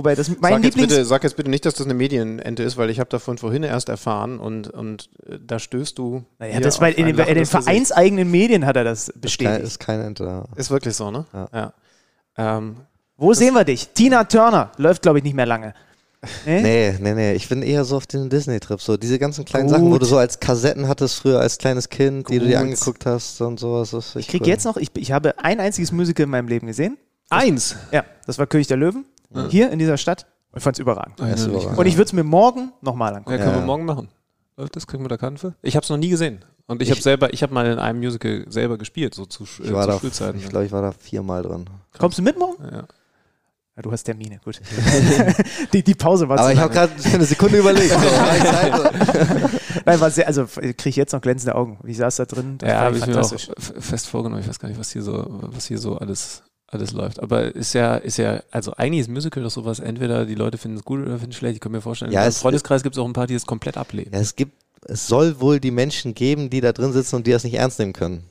Wobei 0.00 0.14
das 0.14 0.30
mein 0.40 0.54
sag 0.54 0.62
Lieblings... 0.62 0.76
Jetzt 0.76 0.88
bitte, 0.88 1.04
sag 1.04 1.24
jetzt 1.24 1.36
bitte 1.36 1.50
nicht, 1.50 1.66
dass 1.66 1.74
das 1.74 1.84
eine 1.84 1.92
Medienente 1.92 2.62
ist, 2.62 2.78
weil 2.78 2.88
ich 2.88 3.00
habe 3.00 3.10
davon 3.10 3.36
vorhin 3.36 3.64
erst 3.64 3.90
erfahren 3.90 4.38
und, 4.38 4.68
und 4.70 5.10
äh, 5.26 5.38
da 5.46 5.58
stößt 5.58 5.98
du. 5.98 6.24
Naja, 6.38 6.58
das 6.60 6.78
bei, 6.78 6.90
in, 6.90 7.04
den, 7.04 7.18
in 7.18 7.34
den 7.34 7.44
vereinseigenen 7.44 8.30
Medien 8.30 8.64
hat 8.64 8.76
er 8.76 8.84
das 8.84 9.12
bestätigt. 9.14 9.62
Ist 9.62 9.78
kein, 9.78 10.00
ist 10.00 10.00
kein 10.00 10.00
Ente. 10.00 10.24
Ja. 10.24 10.44
Ist 10.56 10.70
wirklich 10.70 10.96
so, 10.96 11.10
ne? 11.10 11.26
Ja. 11.34 11.48
ja. 11.52 11.72
Ähm, 12.56 12.76
Wo 13.18 13.34
sehen 13.34 13.52
wir 13.52 13.64
dich? 13.64 13.90
Tina 13.90 14.24
Turner 14.24 14.72
läuft, 14.78 15.02
glaube 15.02 15.18
ich, 15.18 15.24
nicht 15.24 15.34
mehr 15.34 15.44
lange. 15.44 15.74
Nee? 16.46 16.62
nee, 16.62 16.94
nee, 16.98 17.12
nee. 17.12 17.32
Ich 17.34 17.46
bin 17.50 17.60
eher 17.60 17.84
so 17.84 17.98
auf 17.98 18.06
den 18.06 18.30
Disney-Trip. 18.30 18.80
So 18.80 18.96
diese 18.96 19.18
ganzen 19.18 19.44
kleinen 19.44 19.66
Gut. 19.66 19.76
Sachen, 19.76 19.90
wo 19.90 19.98
du 19.98 20.06
so 20.06 20.16
als 20.16 20.40
Kassetten 20.40 20.88
hattest 20.88 21.16
früher 21.16 21.40
als 21.40 21.58
kleines 21.58 21.90
Kind, 21.90 22.24
Gut. 22.24 22.34
die 22.34 22.38
du 22.38 22.46
dir 22.46 22.60
angeguckt 22.60 23.04
hast 23.04 23.42
und 23.42 23.60
sowas. 23.60 24.16
ich 24.16 24.28
krieg 24.28 24.40
cool. 24.40 24.48
jetzt 24.48 24.64
noch, 24.64 24.78
ich, 24.78 24.90
ich 24.96 25.12
habe 25.12 25.38
ein 25.38 25.60
einziges 25.60 25.92
Musical 25.92 26.24
in 26.24 26.30
meinem 26.30 26.48
Leben 26.48 26.66
gesehen. 26.66 26.96
Eins? 27.30 27.76
Ja, 27.92 28.04
das 28.26 28.38
war 28.38 28.46
König 28.46 28.66
der 28.66 28.76
Löwen. 28.76 29.04
Ja. 29.34 29.48
Hier 29.48 29.70
in 29.70 29.78
dieser 29.78 29.96
Stadt. 29.96 30.26
Ich 30.54 30.62
fand 30.62 30.76
es 30.76 30.80
überragend. 30.80 31.18
Ja, 31.20 31.26
überragend. 31.26 31.78
Und 31.78 31.86
ich 31.86 31.94
würde 31.94 32.06
es 32.06 32.12
mir 32.12 32.24
morgen 32.24 32.72
nochmal 32.80 33.14
angucken. 33.14 33.38
Ja, 33.38 33.44
können 33.44 33.56
wir 33.56 33.66
morgen 33.66 33.84
machen. 33.84 34.08
Das 34.72 34.86
kriegen 34.86 35.04
wir 35.04 35.08
da 35.08 35.16
Kanfe. 35.16 35.54
Ich 35.62 35.76
habe 35.76 35.84
es 35.84 35.90
noch 35.90 35.96
nie 35.96 36.08
gesehen. 36.08 36.44
Und 36.66 36.82
ich 36.82 36.90
habe 36.90 37.00
selber, 37.00 37.32
ich 37.32 37.42
habe 37.42 37.52
mal 37.52 37.66
in 37.66 37.78
einem 37.78 37.98
Musical 37.98 38.44
selber 38.48 38.78
gespielt, 38.78 39.14
so 39.14 39.26
zu, 39.26 39.44
ich 39.44 39.72
war 39.72 39.84
zu 39.84 39.90
da, 39.90 39.98
Schulzeiten. 39.98 40.38
Ich 40.38 40.48
glaube, 40.48 40.66
ich 40.66 40.72
war 40.72 40.82
da 40.82 40.92
viermal 40.92 41.42
drin. 41.42 41.64
Kommst 41.98 42.18
du 42.18 42.22
mit 42.22 42.38
morgen? 42.38 42.62
Ja. 42.62 42.84
Ja, 43.76 43.82
du 43.82 43.92
hast 43.92 44.04
Termine, 44.04 44.40
gut. 44.44 44.60
die, 45.72 45.82
die 45.82 45.94
Pause 45.94 46.28
war 46.28 46.38
Aber 46.38 46.52
ich 46.52 46.58
habe 46.58 46.72
gerade 46.72 46.92
eine 47.12 47.24
Sekunde 47.24 47.58
überlegt. 47.58 47.90
Nein, 49.86 50.00
war 50.00 50.10
sehr, 50.10 50.26
also 50.26 50.44
kriege 50.46 50.88
ich 50.88 50.96
jetzt 50.96 51.12
noch 51.12 51.20
glänzende 51.20 51.54
Augen. 51.54 51.78
Wie 51.82 51.94
saß 51.94 52.16
da 52.16 52.24
drin? 52.24 52.58
Das 52.58 52.68
ja, 52.68 52.80
habe 52.80 52.98
ich 52.98 53.06
mir 53.06 53.20
auch 53.20 53.32
fest 53.56 54.08
vorgenommen. 54.08 54.42
Ich 54.42 54.48
weiß 54.48 54.58
gar 54.58 54.68
nicht, 54.68 54.78
was 54.78 54.90
hier 54.90 55.02
so, 55.02 55.24
was 55.28 55.66
hier 55.66 55.78
so 55.78 55.96
alles 55.96 56.42
alles 56.70 56.92
läuft. 56.92 57.20
Aber 57.20 57.54
ist 57.54 57.72
ja, 57.72 57.96
ist 57.96 58.16
ja, 58.16 58.42
also 58.50 58.72
eigentlich 58.76 59.00
ist 59.00 59.10
Musical 59.10 59.42
doch 59.42 59.50
sowas, 59.50 59.80
entweder 59.80 60.24
die 60.24 60.34
Leute 60.34 60.56
finden 60.56 60.78
es 60.78 60.84
gut 60.84 61.00
oder 61.00 61.18
finden 61.18 61.32
es 61.32 61.36
schlecht. 61.36 61.56
Ich 61.56 61.60
kann 61.60 61.72
mir 61.72 61.80
vorstellen, 61.80 62.12
ja, 62.12 62.24
im 62.24 62.32
Freundeskreis 62.32 62.82
gibt 62.82 62.94
es 62.94 62.98
auch 63.02 63.06
ein 63.06 63.12
paar, 63.12 63.26
die 63.26 63.34
es 63.34 63.46
komplett 63.46 63.76
ablehnen. 63.76 64.12
Ja, 64.12 64.20
es 64.20 64.36
gibt, 64.36 64.52
es 64.86 65.06
soll 65.06 65.40
wohl 65.40 65.60
die 65.60 65.72
Menschen 65.72 66.14
geben, 66.14 66.48
die 66.48 66.60
da 66.60 66.72
drin 66.72 66.92
sitzen 66.92 67.16
und 67.16 67.26
die 67.26 67.32
das 67.32 67.44
nicht 67.44 67.54
ernst 67.54 67.78
nehmen 67.78 67.92
können. 67.92 68.24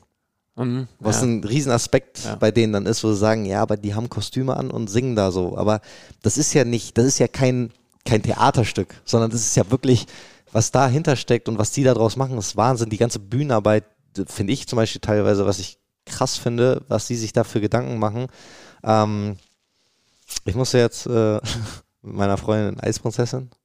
Mhm, 0.56 0.88
Was 1.00 1.22
ja. 1.22 1.28
ein 1.28 1.44
Riesenaspekt 1.44 2.26
ja. 2.26 2.36
bei 2.36 2.52
denen 2.52 2.74
dann 2.74 2.86
ist, 2.86 3.04
wo 3.04 3.12
sie 3.12 3.18
sagen, 3.18 3.46
ja, 3.46 3.62
aber 3.62 3.78
die 3.78 3.94
haben 3.94 4.10
Kostüme 4.10 4.56
an 4.58 4.72
und 4.72 4.90
singen 4.90 5.16
da 5.16 5.32
so. 5.32 5.58
Aber 5.58 5.82
das 6.22 6.38
ist 6.38 6.54
ja 6.54 6.66
nicht, 6.66 6.98
das 6.98 7.06
ist 7.06 7.20
ja 7.20 7.28
kein, 7.28 7.72
kein 8.06 8.24
Theaterstück, 8.24 8.96
sondern 9.06 9.32
das 9.32 9.42
ist 9.42 9.56
ja 9.56 9.70
wirklich, 9.72 10.06
was 10.52 10.72
dahinter 10.72 11.16
steckt 11.16 11.48
und 11.48 11.58
was 11.58 11.72
die 11.72 11.84
da 11.84 11.94
draus 11.94 12.16
machen, 12.16 12.38
ist 12.38 12.58
Wahnsinn. 12.58 12.90
Die 12.90 12.98
ganze 12.98 13.20
Bühnenarbeit, 13.20 13.86
finde 14.28 14.54
ich 14.54 14.68
zum 14.68 14.78
Beispiel 14.78 15.02
teilweise, 15.02 15.46
was 15.46 15.60
ich 15.60 15.79
krass 16.10 16.38
finde, 16.38 16.82
was 16.88 17.08
die 17.08 17.16
sich 17.16 17.34
da 17.34 17.44
für 17.44 17.62
Gedanken 17.62 18.00
machen. 18.00 18.28
Ähm, 18.84 19.38
ich 20.46 20.56
musste 20.56 20.78
jetzt 20.78 21.06
äh, 21.06 21.40
mit 22.02 22.16
meiner 22.16 22.38
Freundin 22.38 22.80
Eisprinzessin. 22.80 23.50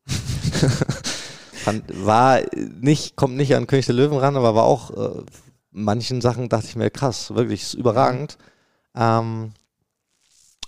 War 1.94 2.40
nicht, 2.80 3.16
kommt 3.16 3.36
nicht 3.36 3.54
an 3.54 3.66
König 3.66 3.86
der 3.86 3.94
Löwen 3.94 4.18
ran, 4.18 4.36
aber 4.36 4.54
war 4.54 4.64
auch 4.64 4.90
äh, 4.90 5.22
manchen 5.70 6.20
Sachen 6.20 6.50
dachte 6.50 6.66
ich 6.66 6.76
mir, 6.76 6.90
krass, 6.90 7.34
wirklich 7.34 7.62
ist 7.62 7.74
überragend. 7.74 8.36
Ähm, 8.94 9.52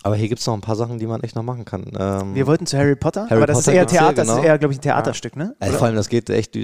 aber 0.02 0.16
hier 0.16 0.28
gibt 0.28 0.40
es 0.40 0.46
noch 0.46 0.54
ein 0.54 0.60
paar 0.60 0.76
Sachen, 0.76 0.98
die 0.98 1.06
man 1.06 1.22
echt 1.22 1.34
noch 1.36 1.42
machen 1.42 1.64
kann. 1.64 1.84
Ähm, 1.98 2.34
Wir 2.34 2.46
wollten 2.46 2.66
zu 2.66 2.78
Harry 2.78 2.96
Potter, 2.96 3.22
Harry 3.24 3.34
aber 3.34 3.46
das 3.46 3.58
Potter 3.58 3.72
ist 3.72 3.76
eher 3.76 3.86
Theater, 3.86 4.12
das 4.14 4.28
genau. 4.28 4.38
ist 4.38 4.44
eher, 4.44 4.58
glaube 4.58 4.72
ich, 4.72 4.78
ein 4.78 4.82
Theaterstück, 4.82 5.36
ne? 5.36 5.56
also 5.58 5.78
vor 5.78 5.86
allem, 5.86 5.96
das 5.96 6.08
geht 6.08 6.30
echt 6.30 6.56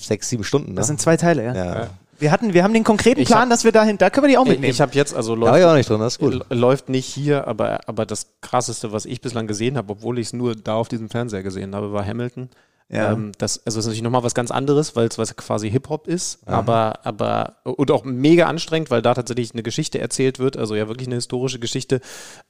sechs, 0.00 0.28
sieben 0.28 0.44
Stunden. 0.44 0.70
Ne? 0.70 0.76
Das 0.76 0.86
sind 0.86 1.00
zwei 1.00 1.16
Teile, 1.16 1.44
ja. 1.44 1.54
ja. 1.54 1.90
Wir 2.24 2.30
hatten, 2.32 2.54
wir 2.54 2.64
haben 2.64 2.72
den 2.72 2.84
konkreten 2.84 3.20
Ich 3.20 3.28
Plan, 3.28 3.42
hab- 3.42 3.48
dass 3.50 3.64
wir 3.64 3.72
dahin, 3.72 3.98
da 3.98 4.08
können 4.08 4.24
wir 4.24 4.28
die 4.30 4.38
auch 4.38 4.46
mitnehmen. 4.46 4.70
Ich 4.70 4.80
habe 4.80 4.92
jetzt, 4.94 5.14
also 5.14 5.34
Da 5.36 5.42
war 5.42 5.48
läuft, 5.50 5.60
ich 5.60 5.66
auch 5.66 5.74
nicht 5.74 5.90
drin, 5.90 6.00
das 6.00 6.14
ist 6.14 6.18
gut. 6.20 6.46
läuft 6.48 6.88
nicht 6.88 7.04
hier, 7.04 7.46
aber, 7.46 7.80
aber 7.86 8.06
das 8.06 8.28
krasseste, 8.40 8.92
was 8.92 9.04
ich 9.04 9.20
bislang 9.20 9.46
gesehen 9.46 9.76
habe, 9.76 9.92
obwohl 9.92 10.18
ich 10.18 10.28
es 10.28 10.32
nur 10.32 10.54
da 10.56 10.74
auf 10.76 10.88
diesem 10.88 11.10
Fernseher 11.10 11.42
gesehen 11.42 11.74
habe, 11.74 11.92
war 11.92 12.02
Hamilton. 12.02 12.48
Ja. 12.88 13.12
Ähm, 13.12 13.32
das, 13.36 13.58
also 13.66 13.76
das 13.76 13.84
ist 13.84 13.86
natürlich 13.86 14.02
nochmal 14.02 14.22
was 14.22 14.34
ganz 14.34 14.50
anderes, 14.50 14.96
weil 14.96 15.06
es 15.08 15.18
was 15.18 15.36
quasi 15.36 15.70
Hip-Hop 15.70 16.06
ist, 16.08 16.46
aber, 16.46 17.00
aber 17.04 17.56
und 17.64 17.90
auch 17.90 18.04
mega 18.04 18.46
anstrengend, 18.46 18.90
weil 18.90 19.02
da 19.02 19.12
tatsächlich 19.12 19.52
eine 19.52 19.62
Geschichte 19.62 19.98
erzählt 20.00 20.38
wird, 20.38 20.56
also 20.56 20.74
ja 20.74 20.88
wirklich 20.88 21.08
eine 21.08 21.16
historische 21.16 21.58
Geschichte. 21.58 22.00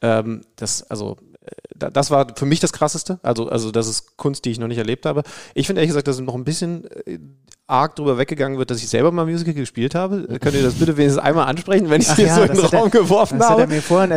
Ähm, 0.03 0.43
das, 0.57 0.89
also, 0.91 1.17
äh, 1.41 1.51
da- 1.77 1.91
das 1.91 2.11
war 2.11 2.27
für 2.37 2.47
mich 2.47 2.61
das 2.61 2.73
krasseste. 2.73 3.19
Also, 3.23 3.49
also 3.49 3.71
das 3.71 3.87
ist 3.89 4.17
Kunst, 4.17 4.45
die 4.45 4.51
ich 4.51 4.59
noch 4.59 4.69
nicht 4.69 4.79
erlebt 4.79 5.07
habe. 5.07 5.23
Ich 5.55 5.67
finde 5.67 5.81
ehrlich 5.81 5.91
gesagt, 5.91 6.09
dass 6.09 6.21
noch 6.21 6.35
ein 6.37 6.45
bisschen 6.45 6.85
äh, 7.07 7.19
arg 7.67 7.97
drüber 7.97 8.19
weggegangen 8.19 8.59
wird, 8.59 8.71
dass 8.71 8.83
ich 8.83 8.89
selber 8.89 9.11
mal 9.11 9.25
Musical 9.25 9.55
gespielt 9.55 9.95
habe. 9.95 10.27
Könnt 10.41 10.55
ihr 10.55 10.63
das 10.63 10.75
bitte 10.75 10.97
wenigstens 10.97 11.23
einmal 11.23 11.47
ansprechen, 11.47 11.89
wenn 11.89 12.01
ich 12.03 12.09
es 12.09 12.17
hier 12.17 12.27
ja, 12.27 12.35
so 12.35 12.43
in 12.43 12.49
den 12.53 12.63
hat 12.63 12.73
er- 12.73 12.79
Raum 12.81 12.91
geworfen 12.91 13.43
habe? 13.43 13.67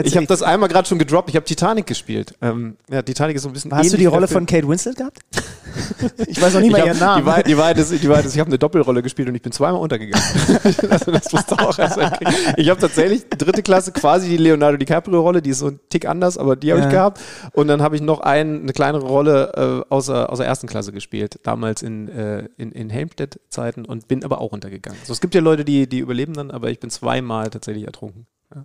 Ich 0.03 0.17
habe 0.17 0.25
das 0.27 0.41
einmal 0.43 0.67
gerade 0.67 0.87
schon 0.87 0.99
gedroppt. 0.99 1.29
Ich 1.29 1.35
habe 1.35 1.45
Titanic 1.45 1.87
gespielt. 1.87 2.33
Ähm, 2.41 2.75
ja, 2.89 3.01
Titanic 3.01 3.37
ist 3.37 3.43
so 3.43 3.49
ein 3.49 3.53
bisschen 3.53 3.71
Hast 3.73 3.93
du 3.93 3.97
die 3.97 4.03
der 4.03 4.11
Rolle 4.11 4.27
von 4.27 4.45
Kate 4.45 4.67
Winslet 4.67 4.97
gehabt? 4.97 5.19
ich 6.27 6.41
weiß 6.41 6.55
noch 6.55 6.61
nicht 6.61 6.71
mal 6.71 6.85
ihren 6.85 6.99
Namen. 6.99 7.21
Die 7.21 7.25
Wahrheit, 7.25 7.47
die, 7.47 7.57
Wahrheit 7.57 7.77
ist, 7.77 7.91
die 7.91 8.09
Wahrheit 8.09 8.25
ist, 8.25 8.33
ich 8.33 8.39
habe 8.39 8.49
eine 8.49 8.57
Doppelrolle 8.57 9.01
gespielt 9.01 9.29
und 9.29 9.35
ich 9.35 9.41
bin 9.41 9.51
zweimal 9.51 9.79
untergegangen. 9.79 10.25
also 10.89 11.11
das 11.11 11.31
musst 11.31 11.51
auch 11.59 11.77
erst 11.79 11.97
mitkriegen. 11.97 12.33
Ich 12.57 12.69
habe 12.69 12.81
tatsächlich 12.81 13.29
dritte 13.29 13.63
Klasse 13.63 13.91
quasi 13.93 14.27
die 14.27 14.37
Leonardo 14.37 14.77
DiCaprio-Rolle, 14.77 15.41
die 15.41 15.51
ist 15.51 15.59
so 15.59 15.67
ein 15.67 15.79
Tick 15.89 16.05
anders, 16.05 16.37
aber 16.37 16.55
die 16.55 16.71
habe 16.71 16.81
Ja. 16.81 16.87
ich 16.87 16.91
gehabt. 16.91 17.21
Und 17.53 17.67
dann 17.67 17.81
habe 17.81 17.95
ich 17.95 18.01
noch 18.01 18.19
ein, 18.19 18.63
eine 18.63 18.73
kleinere 18.73 19.05
Rolle 19.05 19.83
äh, 19.87 19.93
außer, 19.93 20.31
außer 20.31 20.45
ersten 20.45 20.67
Klasse 20.67 20.91
gespielt, 20.91 21.39
damals 21.43 21.81
in, 21.81 22.09
äh, 22.09 22.49
in, 22.57 22.71
in 22.71 22.89
Helmstedt-Zeiten 23.37 23.85
und 23.85 24.07
bin 24.07 24.23
aber 24.23 24.41
auch 24.41 24.51
untergegangen. 24.51 24.99
Also 25.01 25.13
es 25.13 25.21
gibt 25.21 25.35
ja 25.35 25.41
Leute, 25.41 25.65
die, 25.65 25.87
die 25.87 25.99
überleben 25.99 26.33
dann, 26.33 26.51
aber 26.51 26.69
ich 26.69 26.79
bin 26.79 26.89
zweimal 26.89 27.49
tatsächlich 27.49 27.85
ertrunken. 27.85 28.27
Ja. 28.53 28.63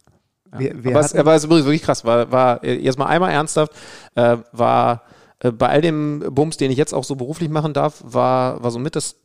Wir- 0.58 0.84
wir 0.84 0.90
aber, 0.90 1.00
es, 1.00 1.14
aber 1.14 1.34
es 1.34 1.42
ist 1.42 1.46
übrigens 1.46 1.64
wirklich 1.66 1.82
krass. 1.82 2.04
War, 2.04 2.30
war 2.30 2.62
äh, 2.62 2.82
erstmal 2.82 3.08
einmal 3.08 3.30
ernsthaft, 3.30 3.72
äh, 4.16 4.36
war 4.52 5.02
äh, 5.40 5.50
bei 5.50 5.68
all 5.68 5.80
dem 5.80 6.20
Bums, 6.30 6.56
den 6.58 6.70
ich 6.70 6.76
jetzt 6.76 6.92
auch 6.92 7.04
so 7.04 7.16
beruflich 7.16 7.48
machen 7.48 7.72
darf, 7.72 8.02
war, 8.04 8.62
war 8.62 8.70
somit 8.70 8.94
das 8.96 9.16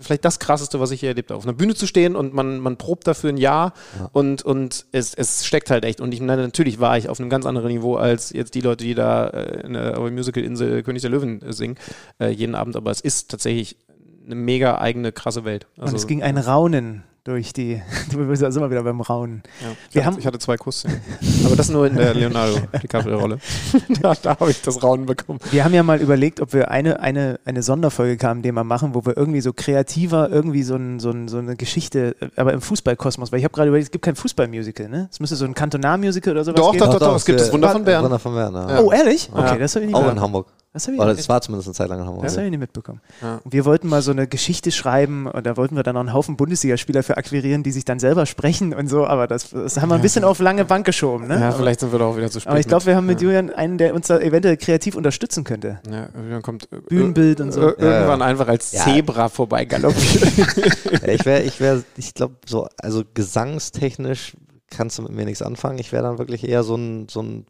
vielleicht 0.00 0.24
das 0.24 0.40
krasseste, 0.40 0.80
was 0.80 0.90
ich 0.90 0.98
hier 1.00 1.10
erlebt 1.10 1.30
habe. 1.30 1.38
Auf 1.38 1.44
einer 1.44 1.52
Bühne 1.52 1.74
zu 1.76 1.86
stehen 1.86 2.16
und 2.16 2.32
man, 2.34 2.58
man 2.58 2.76
probt 2.76 3.06
dafür 3.06 3.28
ein 3.30 3.36
Jahr 3.36 3.72
und, 4.12 4.42
und 4.42 4.86
es, 4.90 5.14
es 5.14 5.46
steckt 5.46 5.70
halt 5.70 5.84
echt. 5.84 6.00
Und 6.00 6.12
ich 6.12 6.20
meine, 6.20 6.42
natürlich 6.42 6.80
war 6.80 6.96
ich 6.98 7.08
auf 7.08 7.20
einem 7.20 7.28
ganz 7.30 7.46
anderen 7.46 7.68
Niveau 7.68 7.94
als 7.96 8.30
jetzt 8.32 8.54
die 8.56 8.62
Leute, 8.62 8.82
die 8.82 8.94
da 8.94 9.28
äh, 9.28 9.60
in 9.66 9.74
der 9.74 10.00
Musical-Insel 10.00 10.82
König 10.82 11.02
der 11.02 11.10
Löwen 11.10 11.40
äh, 11.42 11.52
singen, 11.52 11.76
äh, 12.18 12.30
jeden 12.30 12.54
Abend. 12.56 12.74
Aber 12.74 12.90
es 12.90 13.00
ist 13.00 13.30
tatsächlich 13.30 13.76
eine 14.24 14.34
mega 14.34 14.78
eigene, 14.78 15.12
krasse 15.12 15.44
Welt. 15.44 15.66
und 15.76 15.84
Also, 15.84 15.96
es 15.96 16.06
ging 16.06 16.22
ein 16.22 16.38
Raunen 16.38 17.02
durch 17.24 17.52
die. 17.52 17.80
Du 18.10 18.18
bist 18.26 18.42
also 18.42 18.58
immer 18.58 18.68
wieder 18.70 18.82
beim 18.82 19.00
Raunen. 19.00 19.44
ja. 19.60 19.68
ich, 19.88 19.94
wir 19.94 20.02
hatte, 20.04 20.12
haben- 20.14 20.18
ich 20.20 20.26
hatte 20.26 20.38
zwei 20.40 20.56
Kussszenen. 20.56 21.00
Aber 21.46 21.54
das 21.54 21.68
nur 21.68 21.86
in 21.86 21.94
der 21.96 22.14
Leonardo 22.14 22.58
DiCaprio-Rolle. 22.82 23.38
da 24.02 24.14
da 24.20 24.30
habe 24.40 24.50
ich 24.50 24.60
das 24.60 24.82
Raunen 24.82 25.06
bekommen. 25.06 25.38
Wir 25.52 25.64
haben 25.64 25.72
ja 25.72 25.84
mal 25.84 26.00
überlegt, 26.00 26.40
ob 26.40 26.52
wir 26.52 26.72
eine, 26.72 26.98
eine, 26.98 27.38
eine 27.44 27.62
Sonderfolge 27.62 28.16
kamen, 28.16 28.42
die 28.42 28.50
mal 28.50 28.64
machen, 28.64 28.94
wo 28.96 29.04
wir 29.06 29.16
irgendwie 29.16 29.40
so 29.40 29.52
kreativer, 29.52 30.30
irgendwie 30.30 30.64
so, 30.64 30.74
ein, 30.74 30.98
so, 30.98 31.10
ein, 31.10 31.28
so 31.28 31.38
eine 31.38 31.54
Geschichte, 31.54 32.16
aber 32.34 32.52
im 32.54 32.60
Fußballkosmos, 32.60 33.30
weil 33.30 33.38
ich 33.38 33.44
habe 33.44 33.54
gerade 33.54 33.68
überlegt, 33.68 33.86
es 33.86 33.90
gibt 33.92 34.04
kein 34.04 34.16
Fußballmusical, 34.16 34.88
ne? 34.88 35.08
Es 35.12 35.20
müsste 35.20 35.36
so 35.36 35.44
ein 35.44 35.54
Kantonarmusical 35.54 36.32
oder 36.32 36.42
sowas 36.44 36.56
Doch, 36.60 36.72
geben. 36.72 36.84
doch, 36.90 36.98
doch, 36.98 37.14
es 37.16 37.24
gibt 37.24 37.38
das 37.38 37.52
Wunder 37.52 37.68
von 37.70 37.84
Bern. 37.84 38.02
Wunder 38.02 38.18
von 38.18 38.34
Bern, 38.34 38.52
ja. 38.54 38.80
Oh, 38.80 38.90
ehrlich? 38.90 39.28
Okay, 39.32 39.42
Ja. 39.46 39.56
das 39.58 39.74
habe 39.76 39.84
ich 39.84 39.92
nicht 39.92 39.96
Auch 39.96 40.10
in. 40.10 40.20
Hamburg. 40.20 40.48
Das 40.74 40.86
habe 40.86 40.94
ich, 40.96 41.02
Oder 41.02 41.10
es 41.12 41.28
war 41.28 41.42
zumindest 41.42 41.68
eine 41.68 41.74
Zeit 41.74 41.88
lang 41.90 42.00
in 42.00 42.06
Hamburg. 42.06 42.24
das 42.24 42.36
hab 42.38 42.44
ich 42.44 42.50
nicht 42.50 42.58
mitbekommen. 42.58 43.02
Ja. 43.20 43.40
Und 43.44 43.52
wir 43.52 43.66
wollten 43.66 43.88
mal 43.88 44.00
so 44.00 44.10
eine 44.10 44.26
Geschichte 44.26 44.70
schreiben 44.70 45.26
und 45.26 45.44
da 45.44 45.58
wollten 45.58 45.76
wir 45.76 45.82
dann 45.82 45.94
noch 45.94 46.00
einen 46.00 46.14
Haufen 46.14 46.38
Bundesligaspieler 46.38 47.02
für 47.02 47.18
akquirieren, 47.18 47.62
die 47.62 47.72
sich 47.72 47.84
dann 47.84 47.98
selber 47.98 48.24
sprechen 48.24 48.72
und 48.72 48.88
so, 48.88 49.06
aber 49.06 49.26
das, 49.26 49.50
das 49.50 49.78
haben 49.80 49.90
wir 49.90 49.96
ein 49.96 50.00
bisschen 50.02 50.24
auf 50.24 50.38
lange 50.40 50.64
Bank 50.64 50.86
geschoben, 50.86 51.26
ne? 51.28 51.38
Ja, 51.38 51.48
aber, 51.48 51.58
vielleicht 51.58 51.80
sind 51.80 51.92
wir 51.92 51.98
da 51.98 52.06
auch 52.06 52.16
wieder 52.16 52.30
zu 52.30 52.40
spät. 52.40 52.50
aber 52.50 52.58
ich 52.60 52.66
glaube, 52.68 52.86
wir 52.86 52.96
haben 52.96 53.04
mit 53.06 53.20
Julian 53.20 53.50
einen, 53.50 53.76
der 53.76 53.94
uns 53.94 54.06
da 54.06 54.18
eventuell 54.18 54.56
kreativ 54.56 54.94
unterstützen 54.96 55.44
könnte. 55.44 55.78
Ja, 55.90 56.08
dann 56.08 56.40
kommt 56.40 56.68
äh, 56.72 56.76
Bühnenbild 56.88 57.42
und 57.42 57.52
so. 57.52 57.60
äh, 57.68 57.74
irgendwann 57.78 58.22
einfach 58.22 58.48
als 58.48 58.72
Ja. 58.72 58.84
Zebra 58.84 59.28
vorbei 59.28 59.66
galoppiert. 59.66 60.22
Ja, 61.02 61.08
ich 61.12 61.24
wäre, 61.26 61.42
ich 61.42 61.60
wäre, 61.60 61.84
ich 61.96 62.14
glaube, 62.14 62.36
so, 62.46 62.68
also 62.78 63.02
gesangstechnisch 63.12 64.36
kannst 64.70 64.96
du 64.98 65.02
mit 65.02 65.12
mir 65.12 65.24
nichts 65.26 65.42
anfangen. 65.42 65.78
Ich 65.78 65.92
wäre 65.92 66.02
dann 66.02 66.16
wirklich 66.18 66.48
eher 66.48 66.62
so 66.62 66.76
ein, 66.76 67.08
so 67.10 67.20
ein 67.20 67.44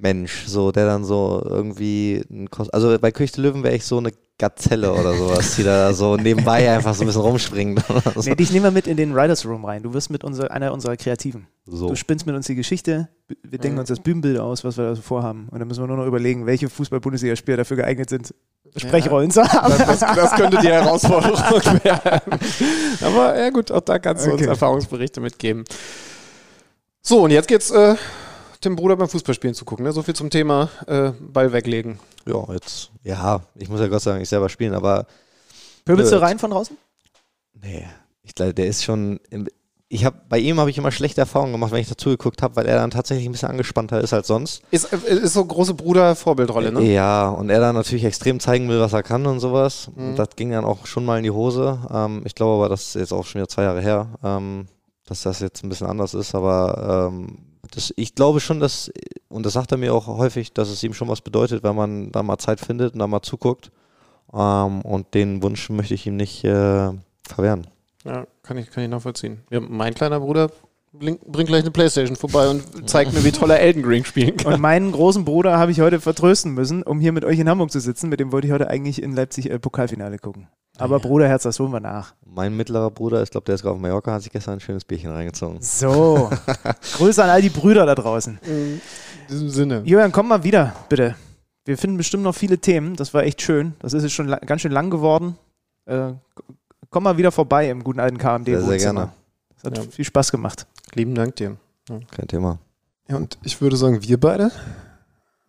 Füllmensch, 0.00 0.44
so, 0.46 0.72
der 0.72 0.86
dann 0.86 1.04
so 1.04 1.42
irgendwie, 1.44 2.24
also 2.72 2.98
bei 2.98 3.10
König 3.12 3.32
der 3.32 3.42
Löwen 3.44 3.62
wäre 3.62 3.74
ich 3.74 3.84
so 3.84 3.98
eine 3.98 4.12
Gazelle 4.38 4.92
oder 4.92 5.14
sowas, 5.16 5.56
die 5.56 5.64
da 5.64 5.92
so 5.92 6.16
nebenbei 6.16 6.70
einfach 6.70 6.94
so 6.94 7.02
ein 7.02 7.06
bisschen 7.08 7.22
rumspringt. 7.22 7.82
so. 8.14 8.20
Nee, 8.30 8.36
dich 8.36 8.52
nehmen 8.52 8.64
wir 8.64 8.70
mit 8.70 8.86
in 8.86 8.96
den 8.96 9.12
Writers 9.14 9.44
Room 9.44 9.64
rein. 9.64 9.82
Du 9.82 9.92
wirst 9.94 10.10
mit 10.10 10.22
unser, 10.22 10.50
einer 10.52 10.72
unserer 10.72 10.96
Kreativen. 10.96 11.48
so. 11.66 11.88
Du 11.88 11.96
spinnst 11.96 12.24
mit 12.24 12.36
uns 12.36 12.46
die 12.46 12.54
Geschichte, 12.54 13.08
wir 13.26 13.36
Mhm. 13.58 13.62
denken 13.62 13.78
uns 13.80 13.88
das 13.88 13.98
Bühnenbild 14.00 14.38
aus, 14.38 14.62
was 14.62 14.76
wir 14.76 14.84
da 14.84 14.94
so 14.94 15.02
vorhaben. 15.02 15.48
Und 15.50 15.58
dann 15.58 15.66
müssen 15.66 15.82
wir 15.82 15.88
nur 15.88 15.96
noch 15.96 16.06
überlegen, 16.06 16.46
welche 16.46 16.68
Fußball-Bundesligaspieler 16.68 17.56
dafür 17.58 17.78
geeignet 17.78 18.08
sind, 18.10 18.32
Sprechrollen 18.76 19.30
zu 19.32 19.42
haben. 19.42 19.74
Das, 19.78 19.98
das 20.00 20.34
könnte 20.36 20.58
die 20.58 20.68
Herausforderung 20.68 21.34
werden. 21.84 22.38
Aber 23.00 23.36
ja 23.36 23.50
gut, 23.50 23.72
auch 23.72 23.80
da 23.80 23.98
kannst 23.98 24.24
du 24.26 24.30
uns 24.30 24.40
Okay. 24.42 24.50
Erfahrungsberichte 24.50 25.20
mitgeben. 25.20 25.64
So, 27.02 27.22
und 27.24 27.30
jetzt 27.32 27.48
geht's 27.48 27.70
äh, 27.70 27.96
dem 28.64 28.76
Bruder 28.76 28.96
beim 28.96 29.08
Fußballspielen 29.08 29.54
zu 29.54 29.64
gucken. 29.64 29.84
Ne? 29.84 29.92
So 29.92 30.02
viel 30.02 30.14
zum 30.14 30.30
Thema 30.30 30.68
äh, 30.86 31.12
Ball 31.20 31.52
weglegen. 31.52 31.98
Ja, 32.26 32.44
jetzt, 32.52 32.90
ja, 33.02 33.40
ich 33.54 33.68
muss 33.68 33.80
ja 33.80 33.88
Gott 33.88 34.02
sei 34.02 34.10
Dank 34.10 34.20
nicht 34.20 34.28
selber 34.28 34.48
spielen, 34.48 34.74
aber 34.74 35.06
Pöbelst 35.84 36.12
du 36.12 36.20
rein 36.20 36.38
von 36.38 36.50
draußen? 36.50 36.76
nee, 37.62 37.86
ich 38.22 38.34
glaube, 38.34 38.54
der 38.54 38.66
ist 38.66 38.84
schon, 38.84 39.20
im, 39.30 39.48
ich 39.88 40.04
habe, 40.04 40.20
bei 40.28 40.38
ihm 40.38 40.60
habe 40.60 40.68
ich 40.68 40.76
immer 40.76 40.92
schlechte 40.92 41.22
Erfahrungen 41.22 41.52
gemacht, 41.52 41.72
wenn 41.72 41.80
ich 41.80 41.88
dazu 41.88 42.10
geguckt 42.10 42.42
habe, 42.42 42.56
weil 42.56 42.66
er 42.66 42.76
dann 42.76 42.90
tatsächlich 42.90 43.26
ein 43.26 43.32
bisschen 43.32 43.48
angespannter 43.48 44.00
ist 44.00 44.12
als 44.12 44.26
sonst. 44.26 44.62
Ist, 44.70 44.92
äh, 44.92 45.14
ist 45.14 45.32
so 45.32 45.44
große 45.44 45.74
Bruder-Vorbildrolle, 45.74 46.72
ne? 46.72 46.82
Ja, 46.92 47.30
und 47.30 47.48
er 47.48 47.60
dann 47.60 47.74
natürlich 47.74 48.04
extrem 48.04 48.38
zeigen 48.38 48.68
will, 48.68 48.80
was 48.80 48.92
er 48.92 49.02
kann 49.02 49.26
und 49.26 49.40
sowas. 49.40 49.90
Mhm. 49.96 50.10
Und 50.10 50.16
das 50.16 50.28
ging 50.36 50.50
dann 50.50 50.66
auch 50.66 50.84
schon 50.86 51.06
mal 51.06 51.16
in 51.16 51.24
die 51.24 51.30
Hose. 51.30 51.78
Ähm, 51.90 52.20
ich 52.24 52.34
glaube 52.34 52.56
aber, 52.56 52.68
das 52.68 52.88
ist 52.88 52.94
jetzt 52.96 53.12
auch 53.12 53.24
schon 53.24 53.40
wieder 53.40 53.48
zwei 53.48 53.62
Jahre 53.62 53.80
her, 53.80 54.08
ähm, 54.22 54.66
dass 55.06 55.22
das 55.22 55.40
jetzt 55.40 55.64
ein 55.64 55.70
bisschen 55.70 55.86
anders 55.86 56.12
ist. 56.12 56.34
Aber 56.34 57.10
ähm, 57.10 57.38
das, 57.70 57.92
ich 57.96 58.14
glaube 58.14 58.40
schon, 58.40 58.60
dass, 58.60 58.90
und 59.28 59.44
das 59.44 59.52
sagt 59.52 59.72
er 59.72 59.78
mir 59.78 59.94
auch 59.94 60.06
häufig, 60.06 60.52
dass 60.52 60.68
es 60.68 60.82
ihm 60.82 60.94
schon 60.94 61.08
was 61.08 61.20
bedeutet, 61.20 61.62
wenn 61.62 61.76
man 61.76 62.12
da 62.12 62.22
mal 62.22 62.38
Zeit 62.38 62.60
findet 62.60 62.94
und 62.94 62.98
da 62.98 63.06
mal 63.06 63.22
zuguckt. 63.22 63.70
Ähm, 64.32 64.82
und 64.82 65.14
den 65.14 65.42
Wunsch 65.42 65.70
möchte 65.70 65.94
ich 65.94 66.06
ihm 66.06 66.16
nicht 66.16 66.44
äh, 66.44 66.90
verwehren. 67.26 67.66
Ja, 68.04 68.26
kann 68.42 68.58
ich, 68.58 68.70
kann 68.70 68.84
ich 68.84 68.90
nachvollziehen. 68.90 69.40
Ja, 69.50 69.60
mein 69.60 69.94
kleiner 69.94 70.20
Bruder 70.20 70.50
bringt 70.92 71.48
gleich 71.48 71.62
eine 71.62 71.70
Playstation 71.70 72.16
vorbei 72.16 72.48
und 72.48 72.88
zeigt 72.88 73.12
mir, 73.12 73.24
wie 73.24 73.32
toll 73.32 73.50
er 73.50 73.60
Elden 73.60 73.84
Ring 73.84 74.04
spielen 74.04 74.36
kann. 74.36 74.54
Und 74.54 74.60
meinen 74.60 74.92
großen 74.92 75.24
Bruder 75.24 75.58
habe 75.58 75.70
ich 75.70 75.80
heute 75.80 76.00
vertrösten 76.00 76.54
müssen, 76.54 76.82
um 76.82 77.00
hier 77.00 77.12
mit 77.12 77.24
euch 77.24 77.38
in 77.38 77.48
Hamburg 77.48 77.70
zu 77.70 77.80
sitzen. 77.80 78.08
Mit 78.08 78.20
dem 78.20 78.32
wollte 78.32 78.46
ich 78.46 78.52
heute 78.52 78.68
eigentlich 78.68 79.02
in 79.02 79.14
Leipzig 79.14 79.50
äh, 79.50 79.58
Pokalfinale 79.58 80.18
gucken. 80.18 80.48
Aber 80.78 81.00
Bruderherz, 81.00 81.42
das 81.42 81.58
holen 81.60 81.72
wir 81.72 81.80
nach. 81.80 82.14
Mein 82.24 82.56
mittlerer 82.56 82.90
Bruder, 82.90 83.22
ich 83.22 83.30
glaube, 83.30 83.44
der 83.46 83.56
ist 83.56 83.62
gerade 83.62 83.74
auf 83.74 83.80
Mallorca, 83.80 84.12
hat 84.12 84.22
sich 84.22 84.32
gestern 84.32 84.54
ein 84.54 84.60
schönes 84.60 84.84
Bierchen 84.84 85.10
reingezogen. 85.10 85.58
So. 85.60 86.30
Grüße 86.96 87.22
an 87.22 87.30
all 87.30 87.42
die 87.42 87.48
Brüder 87.50 87.84
da 87.86 87.94
draußen. 87.94 88.38
In 88.46 88.80
diesem 89.28 89.50
Sinne. 89.50 89.82
Julian, 89.84 90.12
komm 90.12 90.28
mal 90.28 90.44
wieder, 90.44 90.74
bitte. 90.88 91.16
Wir 91.64 91.76
finden 91.76 91.96
bestimmt 91.96 92.22
noch 92.22 92.34
viele 92.34 92.58
Themen. 92.58 92.96
Das 92.96 93.12
war 93.12 93.24
echt 93.24 93.42
schön. 93.42 93.74
Das 93.80 93.92
ist 93.92 94.02
jetzt 94.02 94.12
schon 94.12 94.28
ganz 94.46 94.62
schön 94.62 94.72
lang 94.72 94.88
geworden. 94.90 95.36
Äh, 95.84 96.12
komm 96.90 97.02
mal 97.02 97.16
wieder 97.18 97.32
vorbei 97.32 97.68
im 97.68 97.84
guten 97.84 98.00
alten 98.00 98.16
KMD. 98.18 98.46
Sehr, 98.46 98.62
sehr 98.62 98.78
gerne. 98.78 99.08
Das 99.56 99.64
hat 99.64 99.76
Ja. 99.78 99.84
viel 99.90 100.04
Spaß 100.04 100.30
gemacht. 100.30 100.66
Lieben 100.94 101.14
Dank 101.14 101.36
dir. 101.36 101.56
Kein 101.88 102.28
Thema. 102.28 102.58
Ja, 103.08 103.16
und 103.16 103.36
ich 103.42 103.60
würde 103.60 103.76
sagen, 103.76 104.02
wir 104.02 104.20
beide, 104.20 104.50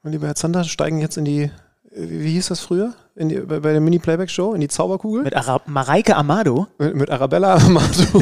mein 0.04 0.14
lieber 0.14 0.28
Herr 0.28 0.36
Zander, 0.36 0.64
steigen 0.64 1.00
jetzt 1.00 1.18
in 1.18 1.26
die, 1.26 1.52
wie, 1.92 2.24
wie 2.24 2.32
hieß 2.34 2.48
das 2.48 2.60
früher? 2.60 2.94
In 3.16 3.30
die, 3.30 3.40
bei, 3.40 3.60
bei 3.60 3.72
der 3.72 3.82
Mini-Playback-Show, 3.82 4.54
in 4.54 4.62
die 4.62 4.68
Zauberkugel. 4.68 5.24
Mit 5.24 5.36
Ara 5.36 5.62
Mareike 5.66 6.16
Amado. 6.16 6.68
Mit, 6.78 6.96
mit 6.96 7.10
Arabella 7.10 7.56
Amado. 7.56 8.22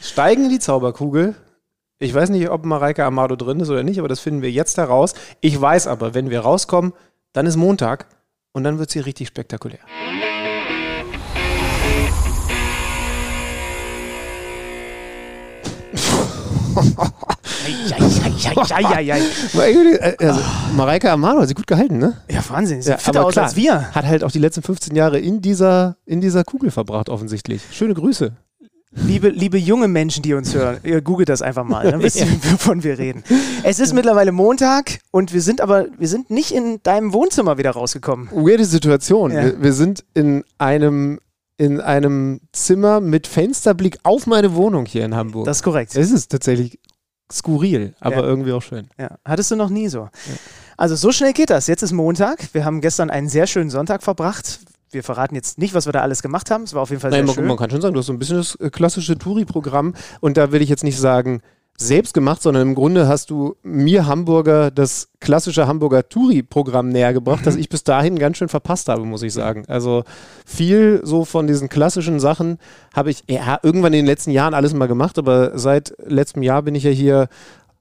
steigen 0.00 0.44
in 0.44 0.50
die 0.50 0.58
Zauberkugel. 0.58 1.34
Ich 1.98 2.14
weiß 2.14 2.30
nicht, 2.30 2.48
ob 2.48 2.64
Mareike 2.64 3.04
Amado 3.04 3.36
drin 3.36 3.60
ist 3.60 3.68
oder 3.70 3.82
nicht, 3.82 3.98
aber 3.98 4.08
das 4.08 4.20
finden 4.20 4.42
wir 4.42 4.50
jetzt 4.50 4.78
heraus. 4.78 5.14
Ich 5.40 5.60
weiß 5.60 5.86
aber, 5.86 6.14
wenn 6.14 6.30
wir 6.30 6.40
rauskommen, 6.40 6.92
dann 7.32 7.46
ist 7.46 7.56
Montag 7.56 8.06
und 8.52 8.64
dann 8.64 8.78
wird 8.78 8.90
sie 8.90 9.00
richtig 9.00 9.28
spektakulär. 9.28 9.80
Eieieiei. 18.74 19.20
Also, 20.18 20.40
Mareike 20.76 21.10
Amano 21.10 21.40
hat 21.40 21.48
sie 21.48 21.54
gut 21.54 21.66
gehalten, 21.66 21.98
ne? 21.98 22.16
Ja, 22.30 22.42
Wahnsinn. 22.48 22.82
Sieht 22.82 22.90
Ja, 22.92 22.98
fitter 22.98 23.20
aber 23.20 23.28
aus 23.28 23.34
klar, 23.34 23.46
als 23.46 23.56
wir. 23.56 23.92
Hat 23.94 24.06
halt 24.06 24.24
auch 24.24 24.30
die 24.30 24.38
letzten 24.38 24.62
15 24.62 24.94
Jahre 24.94 25.18
in 25.18 25.40
dieser, 25.40 25.96
in 26.06 26.20
dieser 26.20 26.44
Kugel 26.44 26.70
verbracht, 26.70 27.08
offensichtlich. 27.08 27.62
Schöne 27.72 27.94
Grüße. 27.94 28.32
Liebe, 28.92 29.28
liebe 29.28 29.56
junge 29.56 29.86
Menschen, 29.86 30.22
die 30.24 30.34
uns 30.34 30.52
hören, 30.52 30.78
ihr 30.82 31.00
googelt 31.00 31.28
das 31.28 31.42
einfach 31.42 31.62
mal, 31.62 31.88
dann 31.88 32.02
wisst 32.02 32.16
ihr, 32.16 32.26
wovon 32.50 32.82
wir 32.82 32.98
reden. 32.98 33.22
Es 33.62 33.78
ist 33.78 33.94
mittlerweile 33.94 34.32
Montag 34.32 34.98
und 35.12 35.32
wir 35.32 35.42
sind 35.42 35.60
aber, 35.60 35.86
wir 35.96 36.08
sind 36.08 36.30
nicht 36.30 36.50
in 36.50 36.82
deinem 36.82 37.12
Wohnzimmer 37.12 37.56
wieder 37.56 37.70
rausgekommen. 37.70 38.28
Weirde 38.32 38.64
Situation. 38.64 39.30
Ja. 39.30 39.44
Wir, 39.44 39.62
wir 39.62 39.72
sind 39.74 40.04
in 40.14 40.42
einem, 40.58 41.20
in 41.56 41.80
einem 41.80 42.40
Zimmer 42.52 43.00
mit 43.00 43.28
Fensterblick 43.28 43.98
auf 44.02 44.26
meine 44.26 44.54
Wohnung 44.56 44.86
hier 44.86 45.04
in 45.04 45.14
Hamburg. 45.14 45.44
Das 45.44 45.58
ist 45.58 45.62
korrekt. 45.62 45.94
es 45.94 46.10
ist 46.10 46.32
tatsächlich 46.32 46.80
skurril, 47.32 47.94
aber 48.00 48.16
Ja. 48.16 48.22
irgendwie 48.22 48.52
auch 48.52 48.62
schön. 48.62 48.88
Ja, 48.98 49.16
hattest 49.24 49.50
du 49.50 49.56
noch 49.56 49.70
nie 49.70 49.88
so. 49.88 50.08
Also 50.76 50.96
so 50.96 51.12
schnell 51.12 51.32
geht 51.32 51.50
das. 51.50 51.66
Jetzt 51.66 51.82
ist 51.82 51.92
Montag. 51.92 52.48
Wir 52.52 52.64
haben 52.64 52.80
gestern 52.80 53.10
einen 53.10 53.28
sehr 53.28 53.46
schönen 53.46 53.70
Sonntag 53.70 54.02
verbracht. 54.02 54.60
Wir 54.92 55.04
verraten 55.04 55.34
jetzt 55.36 55.58
nicht, 55.58 55.72
was 55.74 55.86
wir 55.86 55.92
da 55.92 56.00
alles 56.00 56.20
gemacht 56.22 56.50
haben. 56.50 56.64
Es 56.64 56.74
war 56.74 56.82
auf 56.82 56.90
jeden 56.90 57.00
Fall 57.00 57.10
Nein, 57.10 57.18
sehr 57.20 57.26
man, 57.26 57.34
schön. 57.36 57.46
man 57.46 57.56
kann 57.56 57.70
schon 57.70 57.80
sagen, 57.80 57.94
du 57.94 58.00
hast 58.00 58.06
so 58.06 58.12
ein 58.12 58.18
bisschen 58.18 58.38
das 58.38 58.58
klassische 58.72 59.16
Touri-Programm 59.16 59.94
und 60.20 60.36
da 60.36 60.50
will 60.52 60.62
ich 60.62 60.68
jetzt 60.68 60.82
nicht 60.82 60.98
sagen, 60.98 61.42
selbst 61.76 62.12
gemacht, 62.12 62.42
sondern 62.42 62.68
im 62.68 62.74
Grunde 62.74 63.08
hast 63.08 63.30
du 63.30 63.56
mir 63.62 64.06
Hamburger 64.06 64.70
das 64.70 65.08
klassische 65.18 65.66
Hamburger 65.66 66.08
Touri-Programm 66.08 66.90
näher 66.90 67.12
gebracht, 67.14 67.46
das 67.46 67.56
ich 67.56 67.68
bis 67.70 67.84
dahin 67.84 68.18
ganz 68.18 68.36
schön 68.36 68.48
verpasst 68.48 68.88
habe, 68.88 69.04
muss 69.04 69.22
ich 69.22 69.32
sagen. 69.32 69.64
Also 69.66 70.04
viel 70.44 71.00
so 71.02 71.24
von 71.24 71.46
diesen 71.46 71.68
klassischen 71.70 72.20
Sachen 72.20 72.58
habe 72.94 73.10
ich 73.10 73.24
ja, 73.28 73.58
irgendwann 73.62 73.94
in 73.94 74.00
den 74.00 74.06
letzten 74.06 74.30
Jahren 74.30 74.52
alles 74.52 74.74
mal 74.74 74.88
gemacht, 74.88 75.18
aber 75.18 75.58
seit 75.58 75.94
letztem 76.04 76.42
Jahr 76.42 76.62
bin 76.62 76.74
ich 76.74 76.84
ja 76.84 76.90
hier 76.90 77.28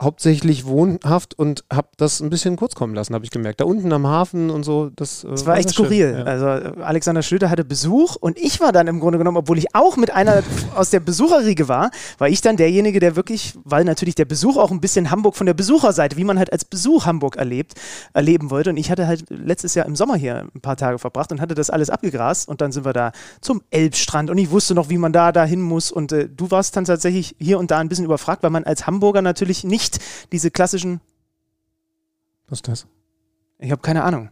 hauptsächlich 0.01 0.65
wohnhaft 0.65 1.37
und 1.37 1.65
habe 1.71 1.89
das 1.97 2.21
ein 2.21 2.29
bisschen 2.29 2.55
kurz 2.55 2.73
kommen 2.73 2.95
lassen, 2.95 3.13
habe 3.13 3.25
ich 3.25 3.31
gemerkt. 3.31 3.59
Da 3.59 3.65
unten 3.65 3.91
am 3.91 4.07
Hafen 4.07 4.49
und 4.49 4.63
so, 4.63 4.89
das, 4.95 5.25
äh, 5.25 5.29
Es 5.29 5.45
war 5.45 5.57
echt 5.57 5.71
skurril. 5.71 6.15
Ja. 6.19 6.23
Also 6.23 6.45
äh, 6.47 6.81
Alexander 6.81 7.21
Schlüter 7.21 7.49
hatte 7.49 7.65
Besuch 7.65 8.15
und 8.15 8.37
ich 8.39 8.61
war 8.61 8.71
dann 8.71 8.87
im 8.87 9.01
Grunde 9.01 9.17
genommen, 9.17 9.35
obwohl 9.35 9.57
ich 9.57 9.75
auch 9.75 9.97
mit 9.97 10.11
einer 10.11 10.41
aus 10.75 10.89
der 10.89 11.01
Besucherriege 11.01 11.67
war, 11.67 11.91
war 12.17 12.29
ich 12.29 12.39
dann 12.39 12.55
derjenige, 12.55 13.01
der 13.01 13.17
wirklich, 13.17 13.55
weil 13.65 13.83
natürlich 13.83 14.15
der 14.15 14.25
Besuch 14.25 14.55
auch 14.55 14.71
ein 14.71 14.79
bisschen 14.79 15.11
Hamburg 15.11 15.35
von 15.35 15.45
der 15.45 15.53
Besucherseite, 15.53 16.15
wie 16.15 16.23
man 16.23 16.37
halt 16.37 16.53
als 16.53 16.63
Besuch 16.63 17.05
Hamburg 17.05 17.35
erlebt, 17.35 17.73
erleben 18.13 18.51
wollte. 18.51 18.69
Und 18.69 18.77
ich 18.77 18.89
hatte 18.91 19.05
halt 19.05 19.25
letztes 19.29 19.75
Jahr 19.75 19.85
im 19.85 19.97
Sommer 19.97 20.15
hier 20.15 20.47
ein 20.55 20.61
paar 20.61 20.77
Tage 20.77 20.97
verbracht 20.97 21.33
und 21.33 21.41
hatte 21.41 21.55
das 21.55 21.69
alles 21.69 21.89
abgegrast 21.89 22.47
und 22.47 22.61
dann 22.61 22.71
sind 22.71 22.85
wir 22.85 22.93
da 22.93 23.11
zum 23.41 23.61
Elbstrand 23.69 24.29
und 24.29 24.37
ich 24.37 24.49
wusste 24.49 24.75
noch, 24.75 24.89
wie 24.89 24.97
man 24.97 25.11
da 25.11 25.33
dahin 25.33 25.61
muss 25.61 25.91
und 25.91 26.13
äh, 26.13 26.29
du 26.29 26.51
warst 26.51 26.77
dann 26.77 26.85
tatsächlich 26.85 27.35
hier 27.37 27.59
und 27.59 27.69
da 27.71 27.79
ein 27.79 27.89
bisschen 27.89 28.05
überfragt, 28.05 28.43
weil 28.43 28.49
man 28.49 28.63
als 28.63 28.87
Hamburger 28.87 29.21
natürlich 29.21 29.65
nicht 29.65 29.88
diese 30.31 30.51
klassischen, 30.51 31.01
Was 32.47 32.59
ist 32.59 32.67
das? 32.67 32.87
ich 33.59 33.71
habe 33.71 33.81
keine 33.81 34.03
Ahnung. 34.03 34.29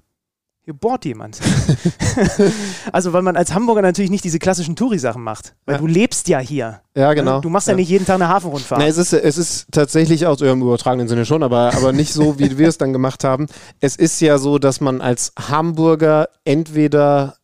Hier 0.64 0.74
bohrt 0.74 1.06
jemand. 1.06 1.40
also, 2.92 3.14
weil 3.14 3.22
man 3.22 3.38
als 3.38 3.54
Hamburger 3.54 3.82
natürlich 3.82 4.12
nicht 4.12 4.26
diese 4.26 4.38
klassischen 4.38 4.76
Touri-Sachen 4.76 5.24
macht. 5.24 5.56
Weil 5.66 5.76
Ja. 5.76 5.80
du 5.82 5.88
lebst 5.88 6.28
ja 6.28 6.40
hier. 6.40 6.82
Ja, 6.94 7.14
genau. 7.14 7.40
Du 7.40 7.50
machst 7.50 7.70
ja, 7.70 7.74
nicht 7.74 7.88
jeden 7.88 8.06
Tag 8.06 8.16
eine 8.16 8.28
Hafenrundfahrt. 8.28 8.82
Na, 8.82 8.86
es, 8.88 8.98
ist, 8.98 9.14
es 9.14 9.38
ist 9.38 9.68
tatsächlich 9.72 10.26
auch 10.26 10.38
so 10.38 10.44
ja, 10.46 10.52
im 10.52 10.62
übertragenen 10.62 11.08
Sinne 11.08 11.26
schon, 11.26 11.42
aber, 11.42 11.74
aber 11.74 11.94
nicht 11.94 12.12
so, 12.12 12.38
wie 12.38 12.58
wir 12.58 12.68
es 12.68 12.78
dann 12.78 12.92
gemacht 12.92 13.24
haben. 13.24 13.48
Es 13.80 13.96
ist 13.96 14.20
ja 14.20 14.38
so, 14.40 14.60
dass 14.60 14.82
man 14.82 15.00
als 15.00 15.32
Hamburger 15.40 16.28
entweder 16.44 17.38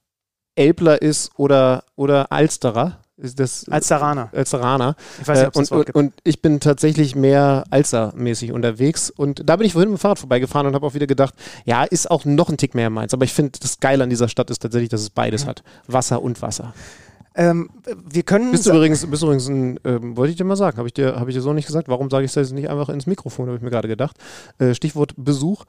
Elbler 0.55 1.01
ist 1.01 1.32
oder, 1.38 1.86
oder 1.95 2.30
Alsterer. 2.32 2.99
Das 3.36 3.69
als 3.69 3.88
Saraner. 3.88 4.30
Alsteraner. 4.34 4.95
Ich 5.21 5.28
weiß 5.28 5.38
nicht, 5.39 5.45
Äh, 5.45 5.47
ob 5.47 5.55
es 5.55 5.69
das 5.69 5.71
und, 5.71 5.89
und, 5.89 5.95
und 5.95 6.13
ich 6.26 6.41
bin 6.41 6.59
tatsächlich 6.59 7.15
mehr 7.15 7.63
Alster-mäßig 7.69 8.51
unterwegs. 8.51 9.09
Und 9.09 9.47
da 9.49 9.55
bin 9.55 9.65
ich 9.65 9.74
vorhin 9.74 9.89
mit 9.91 9.97
dem 9.99 10.01
Fahrrad 10.01 10.19
vorbeigefahren 10.19 10.67
und 10.67 10.76
habe 10.76 10.86
auch 10.86 10.93
wieder 10.93 11.07
gedacht, 11.07 11.34
ja, 11.65 11.84
ist 11.84 12.11
auch 12.11 12.26
noch 12.26 12.49
ein 12.49 12.57
Tick 12.57 12.76
mehr 12.76 12.89
meins. 12.89 13.13
Aber 13.13 13.24
ich 13.24 13.34
finde, 13.34 13.57
das 13.61 13.80
Geile 13.80 14.03
an 14.03 14.09
dieser 14.09 14.28
Stadt 14.28 14.49
ist 14.49 14.61
tatsächlich, 14.61 14.89
dass 14.89 15.01
es 15.01 15.09
beides 15.09 15.45
hat. 15.45 15.63
Wasser 15.88 16.21
und 16.21 16.41
Wasser. 16.41 16.74
Ähm, 17.36 17.69
wir 18.07 18.24
können. 18.24 18.51
Bist 18.51 18.65
du 18.67 18.71
übrigens, 18.71 19.05
bist 19.07 19.21
du 19.24 19.26
übrigens 19.28 19.47
ein, 19.47 19.80
ähm, 19.86 20.15
wollte 20.17 20.32
ich 20.32 20.38
dir 20.38 20.43
mal 20.43 20.55
sagen, 20.55 20.78
habe 20.78 20.88
ich, 20.88 20.93
dir- 20.93 21.15
hab 21.19 21.28
ich 21.28 21.34
dir 21.34 21.41
so 21.41 21.53
nicht 21.53 21.65
gesagt, 21.65 21.88
warum 21.88 22.09
sage 22.09 22.26
ich 22.26 22.32
das 22.34 22.49
jetzt 22.49 22.53
nicht 22.53 22.69
einfach 22.69 22.89
ins 22.89 23.07
Mikrofon, 23.07 23.47
habe 23.47 23.55
ich 23.57 23.63
mir 23.63 23.71
gerade 23.71 23.88
gedacht. 23.88 24.17
Äh, 24.59 24.74
Stichwort 24.76 25.13
Besuch. 25.17 25.63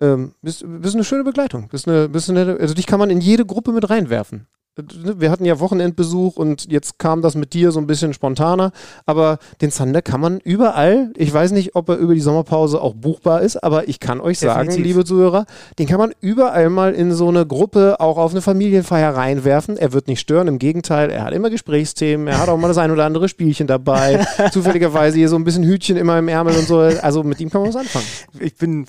Ähm, 0.00 0.34
bist, 0.40 0.64
bist 0.66 0.94
eine 0.94 1.04
schöne 1.04 1.22
Begleitung. 1.24 1.68
Bist 1.68 1.86
eine, 1.86 2.08
bist 2.08 2.30
eine, 2.30 2.56
also 2.58 2.74
dich 2.74 2.86
kann 2.86 2.98
man 2.98 3.10
in 3.10 3.20
jede 3.20 3.44
Gruppe 3.44 3.72
mit 3.72 3.90
reinwerfen. 3.90 4.46
Äh, 4.78 4.82
Wir 5.18 5.30
hatten 5.30 5.44
ja 5.44 5.60
Wochenendbesuch 5.60 6.36
und 6.36 6.70
jetzt 6.70 6.98
kam 6.98 7.22
das 7.22 7.34
mit 7.34 7.52
dir 7.52 7.72
so 7.72 7.80
ein 7.80 7.86
bisschen 7.86 8.14
spontaner, 8.14 8.72
aber 9.06 9.38
den 9.60 9.70
Zander 9.70 10.02
kann 10.02 10.20
man 10.20 10.38
überall, 10.40 11.12
ich 11.16 11.32
weiß 11.32 11.52
nicht, 11.52 11.74
ob 11.74 11.88
er 11.88 11.96
über 11.96 12.14
die 12.14 12.20
Sommerpause 12.20 12.80
auch 12.80 12.94
buchbar 12.94 13.42
ist, 13.42 13.62
aber 13.62 13.88
ich 13.88 14.00
kann 14.00 14.20
euch 14.20 14.38
sagen, 14.38 14.68
Definitiv. 14.68 14.84
liebe 14.86 15.04
Zuhörer, 15.04 15.46
den 15.78 15.86
kann 15.86 15.98
man 15.98 16.12
überall 16.20 16.70
mal 16.70 16.94
in 16.94 17.12
so 17.12 17.28
eine 17.28 17.46
Gruppe, 17.46 17.96
auch 18.00 18.16
auf 18.16 18.32
eine 18.32 18.40
Familienfeier 18.40 19.14
reinwerfen. 19.14 19.76
Er 19.76 19.92
wird 19.92 20.08
nicht 20.08 20.20
stören, 20.20 20.48
im 20.48 20.58
Gegenteil, 20.58 21.10
er 21.10 21.24
hat 21.24 21.32
immer 21.34 21.50
Gesprächsthemen, 21.50 22.26
er 22.28 22.38
hat 22.40 22.48
auch 22.48 22.56
mal 22.56 22.68
das 22.68 22.78
ein 22.78 22.90
oder 22.90 23.04
andere 23.04 23.28
Spielchen 23.28 23.66
dabei, 23.66 24.24
zufälligerweise 24.52 25.18
hier 25.18 25.28
so 25.28 25.36
ein 25.36 25.44
bisschen 25.44 25.64
Hütchen 25.64 25.96
immer 25.96 26.18
im 26.18 26.28
Ärmel 26.28 26.56
und 26.56 26.66
so, 26.66 26.78
also 26.78 27.22
mit 27.22 27.40
ihm 27.40 27.50
kann 27.50 27.60
man 27.62 27.68
was 27.70 27.76
anfangen. 27.76 28.06
ich 28.40 28.56
bin 28.56 28.86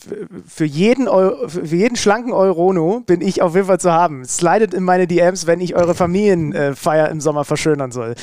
für 0.48 0.66
jeden, 0.66 1.08
Eu 1.08 1.48
für 1.48 1.76
jeden 1.76 1.96
schlanken 1.96 2.32
Eurono 2.32 3.02
bin 3.06 3.22
ich 3.22 3.42
auf 3.42 3.56
jeden 3.56 3.68
Fall 3.68 3.80
zu 3.80 3.92
haben. 3.92 4.24
Slidet 4.26 4.74
in 4.74 4.84
meine 4.84 5.08
DMs, 5.08 5.46
wenn 5.48 5.60
ich 5.60 5.73
eure 5.74 5.96
Familienfeier 5.96 7.10
im 7.10 7.22
Sommer 7.22 7.46
verschönern 7.46 7.92
soll. 7.92 8.16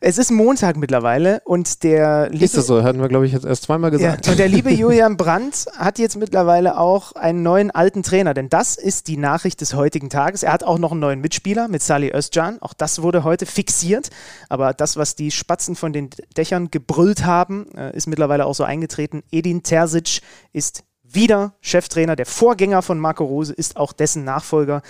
Es 0.00 0.18
ist 0.18 0.30
Montag 0.30 0.76
mittlerweile 0.76 1.40
und 1.44 1.82
der 1.82 2.28
liebe, 2.30 2.44
Ist 2.44 2.56
das 2.56 2.66
so? 2.66 2.82
Hatten 2.82 3.00
wir, 3.00 3.08
glaube 3.08 3.26
ich, 3.26 3.32
jetzt 3.32 3.44
erst 3.44 3.64
zweimal 3.64 3.92
ja, 3.92 3.98
gesagt. 3.98 4.28
und 4.28 4.38
der 4.38 4.48
liebe 4.48 4.70
Julian 4.72 5.16
Brandt 5.16 5.66
hat 5.76 5.98
jetzt 5.98 6.16
mittlerweile 6.16 6.78
auch 6.78 7.12
einen 7.12 7.42
neuen 7.42 7.70
alten 7.70 8.02
Trainer, 8.02 8.34
denn 8.34 8.48
das 8.48 8.76
ist 8.76 9.08
die 9.08 9.16
Nachricht 9.16 9.60
des 9.60 9.74
heutigen 9.74 10.10
Tages. 10.10 10.42
Er 10.42 10.52
hat 10.52 10.64
auch 10.64 10.78
noch 10.78 10.92
einen 10.92 11.00
neuen 11.00 11.20
Mitspieler 11.20 11.68
mit 11.68 11.82
Salih 11.82 12.12
Özcan. 12.14 12.58
Auch 12.60 12.74
das 12.74 13.02
wurde 13.02 13.24
heute 13.24 13.46
fixiert. 13.46 14.10
Aber 14.48 14.72
das, 14.72 14.96
was 14.96 15.16
die 15.16 15.30
Spatzen 15.30 15.76
von 15.76 15.92
den 15.92 16.10
Dächern 16.36 16.70
gebrüllt 16.70 17.24
haben, 17.24 17.66
äh, 17.76 17.96
ist 17.96 18.06
mittlerweile 18.06 18.46
auch 18.46 18.54
so 18.54 18.64
eingetreten. 18.64 19.22
Edin 19.30 19.62
Terzic 19.62 20.20
ist 20.52 20.84
wieder 21.02 21.54
Cheftrainer. 21.60 22.16
Der 22.16 22.26
Vorgänger 22.26 22.82
von 22.82 22.98
Marco 22.98 23.24
Rose 23.24 23.52
ist 23.52 23.76
auch 23.76 23.92
dessen 23.92 24.24
Nachfolger. 24.24 24.82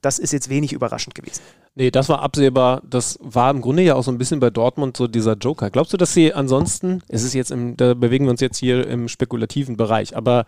Das 0.00 0.18
ist 0.18 0.32
jetzt 0.32 0.48
wenig 0.48 0.72
überraschend 0.72 1.14
gewesen. 1.14 1.42
Nee, 1.74 1.90
das 1.90 2.08
war 2.08 2.22
absehbar. 2.22 2.82
Das 2.88 3.18
war 3.22 3.50
im 3.50 3.60
Grunde 3.60 3.82
ja 3.82 3.94
auch 3.94 4.02
so 4.02 4.10
ein 4.10 4.18
bisschen 4.18 4.40
bei 4.40 4.50
Dortmund 4.50 4.96
so 4.96 5.06
dieser 5.06 5.34
Joker. 5.34 5.70
Glaubst 5.70 5.92
du, 5.92 5.96
dass 5.96 6.14
sie 6.14 6.32
ansonsten, 6.32 7.02
es 7.08 7.22
ist 7.22 7.34
jetzt 7.34 7.50
im, 7.50 7.76
da 7.76 7.94
bewegen 7.94 8.24
wir 8.24 8.30
uns 8.30 8.40
jetzt 8.40 8.58
hier 8.58 8.86
im 8.86 9.08
spekulativen 9.08 9.76
Bereich, 9.76 10.16
aber 10.16 10.46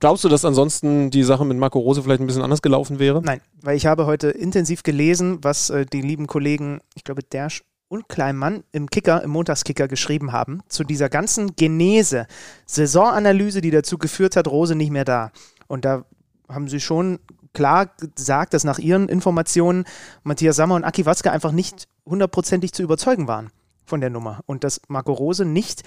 glaubst 0.00 0.24
du, 0.24 0.28
dass 0.28 0.44
ansonsten 0.44 1.10
die 1.10 1.22
Sache 1.22 1.44
mit 1.44 1.56
Marco 1.56 1.78
Rose 1.78 2.02
vielleicht 2.02 2.20
ein 2.20 2.26
bisschen 2.26 2.42
anders 2.42 2.62
gelaufen 2.62 2.98
wäre? 2.98 3.22
Nein, 3.22 3.40
weil 3.62 3.76
ich 3.76 3.86
habe 3.86 4.06
heute 4.06 4.28
intensiv 4.28 4.82
gelesen, 4.82 5.38
was 5.42 5.70
äh, 5.70 5.86
die 5.86 6.02
lieben 6.02 6.26
Kollegen, 6.26 6.80
ich 6.94 7.04
glaube, 7.04 7.22
Dersch 7.22 7.62
und 7.88 8.08
Kleinmann 8.08 8.62
im 8.70 8.88
Kicker, 8.88 9.22
im 9.22 9.30
Montagskicker 9.30 9.88
geschrieben 9.88 10.32
haben, 10.32 10.62
zu 10.68 10.84
dieser 10.84 11.08
ganzen 11.08 11.56
Genese, 11.56 12.26
Saisonanalyse, 12.66 13.60
die 13.60 13.72
dazu 13.72 13.98
geführt 13.98 14.36
hat, 14.36 14.46
Rose 14.46 14.76
nicht 14.76 14.90
mehr 14.90 15.04
da. 15.04 15.32
Und 15.66 15.84
da 15.84 16.04
haben 16.48 16.68
sie 16.68 16.80
schon 16.80 17.18
klar 17.52 17.90
gesagt, 18.14 18.54
dass 18.54 18.64
nach 18.64 18.78
ihren 18.78 19.08
Informationen 19.08 19.84
Matthias 20.22 20.56
Sammer 20.56 20.74
und 20.76 20.84
Aki 20.84 21.06
Watzke 21.06 21.30
einfach 21.30 21.52
nicht 21.52 21.88
hundertprozentig 22.06 22.72
zu 22.72 22.82
überzeugen 22.82 23.28
waren 23.28 23.50
von 23.84 24.00
der 24.00 24.10
Nummer. 24.10 24.40
Und 24.46 24.64
dass 24.64 24.80
Marco 24.88 25.12
Rose 25.12 25.44
nicht 25.44 25.82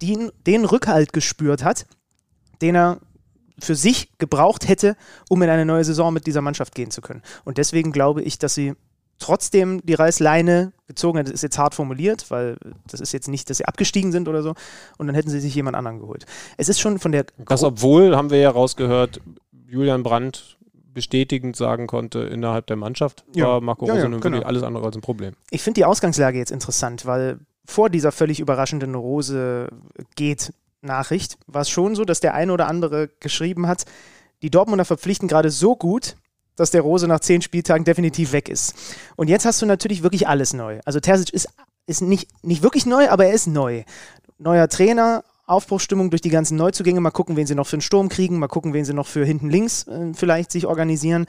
den, 0.00 0.30
den 0.46 0.64
Rückhalt 0.64 1.12
gespürt 1.12 1.64
hat, 1.64 1.86
den 2.62 2.76
er 2.76 2.98
für 3.60 3.74
sich 3.74 4.16
gebraucht 4.18 4.68
hätte, 4.68 4.96
um 5.28 5.42
in 5.42 5.50
eine 5.50 5.66
neue 5.66 5.84
Saison 5.84 6.12
mit 6.12 6.26
dieser 6.26 6.40
Mannschaft 6.40 6.74
gehen 6.74 6.90
zu 6.90 7.00
können. 7.00 7.22
Und 7.44 7.58
deswegen 7.58 7.90
glaube 7.92 8.22
ich, 8.22 8.38
dass 8.38 8.54
sie 8.54 8.74
trotzdem 9.18 9.80
die 9.84 9.94
Reißleine 9.94 10.72
gezogen 10.86 11.18
hat. 11.18 11.26
Das 11.26 11.34
ist 11.34 11.42
jetzt 11.42 11.58
hart 11.58 11.74
formuliert, 11.74 12.30
weil 12.30 12.56
das 12.88 13.00
ist 13.00 13.12
jetzt 13.12 13.28
nicht, 13.28 13.50
dass 13.50 13.58
sie 13.58 13.64
abgestiegen 13.64 14.12
sind 14.12 14.28
oder 14.28 14.42
so. 14.42 14.54
Und 14.96 15.08
dann 15.08 15.16
hätten 15.16 15.30
sie 15.30 15.40
sich 15.40 15.54
jemand 15.54 15.76
anderen 15.76 15.98
geholt. 15.98 16.24
Es 16.56 16.68
ist 16.68 16.80
schon 16.80 17.00
von 17.00 17.10
der 17.10 17.26
Das, 17.46 17.64
obwohl, 17.64 18.16
haben 18.16 18.30
wir 18.30 18.38
ja 18.38 18.50
rausgehört, 18.50 19.20
Julian 19.66 20.04
Brandt 20.04 20.57
bestätigend 20.98 21.54
sagen 21.54 21.86
konnte, 21.86 22.18
innerhalb 22.20 22.66
der 22.66 22.76
Mannschaft 22.76 23.24
Ja. 23.34 23.46
war 23.46 23.60
Marco 23.60 23.86
Ja, 23.86 23.92
Rose 23.92 24.02
ja, 24.04 24.08
nun 24.08 24.20
genau. 24.20 24.34
wirklich 24.34 24.46
alles 24.46 24.62
andere 24.64 24.84
als 24.84 24.96
ein 24.96 25.00
Problem. 25.02 25.34
Ich 25.50 25.62
finde 25.62 25.78
die 25.78 25.84
Ausgangslage 25.84 26.38
jetzt 26.38 26.50
interessant, 26.50 27.06
weil 27.06 27.38
vor 27.64 27.88
dieser 27.88 28.10
völlig 28.10 28.40
überraschenden 28.40 28.94
Rose 28.96 29.68
geht 30.16 30.52
Nachricht 30.80 31.38
war 31.46 31.62
es 31.62 31.70
schon 31.70 31.94
so, 31.94 32.04
dass 32.04 32.18
der 32.20 32.34
eine 32.34 32.52
oder 32.52 32.66
andere 32.66 33.08
geschrieben 33.20 33.66
hat, 33.68 33.84
die 34.42 34.50
Dortmunder 34.50 34.84
verpflichten 34.84 35.28
gerade 35.28 35.50
so 35.50 35.76
gut, 35.76 36.16
dass 36.56 36.70
der 36.72 36.82
Rose 36.82 37.06
nach 37.06 37.20
zehn 37.20 37.42
Spieltagen 37.42 37.84
definitiv 37.84 38.32
weg 38.32 38.48
ist. 38.48 38.74
Und 39.16 39.28
jetzt 39.28 39.44
hast 39.44 39.62
du 39.62 39.66
natürlich 39.66 40.02
wirklich 40.02 40.26
alles 40.26 40.52
neu. 40.52 40.80
Also 40.84 40.98
Terzic 40.98 41.30
ist, 41.32 41.48
ist 41.86 42.02
nicht, 42.02 42.28
nicht 42.44 42.62
wirklich 42.64 42.86
neu, 42.86 43.08
aber 43.08 43.26
er 43.26 43.32
ist 43.32 43.46
neu. 43.46 43.84
Neuer 44.38 44.68
Trainer, 44.68 45.22
Aufbruchsstimmung 45.48 46.10
durch 46.10 46.20
die 46.20 46.30
ganzen 46.30 46.56
Neuzugänge. 46.56 47.00
Mal 47.00 47.10
gucken, 47.10 47.36
wen 47.36 47.46
sie 47.46 47.54
noch 47.54 47.66
für 47.66 47.76
einen 47.76 47.82
Sturm 47.82 48.08
kriegen. 48.08 48.38
Mal 48.38 48.48
gucken, 48.48 48.72
wen 48.72 48.84
sie 48.84 48.94
noch 48.94 49.06
für 49.06 49.24
hinten 49.24 49.50
links 49.50 49.86
äh, 49.86 50.12
vielleicht 50.14 50.52
sich 50.52 50.66
organisieren. 50.66 51.26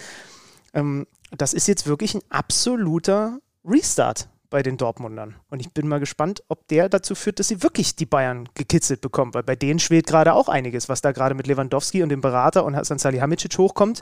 Ähm, 0.74 1.08
das 1.36 1.54
ist 1.54 1.68
jetzt 1.68 1.88
wirklich 1.88 2.16
ein 2.16 2.22
absoluter 2.30 3.40
Restart 3.66 4.30
bei 4.50 4.64
den 4.64 4.78
Dortmundern. 4.78 5.36
Und 5.50 5.60
ich 5.60 5.72
bin 5.74 5.88
mal 5.88 6.00
gespannt, 6.00 6.44
ob 6.48 6.68
der 6.68 6.90
dazu 6.90 7.14
führt, 7.16 7.40
dass 7.40 7.48
sie 7.48 7.62
wirklich 7.62 7.96
die 7.96 8.06
Bayern 8.06 8.50
gekitzelt 8.56 9.02
bekommen, 9.02 9.34
weil 9.34 9.44
bei 9.44 9.56
denen 9.56 9.80
schwebt 9.80 10.08
gerade 10.08 10.34
auch 10.34 10.50
einiges, 10.50 10.90
was 10.90 11.02
da 11.02 11.12
gerade 11.12 11.36
mit 11.36 11.48
Lewandowski 11.48 12.02
und 12.02 12.10
dem 12.10 12.22
Berater 12.22 12.66
und 12.66 12.76
Hasan 12.76 12.98
Salihamidzic 12.98 13.58
hochkommt. 13.58 14.02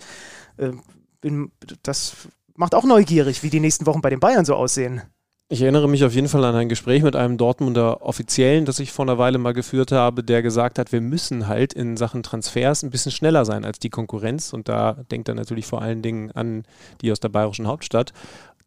Äh, 0.58 0.72
bin, 1.20 1.52
das 1.84 2.16
macht 2.56 2.76
auch 2.76 2.86
neugierig, 2.86 3.44
wie 3.44 3.50
die 3.50 3.60
nächsten 3.60 3.86
Wochen 3.86 4.02
bei 4.02 4.10
den 4.10 4.20
Bayern 4.20 4.46
so 4.46 4.56
aussehen. 4.56 5.02
Ich 5.50 5.62
erinnere 5.62 5.88
mich 5.88 6.04
auf 6.04 6.14
jeden 6.14 6.28
Fall 6.28 6.44
an 6.44 6.56
ein 6.56 6.68
Gespräch 6.68 7.04
mit 7.04 7.16
einem 7.16 7.38
Dortmunder 7.38 8.02
Offiziellen, 8.02 8.66
das 8.66 8.80
ich 8.80 8.92
vor 8.92 9.06
einer 9.06 9.18
Weile 9.18 9.38
mal 9.38 9.54
geführt 9.54 9.94
habe, 9.94 10.22
der 10.22 10.42
gesagt 10.42 10.78
hat, 10.78 10.92
wir 10.92 11.00
müssen 11.00 11.48
halt 11.48 11.72
in 11.72 11.96
Sachen 11.96 12.22
Transfers 12.22 12.84
ein 12.84 12.90
bisschen 12.90 13.14
schneller 13.14 13.46
sein 13.46 13.64
als 13.64 13.80
die 13.80 13.90
Konkurrenz. 13.90 14.52
Und 14.52 14.68
da 14.68 15.06
denkt 15.10 15.30
er 15.30 15.36
natürlich 15.36 15.66
vor 15.66 15.82
allen 15.82 16.02
Dingen 16.02 16.32
an 16.32 16.64
die 17.00 17.14
aus 17.14 17.22
der 17.22 17.30
bayerischen 17.30 17.66
Hauptstadt. 17.66 18.12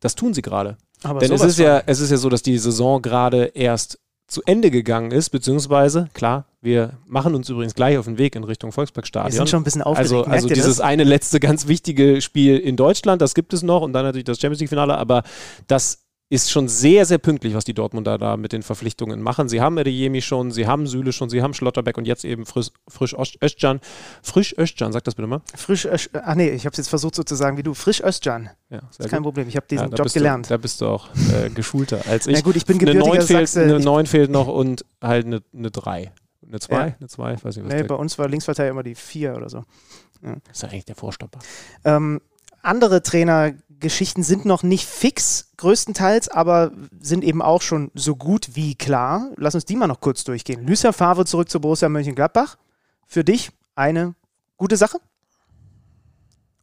Das 0.00 0.14
tun 0.14 0.32
sie 0.32 0.40
gerade. 0.40 0.78
Aber 1.02 1.20
Denn 1.20 1.32
es 1.32 1.42
ist, 1.42 1.58
ja, 1.58 1.82
es 1.84 2.00
ist 2.00 2.10
ja 2.10 2.16
so, 2.16 2.30
dass 2.30 2.42
die 2.42 2.56
Saison 2.56 3.02
gerade 3.02 3.44
erst 3.54 3.98
zu 4.26 4.42
Ende 4.46 4.70
gegangen 4.70 5.10
ist, 5.10 5.30
beziehungsweise, 5.30 6.08
klar, 6.14 6.46
wir 6.62 6.94
machen 7.06 7.34
uns 7.34 7.48
übrigens 7.50 7.74
gleich 7.74 7.98
auf 7.98 8.06
den 8.06 8.16
Weg 8.16 8.36
in 8.36 8.44
Richtung 8.44 8.72
Volksparkstadion. 8.72 9.32
Wir 9.32 9.36
sind 9.36 9.50
schon 9.50 9.60
ein 9.60 9.64
bisschen 9.64 9.82
aufgeregt. 9.82 10.12
Also, 10.14 10.24
also 10.24 10.48
dieses 10.48 10.76
das? 10.76 10.80
eine 10.80 11.04
letzte 11.04 11.40
ganz 11.40 11.66
wichtige 11.66 12.22
Spiel 12.22 12.56
in 12.56 12.76
Deutschland, 12.76 13.20
das 13.20 13.34
gibt 13.34 13.52
es 13.52 13.62
noch 13.62 13.82
und 13.82 13.92
dann 13.92 14.04
natürlich 14.04 14.24
das 14.24 14.38
Champions 14.40 14.60
League-Finale, 14.60 14.96
aber 14.96 15.24
das 15.66 15.98
ist 16.30 16.48
schon 16.48 16.68
sehr, 16.68 17.04
sehr 17.06 17.18
pünktlich, 17.18 17.54
was 17.54 17.64
die 17.64 17.74
Dortmunder 17.74 18.16
da 18.16 18.36
mit 18.36 18.52
den 18.52 18.62
Verpflichtungen 18.62 19.20
machen. 19.20 19.48
Sie 19.48 19.60
haben 19.60 19.76
Adeyemi 19.76 20.22
schon, 20.22 20.52
sie 20.52 20.68
haben 20.68 20.86
Süle 20.86 21.12
schon, 21.12 21.28
sie 21.28 21.42
haben 21.42 21.54
Schlotterbeck 21.54 21.98
und 21.98 22.06
jetzt 22.06 22.24
eben 22.24 22.46
Frisch, 22.46 22.68
Frisch 22.86 23.16
Özcan. 23.42 23.80
Frisch 24.22 24.54
Özcan, 24.56 24.92
sag 24.92 25.02
das 25.02 25.16
bitte 25.16 25.26
mal. 25.26 25.42
Frisch 25.56 25.86
Özcan, 25.86 26.22
ach 26.24 26.36
nee, 26.36 26.50
ich 26.50 26.66
habe 26.66 26.72
es 26.72 26.78
jetzt 26.78 26.88
versucht 26.88 27.16
so 27.16 27.24
zu 27.24 27.34
sagen 27.34 27.56
wie 27.56 27.64
du. 27.64 27.74
Frisch 27.74 28.00
Özcan. 28.00 28.48
Ja, 28.70 28.78
ist 28.96 29.00
kein 29.10 29.18
gut. 29.18 29.24
Problem, 29.24 29.48
ich 29.48 29.56
habe 29.56 29.66
diesen 29.68 29.90
ja, 29.90 29.96
Job 29.96 30.12
gelernt. 30.12 30.46
Du, 30.46 30.50
da 30.50 30.56
bist 30.56 30.80
du 30.80 30.86
auch 30.86 31.08
äh, 31.34 31.50
geschulter 31.50 32.00
als 32.08 32.26
ich. 32.28 32.36
Na 32.36 32.40
gut, 32.42 32.54
ich 32.54 32.64
bin 32.64 32.78
gebürtiger 32.78 33.04
eine 33.06 33.18
9 33.18 33.26
fehlt, 33.26 33.48
Sachse. 33.48 33.62
Eine 33.64 33.80
9 33.80 34.06
fehlt 34.06 34.30
noch 34.30 34.46
und 34.46 34.84
halt 35.02 35.26
eine, 35.26 35.42
eine 35.52 35.72
3. 35.72 36.12
Eine 36.46 36.60
2? 36.60 36.74
Ja. 36.74 36.94
Eine 36.96 37.08
2? 37.08 37.32
Weiß 37.42 37.56
nicht, 37.56 37.66
was 37.66 37.74
nee, 37.74 37.82
bei 37.82 37.96
uns 37.96 38.18
war 38.20 38.28
Linksverteidiger 38.28 38.70
immer 38.70 38.84
die 38.84 38.94
4 38.94 39.34
oder 39.34 39.50
so. 39.50 39.64
Ja. 40.22 40.36
Das 40.46 40.58
ist 40.58 40.62
ja 40.62 40.68
eigentlich 40.68 40.84
der 40.84 40.94
Vorstopper. 40.94 41.40
Ähm, 41.84 42.20
andere 42.62 43.02
Trainergeschichten 43.80 44.22
sind 44.22 44.44
noch 44.44 44.62
nicht 44.62 44.86
fix, 44.86 45.52
größtenteils, 45.56 46.28
aber 46.28 46.70
sind 47.00 47.24
eben 47.24 47.40
auch 47.40 47.62
schon 47.62 47.90
so 47.94 48.14
gut 48.14 48.50
wie 48.54 48.74
klar. 48.74 49.30
Lass 49.36 49.54
uns 49.54 49.64
die 49.64 49.76
mal 49.76 49.86
noch 49.86 50.00
kurz 50.00 50.22
durchgehen. 50.24 50.66
Lucia 50.66 50.92
Favre 50.92 51.24
zurück 51.24 51.48
zu 51.48 51.60
Borussia 51.60 51.88
Mönchengladbach. 51.88 52.56
Für 53.06 53.24
dich 53.24 53.50
eine 53.74 54.14
gute 54.58 54.76
Sache? 54.76 54.98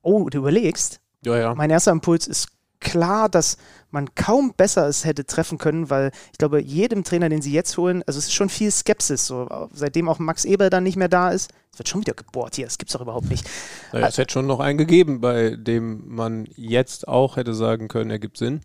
Oh, 0.04 0.30
du 0.30 0.38
überlegst. 0.38 1.00
Ja, 1.26 1.38
ja. 1.38 1.56
Mein 1.56 1.72
erster 1.72 1.92
Impuls 1.92 2.28
ist 2.28 2.50
klar, 2.80 3.30
dass 3.30 3.58
man 3.92 4.14
kaum 4.16 4.54
besser 4.56 4.88
es 4.88 5.06
hätte 5.06 5.26
treffen 5.26 5.58
können, 5.58 5.90
weil 5.90 6.12
ich 6.32 6.38
glaube, 6.38 6.62
jedem 6.62 7.04
Trainer, 7.04 7.30
den 7.30 7.42
sie 7.42 7.54
jetzt 7.54 7.78
holen, 7.78 8.04
also 8.06 8.20
es 8.20 8.26
ist 8.26 8.34
schon 8.34 8.50
viel 8.50 8.72
Skepsis, 8.72 9.26
so 9.26 9.68
seitdem 9.74 10.10
auch 10.10 10.20
Max 10.20 10.46
Eber 10.46 10.70
dann 10.70 10.84
nicht 10.84 10.98
mehr 10.98 11.08
da 11.08 11.30
ist, 11.32 11.52
es 11.72 11.80
wird 11.80 11.90
schon 11.90 12.02
wieder 12.02 12.14
gebohrt 12.14 12.56
hier, 12.56 12.66
das 12.66 12.78
gibt 12.78 12.90
es 12.90 12.94
doch 12.94 13.02
überhaupt 13.02 13.30
nicht. 13.30 13.50
Naja, 13.94 14.08
es 14.08 14.18
hätte 14.18 14.34
schon 14.34 14.48
noch 14.48 14.60
einen 14.60 14.78
gegeben, 14.78 15.22
bei 15.22 15.56
dem 15.56 16.08
man 16.08 16.48
jetzt 16.56 17.08
auch 17.08 17.38
hätte 17.38 17.54
sagen 17.54 17.88
können, 17.88 18.12
er 18.12 18.20
gibt 18.20 18.38
Sinn. 18.38 18.62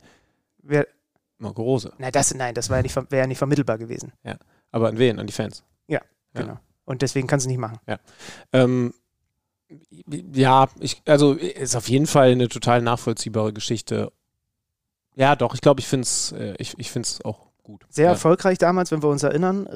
Wer? 0.62 0.86
Marco 1.38 1.62
Rose. 1.62 1.92
Nein, 1.98 2.12
das, 2.12 2.34
nein, 2.34 2.54
das 2.54 2.68
ja 2.68 2.82
wäre 2.82 2.86
ja 3.10 3.26
nicht 3.26 3.38
vermittelbar 3.38 3.78
gewesen. 3.78 4.12
Ja, 4.24 4.36
aber 4.70 4.88
an 4.88 4.98
wen? 4.98 5.18
An 5.18 5.26
die 5.26 5.32
Fans? 5.32 5.64
Ja, 5.88 6.00
ja. 6.34 6.40
genau. 6.40 6.58
Und 6.84 7.02
deswegen 7.02 7.26
kannst 7.26 7.46
du 7.46 7.50
nicht 7.50 7.58
machen. 7.58 7.78
Ja. 7.86 7.98
Ähm, 8.52 8.94
ja, 10.34 10.68
ich, 10.80 11.02
also 11.06 11.34
ist 11.34 11.76
auf 11.76 11.88
jeden 11.88 12.06
Fall 12.06 12.32
eine 12.32 12.48
total 12.48 12.82
nachvollziehbare 12.82 13.52
Geschichte. 13.52 14.12
Ja, 15.14 15.36
doch, 15.36 15.54
ich 15.54 15.60
glaube, 15.60 15.80
ich 15.80 15.86
finde 15.86 16.04
es 16.04 16.32
äh, 16.32 16.54
ich, 16.58 16.74
ich 16.78 16.90
auch 17.24 17.52
gut. 17.62 17.84
Sehr 17.88 18.06
ja. 18.06 18.10
erfolgreich 18.12 18.58
damals, 18.58 18.90
wenn 18.90 19.02
wir 19.02 19.08
uns 19.08 19.22
erinnern, 19.22 19.66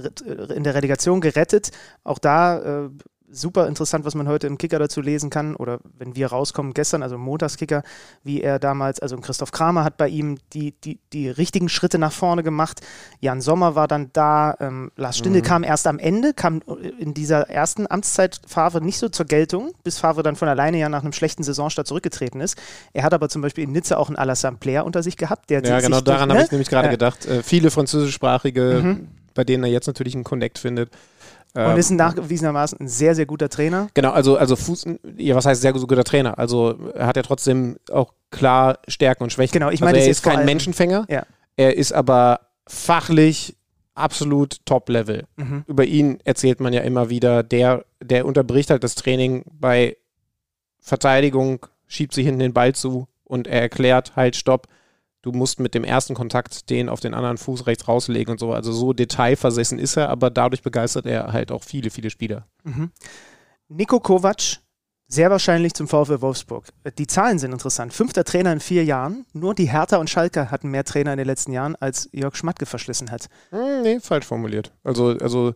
in 0.54 0.64
der 0.64 0.74
Relegation 0.74 1.20
gerettet. 1.20 1.70
Auch 2.04 2.18
da 2.18 2.86
äh, 2.86 2.90
super 3.30 3.66
interessant, 3.66 4.04
was 4.04 4.14
man 4.14 4.28
heute 4.28 4.46
im 4.46 4.58
Kicker 4.58 4.78
dazu 4.78 5.00
lesen 5.00 5.30
kann 5.30 5.56
oder 5.56 5.78
wenn 5.98 6.16
wir 6.16 6.28
rauskommen 6.28 6.74
gestern, 6.74 7.02
also 7.02 7.16
im 7.16 7.22
Montagskicker, 7.22 7.82
wie 8.22 8.40
er 8.40 8.58
damals, 8.58 9.00
also 9.00 9.16
Christoph 9.18 9.52
Kramer 9.52 9.84
hat 9.84 9.96
bei 9.96 10.08
ihm 10.08 10.38
die, 10.52 10.72
die, 10.72 10.98
die 11.12 11.28
richtigen 11.28 11.68
Schritte 11.68 11.98
nach 11.98 12.12
vorne 12.12 12.42
gemacht. 12.42 12.80
Jan 13.20 13.40
Sommer 13.40 13.74
war 13.74 13.88
dann 13.88 14.10
da, 14.12 14.56
ähm, 14.60 14.90
Lars 14.96 15.18
Stindl 15.18 15.40
mhm. 15.40 15.44
kam 15.44 15.64
erst 15.64 15.86
am 15.86 15.98
Ende, 15.98 16.34
kam 16.34 16.62
in 16.98 17.14
dieser 17.14 17.48
ersten 17.50 17.90
Amtszeit 17.90 18.40
Favre 18.46 18.80
nicht 18.80 18.98
so 18.98 19.08
zur 19.08 19.26
Geltung, 19.26 19.72
bis 19.84 19.98
Favre 19.98 20.22
dann 20.22 20.36
von 20.36 20.48
alleine 20.48 20.78
ja 20.78 20.88
nach 20.88 21.02
einem 21.02 21.12
schlechten 21.12 21.42
Saisonstart 21.42 21.86
zurückgetreten 21.86 22.40
ist. 22.40 22.56
Er 22.92 23.02
hat 23.02 23.14
aber 23.14 23.28
zum 23.28 23.42
Beispiel 23.42 23.64
in 23.64 23.72
Nizza 23.72 23.96
auch 23.96 24.08
einen 24.08 24.16
Alassane 24.16 24.56
Player 24.58 24.84
unter 24.84 25.02
sich 25.02 25.16
gehabt. 25.16 25.50
Der 25.50 25.62
ja, 25.62 25.80
genau 25.80 26.00
daran 26.00 26.30
habe 26.30 26.42
ich 26.42 26.50
nämlich 26.50 26.68
gerade 26.68 26.88
äh, 26.88 26.92
gedacht. 26.92 27.26
Äh, 27.26 27.42
viele 27.42 27.70
französischsprachige, 27.70 28.80
mhm. 28.82 29.08
bei 29.34 29.44
denen 29.44 29.64
er 29.64 29.70
jetzt 29.70 29.86
natürlich 29.86 30.14
einen 30.14 30.24
Connect 30.24 30.58
findet. 30.58 30.90
Und 31.56 31.72
ähm, 31.72 31.78
ist 31.78 31.90
ein 31.90 31.96
nachgewiesenermaßen 31.96 32.80
ein 32.80 32.88
sehr, 32.88 33.14
sehr 33.14 33.26
guter 33.26 33.48
Trainer. 33.48 33.88
Genau, 33.94 34.10
also, 34.10 34.36
also 34.36 34.56
Fuß, 34.56 34.86
ja, 35.16 35.34
was 35.34 35.46
heißt 35.46 35.62
sehr 35.62 35.72
guter 35.72 36.04
Trainer? 36.04 36.38
Also 36.38 36.76
er 36.94 37.06
hat 37.06 37.16
ja 37.16 37.22
trotzdem 37.22 37.76
auch 37.90 38.12
klar 38.30 38.78
Stärken 38.88 39.22
und 39.22 39.32
Schwächen. 39.32 39.52
Genau, 39.52 39.70
ich 39.70 39.80
meine, 39.80 39.96
also 39.98 40.06
er 40.06 40.10
ist 40.10 40.22
kein 40.22 40.44
Menschenfänger. 40.44 41.06
Ja. 41.08 41.24
Er 41.56 41.76
ist 41.76 41.92
aber 41.92 42.40
fachlich 42.68 43.56
absolut 43.94 44.58
Top-Level. 44.66 45.24
Mhm. 45.36 45.64
Über 45.66 45.84
ihn 45.84 46.18
erzählt 46.24 46.60
man 46.60 46.72
ja 46.72 46.82
immer 46.82 47.08
wieder, 47.08 47.42
der, 47.42 47.84
der 48.02 48.26
unterbricht 48.26 48.70
halt 48.70 48.84
das 48.84 48.94
Training 48.94 49.44
bei 49.50 49.96
Verteidigung, 50.80 51.66
schiebt 51.86 52.12
sich 52.12 52.26
hinten 52.26 52.40
den 52.40 52.52
Ball 52.52 52.74
zu 52.74 53.08
und 53.24 53.46
er 53.46 53.62
erklärt 53.62 54.14
halt, 54.14 54.36
stopp, 54.36 54.68
du 55.26 55.32
musst 55.32 55.58
mit 55.58 55.74
dem 55.74 55.82
ersten 55.82 56.14
Kontakt 56.14 56.70
den 56.70 56.88
auf 56.88 57.00
den 57.00 57.12
anderen 57.12 57.36
Fuß 57.36 57.66
rechts 57.66 57.88
rauslegen 57.88 58.32
und 58.32 58.38
so. 58.38 58.52
Also 58.52 58.72
so 58.72 58.92
detailversessen 58.92 59.78
ist 59.78 59.96
er, 59.96 60.08
aber 60.08 60.30
dadurch 60.30 60.62
begeistert 60.62 61.04
er 61.04 61.32
halt 61.32 61.50
auch 61.50 61.64
viele, 61.64 61.90
viele 61.90 62.10
Spieler. 62.10 62.46
Mhm. 62.62 62.92
Nico 63.68 63.98
Kovac, 63.98 64.60
sehr 65.08 65.30
wahrscheinlich 65.30 65.74
zum 65.74 65.88
VfL 65.88 66.20
Wolfsburg. 66.20 66.68
Die 66.98 67.08
Zahlen 67.08 67.40
sind 67.40 67.52
interessant. 67.52 67.92
Fünfter 67.92 68.22
Trainer 68.22 68.52
in 68.52 68.60
vier 68.60 68.84
Jahren. 68.84 69.26
Nur 69.32 69.54
die 69.54 69.68
Hertha 69.68 69.96
und 69.96 70.08
Schalke 70.08 70.52
hatten 70.52 70.70
mehr 70.70 70.84
Trainer 70.84 71.12
in 71.12 71.18
den 71.18 71.26
letzten 71.26 71.52
Jahren, 71.52 71.74
als 71.74 72.08
Jörg 72.12 72.36
Schmatke 72.36 72.66
verschlissen 72.66 73.10
hat. 73.10 73.28
Hm, 73.50 73.82
nee, 73.82 73.98
falsch 73.98 74.26
formuliert. 74.26 74.72
Also, 74.84 75.08
also 75.18 75.54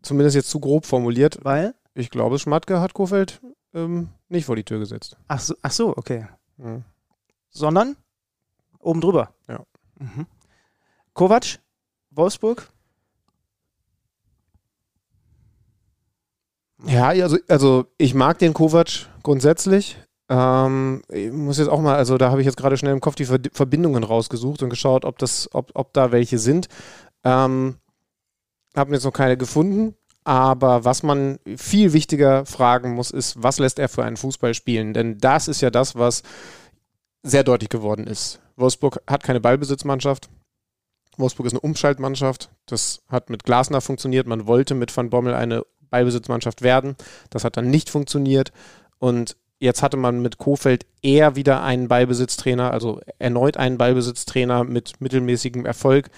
zumindest 0.00 0.36
jetzt 0.36 0.48
zu 0.48 0.58
grob 0.58 0.86
formuliert. 0.86 1.38
Weil? 1.42 1.74
Ich 1.94 2.08
glaube, 2.08 2.38
Schmatke 2.38 2.80
hat 2.80 2.94
Kofeld 2.94 3.42
ähm, 3.74 4.08
nicht 4.30 4.46
vor 4.46 4.56
die 4.56 4.64
Tür 4.64 4.78
gesetzt. 4.78 5.18
Ach 5.28 5.40
so, 5.40 5.54
ach 5.60 5.70
so 5.70 5.94
okay. 5.96 6.26
Hm. 6.58 6.84
Sondern? 7.50 7.96
Oben 8.82 9.00
drüber. 9.00 9.32
Ja. 9.48 9.64
Mhm. 9.98 10.26
Kovac, 11.14 11.60
Wolfsburg. 12.10 12.68
Ja, 16.84 17.08
also, 17.08 17.38
also 17.48 17.86
ich 17.96 18.14
mag 18.14 18.38
den 18.38 18.54
Kovac 18.54 19.08
grundsätzlich. 19.22 19.96
Ähm, 20.28 21.02
ich 21.08 21.30
muss 21.32 21.58
jetzt 21.58 21.68
auch 21.68 21.80
mal, 21.80 21.94
also 21.94 22.18
da 22.18 22.30
habe 22.30 22.40
ich 22.40 22.46
jetzt 22.46 22.56
gerade 22.56 22.76
schnell 22.76 22.92
im 22.92 23.00
Kopf 23.00 23.14
die 23.14 23.24
Verbindungen 23.24 24.02
rausgesucht 24.02 24.62
und 24.62 24.70
geschaut, 24.70 25.04
ob 25.04 25.18
das, 25.18 25.48
ob, 25.52 25.70
ob 25.74 25.92
da 25.92 26.10
welche 26.10 26.38
sind. 26.38 26.68
Ähm, 27.22 27.76
habe 28.74 28.94
jetzt 28.94 29.04
noch 29.04 29.12
keine 29.12 29.36
gefunden. 29.36 29.94
Aber 30.24 30.84
was 30.84 31.02
man 31.02 31.38
viel 31.56 31.92
wichtiger 31.92 32.46
fragen 32.46 32.94
muss, 32.94 33.10
ist, 33.10 33.42
was 33.42 33.58
lässt 33.58 33.80
er 33.80 33.88
für 33.88 34.04
einen 34.04 34.16
Fußball 34.16 34.54
spielen? 34.54 34.94
Denn 34.94 35.18
das 35.18 35.48
ist 35.48 35.60
ja 35.60 35.70
das, 35.70 35.96
was 35.96 36.22
sehr 37.24 37.42
deutlich 37.42 37.70
geworden 37.70 38.06
ist. 38.06 38.40
Wolfsburg 38.56 39.02
hat 39.06 39.22
keine 39.22 39.40
Ballbesitzmannschaft. 39.40 40.28
Wolfsburg 41.16 41.46
ist 41.46 41.52
eine 41.52 41.60
Umschaltmannschaft. 41.60 42.50
Das 42.66 43.02
hat 43.08 43.30
mit 43.30 43.44
Glasner 43.44 43.80
funktioniert. 43.80 44.26
Man 44.26 44.46
wollte 44.46 44.74
mit 44.74 44.96
Van 44.96 45.10
Bommel 45.10 45.34
eine 45.34 45.64
Ballbesitzmannschaft 45.90 46.62
werden. 46.62 46.96
Das 47.30 47.44
hat 47.44 47.56
dann 47.56 47.70
nicht 47.70 47.90
funktioniert. 47.90 48.52
Und 48.98 49.36
jetzt 49.58 49.82
hatte 49.82 49.96
man 49.96 50.22
mit 50.22 50.38
Kofeld 50.38 50.86
eher 51.02 51.36
wieder 51.36 51.62
einen 51.62 51.88
Ballbesitztrainer, 51.88 52.72
also 52.72 53.00
erneut 53.18 53.56
einen 53.56 53.78
Ballbesitztrainer 53.78 54.64
mit 54.64 55.00
mittelmäßigem 55.00 55.64
Erfolg. 55.66 56.10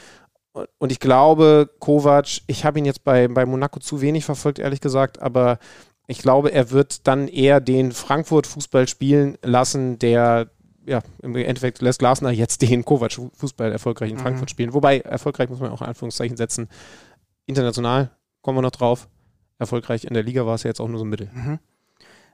Und 0.79 0.93
ich 0.93 1.01
glaube, 1.01 1.69
Kovac, 1.81 2.43
ich 2.47 2.65
habe 2.65 2.79
ihn 2.79 2.85
jetzt 2.85 3.05
bei, 3.05 3.27
bei 3.29 3.45
Monaco 3.45 3.81
zu 3.81 4.01
wenig 4.01 4.25
verfolgt, 4.25 4.61
ehrlich 4.61 4.81
gesagt, 4.81 5.21
aber 5.21 5.59
ich 6.07 6.19
glaube, 6.19 6.53
er 6.53 6.71
wird 6.71 7.07
dann 7.07 7.29
eher 7.29 7.61
den 7.61 7.93
Frankfurt-Fußball 7.93 8.87
spielen 8.89 9.37
lassen, 9.43 9.99
der 9.99 10.51
ja, 10.87 11.01
im 11.23 11.37
Endeffekt 11.37 11.81
lässt 11.81 11.99
Glasner 11.99 12.31
jetzt 12.31 12.63
den 12.63 12.85
Kovac-Fußball 12.85 13.73
erfolgreich 13.73 14.11
in 14.11 14.17
mhm. 14.17 14.21
Frankfurt 14.21 14.51
spielen. 14.51 14.75
Wobei, 14.75 15.01
erfolgreich 15.01 15.49
muss 15.49 15.61
man 15.61 15.71
auch 15.71 15.81
in 15.81 15.89
Anführungszeichen 15.89 16.37
setzen. 16.37 16.69
International 17.47 18.11
kommen 18.43 18.59
wir 18.59 18.63
noch 18.63 18.71
drauf. 18.71 19.09
Erfolgreich 19.59 20.05
in 20.05 20.15
der 20.15 20.23
Liga 20.23 20.47
war 20.47 20.55
es 20.55 20.63
ja 20.65 20.69
jetzt 20.69 20.81
auch 20.81 20.89
nur 20.89 20.99
so 20.99 21.05
ein 21.05 21.09
Mittel. 21.09 21.31
Mhm. 21.33 21.59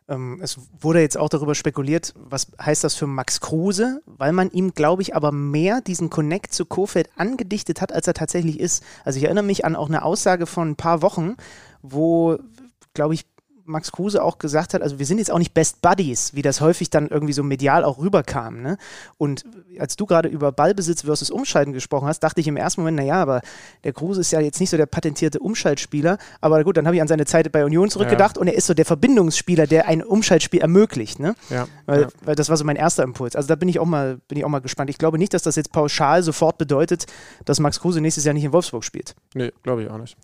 Ähm, 0.09 0.41
es 0.43 0.59
wurde 0.81 1.01
jetzt 1.01 1.17
auch 1.17 1.29
darüber 1.29 1.55
spekuliert, 1.55 2.13
was 2.17 2.49
heißt 2.61 2.83
das 2.83 2.97
für 2.97 3.07
Max 3.07 3.41
Kruse, 3.41 4.03
weil 4.07 4.33
man 4.33 4.51
ihm, 4.51 4.75
glaube 4.75 5.03
ich, 5.03 5.15
aber 5.15 5.31
mehr 5.31 5.81
diesen 5.81 6.11
Connect 6.11 6.53
zu 6.53 6.65
Kofeld 6.65 7.09
angedichtet 7.17 7.81
hat, 7.81 7.93
als 7.93 8.07
er 8.07 8.15
tatsächlich 8.15 8.59
ist. 8.59 8.83
Also 9.05 9.19
ich 9.19 9.25
erinnere 9.25 9.45
mich 9.45 9.65
an 9.65 9.77
auch 9.77 9.89
eine 9.89 10.03
Aussage 10.03 10.47
von 10.47 10.71
ein 10.71 10.77
paar 10.77 11.03
Wochen, 11.03 11.37
wo, 11.83 12.39
glaube 12.95 13.15
ich, 13.15 13.30
Max 13.71 13.93
Kruse 13.93 14.23
auch 14.23 14.39
gesagt 14.39 14.75
hat, 14.75 14.83
also 14.83 14.99
wir 14.99 15.07
sind 15.07 15.19
jetzt 15.19 15.31
auch 15.31 15.39
nicht 15.39 15.55
Best 15.55 15.81
Buddies, 15.81 16.35
wie 16.35 16.43
das 16.43 16.61
häufig 16.61 16.91
dann 16.91 17.09
irgendwie 17.09 17.33
so 17.33 17.43
medial 17.43 17.85
auch 17.85 17.99
rüberkam. 17.99 18.61
Ne? 18.61 18.77
Und 19.17 19.45
als 19.79 19.97
du 19.97 20.07
gerade 20.07 20.29
über 20.29 20.53
Ballbesitz 20.53 21.03
versus 21.03 21.31
Umschalten 21.31 21.73
gesprochen 21.73 22.09
hast, 22.09 22.21
dachte 22.21 22.41
ich 22.41 22.49
im 22.49 22.57
ersten 22.57 22.83
Moment, 22.83 22.99
naja, 22.99 23.15
aber 23.15 23.41
der 23.85 23.93
Kruse 23.93 24.21
ist 24.21 24.31
ja 24.33 24.41
jetzt 24.41 24.61
nicht 24.61 24.71
so 24.71 24.77
der 24.77 24.87
patentierte 24.87 25.39
Umschaltspieler. 25.39 26.19
Aber 26.41 26.63
gut, 26.65 26.77
dann 26.77 26.87
habe 26.87 26.97
ich 26.97 27.03
an 27.03 27.09
seine 27.09 27.27
Zeit 27.27 27.51
bei 27.53 27.65
Union 27.65 27.89
zurückgedacht 27.91 28.37
ja. 28.37 28.41
und 28.41 28.49
er 28.49 28.55
ist 28.55 28.67
so 28.67 28.75
der 28.75 28.85
Verbindungsspieler, 28.85 29.67
der 29.67 29.87
ein 29.87 30.03
Umschaltspiel 30.03 30.61
ermöglicht. 30.61 31.19
Ne? 31.19 31.35
Ja. 31.49 31.67
Weil, 31.87 32.03
ja. 32.03 32.09
weil 32.23 32.35
das 32.35 32.49
war 32.49 32.57
so 32.57 32.65
mein 32.65 32.77
erster 32.77 33.03
Impuls. 33.03 33.37
Also 33.37 33.49
da 33.49 33.55
bin 33.55 33.69
ich 33.69 33.79
auch 33.79 33.87
mal, 33.87 34.19
bin 34.29 34.39
ich 34.39 34.45
auch 34.45 34.49
mal 34.49 34.61
gespannt. 34.61 34.91
Ich 34.91 34.99
glaube 34.99 35.19
nicht, 35.19 35.33
dass 35.33 35.43
das 35.43 35.57
jetzt 35.57 35.73
pauschal 35.73 36.23
sofort 36.23 36.59
bedeutet, 36.59 37.07
dass 37.45 37.61
Max 37.61 37.81
Kruse 37.81 38.01
nächstes 38.01 38.25
Jahr 38.25 38.35
nicht 38.35 38.45
in 38.45 38.53
Wolfsburg 38.53 38.85
spielt. 38.85 39.15
Nee, 39.35 39.53
glaube 39.63 39.83
ich 39.83 39.91
auch 39.91 39.99
nicht. 39.99 40.17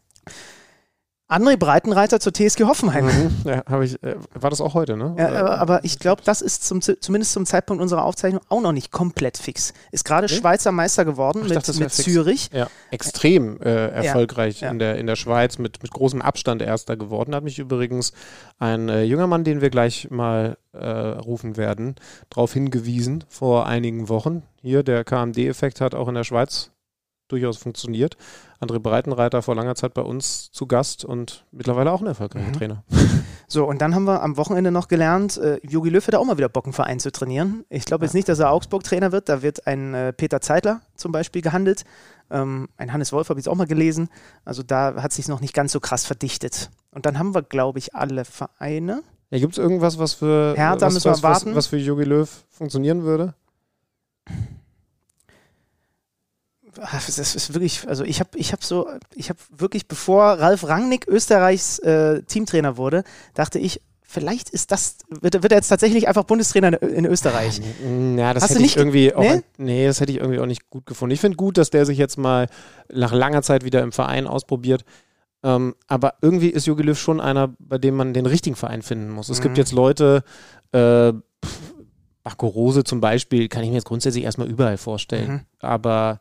André 1.28 1.56
Breitenreiter 1.56 2.20
zur 2.20 2.32
TSG 2.32 2.64
Hoffenheim. 2.64 3.06
Mhm, 3.06 3.32
ja, 3.44 3.80
ich, 3.80 4.00
äh, 4.04 4.14
war 4.32 4.50
das 4.50 4.60
auch 4.60 4.74
heute, 4.74 4.96
ne? 4.96 5.16
Ja, 5.18 5.28
aber, 5.30 5.58
aber 5.58 5.84
ich 5.84 5.98
glaube, 5.98 6.22
das 6.24 6.40
ist 6.40 6.64
zum, 6.64 6.80
zumindest 6.80 7.32
zum 7.32 7.46
Zeitpunkt 7.46 7.82
unserer 7.82 8.04
Aufzeichnung 8.04 8.40
auch 8.48 8.60
noch 8.60 8.70
nicht 8.70 8.92
komplett 8.92 9.36
fix. 9.36 9.72
Ist 9.90 10.04
gerade 10.04 10.26
okay. 10.26 10.36
Schweizer 10.36 10.70
Meister 10.70 11.04
geworden 11.04 11.40
Ach, 11.42 11.48
mit, 11.48 11.56
dachte, 11.56 11.74
mit 11.74 11.92
Zürich. 11.92 12.50
Ja, 12.52 12.68
extrem 12.92 13.60
äh, 13.60 13.88
erfolgreich. 13.88 14.62
In, 14.62 14.78
der, 14.78 14.98
in 14.98 15.08
der 15.08 15.16
Schweiz, 15.16 15.58
mit, 15.58 15.82
mit 15.82 15.90
großem 15.90 16.22
Abstand 16.22 16.62
Erster 16.62 16.96
geworden. 16.96 17.34
Hat 17.34 17.42
mich 17.42 17.58
übrigens 17.58 18.12
ein 18.60 18.88
äh, 18.88 19.02
junger 19.02 19.26
Mann, 19.26 19.42
den 19.42 19.60
wir 19.60 19.70
gleich 19.70 20.08
mal 20.10 20.56
äh, 20.72 20.86
rufen 20.86 21.56
werden, 21.56 21.96
darauf 22.30 22.52
hingewiesen 22.52 23.24
vor 23.28 23.66
einigen 23.66 24.08
Wochen. 24.08 24.44
Hier, 24.62 24.84
der 24.84 25.02
KMD-Effekt 25.02 25.80
hat 25.80 25.96
auch 25.96 26.06
in 26.06 26.14
der 26.14 26.24
Schweiz 26.24 26.70
durchaus 27.28 27.56
funktioniert. 27.56 28.16
André 28.60 28.78
Breitenreiter 28.78 29.42
vor 29.42 29.54
langer 29.54 29.74
Zeit 29.74 29.94
bei 29.94 30.02
uns 30.02 30.50
zu 30.50 30.66
Gast 30.66 31.04
und 31.04 31.44
mittlerweile 31.52 31.92
auch 31.92 32.00
ein 32.00 32.06
erfolgreicher 32.06 32.48
mhm. 32.48 32.52
Trainer. 32.52 32.84
So, 33.48 33.64
und 33.64 33.80
dann 33.80 33.94
haben 33.94 34.06
wir 34.06 34.24
am 34.24 34.36
Wochenende 34.36 34.72
noch 34.72 34.88
gelernt, 34.88 35.36
äh, 35.36 35.60
Jogi 35.62 35.88
Löw 35.88 36.04
hat 36.04 36.16
auch 36.16 36.24
mal 36.24 36.36
wieder 36.36 36.48
Bock, 36.48 36.64
einen 36.64 36.72
Verein 36.72 36.98
zu 36.98 37.12
trainieren. 37.12 37.64
Ich 37.68 37.84
glaube 37.84 38.04
jetzt 38.04 38.12
nicht, 38.12 38.28
dass 38.28 38.40
er 38.40 38.50
Augsburg-Trainer 38.50 39.12
wird. 39.12 39.28
Da 39.28 39.40
wird 39.40 39.68
ein 39.68 39.94
äh, 39.94 40.12
Peter 40.12 40.40
Zeitler 40.40 40.80
zum 40.96 41.12
Beispiel 41.12 41.42
gehandelt. 41.42 41.84
Ähm, 42.28 42.68
ein 42.76 42.92
Hannes 42.92 43.12
Wolf 43.12 43.28
habe 43.28 43.38
ich 43.38 43.48
auch 43.48 43.54
mal 43.54 43.68
gelesen. 43.68 44.08
Also 44.44 44.64
da 44.64 45.00
hat 45.00 45.12
sich 45.12 45.28
noch 45.28 45.40
nicht 45.40 45.54
ganz 45.54 45.70
so 45.70 45.78
krass 45.78 46.04
verdichtet. 46.04 46.70
Und 46.90 47.06
dann 47.06 47.20
haben 47.20 47.34
wir, 47.34 47.42
glaube 47.42 47.78
ich, 47.78 47.94
alle 47.94 48.24
Vereine. 48.24 49.02
Ja, 49.30 49.38
Gibt 49.38 49.52
es 49.52 49.58
irgendwas, 49.58 49.98
was 49.98 50.14
für, 50.14 50.54
Hertha 50.56 50.86
was, 50.86 50.94
müssen 50.94 51.10
was, 51.12 51.22
warten. 51.22 51.50
Was, 51.50 51.56
was 51.56 51.66
für 51.68 51.76
Jogi 51.76 52.04
Löw 52.04 52.44
funktionieren 52.48 53.04
würde? 53.04 53.34
Das 56.76 57.34
ist 57.34 57.54
wirklich, 57.54 57.86
also 57.88 58.04
ich 58.04 58.20
habe 58.20 58.30
ich 58.34 58.52
hab 58.52 58.62
so, 58.62 58.88
ich 59.14 59.28
habe 59.28 59.38
wirklich, 59.50 59.88
bevor 59.88 60.24
Ralf 60.24 60.66
Rangnick 60.66 61.06
Österreichs 61.08 61.78
äh, 61.80 62.22
Teamtrainer 62.22 62.76
wurde, 62.76 63.04
dachte 63.34 63.58
ich, 63.58 63.80
vielleicht 64.02 64.50
ist 64.50 64.70
das, 64.70 64.98
wird, 65.08 65.42
wird 65.42 65.52
er 65.52 65.58
jetzt 65.58 65.68
tatsächlich 65.68 66.08
einfach 66.08 66.24
Bundestrainer 66.24 66.80
in, 66.80 66.88
in 66.90 67.06
Österreich. 67.06 67.60
Ja, 68.16 68.32
das 68.32 68.44
Hast 68.44 68.54
hätte 68.54 68.64
ich 68.64 68.76
irgendwie 68.76 69.14
auch, 69.14 69.22
nee? 69.22 69.42
nee? 69.58 69.86
das 69.86 70.00
hätte 70.00 70.12
ich 70.12 70.18
irgendwie 70.18 70.38
auch 70.38 70.46
nicht 70.46 70.70
gut 70.70 70.86
gefunden. 70.86 71.12
Ich 71.12 71.20
finde 71.20 71.36
gut, 71.36 71.58
dass 71.58 71.70
der 71.70 71.84
sich 71.86 71.98
jetzt 71.98 72.16
mal 72.16 72.48
nach 72.92 73.12
langer 73.12 73.42
Zeit 73.42 73.64
wieder 73.64 73.82
im 73.82 73.92
Verein 73.92 74.26
ausprobiert. 74.26 74.84
Ähm, 75.42 75.74
aber 75.86 76.14
irgendwie 76.22 76.48
ist 76.48 76.66
Jogi 76.66 76.82
Löw 76.82 76.98
schon 76.98 77.20
einer, 77.20 77.54
bei 77.58 77.78
dem 77.78 77.94
man 77.94 78.14
den 78.14 78.26
richtigen 78.26 78.56
Verein 78.56 78.82
finden 78.82 79.10
muss. 79.10 79.28
Es 79.28 79.40
mhm. 79.40 79.42
gibt 79.44 79.58
jetzt 79.58 79.72
Leute, 79.72 80.24
äh, 80.72 81.12
Marco 82.24 82.46
Rose 82.48 82.84
zum 82.84 83.00
Beispiel, 83.00 83.48
kann 83.48 83.62
ich 83.62 83.68
mir 83.68 83.76
jetzt 83.76 83.84
grundsätzlich 83.84 84.24
erstmal 84.24 84.48
überall 84.48 84.78
vorstellen. 84.78 85.30
Mhm. 85.30 85.40
Aber 85.60 86.20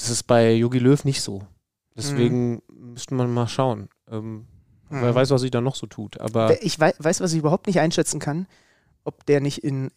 das 0.00 0.08
ist 0.08 0.22
bei 0.24 0.52
Yogi 0.52 0.78
Löw 0.78 1.04
nicht 1.04 1.20
so. 1.20 1.42
Deswegen 1.94 2.62
mhm. 2.68 2.92
müsste 2.92 3.14
man 3.14 3.32
mal 3.32 3.48
schauen. 3.48 3.90
Ähm, 4.10 4.46
mhm. 4.88 5.02
Wer 5.02 5.14
weiß, 5.14 5.30
was 5.30 5.42
sich 5.42 5.50
da 5.50 5.60
noch 5.60 5.74
so 5.74 5.86
tut. 5.86 6.18
Aber 6.20 6.62
ich 6.62 6.80
weiß, 6.80 7.20
was 7.20 7.32
ich 7.32 7.38
überhaupt 7.38 7.66
nicht 7.66 7.80
einschätzen 7.80 8.18
kann, 8.18 8.46
ob 9.04 9.26
der 9.26 9.40
nicht 9.40 9.58
in 9.58 9.90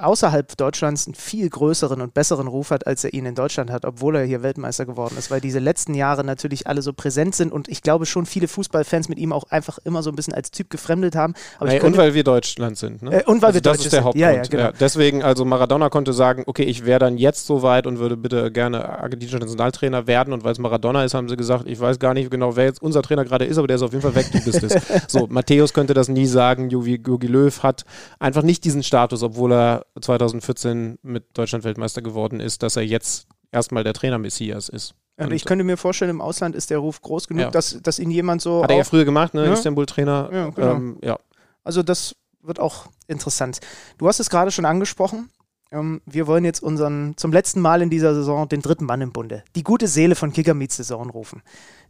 außerhalb 0.00 0.56
Deutschlands 0.56 1.06
einen 1.06 1.14
viel 1.14 1.48
größeren 1.48 2.00
und 2.00 2.14
besseren 2.14 2.46
Ruf 2.46 2.70
hat, 2.70 2.86
als 2.86 3.04
er 3.04 3.14
ihn 3.14 3.26
in 3.26 3.34
Deutschland 3.34 3.70
hat, 3.70 3.84
obwohl 3.84 4.16
er 4.16 4.24
hier 4.24 4.42
Weltmeister 4.42 4.86
geworden 4.86 5.16
ist, 5.18 5.30
weil 5.30 5.40
diese 5.40 5.58
letzten 5.58 5.94
Jahre 5.94 6.24
natürlich 6.24 6.66
alle 6.66 6.82
so 6.82 6.92
präsent 6.92 7.34
sind 7.34 7.52
und 7.52 7.68
ich 7.68 7.82
glaube 7.82 8.06
schon 8.06 8.26
viele 8.26 8.48
Fußballfans 8.48 9.08
mit 9.08 9.18
ihm 9.18 9.32
auch 9.32 9.44
einfach 9.50 9.78
immer 9.84 10.02
so 10.02 10.10
ein 10.10 10.16
bisschen 10.16 10.34
als 10.34 10.50
Typ 10.50 10.70
gefremdet 10.70 11.14
haben. 11.14 11.34
Aber 11.58 11.70
hey, 11.70 11.80
und 11.80 11.96
weil 11.96 12.14
wir 12.14 12.24
Deutschland 12.24 12.76
sind. 12.78 13.02
Ne? 13.02 13.22
Äh, 13.22 13.24
und 13.24 13.42
weil 13.42 13.48
also 13.48 13.56
wir 13.56 13.62
das 13.62 13.84
ist 13.84 13.92
der 13.92 14.04
Hauptgrund. 14.04 14.20
Ja, 14.20 14.30
ja, 14.30 14.42
genau. 14.42 14.62
ja, 14.64 14.72
deswegen, 14.72 15.22
also 15.22 15.44
Maradona 15.44 15.88
konnte 15.88 16.12
sagen, 16.12 16.44
okay, 16.46 16.64
ich 16.64 16.84
wäre 16.84 16.98
dann 16.98 17.18
jetzt 17.18 17.46
so 17.46 17.62
weit 17.62 17.86
und 17.86 17.98
würde 17.98 18.16
bitte 18.16 18.50
gerne 18.50 18.88
argentinischer 18.88 19.38
Nationaltrainer 19.38 20.06
werden 20.06 20.32
und 20.32 20.44
weil 20.44 20.52
es 20.52 20.58
Maradona 20.58 21.04
ist, 21.04 21.14
haben 21.14 21.28
sie 21.28 21.36
gesagt, 21.36 21.64
ich 21.66 21.80
weiß 21.80 21.98
gar 21.98 22.14
nicht 22.14 22.30
genau, 22.30 22.56
wer 22.56 22.64
jetzt 22.64 22.82
unser 22.82 23.02
Trainer 23.02 23.24
gerade 23.24 23.44
ist, 23.44 23.58
aber 23.58 23.66
der 23.66 23.76
ist 23.76 23.82
auf 23.82 23.92
jeden 23.92 24.02
Fall 24.02 24.14
weg, 24.14 24.30
du 24.32 24.42
bist 24.42 24.62
es. 24.62 24.74
so, 25.08 25.26
Matthäus 25.28 25.72
könnte 25.72 25.94
das 25.94 26.08
nie 26.08 26.26
sagen, 26.26 26.70
Jogi, 26.70 27.00
Jogi 27.04 27.26
Löw 27.26 27.62
hat 27.62 27.84
einfach 28.18 28.42
nicht 28.42 28.64
diesen 28.64 28.82
Status, 28.82 29.22
obwohl 29.22 29.52
er 29.52 29.86
2014 30.00 30.50
2014 30.50 30.98
mit 31.02 31.24
Deutschland 31.34 31.64
Weltmeister 31.64 32.02
geworden 32.02 32.40
ist, 32.40 32.62
dass 32.62 32.76
er 32.76 32.82
jetzt 32.82 33.26
erstmal 33.52 33.84
der 33.84 33.94
Trainer 33.94 34.18
Messias 34.18 34.68
ist. 34.68 34.94
Und 35.16 35.32
ich 35.32 35.44
könnte 35.44 35.64
mir 35.64 35.76
vorstellen, 35.76 36.10
im 36.10 36.22
Ausland 36.22 36.56
ist 36.56 36.70
der 36.70 36.78
Ruf 36.78 37.02
groß 37.02 37.28
genug, 37.28 37.42
ja. 37.42 37.50
dass, 37.50 37.78
dass 37.82 37.98
ihn 37.98 38.10
jemand 38.10 38.40
so. 38.40 38.62
Hat 38.62 38.70
er 38.70 38.78
ja 38.78 38.84
früher 38.84 39.04
gemacht, 39.04 39.34
ne? 39.34 39.44
Ja. 39.44 39.52
Istanbul-Trainer. 39.52 40.30
Ja, 40.32 40.48
genau. 40.48 40.70
ähm, 40.70 40.98
ja. 41.02 41.18
Also, 41.62 41.82
das 41.82 42.16
wird 42.40 42.58
auch 42.58 42.86
interessant. 43.06 43.60
Du 43.98 44.08
hast 44.08 44.18
es 44.18 44.30
gerade 44.30 44.50
schon 44.50 44.64
angesprochen. 44.64 45.28
Ähm, 45.72 46.00
wir 46.06 46.26
wollen 46.26 46.46
jetzt 46.46 46.62
unseren 46.62 47.18
zum 47.18 47.34
letzten 47.34 47.60
Mal 47.60 47.82
in 47.82 47.90
dieser 47.90 48.14
Saison 48.14 48.48
den 48.48 48.62
dritten 48.62 48.86
Mann 48.86 49.02
im 49.02 49.12
Bunde, 49.12 49.44
die 49.54 49.62
gute 49.62 49.88
Seele 49.88 50.14
von 50.14 50.32
Kicker 50.32 50.54
Meets 50.54 50.76
Saison 50.76 51.10
rufen. 51.10 51.42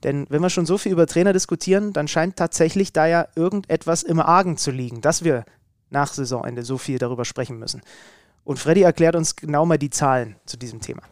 Denn 0.02 0.26
wenn 0.28 0.42
wir 0.42 0.50
schon 0.50 0.66
so 0.66 0.76
viel 0.76 0.90
über 0.90 1.06
Trainer 1.06 1.32
diskutieren, 1.32 1.92
dann 1.92 2.08
scheint 2.08 2.34
tatsächlich 2.34 2.92
da 2.92 3.06
ja 3.06 3.28
irgendetwas 3.36 4.02
im 4.02 4.18
Argen 4.18 4.56
zu 4.56 4.72
liegen, 4.72 5.02
dass 5.02 5.22
wir 5.22 5.44
nach 5.90 6.12
Saisonende 6.12 6.62
so 6.62 6.78
viel 6.78 6.98
darüber 6.98 7.24
sprechen 7.24 7.58
müssen. 7.58 7.82
Und 8.44 8.58
Freddy 8.58 8.82
erklärt 8.82 9.16
uns 9.16 9.36
genau 9.36 9.66
mal 9.66 9.78
die 9.78 9.90
Zahlen 9.90 10.36
zu 10.46 10.56
diesem 10.56 10.80
Thema. 10.80 11.02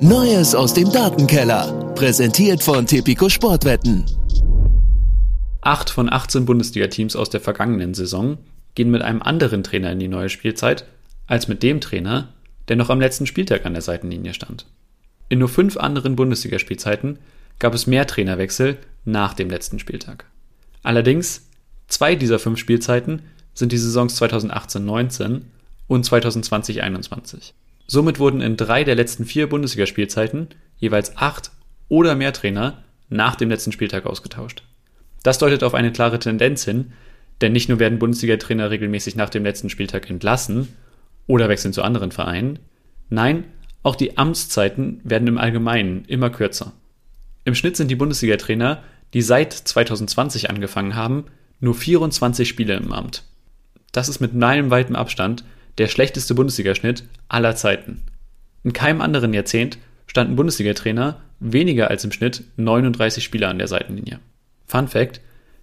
Neues 0.00 0.54
aus 0.54 0.74
dem 0.74 0.90
Datenkeller. 0.90 1.92
Präsentiert 1.94 2.60
von 2.60 2.86
Tipico 2.86 3.28
Sportwetten. 3.28 4.04
Acht 5.60 5.90
von 5.90 6.12
18 6.12 6.44
Bundesliga-Teams 6.44 7.14
aus 7.14 7.30
der 7.30 7.40
vergangenen 7.40 7.94
Saison 7.94 8.38
gehen 8.74 8.90
mit 8.90 9.02
einem 9.02 9.22
anderen 9.22 9.62
Trainer 9.62 9.92
in 9.92 10.00
die 10.00 10.08
neue 10.08 10.28
Spielzeit 10.28 10.86
als 11.28 11.46
mit 11.46 11.62
dem 11.62 11.80
Trainer, 11.80 12.34
der 12.66 12.74
noch 12.74 12.90
am 12.90 13.00
letzten 13.00 13.26
Spieltag 13.26 13.64
an 13.64 13.74
der 13.74 13.82
Seitenlinie 13.82 14.34
stand. 14.34 14.66
In 15.28 15.38
nur 15.38 15.48
fünf 15.48 15.76
anderen 15.76 16.16
Bundesligaspielzeiten 16.16 17.18
gab 17.62 17.72
es 17.72 17.86
mehr 17.86 18.06
Trainerwechsel 18.06 18.76
nach 19.04 19.32
dem 19.32 19.48
letzten 19.48 19.78
Spieltag. 19.78 20.26
Allerdings 20.82 21.46
Zwei 21.92 22.14
dieser 22.14 22.38
fünf 22.38 22.58
Spielzeiten 22.58 23.20
sind 23.52 23.70
die 23.70 23.76
Saisons 23.76 24.18
2018-19 24.18 25.42
und 25.88 26.06
2020-21. 26.06 27.52
Somit 27.86 28.18
wurden 28.18 28.40
in 28.40 28.56
drei 28.56 28.82
der 28.82 28.94
letzten 28.94 29.26
vier 29.26 29.46
Bundesligaspielzeiten 29.46 30.48
jeweils 30.78 31.18
acht 31.18 31.50
oder 31.90 32.14
mehr 32.14 32.32
Trainer 32.32 32.82
nach 33.10 33.34
dem 33.34 33.50
letzten 33.50 33.72
Spieltag 33.72 34.06
ausgetauscht. 34.06 34.62
Das 35.22 35.36
deutet 35.36 35.62
auf 35.64 35.74
eine 35.74 35.92
klare 35.92 36.18
Tendenz 36.18 36.64
hin, 36.64 36.94
denn 37.42 37.52
nicht 37.52 37.68
nur 37.68 37.78
werden 37.78 37.98
Bundesliga-Trainer 37.98 38.70
regelmäßig 38.70 39.14
nach 39.14 39.28
dem 39.28 39.44
letzten 39.44 39.68
Spieltag 39.68 40.08
entlassen 40.08 40.68
oder 41.26 41.50
wechseln 41.50 41.74
zu 41.74 41.82
anderen 41.82 42.10
Vereinen, 42.10 42.58
nein, 43.10 43.44
auch 43.82 43.96
die 43.96 44.16
Amtszeiten 44.16 45.02
werden 45.04 45.28
im 45.28 45.36
Allgemeinen 45.36 46.06
immer 46.06 46.30
kürzer. 46.30 46.72
Im 47.44 47.54
Schnitt 47.54 47.76
sind 47.76 47.90
die 47.90 47.96
Bundesliga-Trainer, 47.96 48.82
die 49.14 49.22
seit 49.22 49.52
2020 49.52 50.50
angefangen 50.50 50.94
haben, 50.94 51.24
nur 51.60 51.74
24 51.74 52.48
Spiele 52.48 52.74
im 52.74 52.92
Amt. 52.92 53.24
Das 53.92 54.08
ist 54.08 54.20
mit 54.20 54.34
meilenweitem 54.34 54.96
Abstand 54.96 55.44
der 55.78 55.88
schlechteste 55.88 56.34
Bundesligaschnitt 56.34 57.04
aller 57.28 57.56
Zeiten. 57.56 58.02
In 58.64 58.72
keinem 58.72 59.00
anderen 59.00 59.34
Jahrzehnt 59.34 59.78
standen 60.06 60.36
Bundesliga-Trainer 60.36 61.20
weniger 61.40 61.88
als 61.88 62.04
im 62.04 62.12
Schnitt 62.12 62.44
39 62.56 63.24
Spieler 63.24 63.48
an 63.48 63.58
der 63.58 63.68
Seitenlinie. 63.68 64.20
Fun 64.66 64.88
Fact: 64.88 65.20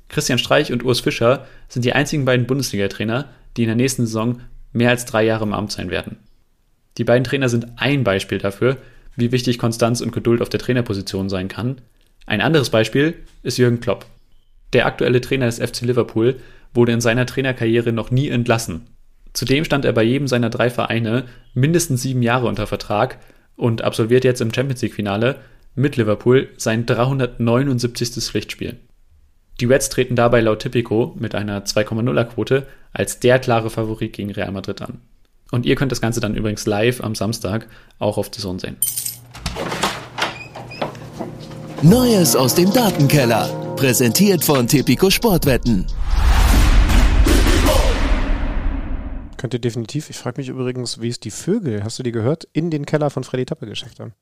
Christian 0.10 0.40
Streich 0.40 0.72
und 0.72 0.84
Urs 0.84 1.00
Fischer 1.00 1.46
sind 1.68 1.86
die 1.86 1.94
einzigen 1.94 2.26
beiden 2.26 2.48
Bundesliga-Trainer, 2.48 3.30
die 3.56 3.64
in 3.64 3.68
der 3.68 3.76
nächsten 3.76 4.06
Saison 4.06 4.42
mehr 4.74 4.90
als 4.90 5.06
drei 5.06 5.24
Jahre 5.24 5.46
im 5.46 5.54
Amt 5.54 5.72
sein 5.72 5.90
werden. 5.90 6.18
Die 6.98 7.04
beiden 7.04 7.24
Trainer 7.24 7.50
sind 7.50 7.68
ein 7.78 8.04
Beispiel 8.04 8.40
dafür, 8.40 8.78
wie 9.16 9.32
wichtig 9.32 9.58
Konstanz 9.58 10.02
und 10.02 10.12
Geduld 10.12 10.42
auf 10.42 10.50
der 10.50 10.60
Trainerposition 10.60 11.30
sein 11.30 11.48
kann. 11.48 11.82
Ein 12.26 12.42
anderes 12.42 12.70
Beispiel 12.70 13.16
ist 13.44 13.58
Jürgen 13.58 13.80
Klopp. 13.80 14.06
Der 14.74 14.86
aktuelle 14.86 15.22
Trainer 15.22 15.48
des 15.48 15.60
FC 15.60 15.82
Liverpool 15.82 16.36
wurde 16.74 16.92
in 16.92 17.02
seiner 17.02 17.26
Trainerkarriere 17.26 17.92
noch 17.92 18.12
nie 18.12 18.30
entlassen. 18.30 18.88
Zudem 19.34 19.66
stand 19.66 19.86
er 19.86 19.94
bei 19.94 20.04
jedem 20.04 20.28
seiner 20.28 20.50
drei 20.50 20.70
Vereine 20.70 21.26
mindestens 21.54 22.02
sieben 22.02 22.22
Jahre 22.22 22.48
unter 22.48 22.68
Vertrag 22.68 23.20
und 23.56 23.84
absolviert 23.84 24.24
jetzt 24.24 24.42
im 24.42 24.54
Champions 24.54 24.82
League-Finale 24.82 25.38
mit 25.76 25.98
Liverpool 25.98 26.50
sein 26.58 26.86
379. 26.86 28.24
Pflichtspiel. 28.24 28.78
Die 29.60 29.66
Reds 29.66 29.90
treten 29.90 30.16
dabei 30.16 30.42
laut 30.42 30.60
Tipico 30.60 31.16
mit 31.20 31.36
einer 31.36 31.66
2,0er 31.66 32.26
Quote 32.26 32.66
als 32.94 33.20
der 33.20 33.40
klare 33.40 33.70
Favorit 33.70 34.14
gegen 34.14 34.32
Real 34.32 34.52
Madrid 34.52 34.82
an. 34.82 35.02
Und 35.52 35.66
ihr 35.66 35.76
könnt 35.76 35.92
das 35.92 36.02
Ganze 36.02 36.20
dann 36.20 36.36
übrigens 36.36 36.66
live 36.66 37.02
am 37.02 37.16
Samstag 37.16 37.68
auch 37.98 38.18
auf 38.18 38.30
The 38.34 38.42
Zone 38.42 38.60
sehen. 38.60 38.78
Neues 41.82 42.36
aus 42.36 42.56
dem 42.56 42.72
Datenkeller. 42.72 43.76
Präsentiert 43.76 44.44
von 44.44 44.68
Tipico 44.68 45.10
Sportwetten. 45.10 45.88
Könnt 49.38 49.54
ihr 49.54 49.62
definitiv. 49.62 50.10
Ich 50.10 50.18
frage 50.18 50.42
mich 50.42 50.50
übrigens, 50.50 51.00
wie 51.00 51.08
es 51.08 51.22
die 51.22 51.32
Vögel, 51.32 51.84
hast 51.84 51.98
du 51.98 52.04
die 52.04 52.12
gehört, 52.12 52.46
in 52.52 52.70
den 52.70 52.86
Keller 52.86 53.10
von 53.10 53.24
Freddy 53.24 53.46
Tappe 53.46 53.66
geschafft 53.66 54.02
haben. 54.02 54.14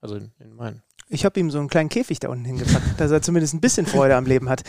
Also 0.00 0.16
in, 0.16 0.32
in 0.40 0.54
meinen. 0.54 0.82
Ich 1.08 1.24
habe 1.24 1.38
ihm 1.38 1.52
so 1.52 1.58
einen 1.60 1.68
kleinen 1.68 1.88
Käfig 1.88 2.18
da 2.18 2.28
unten 2.28 2.44
hingepackt, 2.44 2.98
dass 2.98 3.12
er 3.12 3.22
zumindest 3.22 3.54
ein 3.54 3.60
bisschen 3.60 3.86
Freude 3.86 4.16
am 4.16 4.26
Leben 4.26 4.48
hat. 4.48 4.62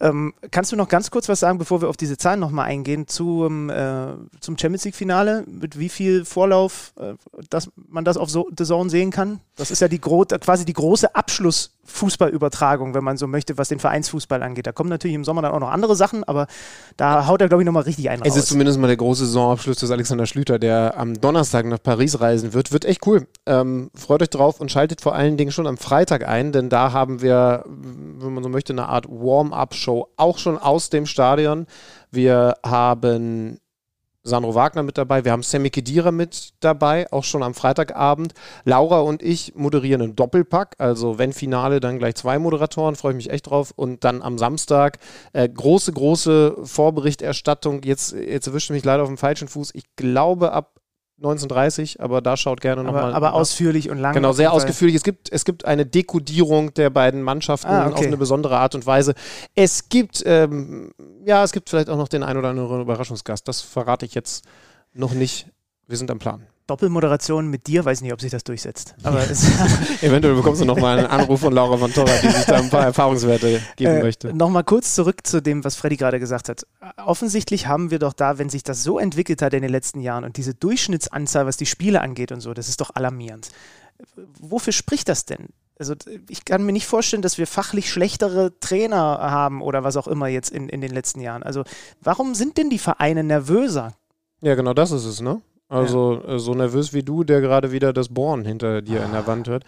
Ähm, 0.00 0.34
kannst 0.50 0.72
du 0.72 0.76
noch 0.76 0.88
ganz 0.88 1.12
kurz 1.12 1.28
was 1.28 1.38
sagen, 1.38 1.58
bevor 1.58 1.82
wir 1.82 1.88
auf 1.88 1.96
diese 1.96 2.16
Zahlen 2.16 2.40
nochmal 2.40 2.66
eingehen, 2.66 3.06
zum, 3.06 3.70
äh, 3.70 4.06
zum 4.40 4.58
Champions 4.58 4.84
League-Finale? 4.86 5.44
Mit 5.46 5.78
wie 5.78 5.88
viel 5.88 6.24
Vorlauf, 6.24 6.94
äh, 6.98 7.14
dass 7.48 7.70
man 7.76 8.04
das 8.04 8.16
auf 8.16 8.28
so 8.28 8.48
The 8.58 8.64
Zone 8.64 8.90
sehen 8.90 9.12
kann? 9.12 9.38
Das 9.54 9.70
ist 9.70 9.80
ja 9.80 9.86
die 9.86 10.00
quasi 10.00 10.64
die 10.64 10.72
große 10.72 11.14
Abschlussfußballübertragung, 11.14 12.92
wenn 12.94 13.04
man 13.04 13.16
so 13.16 13.28
möchte, 13.28 13.56
was 13.56 13.68
den 13.68 13.78
Vereinsfußball 13.78 14.42
angeht. 14.42 14.66
Da 14.66 14.72
kommen 14.72 14.90
natürlich 14.90 15.14
im 15.14 15.22
Sommer 15.22 15.42
dann 15.42 15.52
auch 15.52 15.60
noch 15.60 15.70
andere 15.70 15.94
Sachen, 15.94 16.24
aber 16.24 16.48
da 16.96 17.28
haut 17.28 17.40
er, 17.40 17.46
glaube 17.46 17.62
ich, 17.62 17.66
nochmal 17.66 17.84
richtig 17.84 18.10
einen 18.10 18.22
Es 18.22 18.32
raus. 18.32 18.38
ist 18.38 18.48
zumindest 18.48 18.80
mal 18.80 18.88
der 18.88 18.96
große 18.96 19.26
Saisonabschluss 19.26 19.76
des 19.76 19.92
Alexander 19.92 20.26
Schlüter, 20.26 20.58
der 20.58 20.98
am 20.98 21.20
Donnerstag 21.20 21.66
nach 21.66 21.80
Paris 21.80 22.18
reisen 22.18 22.52
wird. 22.52 22.72
Wird 22.72 22.84
echt 22.84 23.06
cool. 23.06 23.28
Ähm, 23.46 23.92
freut 23.94 24.22
euch 24.22 24.30
drauf 24.30 24.60
und 24.60 24.72
schaltet 24.72 25.00
vor 25.00 25.14
allen 25.14 25.36
Dingen 25.36 25.52
schon 25.52 25.68
am 25.68 25.73
Freitag 25.76 26.26
ein, 26.26 26.52
denn 26.52 26.68
da 26.68 26.92
haben 26.92 27.22
wir, 27.22 27.64
wenn 27.66 28.34
man 28.34 28.42
so 28.42 28.48
möchte, 28.48 28.72
eine 28.72 28.88
Art 28.88 29.08
Warm-up-Show 29.08 30.08
auch 30.16 30.38
schon 30.38 30.58
aus 30.58 30.90
dem 30.90 31.06
Stadion. 31.06 31.66
Wir 32.10 32.56
haben 32.64 33.58
Sandro 34.26 34.54
Wagner 34.54 34.82
mit 34.82 34.96
dabei, 34.96 35.24
wir 35.26 35.32
haben 35.32 35.42
Sammy 35.42 35.68
Kedira 35.68 36.10
mit 36.10 36.54
dabei, 36.60 37.06
auch 37.12 37.24
schon 37.24 37.42
am 37.42 37.52
Freitagabend. 37.52 38.32
Laura 38.64 39.00
und 39.00 39.22
ich 39.22 39.54
moderieren 39.54 40.00
einen 40.00 40.16
Doppelpack, 40.16 40.76
also 40.78 41.18
wenn 41.18 41.34
Finale, 41.34 41.78
dann 41.78 41.98
gleich 41.98 42.14
zwei 42.14 42.38
Moderatoren, 42.38 42.96
freue 42.96 43.12
ich 43.12 43.16
mich 43.16 43.30
echt 43.30 43.50
drauf. 43.50 43.72
Und 43.76 44.02
dann 44.04 44.22
am 44.22 44.38
Samstag 44.38 44.98
äh, 45.34 45.46
große, 45.46 45.92
große 45.92 46.56
Vorberichterstattung. 46.64 47.82
Jetzt, 47.82 48.12
jetzt 48.12 48.46
erwischte 48.46 48.72
mich 48.72 48.84
leider 48.84 49.02
auf 49.02 49.10
dem 49.10 49.18
falschen 49.18 49.48
Fuß. 49.48 49.72
Ich 49.74 49.84
glaube 49.94 50.52
ab 50.52 50.80
1930, 51.18 52.00
aber 52.00 52.20
da 52.20 52.36
schaut 52.36 52.60
gerne 52.60 52.80
aber, 52.80 52.92
nochmal. 52.92 53.14
aber 53.14 53.34
ausführlich 53.34 53.88
und 53.88 53.98
lang. 53.98 54.14
Genau, 54.14 54.32
sehr 54.32 54.52
ausgeführlich. 54.52 54.96
Es 54.96 55.04
gibt, 55.04 55.30
es 55.32 55.44
gibt 55.44 55.64
eine 55.64 55.86
Dekodierung 55.86 56.74
der 56.74 56.90
beiden 56.90 57.22
Mannschaften 57.22 57.68
Ah, 57.68 57.86
okay. 57.86 57.94
auf 57.94 58.06
eine 58.06 58.16
besondere 58.16 58.58
Art 58.58 58.74
und 58.74 58.84
Weise. 58.84 59.14
Es 59.54 59.88
gibt, 59.88 60.22
ähm, 60.26 60.92
ja, 61.24 61.44
es 61.44 61.52
gibt 61.52 61.70
vielleicht 61.70 61.88
auch 61.88 61.96
noch 61.96 62.08
den 62.08 62.22
ein 62.22 62.36
oder 62.36 62.48
anderen 62.48 62.80
Überraschungsgast. 62.80 63.46
Das 63.46 63.60
verrate 63.60 64.04
ich 64.06 64.14
jetzt 64.14 64.44
noch 64.92 65.12
nicht. 65.14 65.46
Wir 65.86 65.96
sind 65.96 66.10
am 66.10 66.18
Plan. 66.18 66.46
Doppelmoderation 66.66 67.48
mit 67.48 67.66
dir, 67.66 67.84
weiß 67.84 68.00
nicht, 68.00 68.12
ob 68.12 68.20
sich 68.20 68.30
das 68.30 68.42
durchsetzt. 68.42 68.94
Aber 69.02 69.18
es, 69.30 69.44
Eventuell 70.02 70.34
bekommst 70.34 70.62
du 70.62 70.64
nochmal 70.64 70.98
einen 70.98 71.06
Anruf 71.08 71.40
von 71.40 71.52
Laura 71.52 71.76
von 71.76 71.92
Torra, 71.92 72.10
die 72.22 72.30
sich 72.30 72.44
da 72.46 72.56
ein 72.56 72.70
paar 72.70 72.84
Erfahrungswerte 72.84 73.60
geben 73.76 73.92
Äh, 73.98 74.02
möchte. 74.02 74.34
Nochmal 74.34 74.64
kurz 74.64 74.94
zurück 74.94 75.26
zu 75.26 75.42
dem, 75.42 75.62
was 75.62 75.76
Freddy 75.76 75.96
gerade 75.96 76.18
gesagt 76.18 76.48
hat. 76.48 76.66
Offensichtlich 77.04 77.66
haben 77.66 77.90
wir 77.90 77.98
doch 77.98 78.14
da, 78.14 78.38
wenn 78.38 78.48
sich 78.48 78.62
das 78.62 78.82
so 78.82 78.98
entwickelt 78.98 79.42
hat 79.42 79.52
in 79.52 79.60
den 79.62 79.70
letzten 79.70 80.00
Jahren 80.00 80.24
und 80.24 80.36
diese 80.38 80.54
Durchschnittsanzahl, 80.54 81.44
was 81.46 81.56
die 81.58 81.66
Spiele 81.66 82.00
angeht 82.00 82.32
und 82.32 82.40
so, 82.40 82.54
das 82.54 82.68
ist 82.68 82.80
doch 82.80 82.90
alarmierend. 82.94 83.50
Wofür 84.40 84.72
spricht 84.72 85.08
das 85.08 85.24
denn? 85.26 85.48
Also 85.78 85.94
ich 86.28 86.44
kann 86.44 86.64
mir 86.64 86.72
nicht 86.72 86.86
vorstellen, 86.86 87.22
dass 87.22 87.36
wir 87.36 87.46
fachlich 87.46 87.90
schlechtere 87.90 88.58
Trainer 88.60 89.18
haben 89.18 89.60
oder 89.60 89.82
was 89.84 89.96
auch 89.96 90.06
immer 90.06 90.28
jetzt 90.28 90.50
in, 90.50 90.68
in 90.68 90.80
den 90.80 90.92
letzten 90.92 91.20
Jahren. 91.20 91.42
Also 91.42 91.64
warum 92.00 92.34
sind 92.34 92.56
denn 92.58 92.70
die 92.70 92.78
Vereine 92.78 93.24
nervöser? 93.24 93.92
Ja, 94.40 94.54
genau 94.54 94.72
das 94.72 94.92
ist 94.92 95.04
es, 95.04 95.20
ne? 95.20 95.42
Also 95.68 96.22
äh, 96.26 96.38
so 96.38 96.54
nervös 96.54 96.92
wie 96.92 97.02
du, 97.02 97.24
der 97.24 97.40
gerade 97.40 97.72
wieder 97.72 97.92
das 97.92 98.08
Bohren 98.08 98.44
hinter 98.44 98.82
dir 98.82 99.02
in 99.04 99.12
der 99.12 99.26
Wand 99.26 99.48
hört. 99.48 99.64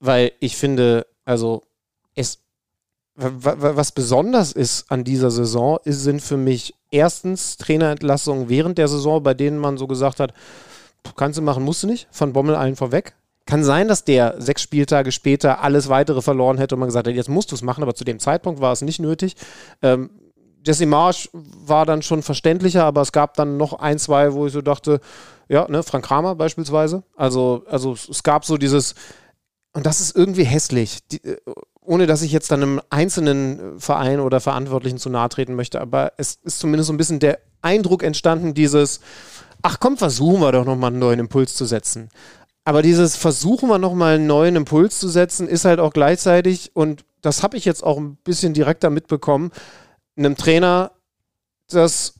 Weil 0.00 0.32
ich 0.40 0.56
finde, 0.56 1.06
also 1.24 1.62
es, 2.14 2.38
wa- 3.14 3.56
wa- 3.58 3.76
was 3.76 3.92
besonders 3.92 4.52
ist 4.52 4.90
an 4.90 5.04
dieser 5.04 5.30
Saison, 5.30 5.78
ist, 5.84 6.02
sind 6.02 6.20
für 6.20 6.36
mich 6.36 6.74
erstens 6.90 7.56
Trainerentlassungen 7.56 8.48
während 8.48 8.78
der 8.78 8.88
Saison, 8.88 9.22
bei 9.22 9.34
denen 9.34 9.58
man 9.58 9.78
so 9.78 9.86
gesagt 9.86 10.20
hat, 10.20 10.32
kannst 11.16 11.38
du 11.38 11.42
machen, 11.42 11.62
musst 11.64 11.82
du 11.82 11.86
nicht, 11.86 12.08
von 12.10 12.32
Bommel 12.32 12.54
allen 12.54 12.76
vorweg. 12.76 13.14
Kann 13.46 13.62
sein, 13.62 13.88
dass 13.88 14.04
der 14.04 14.40
sechs 14.40 14.62
Spieltage 14.62 15.12
später 15.12 15.62
alles 15.62 15.90
weitere 15.90 16.22
verloren 16.22 16.56
hätte 16.56 16.76
und 16.76 16.78
man 16.78 16.88
gesagt 16.88 17.06
hat, 17.06 17.14
jetzt 17.14 17.28
musst 17.28 17.50
du 17.50 17.54
es 17.54 17.62
machen, 17.62 17.82
aber 17.82 17.94
zu 17.94 18.04
dem 18.04 18.18
Zeitpunkt 18.18 18.60
war 18.62 18.72
es 18.72 18.80
nicht 18.80 19.00
nötig. 19.00 19.36
Ähm, 19.82 20.08
Jesse 20.64 20.86
Marsch 20.86 21.28
war 21.32 21.86
dann 21.86 22.02
schon 22.02 22.22
verständlicher, 22.22 22.84
aber 22.84 23.02
es 23.02 23.12
gab 23.12 23.34
dann 23.34 23.56
noch 23.56 23.74
ein, 23.74 23.98
zwei, 23.98 24.32
wo 24.32 24.46
ich 24.46 24.52
so 24.52 24.62
dachte, 24.62 25.00
ja, 25.48 25.68
ne, 25.68 25.82
Frank 25.82 26.06
Kramer 26.06 26.34
beispielsweise. 26.34 27.02
Also, 27.16 27.64
also 27.68 27.92
es- 27.92 28.22
gab 28.22 28.44
so 28.44 28.56
dieses, 28.56 28.94
und 29.72 29.84
das 29.86 30.00
ist 30.00 30.16
irgendwie 30.16 30.44
hässlich, 30.44 31.00
die, 31.08 31.22
äh, 31.24 31.36
ohne 31.82 32.06
dass 32.06 32.22
ich 32.22 32.32
jetzt 32.32 32.50
dann 32.50 32.62
einem 32.62 32.80
einzelnen 32.88 33.76
äh, 33.76 33.80
Verein 33.80 34.20
oder 34.20 34.40
Verantwortlichen 34.40 34.98
zu 34.98 35.10
nahe 35.10 35.28
treten 35.28 35.54
möchte, 35.54 35.80
aber 35.80 36.12
es 36.16 36.38
ist 36.42 36.58
zumindest 36.60 36.86
so 36.86 36.94
ein 36.94 36.96
bisschen 36.98 37.18
der 37.20 37.40
Eindruck 37.60 38.02
entstanden, 38.02 38.54
dieses, 38.54 39.00
ach 39.62 39.78
komm, 39.80 39.96
versuchen 39.98 40.40
wir 40.40 40.52
doch 40.52 40.64
nochmal 40.64 40.90
einen 40.90 40.98
neuen 40.98 41.20
Impuls 41.20 41.54
zu 41.54 41.66
setzen. 41.66 42.08
Aber 42.64 42.80
dieses 42.80 43.16
Versuchen 43.16 43.68
wir 43.68 43.78
nochmal 43.78 44.14
einen 44.14 44.26
neuen 44.26 44.56
Impuls 44.56 44.98
zu 44.98 45.08
setzen, 45.08 45.46
ist 45.48 45.66
halt 45.66 45.80
auch 45.80 45.92
gleichzeitig, 45.92 46.70
und 46.74 47.04
das 47.20 47.42
habe 47.42 47.58
ich 47.58 47.66
jetzt 47.66 47.84
auch 47.84 47.98
ein 47.98 48.16
bisschen 48.24 48.54
direkter 48.54 48.88
mitbekommen, 48.88 49.50
einem 50.16 50.36
Trainer 50.36 50.92
das 51.68 52.14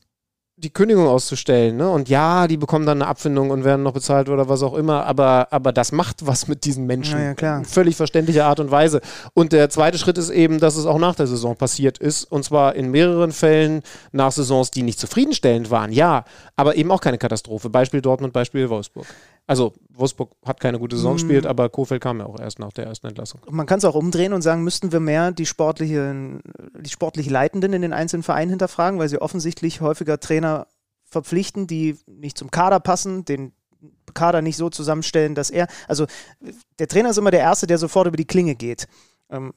die 0.57 0.71
Kündigung 0.71 1.09
auszustellen. 1.09 1.77
Ne? 1.77 1.89
Und 1.89 2.09
ja, 2.09 2.47
die 2.47 2.57
bekommen 2.57 2.87
dann 2.87 3.03
eine 3.03 3.09
Abfindung 3.09 3.51
und 3.51 3.65
werden 3.65 3.83
noch 3.83 3.93
bezahlt 3.93 4.29
oder 4.29 4.49
was 4.49 4.63
auch 4.63 4.75
immer, 4.75 5.05
aber, 5.05 5.49
aber 5.51 5.73
das 5.73 5.91
macht 5.91 6.27
was 6.27 6.47
mit 6.47 6.65
diesen 6.65 6.87
Menschen. 6.87 7.19
Ja, 7.19 7.35
ja, 7.41 7.63
völlig 7.65 7.97
verständliche 7.97 8.45
Art 8.45 8.61
und 8.61 8.71
Weise. 8.71 9.01
Und 9.35 9.53
der 9.53 9.69
zweite 9.69 9.99
Schritt 9.99 10.17
ist 10.17 10.31
eben, 10.31 10.61
dass 10.61 10.77
es 10.77 10.87
auch 10.87 10.99
nach 10.99 11.17
der 11.17 11.27
Saison 11.27 11.57
passiert 11.57 11.99
ist. 11.99 12.25
Und 12.25 12.45
zwar 12.45 12.77
in 12.77 12.91
mehreren 12.91 13.33
Fällen 13.33 13.83
nach 14.13 14.31
Saisons, 14.31 14.71
die 14.71 14.83
nicht 14.83 15.01
zufriedenstellend 15.01 15.71
waren, 15.71 15.91
ja, 15.91 16.25
aber 16.55 16.77
eben 16.77 16.93
auch 16.93 17.01
keine 17.01 17.19
Katastrophe. 17.19 17.69
Beispiel 17.69 18.01
Dortmund, 18.01 18.33
Beispiel 18.33 18.71
Wolfsburg. 18.71 19.07
Also 19.47 19.75
Wolfsburg 19.91 20.33
hat 20.45 20.59
keine 20.59 20.79
gute 20.79 20.97
Saison 20.97 21.15
gespielt, 21.15 21.45
aber 21.45 21.69
Kofeld 21.69 22.03
kam 22.03 22.19
ja 22.19 22.27
auch 22.27 22.41
erst 22.41 22.59
nach 22.59 22.73
der 22.73 22.87
ersten 22.87 23.09
Entlassung. 23.09 23.41
Man 23.51 23.67
kann 23.67 23.79
es 23.79 23.85
auch 23.85 23.95
umdrehen 23.95 24.33
und 24.33 24.41
sagen, 24.41 24.65
müssten 24.65 24.91
wir 24.91 25.01
mehr 25.01 25.33
die 25.33 25.45
sportlichen, 25.45 26.41
die 26.81 26.89
sportlich 26.89 27.29
Leitenden 27.29 27.75
in 27.75 27.83
den 27.83 27.93
einzelnen 27.93 28.23
Vereinen 28.23 28.51
hinterfragen, 28.51 28.99
weil 28.99 29.11
sie 29.11 29.21
offensichtlich 29.21 29.83
häufiger 29.83 30.19
Trainer 30.19 30.67
verpflichten, 31.05 31.67
die 31.67 31.99
nicht 32.07 32.39
zum 32.39 32.51
Kader 32.51 32.81
passen, 32.81 33.27
den 33.27 33.53
Kader 34.15 34.41
nicht 34.41 34.57
so 34.57 34.71
zusammenstellen, 34.71 35.35
dass 35.35 35.51
er, 35.51 35.69
also 35.89 36.07
der 36.79 36.89
Trainer 36.89 37.11
ist 37.11 37.19
immer 37.19 37.31
der 37.31 37.41
Erste, 37.41 37.67
der 37.67 37.77
sofort 37.77 38.07
über 38.07 38.17
die 38.17 38.27
Klinge 38.27 38.55
geht. 38.55 38.87
Ähm, 39.29 39.53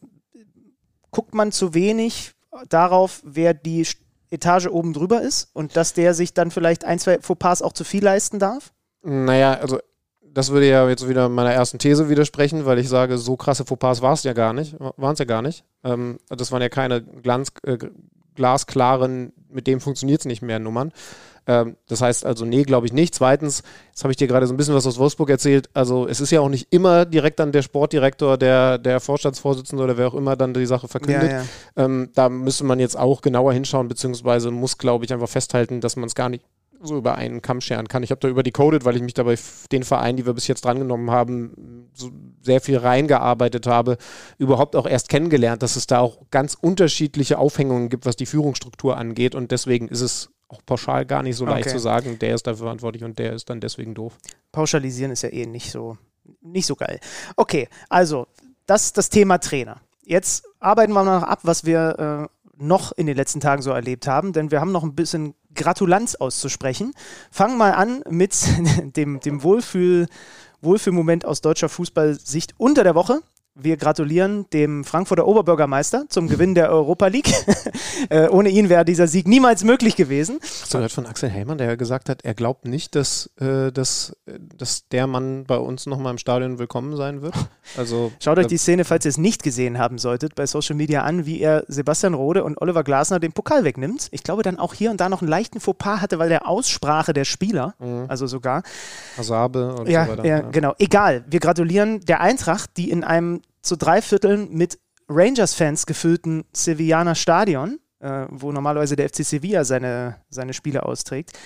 guckt 1.11 1.33
man 1.33 1.53
zu 1.53 1.73
wenig 1.73 2.33
darauf, 2.67 3.21
wer 3.23 3.53
die 3.53 3.87
Etage 4.29 4.67
oben 4.67 4.91
drüber 4.93 5.21
ist 5.21 5.49
und 5.53 5.77
dass 5.77 5.93
der 5.93 6.13
sich 6.13 6.33
dann 6.33 6.51
vielleicht 6.51 6.83
ein, 6.83 6.99
zwei 6.99 7.19
Fauxpas 7.21 7.61
auch 7.61 7.73
zu 7.73 7.85
viel 7.85 8.03
leisten 8.03 8.39
darf? 8.39 8.73
Naja, 9.03 9.53
also 9.53 9.79
das 10.21 10.51
würde 10.51 10.67
ja 10.67 10.87
jetzt 10.87 11.07
wieder 11.07 11.29
meiner 11.29 11.51
ersten 11.51 11.79
These 11.79 12.09
widersprechen, 12.09 12.65
weil 12.65 12.77
ich 12.79 12.89
sage, 12.89 13.17
so 13.17 13.35
krasse 13.37 13.65
Fauxpas 13.65 14.01
war 14.01 14.13
es 14.13 14.23
ja 14.23 14.33
gar 14.33 14.53
nicht, 14.53 14.75
waren 14.79 15.13
es 15.13 15.19
ja 15.19 15.25
gar 15.25 15.41
nicht. 15.41 15.63
Ähm, 15.83 16.19
das 16.29 16.51
waren 16.51 16.61
ja 16.61 16.69
keine 16.69 17.01
Glanz, 17.01 17.51
äh, 17.63 17.77
glasklaren, 18.35 19.33
mit 19.49 19.67
dem 19.67 19.81
funktioniert 19.81 20.21
es 20.21 20.25
nicht 20.25 20.41
mehr 20.41 20.59
Nummern. 20.59 20.91
Ähm, 21.47 21.77
das 21.87 22.01
heißt 22.01 22.25
also, 22.25 22.45
nee, 22.45 22.63
glaube 22.63 22.85
ich 22.85 22.93
nicht. 22.93 23.15
Zweitens, 23.15 23.63
jetzt 23.89 24.03
habe 24.03 24.11
ich 24.11 24.17
dir 24.17 24.27
gerade 24.27 24.45
so 24.45 24.53
ein 24.53 24.57
bisschen 24.57 24.75
was 24.75 24.85
aus 24.85 24.99
Wolfsburg 24.99 25.29
erzählt. 25.29 25.69
Also 25.73 26.07
es 26.07 26.21
ist 26.21 26.31
ja 26.31 26.41
auch 26.41 26.49
nicht 26.49 26.67
immer 26.71 27.05
direkt 27.05 27.39
dann 27.39 27.51
der 27.51 27.61
Sportdirektor, 27.61 28.37
der, 28.37 28.77
der 28.77 28.99
Vorstandsvorsitzende 28.99 29.83
oder 29.83 29.97
wer 29.97 30.07
auch 30.07 30.13
immer 30.13 30.35
dann 30.35 30.53
die 30.53 30.65
Sache 30.65 30.87
verkündet. 30.87 31.31
ja. 31.31 31.43
Ähm, 31.75 32.09
da 32.13 32.29
müsste 32.29 32.65
man 32.65 32.79
jetzt 32.79 32.97
auch 32.97 33.21
genauer 33.21 33.53
hinschauen, 33.53 33.87
beziehungsweise 33.87 34.51
muss, 34.51 34.77
glaube 34.77 35.05
ich, 35.05 35.13
einfach 35.13 35.29
festhalten, 35.29 35.81
dass 35.81 35.95
man 35.95 36.07
es 36.07 36.15
gar 36.15 36.29
nicht 36.29 36.43
so 36.81 36.97
über 36.97 37.15
einen 37.15 37.41
Kamm 37.41 37.61
scheren 37.61 37.87
kann. 37.87 38.03
Ich 38.03 38.11
habe 38.11 38.19
da 38.19 38.27
über 38.27 38.43
decoded, 38.43 38.85
weil 38.85 38.95
ich 38.95 39.01
mich 39.01 39.13
dabei 39.13 39.35
den 39.71 39.83
Verein, 39.83 40.17
die 40.17 40.25
wir 40.25 40.33
bis 40.33 40.47
jetzt 40.47 40.65
drangenommen 40.65 41.11
haben, 41.11 41.89
so 41.93 42.11
sehr 42.41 42.61
viel 42.61 42.77
reingearbeitet 42.77 43.67
habe, 43.67 43.97
überhaupt 44.37 44.75
auch 44.75 44.85
erst 44.85 45.09
kennengelernt, 45.09 45.63
dass 45.63 45.75
es 45.75 45.87
da 45.87 45.99
auch 45.99 46.19
ganz 46.31 46.55
unterschiedliche 46.59 47.37
Aufhängungen 47.39 47.89
gibt, 47.89 48.05
was 48.05 48.15
die 48.15 48.25
Führungsstruktur 48.25 48.97
angeht 48.97 49.35
und 49.35 49.51
deswegen 49.51 49.87
ist 49.87 50.01
es 50.01 50.29
auch 50.49 50.61
pauschal 50.65 51.05
gar 51.05 51.23
nicht 51.23 51.35
so 51.35 51.45
leicht 51.45 51.67
Okay. 51.67 51.75
zu 51.75 51.79
sagen, 51.79 52.19
der 52.19 52.35
ist 52.35 52.47
dafür 52.47 52.65
verantwortlich 52.65 53.03
und 53.03 53.19
der 53.19 53.33
ist 53.33 53.49
dann 53.49 53.59
deswegen 53.59 53.93
doof. 53.93 54.17
pauschalisieren 54.51 55.11
ist 55.11 55.23
ja 55.23 55.29
eh 55.29 55.45
nicht 55.45 55.71
so, 55.71 55.97
nicht 56.41 56.65
so 56.65 56.75
geil. 56.75 56.99
Okay, 57.35 57.67
also, 57.89 58.27
das 58.65 58.85
ist 58.85 58.97
das 58.97 59.09
Thema 59.09 59.39
Trainer. 59.39 59.81
Jetzt 60.03 60.45
arbeiten 60.59 60.93
wir 60.93 61.03
noch 61.03 61.23
ab, 61.23 61.39
was 61.43 61.65
wir 61.65 62.29
äh, 62.29 62.63
noch 62.63 62.91
in 62.93 63.07
den 63.07 63.17
letzten 63.17 63.39
Tagen 63.41 63.61
so 63.61 63.71
erlebt 63.71 64.07
haben, 64.07 64.31
denn 64.33 64.49
wir 64.51 64.61
haben 64.61 64.71
noch 64.71 64.83
ein 64.83 64.95
bisschen 64.95 65.35
Gratulanz 65.57 66.15
auszusprechen. 66.15 66.93
Fangen 67.31 67.57
mal 67.57 67.73
an 67.73 68.03
mit 68.09 68.33
dem, 68.95 69.19
dem 69.19 69.43
Wohlfühl, 69.43 70.07
Wohlfühlmoment 70.61 71.25
aus 71.25 71.41
deutscher 71.41 71.69
Fußballsicht 71.69 72.53
unter 72.57 72.83
der 72.83 72.95
Woche. 72.95 73.21
Wir 73.59 73.75
gratulieren 73.77 74.45
dem 74.53 74.83
Frankfurter 74.83 75.25
Oberbürgermeister 75.25 76.05
zum 76.09 76.27
Gewinn 76.27 76.53
der 76.53 76.69
Europa 76.69 77.07
League. 77.07 77.33
äh, 78.09 78.27
ohne 78.29 78.49
ihn 78.49 78.69
wäre 78.69 78.85
dieser 78.85 79.07
Sieg 79.07 79.27
niemals 79.27 79.63
möglich 79.63 79.95
gewesen. 79.95 80.37
Hast 80.41 80.73
du 80.73 80.77
gehört 80.77 80.91
von 80.91 81.07
Axel 81.07 81.29
Hellmann, 81.29 81.57
der 81.57 81.75
gesagt 81.75 82.07
hat, 82.07 82.23
er 82.23 82.35
glaubt 82.35 82.65
nicht, 82.65 82.93
dass, 82.95 83.31
äh, 83.39 83.71
dass, 83.71 84.15
äh, 84.27 84.39
dass 84.57 84.87
der 84.89 85.07
Mann 85.07 85.45
bei 85.45 85.57
uns 85.57 85.87
nochmal 85.87 86.11
im 86.11 86.19
Stadion 86.19 86.59
willkommen 86.59 86.95
sein 86.95 87.21
wird? 87.21 87.33
Also, 87.75 88.13
Schaut 88.23 88.37
euch 88.39 88.47
die 88.47 88.57
Szene, 88.57 88.85
falls 88.85 89.03
ihr 89.03 89.09
es 89.09 89.17
nicht 89.17 89.43
gesehen 89.43 89.77
haben 89.77 89.97
solltet, 89.97 90.35
bei 90.35 90.47
Social 90.47 90.77
Media 90.77 91.03
an, 91.03 91.25
wie 91.25 91.41
er 91.41 91.65
Sebastian 91.67 92.13
Rode 92.13 92.45
und 92.45 92.59
Oliver 92.61 92.81
Glasner 92.81 93.19
den 93.19 93.33
Pokal 93.33 93.65
wegnimmt. 93.65 94.07
Ich 94.11 94.23
glaube, 94.23 94.41
dann 94.41 94.57
auch 94.57 94.73
hier 94.73 94.89
und 94.89 95.01
da 95.01 95.09
noch 95.09 95.21
einen 95.21 95.29
leichten 95.29 95.59
Fauxpas 95.59 95.99
hatte, 95.99 96.17
weil 96.17 96.29
der 96.29 96.47
Aussprache 96.47 97.11
der 97.11 97.25
Spieler, 97.25 97.75
also 98.07 98.25
sogar, 98.25 98.63
Hasabe 99.17 99.75
und 99.75 99.89
ja, 99.89 100.05
so 100.05 100.11
weiter. 100.13 100.25
ja, 100.25 100.39
genau. 100.39 100.75
Egal. 100.79 101.25
Wir 101.29 101.41
gratulieren 101.41 101.99
der 102.05 102.21
Eintracht, 102.21 102.69
die 102.77 102.89
in 102.89 103.03
einem 103.03 103.41
zu 103.67 103.75
drei 103.75 104.01
Vierteln 104.01 104.49
mit 104.51 104.79
Rangers-Fans 105.09 105.85
gefüllten 105.85 106.45
Sevillaner 106.53 107.15
Stadion, 107.15 107.79
äh, 107.99 108.25
wo 108.29 108.51
normalerweise 108.51 108.95
der 108.95 109.09
FC 109.09 109.23
Sevilla 109.23 109.63
seine, 109.63 110.17
seine 110.29 110.53
Spiele 110.53 110.83
austrägt, 110.83 111.37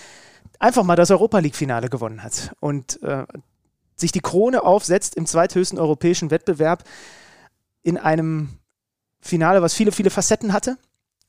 einfach 0.60 0.84
mal 0.84 0.96
das 0.96 1.12
Europa 1.12 1.40
League-Finale 1.40 1.90
gewonnen 1.90 2.24
hat. 2.24 2.56
Und 2.60 3.02
äh, 3.04 3.26
sich 3.96 4.12
die 4.12 4.20
Krone 4.20 4.64
aufsetzt 4.64 5.16
im 5.16 5.26
zweithöchsten 5.26 5.80
europäischen 5.80 6.32
Wettbewerb 6.32 6.84
in 7.84 7.98
einem 7.98 8.50
Finale, 9.20 9.62
was 9.62 9.74
viele, 9.74 9.92
viele 9.92 10.10
Facetten 10.10 10.54
hatte. 10.54 10.78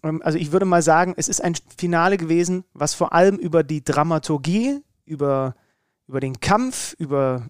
Ähm, 0.03 0.23
Also 0.25 0.39
ich 0.39 0.53
würde 0.53 0.67
mal 0.67 0.83
sagen, 0.83 1.15
es 1.17 1.29
ist 1.29 1.43
ein 1.43 1.55
Finale 1.77 2.17
gewesen, 2.17 2.65
was 2.73 2.95
vor 2.95 3.13
allem 3.13 3.37
über 3.37 3.63
die 3.63 3.85
Dramaturgie, 3.85 4.81
über, 5.05 5.55
über 6.09 6.21
den 6.21 6.41
Kampf, 6.41 6.95
über 6.99 7.49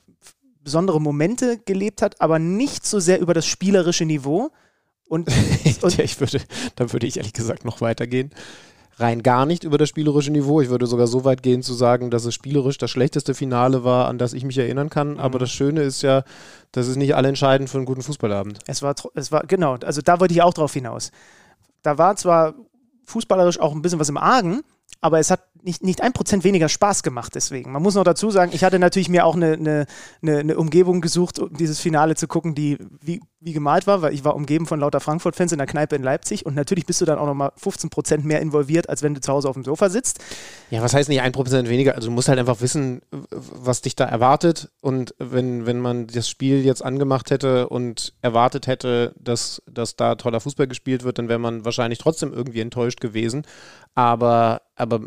besondere 0.62 1.00
Momente 1.00 1.58
gelebt 1.64 2.02
hat, 2.02 2.20
aber 2.20 2.38
nicht 2.38 2.86
so 2.86 3.00
sehr 3.00 3.20
über 3.20 3.34
das 3.34 3.46
spielerische 3.46 4.04
Niveau. 4.04 4.50
Und, 5.08 5.28
und 5.82 5.96
ja, 5.96 6.04
ich 6.04 6.20
würde, 6.20 6.40
dann 6.76 6.92
würde 6.92 7.06
ich 7.06 7.16
ehrlich 7.16 7.32
gesagt 7.32 7.64
noch 7.64 7.80
weitergehen. 7.80 8.30
Rein 8.96 9.22
gar 9.22 9.46
nicht 9.46 9.64
über 9.64 9.78
das 9.78 9.88
spielerische 9.88 10.30
Niveau. 10.30 10.60
Ich 10.60 10.68
würde 10.68 10.86
sogar 10.86 11.06
so 11.06 11.24
weit 11.24 11.42
gehen 11.42 11.62
zu 11.62 11.72
sagen, 11.72 12.10
dass 12.10 12.24
es 12.24 12.34
spielerisch 12.34 12.78
das 12.78 12.90
schlechteste 12.90 13.34
Finale 13.34 13.84
war, 13.84 14.08
an 14.08 14.18
das 14.18 14.34
ich 14.34 14.44
mich 14.44 14.58
erinnern 14.58 14.90
kann. 14.90 15.18
Aber 15.18 15.38
das 15.38 15.50
Schöne 15.50 15.82
ist 15.82 16.02
ja, 16.02 16.24
das 16.72 16.88
ist 16.88 16.96
nicht 16.96 17.14
allentscheidend 17.14 17.70
für 17.70 17.78
einen 17.78 17.86
guten 17.86 18.02
Fußballabend. 18.02 18.58
Es 18.66 18.82
war, 18.82 18.94
es 19.14 19.32
war, 19.32 19.44
genau, 19.46 19.76
also 19.76 20.02
da 20.02 20.20
wollte 20.20 20.34
ich 20.34 20.42
auch 20.42 20.54
drauf 20.54 20.74
hinaus. 20.74 21.10
Da 21.82 21.96
war 21.98 22.16
zwar 22.16 22.54
fußballerisch 23.06 23.60
auch 23.60 23.72
ein 23.72 23.82
bisschen 23.82 23.98
was 23.98 24.08
im 24.08 24.18
Argen, 24.18 24.60
aber 25.00 25.18
es 25.18 25.30
hat 25.30 25.40
nicht, 25.62 25.82
nicht 25.82 26.02
ein 26.02 26.12
Prozent 26.12 26.44
weniger 26.44 26.68
Spaß 26.68 27.02
gemacht 27.02 27.34
deswegen. 27.34 27.72
Man 27.72 27.82
muss 27.82 27.94
noch 27.94 28.04
dazu 28.04 28.30
sagen, 28.30 28.52
ich 28.54 28.64
hatte 28.64 28.78
natürlich 28.78 29.08
mir 29.08 29.24
auch 29.24 29.36
eine, 29.36 29.52
eine, 29.52 29.86
eine, 30.22 30.56
Umgebung 30.56 31.00
gesucht, 31.00 31.38
um 31.38 31.52
dieses 31.52 31.80
Finale 31.80 32.14
zu 32.14 32.26
gucken, 32.26 32.54
die 32.54 32.78
wie, 33.00 33.20
wie 33.40 33.52
gemalt 33.52 33.86
war, 33.86 34.02
weil 34.02 34.12
ich 34.12 34.24
war 34.24 34.34
umgeben 34.34 34.66
von 34.66 34.80
lauter 34.80 35.00
Frankfurt-Fans 35.00 35.52
in 35.52 35.58
der 35.58 35.66
Kneipe 35.66 35.96
in 35.96 36.02
Leipzig 36.02 36.46
und 36.46 36.54
natürlich 36.54 36.86
bist 36.86 37.00
du 37.00 37.04
dann 37.04 37.18
auch 37.18 37.26
nochmal 37.26 37.52
15 37.56 37.90
Prozent 37.90 38.24
mehr 38.24 38.40
involviert, 38.40 38.88
als 38.88 39.02
wenn 39.02 39.14
du 39.14 39.20
zu 39.20 39.32
Hause 39.32 39.48
auf 39.48 39.54
dem 39.54 39.64
Sofa 39.64 39.88
sitzt. 39.88 40.20
Ja, 40.70 40.82
was 40.82 40.94
heißt 40.94 41.08
nicht 41.08 41.20
ein 41.20 41.32
Prozent 41.32 41.68
weniger? 41.68 41.94
Also 41.94 42.08
du 42.08 42.14
musst 42.14 42.28
halt 42.28 42.38
einfach 42.38 42.60
wissen, 42.60 43.02
was 43.10 43.82
dich 43.82 43.96
da 43.96 44.04
erwartet. 44.04 44.70
Und 44.80 45.14
wenn, 45.18 45.66
wenn 45.66 45.80
man 45.80 46.06
das 46.06 46.28
Spiel 46.28 46.64
jetzt 46.64 46.84
angemacht 46.84 47.30
hätte 47.30 47.68
und 47.68 48.14
erwartet 48.22 48.66
hätte, 48.66 49.14
dass, 49.18 49.62
dass 49.70 49.96
da 49.96 50.14
toller 50.16 50.40
Fußball 50.40 50.66
gespielt 50.66 51.04
wird, 51.04 51.18
dann 51.18 51.28
wäre 51.28 51.38
man 51.38 51.64
wahrscheinlich 51.64 51.98
trotzdem 51.98 52.32
irgendwie 52.32 52.60
enttäuscht 52.60 53.00
gewesen. 53.00 53.42
Aber, 53.94 54.62
aber 54.76 55.00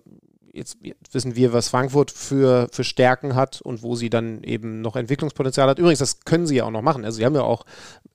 jetzt 0.56 0.78
wissen 1.12 1.36
wir, 1.36 1.54
was 1.54 1.70
Frankfurt 1.70 2.12
für, 2.12 2.70
für 2.72 2.84
Stärken 2.84 3.36
hat 3.36 3.62
und 3.62 3.84
wo 3.84 3.96
sie 3.96 4.10
dann 4.10 4.42
eben 4.44 4.82
noch 4.82 4.96
Entwicklungspotenzial 4.96 5.68
hat. 5.70 5.80
Übrigens, 5.80 6.00
das 6.00 6.22
können 6.22 6.48
sie 6.48 6.56
ja 6.56 6.64
auch 6.64 6.72
noch 6.72 6.82
machen. 6.82 7.04
Also 7.04 7.18
sie 7.18 7.26
haben 7.26 7.36
ja 7.36 7.42
auch 7.42 7.66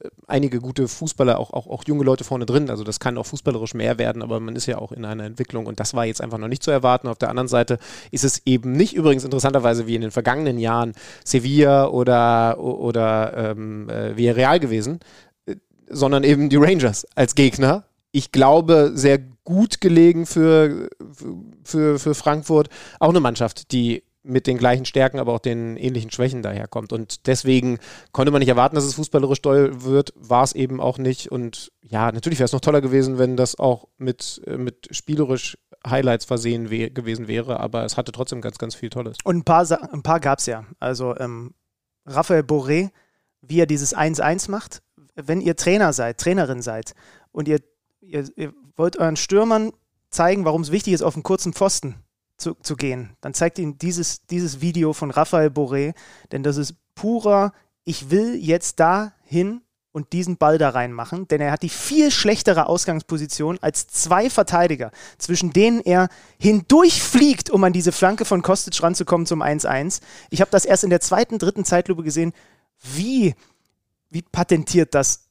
äh, 0.02 0.08
einige 0.26 0.60
gute 0.60 0.88
Fußballer, 0.88 1.38
auch, 1.38 1.52
auch, 1.52 1.66
auch 1.66 1.84
junge 1.86 2.04
Leute 2.04 2.24
vorne 2.24 2.46
drin. 2.46 2.70
Also 2.70 2.82
das 2.82 2.98
kann 2.98 3.18
auch 3.18 3.26
fußballerisch 3.26 3.74
mehr 3.74 3.98
werden, 3.98 4.22
aber 4.22 4.40
man 4.40 4.56
ist 4.56 4.66
ja 4.66 4.78
auch 4.78 4.92
in 4.92 5.04
einer 5.04 5.24
Entwicklung 5.24 5.66
und 5.66 5.80
das 5.80 5.94
war 5.94 6.06
jetzt 6.06 6.22
einfach 6.22 6.38
noch 6.38 6.48
nicht 6.48 6.62
zu 6.62 6.70
erwarten. 6.70 7.08
Auf 7.08 7.18
der 7.18 7.28
anderen 7.28 7.48
Seite 7.48 7.78
ist 8.10 8.24
es 8.24 8.42
eben 8.46 8.72
nicht 8.72 8.94
übrigens 8.94 9.24
interessanterweise 9.24 9.86
wie 9.86 9.94
in 9.94 10.02
den 10.02 10.10
vergangenen 10.10 10.58
Jahren 10.58 10.94
Sevilla 11.24 11.88
oder, 11.88 12.58
oder 12.58 13.50
ähm, 13.50 13.88
äh, 13.90 14.16
Villarreal 14.16 14.60
gewesen, 14.60 15.00
äh, 15.46 15.56
sondern 15.88 16.24
eben 16.24 16.48
die 16.48 16.56
Rangers 16.56 17.06
als 17.14 17.34
Gegner. 17.34 17.84
Ich 18.12 18.32
glaube, 18.32 18.92
sehr 18.94 19.20
gut 19.44 19.80
gelegen 19.80 20.26
für, 20.26 20.88
für, 21.64 21.98
für 21.98 22.14
Frankfurt. 22.14 22.68
Auch 22.98 23.10
eine 23.10 23.20
Mannschaft, 23.20 23.72
die 23.72 24.02
mit 24.22 24.46
den 24.46 24.58
gleichen 24.58 24.84
Stärken, 24.84 25.18
aber 25.18 25.32
auch 25.32 25.38
den 25.40 25.76
ähnlichen 25.76 26.10
Schwächen 26.10 26.42
daherkommt. 26.42 26.92
Und 26.92 27.26
deswegen 27.26 27.78
konnte 28.12 28.30
man 28.30 28.40
nicht 28.40 28.48
erwarten, 28.48 28.74
dass 28.74 28.84
es 28.84 28.94
fußballerisch 28.94 29.40
toll 29.40 29.82
wird, 29.82 30.12
war 30.16 30.44
es 30.44 30.54
eben 30.54 30.80
auch 30.80 30.98
nicht. 30.98 31.32
Und 31.32 31.72
ja, 31.82 32.12
natürlich 32.12 32.38
wäre 32.38 32.44
es 32.44 32.52
noch 32.52 32.60
toller 32.60 32.82
gewesen, 32.82 33.18
wenn 33.18 33.36
das 33.36 33.58
auch 33.58 33.88
mit, 33.96 34.42
äh, 34.46 34.58
mit 34.58 34.88
spielerisch 34.90 35.56
Highlights 35.86 36.26
versehen 36.26 36.70
we 36.70 36.90
gewesen 36.90 37.26
wäre, 37.26 37.58
aber 37.60 37.84
es 37.84 37.96
hatte 37.96 38.12
trotzdem 38.12 38.42
ganz, 38.42 38.58
ganz 38.58 38.74
viel 38.74 38.90
Tolles. 38.90 39.16
Und 39.24 39.38
ein 39.38 39.44
paar, 39.44 39.66
ein 39.92 40.02
paar 40.02 40.20
gab 40.20 40.40
es 40.40 40.46
ja. 40.46 40.66
Also 40.78 41.16
ähm, 41.16 41.54
Raphael 42.04 42.42
Boré, 42.42 42.90
wie 43.40 43.60
er 43.60 43.66
dieses 43.66 43.96
1-1 43.96 44.50
macht. 44.50 44.82
Wenn 45.14 45.40
ihr 45.40 45.56
Trainer 45.56 45.94
seid, 45.94 46.18
Trainerin 46.18 46.60
seid 46.60 46.92
und 47.32 47.48
ihr, 47.48 47.60
ihr, 48.00 48.28
ihr 48.36 48.52
wollt 48.80 48.96
euren 48.96 49.16
Stürmern 49.16 49.72
zeigen, 50.08 50.46
warum 50.46 50.62
es 50.62 50.72
wichtig 50.72 50.94
ist, 50.94 51.02
auf 51.02 51.14
einen 51.14 51.22
kurzen 51.22 51.52
Pfosten 51.52 51.96
zu, 52.38 52.54
zu 52.54 52.74
gehen, 52.76 53.10
dann 53.20 53.34
zeigt 53.34 53.58
ihnen 53.58 53.76
dieses, 53.76 54.26
dieses 54.26 54.62
Video 54.62 54.94
von 54.94 55.10
Raphael 55.10 55.50
Boré, 55.50 55.94
denn 56.32 56.42
das 56.42 56.56
ist 56.56 56.74
purer, 56.94 57.52
ich 57.84 58.10
will 58.10 58.36
jetzt 58.36 58.80
da 58.80 59.12
hin 59.22 59.60
und 59.92 60.14
diesen 60.14 60.38
Ball 60.38 60.56
da 60.56 60.70
reinmachen, 60.70 61.28
denn 61.28 61.42
er 61.42 61.52
hat 61.52 61.62
die 61.62 61.68
viel 61.68 62.10
schlechtere 62.10 62.66
Ausgangsposition 62.66 63.58
als 63.60 63.86
zwei 63.86 64.30
Verteidiger, 64.30 64.92
zwischen 65.18 65.52
denen 65.52 65.80
er 65.80 66.08
hindurchfliegt, 66.38 67.50
um 67.50 67.62
an 67.64 67.74
diese 67.74 67.92
Flanke 67.92 68.24
von 68.24 68.40
Kostic 68.40 68.82
ranzukommen 68.82 69.26
zum 69.26 69.42
1-1. 69.42 70.00
Ich 70.30 70.40
habe 70.40 70.50
das 70.50 70.64
erst 70.64 70.84
in 70.84 70.90
der 70.90 71.00
zweiten, 71.00 71.38
dritten 71.38 71.66
Zeitlupe 71.66 72.02
gesehen, 72.02 72.32
wie, 72.94 73.34
wie 74.08 74.22
patentiert 74.22 74.94
das 74.94 75.29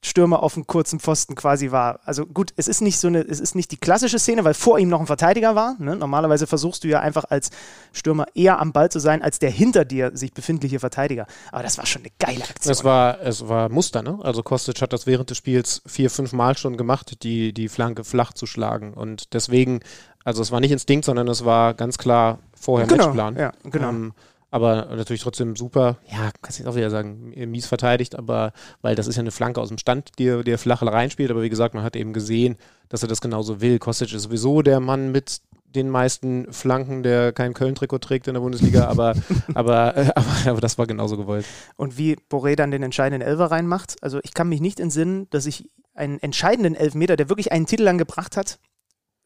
Stürmer 0.00 0.44
auf 0.44 0.54
dem 0.54 0.66
kurzen 0.66 1.00
Pfosten 1.00 1.34
quasi 1.34 1.72
war. 1.72 1.98
Also 2.04 2.24
gut, 2.24 2.52
es 2.56 2.68
ist 2.68 2.80
nicht 2.80 3.00
so 3.00 3.08
eine, 3.08 3.20
es 3.20 3.40
ist 3.40 3.56
nicht 3.56 3.72
die 3.72 3.76
klassische 3.76 4.20
Szene, 4.20 4.44
weil 4.44 4.54
vor 4.54 4.78
ihm 4.78 4.88
noch 4.88 5.00
ein 5.00 5.06
Verteidiger 5.06 5.56
war. 5.56 5.74
Ne? 5.80 5.96
Normalerweise 5.96 6.46
versuchst 6.46 6.84
du 6.84 6.88
ja 6.88 7.00
einfach 7.00 7.24
als 7.28 7.50
Stürmer 7.92 8.26
eher 8.34 8.60
am 8.60 8.72
Ball 8.72 8.90
zu 8.90 9.00
sein, 9.00 9.22
als 9.22 9.40
der 9.40 9.50
hinter 9.50 9.84
dir 9.84 10.12
sich 10.14 10.32
befindliche 10.32 10.78
Verteidiger. 10.78 11.26
Aber 11.50 11.64
das 11.64 11.78
war 11.78 11.86
schon 11.86 12.02
eine 12.02 12.12
geile 12.20 12.44
Aktion. 12.44 12.70
Es 12.70 12.84
war, 12.84 13.20
es 13.20 13.48
war 13.48 13.68
Muster, 13.70 14.02
ne? 14.02 14.18
Also 14.22 14.44
Kostic 14.44 14.80
hat 14.80 14.92
das 14.92 15.06
während 15.06 15.30
des 15.30 15.38
Spiels 15.38 15.82
vier, 15.84 16.10
fünf 16.10 16.32
Mal 16.32 16.56
schon 16.56 16.76
gemacht, 16.76 17.24
die, 17.24 17.52
die 17.52 17.68
Flanke 17.68 18.04
flach 18.04 18.32
zu 18.32 18.46
schlagen. 18.46 18.94
Und 18.94 19.34
deswegen, 19.34 19.80
also 20.22 20.42
es 20.42 20.52
war 20.52 20.60
nicht 20.60 20.70
Instinkt, 20.70 21.06
sondern 21.06 21.26
es 21.26 21.44
war 21.44 21.74
ganz 21.74 21.98
klar 21.98 22.38
vorher 22.54 22.86
Genau, 22.86 23.06
Matchplan. 23.06 23.36
ja, 23.36 23.52
genau. 23.64 23.88
Ähm, 23.88 24.12
aber 24.50 24.86
natürlich 24.96 25.22
trotzdem 25.22 25.56
super, 25.56 25.98
ja, 26.10 26.30
kannst 26.40 26.58
du 26.58 26.62
jetzt 26.62 26.70
auch 26.70 26.76
wieder 26.76 26.90
sagen, 26.90 27.32
mies 27.50 27.66
verteidigt, 27.66 28.16
aber 28.16 28.52
weil 28.80 28.94
das 28.94 29.06
ist 29.06 29.16
ja 29.16 29.20
eine 29.20 29.30
Flanke 29.30 29.60
aus 29.60 29.68
dem 29.68 29.78
Stand, 29.78 30.18
die, 30.18 30.42
die 30.42 30.50
er 30.50 30.58
flach 30.58 30.82
reinspielt. 30.82 31.30
Aber 31.30 31.42
wie 31.42 31.50
gesagt, 31.50 31.74
man 31.74 31.84
hat 31.84 31.96
eben 31.96 32.12
gesehen, 32.12 32.56
dass 32.88 33.02
er 33.02 33.08
das 33.08 33.20
genauso 33.20 33.60
will. 33.60 33.78
Kostic 33.78 34.12
ist 34.12 34.22
sowieso 34.22 34.62
der 34.62 34.80
Mann 34.80 35.12
mit 35.12 35.42
den 35.74 35.90
meisten 35.90 36.50
Flanken, 36.50 37.02
der 37.02 37.32
kein 37.32 37.52
Köln-Trikot 37.52 37.98
trägt 37.98 38.26
in 38.26 38.34
der 38.34 38.40
Bundesliga, 38.40 38.86
aber, 38.88 39.14
aber, 39.54 39.96
äh, 39.96 40.10
aber, 40.14 40.50
aber 40.50 40.60
das 40.62 40.78
war 40.78 40.86
genauso 40.86 41.18
gewollt. 41.18 41.44
Und 41.76 41.98
wie 41.98 42.16
Boré 42.30 42.56
dann 42.56 42.70
den 42.70 42.82
entscheidenden 42.82 43.26
Elfer 43.26 43.50
reinmacht. 43.50 44.02
Also 44.02 44.18
ich 44.22 44.32
kann 44.32 44.48
mich 44.48 44.62
nicht 44.62 44.80
entsinnen, 44.80 45.28
dass 45.28 45.44
ich 45.44 45.70
einen 45.94 46.18
entscheidenden 46.20 46.74
Elfmeter, 46.74 47.16
der 47.16 47.28
wirklich 47.28 47.52
einen 47.52 47.66
Titel 47.66 47.82
lang 47.82 47.98
gebracht 47.98 48.36
hat, 48.36 48.58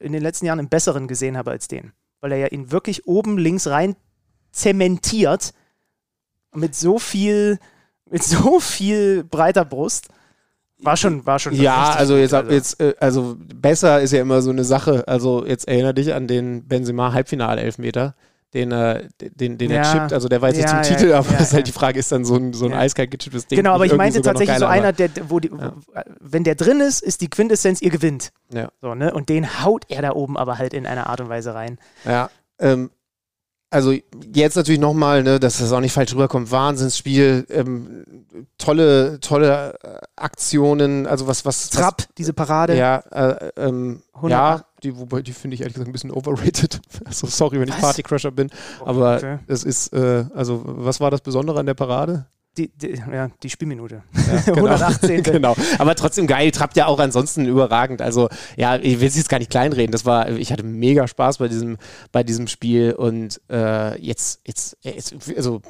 in 0.00 0.12
den 0.12 0.22
letzten 0.22 0.46
Jahren 0.46 0.58
einen 0.58 0.68
besseren 0.68 1.06
gesehen 1.06 1.36
habe 1.36 1.52
als 1.52 1.68
den. 1.68 1.92
Weil 2.20 2.32
er 2.32 2.38
ja 2.38 2.46
ihn 2.48 2.72
wirklich 2.72 3.06
oben 3.06 3.38
links 3.38 3.68
rein 3.68 3.94
zementiert 4.52 5.52
mit 6.54 6.74
so 6.74 6.98
viel, 6.98 7.58
mit 8.10 8.22
so 8.22 8.60
viel 8.60 9.24
breiter 9.24 9.64
Brust. 9.64 10.08
War 10.78 10.96
schon, 10.96 11.24
war 11.24 11.38
schon. 11.38 11.54
Ja, 11.54 11.92
also 11.92 12.14
gut, 12.14 12.22
jetzt, 12.22 12.50
jetzt 12.50 12.80
äh, 12.80 12.94
also 12.98 13.36
besser 13.38 14.00
ist 14.00 14.12
ja 14.12 14.20
immer 14.20 14.42
so 14.42 14.50
eine 14.50 14.64
Sache. 14.64 15.06
Also 15.06 15.46
jetzt 15.46 15.68
erinnere 15.68 15.94
dich 15.94 16.12
an 16.12 16.26
den 16.26 16.66
Benzema 16.66 17.12
Halbfinale-Elfmeter, 17.12 18.16
den 18.52 18.72
er, 18.72 19.04
den, 19.20 19.58
den 19.58 19.70
er 19.70 19.84
Ja. 19.84 19.92
chippt. 19.92 20.12
Also 20.12 20.28
der 20.28 20.42
war 20.42 20.48
jetzt 20.48 20.56
nicht 20.58 20.66
Ja, 20.68 20.82
zum 20.82 20.92
ja, 20.92 20.98
Titel, 20.98 21.12
aber 21.14 21.38
ist 21.38 21.54
halt 21.54 21.68
die 21.68 21.72
Frage, 21.72 22.00
ist 22.00 22.10
dann 22.10 22.24
so 22.24 22.34
ein, 22.34 22.52
so 22.52 22.66
ein 22.66 22.74
eiskalt 22.74 23.12
gechipptes 23.12 23.46
Ding. 23.46 23.58
Genau, 23.58 23.74
aber 23.74 23.84
nicht 23.84 23.92
ich 23.92 23.96
meinte 23.98 24.22
tatsächlich 24.22 24.58
so 24.58 24.66
einer, 24.66 24.92
der, 24.92 25.08
wo 25.28 25.38
die, 25.38 25.48
Ja. 25.56 25.72
wenn 26.18 26.42
der 26.42 26.56
drin 26.56 26.80
ist, 26.80 27.00
ist 27.00 27.20
die 27.20 27.30
Quintessenz, 27.30 27.80
ihr 27.80 27.90
gewinnt. 27.90 28.32
Ja. 28.52 28.68
So, 28.80 28.96
ne? 28.96 29.14
Und 29.14 29.28
den 29.28 29.62
haut 29.64 29.84
er 29.88 30.02
da 30.02 30.10
oben 30.12 30.36
aber 30.36 30.58
halt 30.58 30.74
in 30.74 30.86
einer 30.88 31.06
Art 31.08 31.20
und 31.20 31.28
Weise 31.28 31.54
rein. 31.54 31.78
Ja, 32.04 32.28
ähm, 32.58 32.90
also 33.72 33.94
jetzt 34.34 34.56
natürlich 34.56 34.80
nochmal, 34.80 35.22
ne, 35.22 35.40
dass 35.40 35.58
das 35.58 35.72
auch 35.72 35.80
nicht 35.80 35.92
falsch 35.92 36.12
rüberkommt, 36.12 36.50
Wahnsinnsspiel, 36.50 37.46
ähm, 37.48 38.04
tolle, 38.58 39.18
tolle 39.20 39.74
äh, 39.82 39.98
Aktionen, 40.14 41.06
also 41.06 41.26
was, 41.26 41.44
was, 41.44 41.70
Trapp, 41.70 42.02
diese 42.18 42.34
Parade. 42.34 42.74
was 42.74 42.78
ja, 42.78 42.96
äh, 43.10 43.50
ähm, 43.56 44.02
100 44.14 44.30
ja, 44.30 44.64
die, 44.82 44.96
wobei 44.96 45.22
die 45.22 45.32
finde 45.32 45.54
ich 45.54 45.62
ehrlich 45.62 45.74
gesagt 45.74 45.88
ein 45.88 45.92
bisschen 45.92 46.10
overrated. 46.10 46.80
Also 47.04 47.26
sorry, 47.26 47.58
wenn 47.60 47.68
ich 47.68 47.74
Was? 47.74 47.80
Partycrusher 47.80 48.30
bin, 48.30 48.50
aber 48.84 49.16
Okay. 49.16 49.38
es 49.46 49.64
ist, 49.64 49.92
äh, 49.92 50.26
also 50.34 50.62
was 50.64 51.00
war 51.00 51.10
das 51.10 51.22
Besondere 51.22 51.58
an 51.58 51.66
der 51.66 51.74
Parade? 51.74 52.26
Die, 52.58 52.68
die, 52.68 53.02
ja, 53.10 53.30
die 53.42 53.48
Spielminute. 53.48 54.02
Ja, 54.14 54.40
genau. 54.44 54.66
118. 54.66 55.22
genau. 55.22 55.56
Aber 55.78 55.94
trotzdem 55.94 56.26
geil, 56.26 56.50
trappt 56.50 56.76
ja 56.76 56.86
auch 56.86 56.98
ansonsten 56.98 57.46
überragend. 57.46 58.02
Also, 58.02 58.28
ja, 58.56 58.76
ich 58.76 59.00
will 59.00 59.08
es 59.08 59.16
jetzt 59.16 59.30
gar 59.30 59.38
nicht 59.38 59.50
kleinreden. 59.50 59.90
Das 59.90 60.04
war, 60.04 60.28
ich 60.28 60.52
hatte 60.52 60.62
mega 60.62 61.08
Spaß 61.08 61.38
bei 61.38 61.48
diesem, 61.48 61.78
bei 62.12 62.22
diesem 62.22 62.48
Spiel 62.48 62.92
und 62.92 63.40
äh, 63.50 63.98
jetzt, 64.02 64.42
jetzt, 64.46 64.76
jetzt, 64.82 65.14
also 65.34 65.62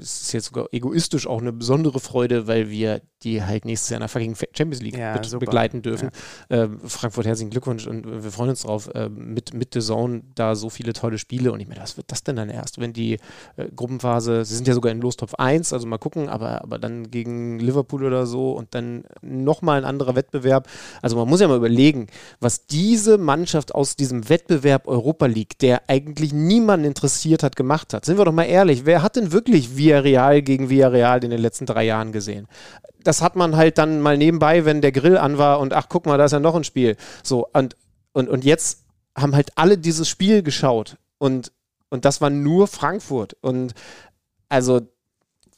es 0.00 0.22
ist 0.22 0.32
jetzt 0.32 0.46
sogar 0.46 0.66
egoistisch 0.72 1.28
auch 1.28 1.40
eine 1.40 1.52
besondere 1.52 2.00
Freude, 2.00 2.48
weil 2.48 2.68
wir 2.68 3.00
die 3.24 3.42
halt 3.42 3.64
nächstes 3.64 3.90
Jahr 3.90 3.98
in 3.98 4.02
der 4.02 4.08
fucking 4.08 4.36
Champions 4.56 4.82
League 4.82 4.98
ja, 4.98 5.16
be 5.16 5.38
begleiten 5.38 5.82
dürfen. 5.82 6.10
Ja. 6.50 6.64
Ähm, 6.64 6.80
Frankfurt, 6.84 7.26
herzlichen 7.26 7.50
Glückwunsch 7.50 7.86
und 7.86 8.06
wir 8.06 8.30
freuen 8.30 8.50
uns 8.50 8.62
drauf, 8.62 8.90
äh, 8.94 9.08
mit, 9.08 9.54
mit 9.54 9.74
The 9.74 9.80
Zone 9.80 10.22
da 10.34 10.54
so 10.54 10.68
viele 10.68 10.92
tolle 10.92 11.18
Spiele 11.18 11.52
und 11.52 11.60
ich 11.60 11.68
meine, 11.68 11.80
was 11.80 11.96
wird 11.96 12.12
das 12.12 12.22
denn 12.22 12.36
dann 12.36 12.50
erst, 12.50 12.80
wenn 12.80 12.92
die 12.92 13.18
äh, 13.56 13.68
Gruppenphase, 13.74 14.44
sie 14.44 14.54
sind 14.54 14.68
ja 14.68 14.74
sogar 14.74 14.92
in 14.92 15.00
Lostopf 15.00 15.34
1, 15.34 15.72
also 15.72 15.86
mal 15.86 15.98
gucken, 15.98 16.23
aber, 16.28 16.62
aber 16.62 16.78
dann 16.78 17.10
gegen 17.10 17.58
Liverpool 17.58 18.04
oder 18.04 18.26
so 18.26 18.52
und 18.52 18.74
dann 18.74 19.04
nochmal 19.22 19.78
ein 19.78 19.84
anderer 19.84 20.14
Wettbewerb. 20.14 20.68
Also 21.02 21.16
man 21.16 21.28
muss 21.28 21.40
ja 21.40 21.48
mal 21.48 21.56
überlegen, 21.56 22.06
was 22.40 22.66
diese 22.66 23.18
Mannschaft 23.18 23.74
aus 23.74 23.96
diesem 23.96 24.28
Wettbewerb 24.28 24.88
Europa 24.88 25.26
League, 25.26 25.58
der 25.58 25.82
eigentlich 25.88 26.32
niemanden 26.32 26.86
interessiert 26.86 27.42
hat, 27.42 27.56
gemacht 27.56 27.94
hat. 27.94 28.04
Sind 28.04 28.18
wir 28.18 28.24
doch 28.24 28.32
mal 28.32 28.44
ehrlich, 28.44 28.86
wer 28.86 29.02
hat 29.02 29.16
denn 29.16 29.32
wirklich 29.32 29.76
Villarreal 29.76 30.42
gegen 30.42 30.70
Villarreal 30.70 31.22
in 31.24 31.30
den 31.30 31.40
letzten 31.40 31.66
drei 31.66 31.84
Jahren 31.84 32.12
gesehen? 32.12 32.46
Das 33.02 33.20
hat 33.20 33.36
man 33.36 33.56
halt 33.56 33.78
dann 33.78 34.00
mal 34.00 34.16
nebenbei, 34.16 34.64
wenn 34.64 34.80
der 34.80 34.92
Grill 34.92 35.18
an 35.18 35.38
war 35.38 35.60
und 35.60 35.72
ach, 35.72 35.86
guck 35.88 36.06
mal, 36.06 36.18
da 36.18 36.24
ist 36.24 36.32
ja 36.32 36.40
noch 36.40 36.54
ein 36.54 36.64
Spiel. 36.64 36.96
So, 37.22 37.46
und, 37.52 37.76
und, 38.12 38.28
und 38.28 38.44
jetzt 38.44 38.84
haben 39.16 39.34
halt 39.34 39.50
alle 39.56 39.78
dieses 39.78 40.08
Spiel 40.08 40.42
geschaut 40.42 40.96
und, 41.18 41.52
und 41.90 42.04
das 42.04 42.20
war 42.20 42.30
nur 42.30 42.66
Frankfurt. 42.66 43.36
Und 43.40 43.74
also 44.48 44.80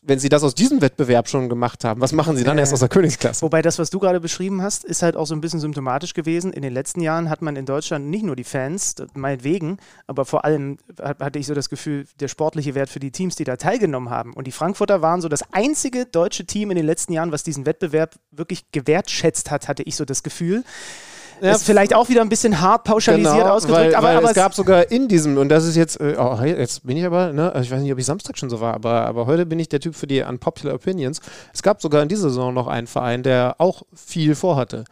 wenn 0.07 0.20
sie 0.20 0.28
das 0.28 0.45
aus 0.45 0.55
diesem 0.55 0.81
Wettbewerb 0.81 1.28
schon 1.28 1.49
gemacht 1.49 1.85
haben, 1.85 2.01
was 2.01 2.12
machen 2.12 2.37
sie 2.37 2.45
dann 2.45 2.59
äh, 2.59 2.61
erst 2.61 2.73
aus 2.73 2.81
der 2.81 2.89
Königsklasse? 2.89 3.43
Wobei 3.43 3.61
das, 3.61 3.78
was 3.78 3.91
du 3.91 3.99
gerade 3.99 4.20
beschrieben 4.20 4.62
hast, 4.62 4.85
ist 4.85 5.03
halt 5.03 5.16
auch 5.16 5.27
so 5.27 5.35
ein 5.35 5.41
bisschen 5.41 5.59
symptomatisch 5.59 6.15
gewesen. 6.15 6.53
In 6.53 6.62
den 6.62 6.73
letzten 6.73 7.01
Jahren 7.01 7.28
hat 7.28 7.43
man 7.43 7.57
in 7.57 7.66
Deutschland 7.66 8.07
nicht 8.07 8.24
nur 8.24 8.37
die 8.37 8.45
Fans, 8.45 8.95
meinetwegen, 9.15 9.78
aber 10.07 10.24
vor 10.24 10.45
allem 10.45 10.78
hatte 10.99 11.39
ich 11.39 11.47
so 11.47 11.55
das 11.55 11.69
Gefühl, 11.69 12.07
der 12.20 12.28
sportliche 12.28 12.74
Wert 12.74 12.89
für 12.89 13.01
die 13.01 13.11
Teams, 13.11 13.35
die 13.35 13.45
da 13.45 13.57
teilgenommen 13.57 14.11
haben. 14.11 14.33
Und 14.33 14.47
die 14.47 14.53
Frankfurter 14.53 15.03
waren 15.03 15.20
so 15.20 15.28
das 15.28 15.43
einzige 15.53 16.07
deutsche 16.07 16.47
Team 16.47 16.70
in 16.70 16.77
den 16.77 16.87
letzten 16.87 17.12
Jahren, 17.12 17.33
was 17.33 17.43
diesen 17.43 17.66
Wettbewerb 17.66 18.15
wirklich 18.31 18.70
gewertschätzt 18.70 19.51
hat, 19.51 19.66
hatte 19.66 19.83
ich 19.83 19.97
so 19.97 20.05
das 20.05 20.23
Gefühl. 20.23 20.62
Ja, 21.40 21.52
ist 21.52 21.64
vielleicht 21.64 21.94
auch 21.94 22.08
wieder 22.08 22.22
ein 22.22 22.28
bisschen 22.28 22.60
hart 22.60 22.84
pauschalisiert 22.84 23.36
genau, 23.36 23.54
ausgedrückt, 23.54 23.86
weil, 23.86 23.94
aber, 23.94 24.08
weil 24.08 24.16
aber 24.16 24.28
es 24.28 24.34
gab 24.34 24.54
sogar 24.54 24.90
in 24.90 25.08
diesem, 25.08 25.36
und 25.36 25.48
das 25.48 25.64
ist 25.64 25.76
jetzt, 25.76 26.00
äh, 26.00 26.16
oh, 26.18 26.38
jetzt 26.42 26.86
bin 26.86 26.96
ich 26.96 27.04
aber, 27.04 27.32
ne, 27.32 27.52
also 27.52 27.64
ich 27.64 27.70
weiß 27.70 27.82
nicht, 27.82 27.92
ob 27.92 27.98
ich 27.98 28.06
Samstag 28.06 28.38
schon 28.38 28.50
so 28.50 28.60
war, 28.60 28.74
aber, 28.74 29.02
aber 29.06 29.26
heute 29.26 29.46
bin 29.46 29.58
ich 29.58 29.68
der 29.68 29.80
Typ 29.80 29.94
für 29.94 30.06
die 30.06 30.22
Unpopular 30.22 30.74
Opinions. 30.74 31.20
Es 31.52 31.62
gab 31.62 31.82
sogar 31.82 32.02
in 32.02 32.08
dieser 32.08 32.30
Saison 32.30 32.54
noch 32.54 32.66
einen 32.66 32.86
Verein, 32.86 33.22
der 33.22 33.56
auch 33.58 33.82
viel 33.94 34.34
vorhatte. 34.34 34.84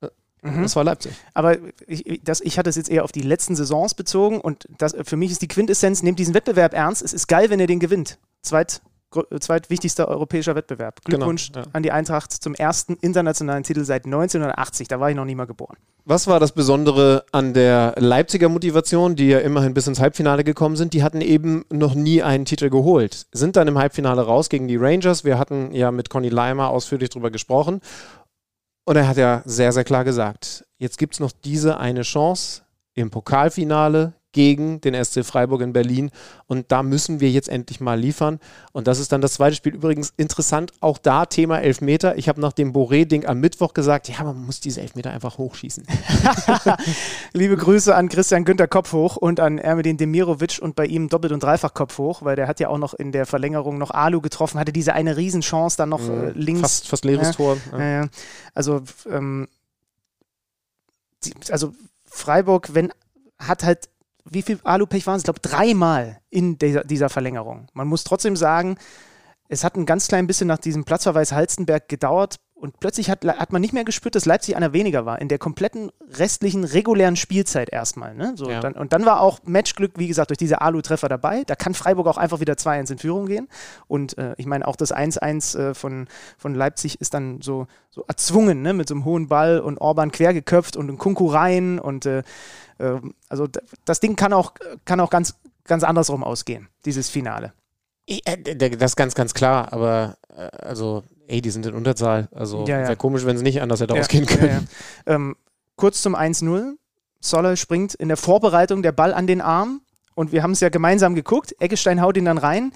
Äh, 0.00 0.08
mhm. 0.42 0.62
Das 0.62 0.74
war 0.76 0.84
Leipzig. 0.84 1.12
Aber 1.34 1.56
ich, 1.86 2.20
das, 2.24 2.40
ich 2.40 2.58
hatte 2.58 2.70
es 2.70 2.76
jetzt 2.76 2.90
eher 2.90 3.04
auf 3.04 3.12
die 3.12 3.22
letzten 3.22 3.54
Saisons 3.54 3.94
bezogen 3.94 4.40
und 4.40 4.66
das, 4.78 4.94
für 5.02 5.16
mich 5.16 5.30
ist 5.30 5.42
die 5.42 5.48
Quintessenz, 5.48 6.02
nehmt 6.02 6.18
diesen 6.18 6.34
Wettbewerb 6.34 6.74
ernst. 6.74 7.02
Es 7.02 7.12
ist 7.12 7.26
geil, 7.28 7.50
wenn 7.50 7.60
ihr 7.60 7.66
den 7.66 7.80
gewinnt. 7.80 8.18
Zweit, 8.42 8.80
zweitwichtigster 9.38 10.08
europäischer 10.08 10.54
Wettbewerb. 10.54 11.00
Genau, 11.04 11.18
Glückwunsch 11.18 11.52
genau, 11.52 11.66
ja. 11.66 11.70
an 11.72 11.82
die 11.82 11.92
Eintracht 11.92 12.32
zum 12.32 12.54
ersten 12.54 12.94
internationalen 12.94 13.62
Titel 13.62 13.84
seit 13.84 14.04
1980. 14.04 14.88
Da 14.88 15.00
war 15.00 15.10
ich 15.10 15.16
noch 15.16 15.24
nie 15.24 15.34
mal 15.34 15.46
geboren. 15.46 15.76
Was 16.04 16.26
war 16.26 16.40
das 16.40 16.52
Besondere 16.52 17.24
an 17.32 17.54
der 17.54 17.94
Leipziger 17.96 18.48
Motivation, 18.48 19.16
die 19.16 19.28
ja 19.28 19.38
immerhin 19.38 19.74
bis 19.74 19.86
ins 19.86 20.00
Halbfinale 20.00 20.44
gekommen 20.44 20.76
sind? 20.76 20.92
Die 20.92 21.02
hatten 21.02 21.20
eben 21.20 21.64
noch 21.70 21.94
nie 21.94 22.22
einen 22.22 22.44
Titel 22.44 22.68
geholt, 22.68 23.26
sind 23.32 23.56
dann 23.56 23.68
im 23.68 23.78
Halbfinale 23.78 24.22
raus 24.22 24.48
gegen 24.48 24.68
die 24.68 24.76
Rangers. 24.76 25.24
Wir 25.24 25.38
hatten 25.38 25.72
ja 25.72 25.90
mit 25.90 26.10
Conny 26.10 26.28
Leimer 26.28 26.68
ausführlich 26.68 27.10
darüber 27.10 27.30
gesprochen. 27.30 27.80
Und 28.84 28.96
er 28.96 29.08
hat 29.08 29.16
ja 29.16 29.42
sehr, 29.46 29.72
sehr 29.72 29.84
klar 29.84 30.04
gesagt, 30.04 30.66
jetzt 30.76 30.98
gibt 30.98 31.14
es 31.14 31.20
noch 31.20 31.32
diese 31.32 31.78
eine 31.78 32.02
Chance 32.02 32.62
im 32.94 33.10
Pokalfinale 33.10 34.12
gegen 34.34 34.80
den 34.82 35.02
SC 35.02 35.24
Freiburg 35.24 35.62
in 35.62 35.72
Berlin. 35.72 36.10
Und 36.46 36.70
da 36.70 36.82
müssen 36.82 37.20
wir 37.20 37.30
jetzt 37.30 37.48
endlich 37.48 37.80
mal 37.80 37.98
liefern. 37.98 38.40
Und 38.72 38.86
das 38.86 38.98
ist 38.98 39.12
dann 39.12 39.22
das 39.22 39.34
zweite 39.34 39.56
Spiel. 39.56 39.74
Übrigens 39.74 40.12
interessant, 40.18 40.72
auch 40.80 40.98
da 40.98 41.24
Thema 41.24 41.60
Elfmeter. 41.60 42.18
Ich 42.18 42.28
habe 42.28 42.40
nach 42.40 42.52
dem 42.52 42.74
Boré-Ding 42.74 43.24
am 43.24 43.40
Mittwoch 43.40 43.72
gesagt, 43.72 44.10
ja, 44.10 44.22
man 44.22 44.44
muss 44.44 44.60
diese 44.60 44.82
Elfmeter 44.82 45.10
einfach 45.10 45.38
hochschießen. 45.38 45.86
Liebe 47.32 47.56
Grüße 47.56 47.94
an 47.94 48.08
Christian 48.10 48.44
Günther 48.44 48.68
Kopf 48.68 48.92
hoch 48.92 49.16
und 49.16 49.40
an 49.40 49.58
Ermedin 49.58 49.96
Demirovic 49.96 50.58
und 50.60 50.74
bei 50.74 50.84
ihm 50.84 51.08
doppelt 51.08 51.32
und 51.32 51.42
dreifach 51.42 51.72
Kopf 51.72 51.96
hoch, 51.96 52.22
weil 52.22 52.36
der 52.36 52.48
hat 52.48 52.60
ja 52.60 52.68
auch 52.68 52.78
noch 52.78 52.92
in 52.92 53.12
der 53.12 53.26
Verlängerung 53.26 53.78
noch 53.78 53.92
Alu 53.92 54.20
getroffen, 54.20 54.58
hatte 54.58 54.72
diese 54.72 54.92
eine 54.92 55.16
Riesenchance 55.16 55.76
dann 55.76 55.88
noch 55.88 56.02
mhm. 56.02 56.24
äh, 56.24 56.30
links. 56.32 56.60
Fast, 56.60 56.88
fast 56.88 57.04
leeres 57.04 57.28
ja, 57.28 57.32
Tor. 57.32 57.56
Ja. 57.78 58.08
Also, 58.52 58.82
ähm, 59.08 59.48
also 61.48 61.72
Freiburg, 62.04 62.74
wenn 62.74 62.92
hat 63.38 63.64
halt 63.64 63.88
wie 64.24 64.42
viel 64.42 64.58
Alupech 64.64 65.06
waren 65.06 65.16
es? 65.16 65.22
Ich 65.22 65.24
glaube, 65.24 65.40
dreimal 65.40 66.20
in 66.30 66.58
dieser, 66.58 66.84
dieser 66.84 67.08
Verlängerung. 67.08 67.66
Man 67.72 67.88
muss 67.88 68.04
trotzdem 68.04 68.36
sagen, 68.36 68.76
es 69.48 69.64
hat 69.64 69.76
ein 69.76 69.86
ganz 69.86 70.08
klein 70.08 70.26
bisschen 70.26 70.48
nach 70.48 70.58
diesem 70.58 70.84
Platzverweis 70.84 71.32
Halstenberg 71.32 71.88
gedauert 71.88 72.40
und 72.64 72.80
plötzlich 72.80 73.10
hat, 73.10 73.26
hat 73.26 73.52
man 73.52 73.60
nicht 73.60 73.74
mehr 73.74 73.84
gespürt, 73.84 74.14
dass 74.14 74.24
Leipzig 74.24 74.56
einer 74.56 74.72
weniger 74.72 75.04
war 75.04 75.20
in 75.20 75.28
der 75.28 75.36
kompletten 75.36 75.90
restlichen 76.08 76.64
regulären 76.64 77.14
Spielzeit 77.14 77.68
erstmal. 77.68 78.14
Ne? 78.14 78.32
So, 78.36 78.48
ja. 78.48 78.60
dann, 78.60 78.72
und 78.72 78.94
dann 78.94 79.04
war 79.04 79.20
auch 79.20 79.40
Matchglück, 79.44 79.92
wie 79.98 80.08
gesagt, 80.08 80.30
durch 80.30 80.38
diese 80.38 80.62
Alu-Treffer 80.62 81.10
dabei. 81.10 81.44
Da 81.44 81.56
kann 81.56 81.74
Freiburg 81.74 82.06
auch 82.06 82.16
einfach 82.16 82.40
wieder 82.40 82.54
2-1 82.54 82.92
in 82.92 82.98
Führung 82.98 83.26
gehen. 83.26 83.48
Und 83.86 84.16
äh, 84.16 84.34
ich 84.38 84.46
meine, 84.46 84.66
auch 84.66 84.76
das 84.76 84.94
1-1 84.94 85.58
äh, 85.58 85.74
von, 85.74 86.06
von 86.38 86.54
Leipzig 86.54 87.02
ist 87.02 87.12
dann 87.12 87.42
so, 87.42 87.66
so 87.90 88.04
erzwungen, 88.08 88.62
ne? 88.62 88.72
mit 88.72 88.88
so 88.88 88.94
einem 88.94 89.04
hohen 89.04 89.28
Ball 89.28 89.60
und 89.60 89.76
Orban 89.76 90.10
quergeköpft 90.10 90.76
und 90.78 90.88
ein 90.88 90.96
Kunku 90.96 91.26
rein 91.26 91.78
und 91.78 92.06
äh, 92.06 92.22
also 93.28 93.48
das 93.84 94.00
Ding 94.00 94.16
kann 94.16 94.32
auch, 94.32 94.54
kann 94.84 95.00
auch 95.00 95.10
ganz, 95.10 95.34
ganz 95.64 95.84
andersrum 95.84 96.24
ausgehen, 96.24 96.68
dieses 96.84 97.08
Finale. 97.08 97.52
Äh, 98.06 98.56
das 98.56 98.92
ist 98.92 98.96
ganz, 98.96 99.14
ganz 99.14 99.34
klar, 99.34 99.72
aber 99.72 100.16
äh, 100.36 100.48
also, 100.58 101.04
ey, 101.26 101.40
die 101.40 101.50
sind 101.50 101.66
in 101.66 101.74
Unterzahl. 101.74 102.28
Also 102.32 102.64
ja, 102.66 102.80
ja. 102.80 102.82
wäre 102.82 102.96
komisch, 102.96 103.24
wenn 103.24 103.36
es 103.36 103.42
nicht 103.42 103.62
anders 103.62 103.80
hätte 103.80 103.94
ja, 103.94 104.00
ausgehen 104.00 104.26
können. 104.26 104.68
Ähm, 105.06 105.36
kurz 105.76 106.02
zum 106.02 106.14
1-0. 106.14 106.74
Solle 107.20 107.56
springt 107.56 107.94
in 107.94 108.08
der 108.08 108.18
Vorbereitung 108.18 108.82
der 108.82 108.92
Ball 108.92 109.14
an 109.14 109.26
den 109.26 109.40
Arm 109.40 109.80
und 110.14 110.30
wir 110.32 110.42
haben 110.42 110.50
es 110.50 110.60
ja 110.60 110.68
gemeinsam 110.68 111.14
geguckt. 111.14 111.54
Eggestein 111.58 112.02
haut 112.02 112.18
ihn 112.18 112.26
dann 112.26 112.36
rein 112.36 112.72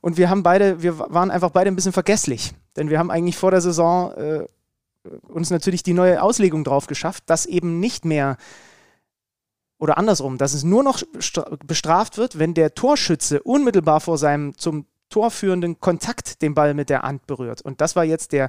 und 0.00 0.16
wir 0.16 0.30
haben 0.30 0.42
beide, 0.42 0.82
wir 0.82 0.98
waren 0.98 1.30
einfach 1.30 1.50
beide 1.50 1.70
ein 1.70 1.76
bisschen 1.76 1.92
vergesslich, 1.92 2.54
denn 2.76 2.88
wir 2.88 2.98
haben 2.98 3.10
eigentlich 3.10 3.36
vor 3.36 3.50
der 3.50 3.60
Saison 3.60 4.12
äh, 4.14 4.46
uns 5.28 5.50
natürlich 5.50 5.82
die 5.82 5.92
neue 5.92 6.22
Auslegung 6.22 6.64
drauf 6.64 6.86
geschafft, 6.86 7.24
dass 7.26 7.44
eben 7.44 7.80
nicht 7.80 8.06
mehr 8.06 8.38
oder 9.82 9.98
andersrum, 9.98 10.38
dass 10.38 10.54
es 10.54 10.62
nur 10.62 10.84
noch 10.84 11.02
bestraft 11.66 12.16
wird, 12.16 12.38
wenn 12.38 12.54
der 12.54 12.72
Torschütze 12.72 13.42
unmittelbar 13.42 14.00
vor 14.00 14.16
seinem 14.16 14.56
zum 14.56 14.86
Tor 15.08 15.32
führenden 15.32 15.80
Kontakt 15.80 16.40
den 16.40 16.54
Ball 16.54 16.72
mit 16.72 16.88
der 16.88 17.02
Hand 17.02 17.26
berührt. 17.26 17.62
Und 17.62 17.80
das 17.80 17.96
war 17.96 18.04
jetzt 18.04 18.30
der, 18.30 18.48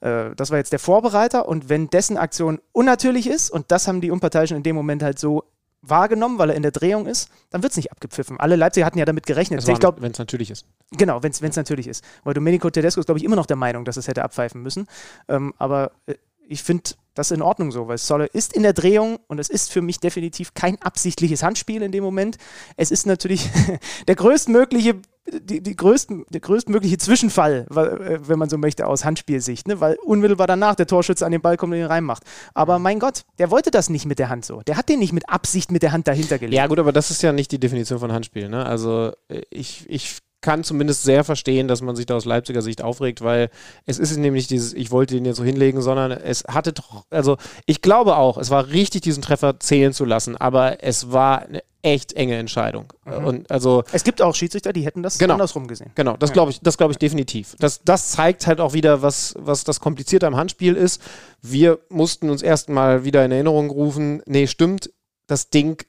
äh, 0.00 0.34
das 0.34 0.50
war 0.50 0.56
jetzt 0.56 0.72
der 0.72 0.78
Vorbereiter. 0.78 1.46
Und 1.46 1.68
wenn 1.68 1.90
dessen 1.90 2.16
Aktion 2.16 2.62
unnatürlich 2.72 3.26
ist, 3.26 3.50
und 3.50 3.70
das 3.70 3.88
haben 3.88 4.00
die 4.00 4.10
Unparteiischen 4.10 4.56
in 4.56 4.62
dem 4.62 4.74
Moment 4.74 5.02
halt 5.02 5.18
so 5.18 5.44
wahrgenommen, 5.82 6.38
weil 6.38 6.48
er 6.48 6.56
in 6.56 6.62
der 6.62 6.72
Drehung 6.72 7.06
ist, 7.06 7.28
dann 7.50 7.62
wird 7.62 7.72
es 7.72 7.76
nicht 7.76 7.92
abgepfiffen. 7.92 8.40
Alle 8.40 8.56
Leipziger 8.56 8.86
hatten 8.86 8.98
ja 8.98 9.04
damit 9.04 9.26
gerechnet. 9.26 9.60
Wenn 10.00 10.12
es 10.12 10.18
natürlich 10.18 10.50
ist. 10.50 10.64
Genau, 10.92 11.22
wenn 11.22 11.30
es 11.30 11.56
natürlich 11.56 11.88
ist. 11.88 12.02
Weil 12.24 12.32
Domenico 12.32 12.70
Tedesco 12.70 13.00
ist, 13.00 13.06
glaube 13.06 13.18
ich, 13.18 13.24
immer 13.24 13.36
noch 13.36 13.46
der 13.46 13.56
Meinung, 13.56 13.84
dass 13.84 13.98
es 13.98 14.08
hätte 14.08 14.24
abpfeifen 14.24 14.62
müssen. 14.62 14.86
Ähm, 15.28 15.52
aber 15.58 15.92
äh, 16.06 16.14
ich 16.48 16.62
finde 16.62 16.84
das 17.14 17.30
ist 17.30 17.36
in 17.36 17.42
Ordnung 17.42 17.72
so, 17.72 17.88
weil 17.88 17.98
Solle 17.98 18.26
ist 18.26 18.52
in 18.52 18.62
der 18.62 18.72
Drehung 18.72 19.18
und 19.26 19.38
es 19.38 19.48
ist 19.48 19.72
für 19.72 19.82
mich 19.82 19.98
definitiv 19.98 20.54
kein 20.54 20.80
absichtliches 20.80 21.42
Handspiel 21.42 21.82
in 21.82 21.92
dem 21.92 22.04
Moment. 22.04 22.36
Es 22.76 22.90
ist 22.90 23.06
natürlich 23.06 23.48
der 24.08 24.14
größtmögliche, 24.14 24.94
die, 25.30 25.60
die 25.62 25.76
größten, 25.76 26.24
der 26.30 26.40
größtmögliche 26.40 26.98
Zwischenfall, 26.98 27.66
äh, 27.70 28.28
wenn 28.28 28.38
man 28.38 28.48
so 28.48 28.58
möchte, 28.58 28.86
aus 28.86 29.04
Handspielsicht, 29.04 29.66
ne? 29.68 29.80
weil 29.80 29.96
unmittelbar 30.04 30.46
danach 30.46 30.76
der 30.76 30.86
Torschütze 30.86 31.26
an 31.26 31.32
den 31.32 31.40
Ball 31.40 31.56
kommt 31.56 31.72
und 31.72 31.80
ihn 31.80 31.86
reinmacht. 31.86 32.22
Aber 32.54 32.78
mein 32.78 32.98
Gott, 32.98 33.24
der 33.38 33.50
wollte 33.50 33.70
das 33.70 33.90
nicht 33.90 34.06
mit 34.06 34.18
der 34.18 34.28
Hand 34.28 34.44
so. 34.44 34.62
Der 34.62 34.76
hat 34.76 34.88
den 34.88 35.00
nicht 35.00 35.12
mit 35.12 35.28
Absicht 35.28 35.72
mit 35.72 35.82
der 35.82 35.92
Hand 35.92 36.06
dahinter 36.06 36.38
gelegt. 36.38 36.56
Ja, 36.56 36.66
gut, 36.68 36.78
aber 36.78 36.92
das 36.92 37.10
ist 37.10 37.22
ja 37.22 37.32
nicht 37.32 37.50
die 37.52 37.60
Definition 37.60 37.98
von 37.98 38.12
Handspiel. 38.12 38.48
Ne? 38.48 38.64
Also 38.64 39.12
äh, 39.28 39.42
ich, 39.50 39.84
ich 39.88 40.18
kann 40.40 40.64
zumindest 40.64 41.02
sehr 41.02 41.24
verstehen, 41.24 41.68
dass 41.68 41.82
man 41.82 41.96
sich 41.96 42.06
da 42.06 42.16
aus 42.16 42.24
Leipziger 42.24 42.62
Sicht 42.62 42.82
aufregt, 42.82 43.22
weil 43.22 43.50
es 43.86 43.98
ist 43.98 44.16
nämlich 44.16 44.46
dieses, 44.46 44.72
ich 44.72 44.90
wollte 44.90 45.14
den 45.14 45.24
jetzt 45.24 45.36
so 45.36 45.44
hinlegen, 45.44 45.82
sondern 45.82 46.12
es 46.12 46.44
hatte 46.48 46.72
doch, 46.72 47.04
also 47.10 47.36
ich 47.66 47.82
glaube 47.82 48.16
auch, 48.16 48.38
es 48.38 48.50
war 48.50 48.68
richtig, 48.68 49.02
diesen 49.02 49.22
Treffer 49.22 49.60
zählen 49.60 49.92
zu 49.92 50.04
lassen, 50.04 50.36
aber 50.36 50.82
es 50.82 51.12
war 51.12 51.42
eine 51.42 51.62
echt 51.82 52.12
enge 52.14 52.36
Entscheidung. 52.36 52.92
Mhm. 53.04 53.24
Und 53.24 53.50
also 53.50 53.84
es 53.92 54.04
gibt 54.04 54.22
auch 54.22 54.34
Schiedsrichter, 54.34 54.72
die 54.72 54.84
hätten 54.84 55.02
das 55.02 55.18
genau, 55.18 55.34
andersrum 55.34 55.66
gesehen. 55.66 55.90
Genau, 55.94 56.16
das 56.16 56.32
glaube 56.32 56.50
ich, 56.50 56.60
das 56.60 56.76
glaube 56.76 56.92
ich 56.92 56.98
definitiv. 56.98 57.56
Das, 57.58 57.82
das 57.82 58.10
zeigt 58.10 58.46
halt 58.46 58.60
auch 58.60 58.72
wieder, 58.72 59.02
was, 59.02 59.34
was 59.38 59.64
das 59.64 59.80
Komplizierte 59.80 60.26
am 60.26 60.36
Handspiel 60.36 60.74
ist. 60.74 61.02
Wir 61.42 61.78
mussten 61.88 62.30
uns 62.30 62.42
erstmal 62.42 63.04
wieder 63.04 63.24
in 63.24 63.32
Erinnerung 63.32 63.70
rufen, 63.70 64.22
nee, 64.26 64.46
stimmt, 64.46 64.90
das 65.26 65.50
Ding 65.50 65.82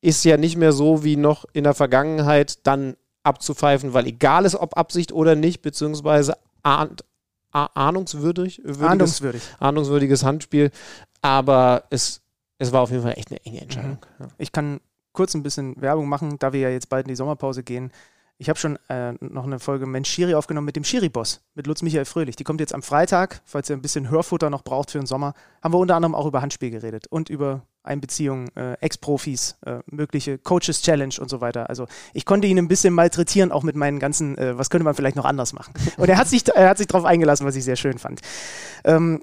ist 0.00 0.24
ja 0.24 0.36
nicht 0.36 0.56
mehr 0.56 0.72
so 0.72 1.04
wie 1.04 1.16
noch 1.16 1.44
in 1.52 1.64
der 1.64 1.74
Vergangenheit 1.74 2.66
dann 2.66 2.96
abzupfeifen, 3.26 3.92
weil 3.92 4.06
egal 4.06 4.44
ist, 4.44 4.54
ob 4.54 4.76
Absicht 4.76 5.12
oder 5.12 5.34
nicht, 5.34 5.62
beziehungsweise 5.62 6.36
ahnt, 6.62 7.04
ahnungswürdig, 7.50 8.62
Ahndungswürdig. 8.80 9.42
ahnungswürdiges 9.58 10.24
Handspiel. 10.24 10.70
Aber 11.22 11.84
es, 11.90 12.20
es 12.58 12.72
war 12.72 12.82
auf 12.82 12.90
jeden 12.90 13.02
Fall 13.02 13.14
echt 13.16 13.30
eine 13.30 13.44
enge 13.44 13.60
Entscheidung. 13.60 13.98
Ja. 14.18 14.28
Ich 14.38 14.52
kann 14.52 14.80
kurz 15.12 15.34
ein 15.34 15.42
bisschen 15.42 15.80
Werbung 15.80 16.08
machen, 16.08 16.38
da 16.38 16.52
wir 16.52 16.60
ja 16.60 16.68
jetzt 16.70 16.88
bald 16.88 17.06
in 17.06 17.08
die 17.08 17.16
Sommerpause 17.16 17.62
gehen. 17.62 17.90
Ich 18.38 18.50
habe 18.50 18.58
schon 18.58 18.78
äh, 18.90 19.12
noch 19.20 19.44
eine 19.44 19.58
Folge 19.58 19.86
Mensch 19.86 20.10
Schiri 20.10 20.34
aufgenommen 20.34 20.66
mit 20.66 20.76
dem 20.76 20.84
Schiri-Boss, 20.84 21.40
mit 21.54 21.66
Lutz 21.66 21.80
Michael 21.80 22.04
Fröhlich. 22.04 22.36
Die 22.36 22.44
kommt 22.44 22.60
jetzt 22.60 22.74
am 22.74 22.82
Freitag, 22.82 23.40
falls 23.46 23.70
ihr 23.70 23.76
ein 23.76 23.80
bisschen 23.80 24.10
Hörfutter 24.10 24.50
noch 24.50 24.62
braucht 24.62 24.90
für 24.90 24.98
den 24.98 25.06
Sommer. 25.06 25.32
Haben 25.62 25.72
wir 25.72 25.78
unter 25.78 25.96
anderem 25.96 26.14
auch 26.14 26.26
über 26.26 26.42
Handspiel 26.42 26.70
geredet 26.70 27.06
und 27.08 27.30
über 27.30 27.62
Einbeziehung, 27.82 28.48
äh, 28.54 28.74
Ex-Profis, 28.80 29.56
äh, 29.64 29.78
mögliche 29.86 30.36
Coaches 30.36 30.82
Challenge 30.82 31.14
und 31.18 31.30
so 31.30 31.40
weiter. 31.40 31.70
Also 31.70 31.86
ich 32.12 32.26
konnte 32.26 32.46
ihn 32.46 32.58
ein 32.58 32.68
bisschen 32.68 32.92
malträtieren, 32.92 33.52
auch 33.52 33.62
mit 33.62 33.74
meinen 33.74 33.98
ganzen, 33.98 34.36
äh, 34.36 34.58
was 34.58 34.68
könnte 34.68 34.84
man 34.84 34.94
vielleicht 34.94 35.16
noch 35.16 35.24
anders 35.24 35.54
machen. 35.54 35.72
Und 35.96 36.10
er 36.10 36.18
hat 36.18 36.28
sich, 36.28 36.46
er 36.48 36.68
hat 36.68 36.76
sich 36.76 36.88
darauf 36.88 37.06
eingelassen, 37.06 37.46
was 37.46 37.56
ich 37.56 37.64
sehr 37.64 37.76
schön 37.76 37.98
fand. 37.98 38.20
Ähm, 38.84 39.22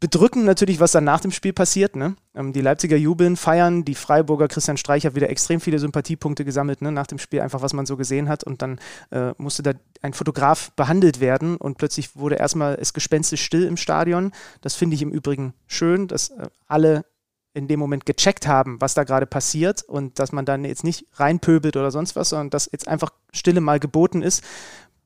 bedrücken 0.00 0.44
natürlich, 0.44 0.80
was 0.80 0.92
dann 0.92 1.04
nach 1.04 1.20
dem 1.20 1.30
Spiel 1.30 1.52
passiert. 1.52 1.94
Ne? 1.94 2.16
Ähm, 2.34 2.52
die 2.52 2.62
Leipziger 2.62 2.96
jubeln, 2.96 3.36
feiern, 3.36 3.84
die 3.84 3.94
Freiburger 3.94 4.48
Christian 4.48 4.78
Streich 4.78 5.06
hat 5.06 5.14
wieder 5.14 5.28
extrem 5.28 5.60
viele 5.60 5.78
Sympathiepunkte 5.78 6.44
gesammelt 6.44 6.82
ne? 6.82 6.90
nach 6.90 7.06
dem 7.06 7.18
Spiel, 7.18 7.40
einfach 7.40 7.62
was 7.62 7.74
man 7.74 7.86
so 7.86 7.96
gesehen 7.96 8.28
hat. 8.28 8.42
Und 8.42 8.62
dann 8.62 8.80
äh, 9.10 9.32
musste 9.36 9.62
da 9.62 9.72
ein 10.02 10.14
Fotograf 10.14 10.72
behandelt 10.72 11.20
werden 11.20 11.56
und 11.56 11.76
plötzlich 11.76 12.16
wurde 12.16 12.36
erstmal 12.36 12.78
es 12.80 12.94
gespenstisch 12.94 13.44
still 13.44 13.64
im 13.64 13.76
Stadion. 13.76 14.32
Das 14.62 14.74
finde 14.74 14.96
ich 14.96 15.02
im 15.02 15.10
Übrigen 15.10 15.52
schön, 15.66 16.08
dass 16.08 16.30
äh, 16.30 16.48
alle 16.66 17.04
in 17.52 17.68
dem 17.68 17.80
Moment 17.80 18.06
gecheckt 18.06 18.46
haben, 18.46 18.80
was 18.80 18.94
da 18.94 19.04
gerade 19.04 19.26
passiert 19.26 19.82
und 19.82 20.18
dass 20.18 20.32
man 20.32 20.44
dann 20.44 20.64
jetzt 20.64 20.84
nicht 20.84 21.06
reinpöbelt 21.14 21.76
oder 21.76 21.90
sonst 21.90 22.14
was, 22.14 22.28
sondern 22.28 22.50
dass 22.50 22.68
jetzt 22.70 22.86
einfach 22.86 23.10
Stille 23.32 23.60
mal 23.60 23.80
geboten 23.80 24.22
ist, 24.22 24.44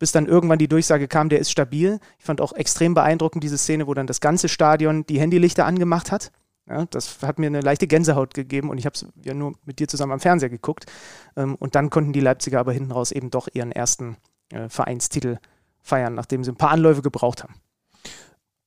bis 0.05 0.12
dann 0.12 0.26
irgendwann 0.26 0.59
die 0.59 0.68
Durchsage 0.68 1.09
kam, 1.09 1.31
der 1.31 1.39
ist 1.39 1.51
stabil. 1.51 1.98
Ich 2.18 2.26
fand 2.26 2.43
auch 2.43 2.52
extrem 2.52 2.93
beeindruckend 2.93 3.43
diese 3.43 3.56
Szene, 3.56 3.86
wo 3.86 3.94
dann 3.94 4.06
das 4.06 4.20
ganze 4.20 4.51
Stadion 4.51 5.06
die 5.06 5.18
Handylichter 5.18 5.64
angemacht 5.64 6.12
hat. 6.12 6.31
Ja, 6.68 6.85
das 6.90 7.22
hat 7.22 7.39
mir 7.39 7.47
eine 7.47 7.62
leichte 7.62 7.86
Gänsehaut 7.86 8.35
gegeben 8.35 8.68
und 8.68 8.76
ich 8.76 8.85
habe 8.85 8.93
es 8.93 9.06
ja 9.24 9.32
nur 9.32 9.55
mit 9.64 9.78
dir 9.78 9.89
zusammen 9.89 10.12
am 10.12 10.20
Fernseher 10.20 10.51
geguckt. 10.51 10.85
Ähm, 11.36 11.55
und 11.55 11.74
dann 11.74 11.89
konnten 11.89 12.12
die 12.12 12.20
Leipziger 12.20 12.60
aber 12.60 12.74
hinten 12.74 12.93
raus 12.93 13.12
eben 13.12 13.31
doch 13.31 13.48
ihren 13.51 13.72
ersten 13.72 14.18
äh, 14.52 14.68
Vereinstitel 14.68 15.39
feiern, 15.81 16.12
nachdem 16.12 16.44
sie 16.44 16.51
ein 16.51 16.56
paar 16.56 16.70
Anläufe 16.70 17.01
gebraucht 17.01 17.43
haben. 17.43 17.55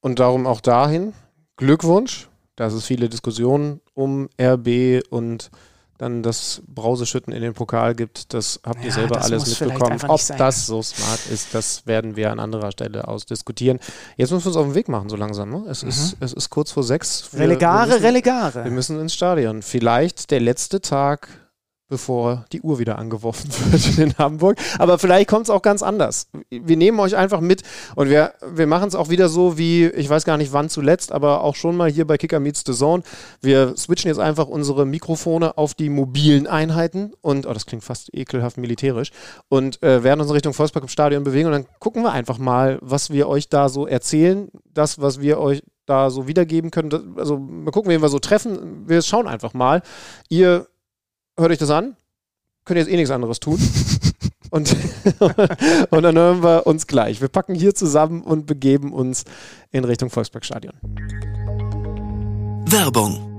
Und 0.02 0.18
darum 0.18 0.48
auch 0.48 0.62
dahin 0.62 1.14
Glückwunsch 1.56 2.30
dass 2.58 2.74
es 2.74 2.86
viele 2.86 3.08
Diskussionen 3.08 3.80
um 3.94 4.28
RB 4.42 5.04
und 5.10 5.52
dann 5.98 6.22
das 6.24 6.62
Brauseschütten 6.68 7.34
in 7.34 7.42
den 7.42 7.54
Pokal 7.54 7.96
gibt. 7.96 8.34
Das 8.34 8.60
habt 8.66 8.80
ihr 8.82 8.88
Ja, 8.90 8.92
selber 8.94 9.22
alles 9.22 9.60
mitbekommen. 9.60 10.00
Ob 10.08 10.22
das 10.38 10.66
so 10.68 10.82
smart 10.82 11.20
ist, 11.32 11.54
das 11.54 11.86
werden 11.88 12.16
wir 12.16 12.32
an 12.32 12.40
anderer 12.40 12.72
Stelle 12.72 13.08
ausdiskutieren. 13.08 13.80
Jetzt 14.16 14.32
müssen 14.32 14.46
wir 14.46 14.50
uns 14.50 14.58
auf 14.58 14.66
den 14.68 14.76
Weg 14.76 14.90
machen, 14.90 15.10
so 15.10 15.16
langsam. 15.16 15.50
Ne? 15.50 15.66
Es, 15.70 15.84
ist, 15.84 16.18
es 16.20 16.34
ist 16.34 16.50
kurz 16.50 16.72
vor 16.72 16.84
sechs. 16.84 17.30
Wir- 17.32 17.42
Relegare, 17.42 17.88
wir 17.88 17.94
müssen, 17.96 18.06
Relegare. 18.06 18.64
Wir 18.64 18.72
müssen 18.72 19.00
ins 19.00 19.14
Stadion. 19.14 19.62
Vielleicht 19.62 20.30
der 20.32 20.40
letzte 20.40 20.82
Tag 20.82 21.30
bevor 21.90 22.46
die 22.52 22.62
Uhr 22.62 22.80
wieder 22.80 22.98
angeworfen 22.98 23.50
wird 23.72 23.98
in 23.98 24.18
Hamburg. 24.18 24.58
Aber 24.78 25.00
vielleicht 25.00 25.30
kommt 25.30 25.46
es 25.46 25.50
auch 25.50 25.62
ganz 25.62 25.82
anders. 25.82 26.28
Wir 26.50 26.78
nehmen 26.78 27.00
euch 27.00 27.16
einfach 27.16 27.40
mit 27.40 27.64
und 27.96 28.10
wir, 28.10 28.34
wir 28.54 28.68
machen 28.68 28.88
es 28.88 28.96
auch 28.96 29.10
wieder 29.10 29.30
so 29.30 29.58
wie, 29.58 29.86
ich 29.86 30.10
weiß 30.10 30.26
gar 30.26 30.38
nicht 30.38 30.54
wann 30.54 30.70
zuletzt, 30.70 31.12
aber 31.12 31.44
auch 31.44 31.56
schon 31.56 31.78
mal 31.78 31.90
hier 31.90 32.06
bei 32.06 32.18
Kicker 32.18 32.40
Meets 32.40 32.64
the 32.66 32.74
Zone. 32.74 33.04
Wir 33.42 33.76
switchen 33.78 34.10
jetzt 34.10 34.20
einfach 34.20 34.48
unsere 34.48 34.86
Mikrofone 34.86 35.58
auf 35.58 35.74
die 35.74 35.90
mobilen 35.90 36.48
Einheiten 36.48 37.14
und, 37.22 37.48
oh, 37.48 37.54
das 37.54 37.66
klingt 37.66 37.84
fast 37.84 38.14
ekelhaft 38.14 38.58
militärisch, 38.58 39.12
und 39.50 39.82
äh, 39.84 40.04
werden 40.04 40.20
uns 40.20 40.30
in 40.30 40.34
Richtung 40.34 40.54
Volkspark 40.54 40.84
im 40.84 40.90
Stadion 40.90 41.24
bewegen 41.24 41.48
und 41.48 41.54
dann 41.54 41.66
gucken 41.80 42.04
wir 42.04 42.12
einfach 42.12 42.38
mal, 42.38 42.80
was 42.82 43.12
wir 43.12 43.28
euch 43.28 43.50
da 43.50 43.70
so 43.70 43.88
erzählen, 43.88 44.50
das, 44.74 45.00
was 45.00 45.22
wir 45.22 45.40
euch 45.40 45.64
da 45.86 46.10
so 46.10 46.28
wiedergeben 46.28 46.70
können. 46.70 47.16
Also 47.18 47.38
mal 47.38 47.72
gucken, 47.72 47.90
wen 47.90 48.02
wir 48.02 48.10
so 48.10 48.20
treffen. 48.20 48.88
Wir 48.88 49.02
schauen 49.02 49.28
einfach 49.28 49.54
mal. 49.54 49.82
Ihr 50.30 50.68
hört 51.38 51.52
euch 51.52 51.58
das 51.58 51.70
an, 51.70 51.96
könnt 52.66 52.80
jetzt 52.80 52.90
eh 52.90 52.96
nichts 52.96 53.12
anderes 53.12 53.40
tun. 53.40 53.60
Und, 54.50 54.74
und 55.90 56.04
dann 56.04 56.18
hören 56.18 56.42
wir 56.42 56.68
uns 56.68 56.88
gleich. 56.88 57.20
Wir 57.20 57.28
packen 57.28 57.54
hier 57.54 57.76
zusammen 57.76 58.22
und 58.22 58.46
begeben 58.46 58.94
uns 58.94 59.26
in 59.72 59.84
Richtung 59.84 60.10
Volksparkstadion. 60.10 60.74
Werbung. 62.66 63.38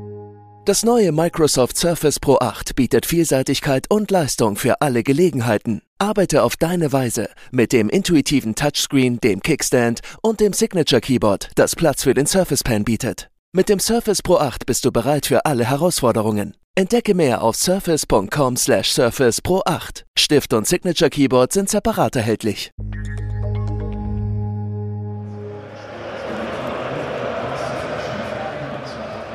Das 0.66 0.84
neue 0.84 1.12
Microsoft 1.12 1.78
Surface 1.78 2.20
Pro 2.20 2.36
8 2.40 2.76
bietet 2.76 3.06
Vielseitigkeit 3.06 3.86
und 3.90 4.10
Leistung 4.10 4.56
für 4.56 4.82
alle 4.82 5.02
Gelegenheiten. 5.02 5.80
Arbeite 5.96 6.42
auf 6.42 6.56
deine 6.56 6.92
Weise 6.92 7.30
mit 7.50 7.72
dem 7.72 7.88
intuitiven 7.88 8.54
Touchscreen, 8.54 9.18
dem 9.18 9.40
Kickstand 9.40 10.00
und 10.20 10.40
dem 10.40 10.52
Signature 10.52 11.00
Keyboard, 11.00 11.48
das 11.54 11.74
Platz 11.74 12.02
für 12.02 12.12
den 12.12 12.26
Surface 12.26 12.62
Pen 12.62 12.84
bietet. 12.84 13.30
Mit 13.52 13.70
dem 13.70 13.80
Surface 13.80 14.20
Pro 14.20 14.36
8 14.36 14.66
bist 14.66 14.84
du 14.84 14.92
bereit 14.92 15.24
für 15.24 15.46
alle 15.46 15.64
Herausforderungen. 15.64 16.54
Entdecke 16.78 17.12
mehr 17.12 17.42
auf 17.42 17.56
surface.com 17.56 18.56
slash 18.56 18.92
surface 18.92 19.40
pro 19.40 19.62
8. 19.66 20.04
Stift 20.16 20.52
und 20.52 20.64
Signature 20.64 21.10
Keyboard 21.10 21.52
sind 21.52 21.68
separat 21.68 22.14
erhältlich. 22.14 22.70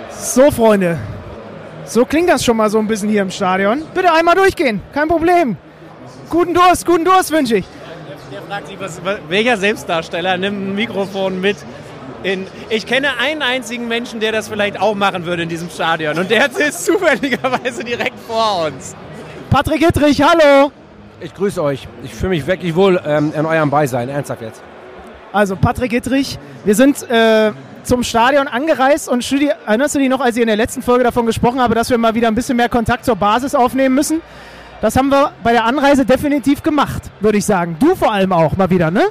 So, 0.10 0.52
Freunde. 0.52 0.98
So 1.84 2.06
klingt 2.06 2.30
das 2.30 2.46
schon 2.46 2.56
mal 2.56 2.70
so 2.70 2.80
ein 2.80 2.88
bisschen 2.88 3.10
hier 3.10 3.24
im 3.24 3.30
Stadion. 3.30 3.84
Bitte 3.94 4.14
einmal 4.14 4.36
durchgehen, 4.36 4.82
kein 4.94 5.10
Problem. 5.10 5.58
Guten 6.30 6.54
Durst, 6.54 6.86
guten 6.86 7.04
Durst 7.04 7.32
wünsche 7.32 7.58
ich. 7.58 7.66
Der 8.32 8.42
fragt 8.44 8.68
sich, 8.68 8.80
was, 8.80 9.04
was, 9.04 9.20
welcher 9.28 9.58
Selbstdarsteller 9.58 10.38
nimmt 10.38 10.70
ein 10.70 10.76
Mikrofon 10.76 11.42
mit? 11.42 11.58
In, 12.24 12.48
ich 12.70 12.86
kenne 12.86 13.10
einen 13.20 13.42
einzigen 13.42 13.88
Menschen, 13.88 14.22
der 14.22 14.32
das 14.32 14.48
vielleicht 14.48 14.80
auch 14.80 14.96
machen 14.96 15.26
würde 15.26 15.44
in 15.44 15.50
diesem 15.50 15.70
Stadion. 15.70 16.18
Und 16.18 16.32
der 16.32 16.50
ist 16.58 16.86
zufälligerweise 16.86 17.84
direkt 17.84 18.18
vor 18.28 18.68
uns. 18.68 18.96
Patrick 19.50 19.86
Hittrich, 19.86 20.22
hallo. 20.22 20.72
Ich 21.20 21.34
grüße 21.34 21.62
euch. 21.62 21.88
Ich 22.04 22.14
fühle 22.14 22.30
mich 22.30 22.48
wirklich 22.48 22.76
wohl 22.76 23.00
ähm, 23.06 23.34
in 23.38 23.46
eurem 23.46 23.70
Beisein. 23.70 24.10
Ernsthaft 24.10 24.42
jetzt. 24.42 24.64
Also 25.34 25.56
Patrick 25.56 25.92
Hittrich, 25.92 26.38
wir 26.64 26.76
sind 26.76 27.10
äh, 27.10 27.52
zum 27.84 28.04
Stadion 28.04 28.48
angereist 28.48 29.10
und 29.10 29.24
Studi 29.24 29.52
erinnerst 29.66 29.96
du 29.96 30.00
dich 30.00 30.10
noch, 30.10 30.22
als 30.22 30.36
ich 30.36 30.42
in 30.42 30.48
der 30.48 30.56
letzten 30.56 30.82
Folge 30.82 31.04
davon 31.04 31.26
gesprochen 31.26 31.60
habe, 31.60 31.76
dass 31.76 31.90
wir 31.90 31.98
mal 31.98 32.16
wieder 32.16 32.28
ein 32.28 32.36
bisschen 32.36 32.56
mehr 32.56 32.70
Kontakt 32.70 33.04
zur 33.04 33.16
Basis 33.16 33.56
aufnehmen 33.56 33.96
müssen? 33.96 34.22
Das 34.82 34.96
haben 34.96 35.10
wir 35.10 35.32
bei 35.44 35.54
der 35.54 35.66
Anreise 35.66 36.06
definitiv 36.06 36.62
gemacht, 36.62 37.04
würde 37.20 37.38
ich 37.38 37.46
sagen. 37.46 37.78
Du 37.80 37.96
vor 37.96 38.12
allem 38.12 38.32
auch 38.32 38.58
mal 38.58 38.70
wieder, 38.70 38.92
ne? 38.92 39.04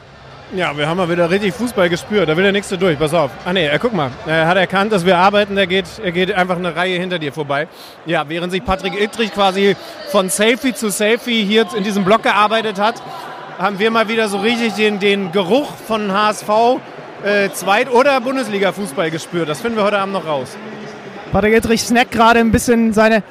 Ja, 0.54 0.76
wir 0.76 0.86
haben 0.86 0.98
mal 0.98 1.08
wieder 1.08 1.30
richtig 1.30 1.54
Fußball 1.54 1.88
gespürt. 1.88 2.28
Da 2.28 2.36
will 2.36 2.42
der 2.42 2.52
Nächste 2.52 2.76
durch. 2.76 2.98
Pass 2.98 3.14
auf. 3.14 3.30
Ah 3.46 3.54
nee, 3.54 3.66
äh, 3.66 3.78
guck 3.80 3.94
mal. 3.94 4.10
Er 4.26 4.46
hat 4.46 4.58
erkannt, 4.58 4.92
dass 4.92 5.06
wir 5.06 5.16
arbeiten. 5.16 5.56
Der 5.56 5.66
geht, 5.66 5.86
er 6.04 6.12
geht 6.12 6.30
einfach 6.30 6.56
eine 6.56 6.76
Reihe 6.76 6.98
hinter 6.98 7.18
dir 7.18 7.32
vorbei. 7.32 7.68
Ja, 8.04 8.28
während 8.28 8.52
sich 8.52 8.62
Patrick 8.62 9.00
Ittrich 9.00 9.32
quasi 9.32 9.76
von 10.10 10.28
Selfie 10.28 10.74
zu 10.74 10.90
Selfie 10.90 11.42
hier 11.44 11.66
in 11.74 11.84
diesem 11.84 12.04
Block 12.04 12.22
gearbeitet 12.22 12.78
hat, 12.78 12.96
haben 13.58 13.78
wir 13.78 13.90
mal 13.90 14.08
wieder 14.08 14.28
so 14.28 14.40
richtig 14.40 14.74
den, 14.74 14.98
den 14.98 15.32
Geruch 15.32 15.72
von 15.86 16.12
HSV 16.12 16.50
äh, 17.24 17.48
Zweit- 17.54 17.90
oder 17.90 18.20
Bundesliga-Fußball 18.20 19.10
gespürt. 19.10 19.48
Das 19.48 19.62
finden 19.62 19.78
wir 19.78 19.84
heute 19.84 20.00
Abend 20.00 20.12
noch 20.12 20.26
raus. 20.26 20.58
Patrick 21.32 21.54
Hittrich 21.54 21.80
snackt 21.80 22.12
gerade 22.12 22.40
ein 22.40 22.52
bisschen 22.52 22.92
seine... 22.92 23.22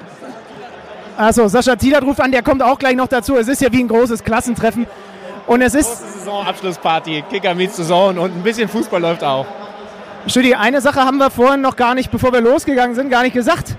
Achso, 1.17 1.47
Sascha 1.47 1.75
Thielert 1.75 2.03
ruft 2.03 2.19
an, 2.19 2.31
der 2.31 2.41
kommt 2.41 2.63
auch 2.63 2.79
gleich 2.79 2.95
noch 2.95 3.07
dazu. 3.07 3.37
Es 3.37 3.47
ist 3.47 3.61
ja 3.61 3.71
wie 3.71 3.83
ein 3.83 3.87
großes 3.87 4.23
Klassentreffen. 4.23 4.87
Und 5.47 5.61
es 5.61 5.73
ist... 5.75 5.87
Große 5.87 6.19
Saisonabschlussparty, 6.19 7.23
Kicker 7.29 7.55
meets 7.55 7.77
Saison 7.77 8.17
und 8.17 8.35
ein 8.35 8.43
bisschen 8.43 8.69
Fußball 8.69 9.01
läuft 9.01 9.23
auch. 9.23 9.45
Studi, 10.27 10.53
eine 10.53 10.81
Sache 10.81 11.01
haben 11.01 11.17
wir 11.17 11.31
vorhin 11.31 11.61
noch 11.61 11.75
gar 11.75 11.95
nicht, 11.95 12.11
bevor 12.11 12.31
wir 12.31 12.41
losgegangen 12.41 12.95
sind, 12.95 13.09
gar 13.09 13.23
nicht 13.23 13.33
gesagt. 13.33 13.75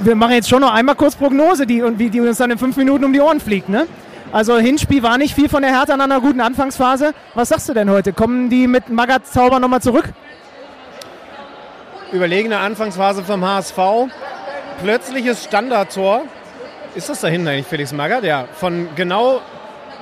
Wir 0.00 0.14
machen 0.14 0.32
jetzt 0.32 0.48
schon 0.48 0.60
noch 0.60 0.72
einmal 0.72 0.94
kurz 0.94 1.14
Prognose, 1.14 1.66
die, 1.66 1.82
die 2.10 2.20
uns 2.20 2.38
dann 2.38 2.50
in 2.50 2.58
fünf 2.58 2.76
Minuten 2.76 3.04
um 3.04 3.12
die 3.12 3.20
Ohren 3.20 3.40
fliegt. 3.40 3.68
Ne? 3.68 3.86
Also 4.32 4.58
Hinspiel 4.58 5.02
war 5.02 5.18
nicht 5.18 5.34
viel 5.34 5.48
von 5.48 5.62
der 5.62 5.76
Hertha 5.76 5.92
an 5.92 6.00
einer 6.00 6.20
guten 6.20 6.40
Anfangsphase. 6.40 7.14
Was 7.34 7.48
sagst 7.48 7.68
du 7.68 7.74
denn 7.74 7.90
heute? 7.90 8.12
Kommen 8.12 8.48
die 8.48 8.66
mit 8.66 8.88
Magath-Zauber 8.88 9.58
nochmal 9.58 9.82
zurück? 9.82 10.12
Überlegene 12.12 12.58
Anfangsphase 12.58 13.24
vom 13.24 13.44
HSV. 13.44 13.78
Plötzliches 14.82 15.44
Standardtor. 15.44 16.22
Ist 16.94 17.08
das 17.08 17.20
da 17.20 17.28
hinten 17.28 17.48
eigentlich 17.48 17.66
Felix 17.66 17.92
Magath? 17.92 18.24
Ja, 18.24 18.46
von 18.52 18.88
genau 18.96 19.40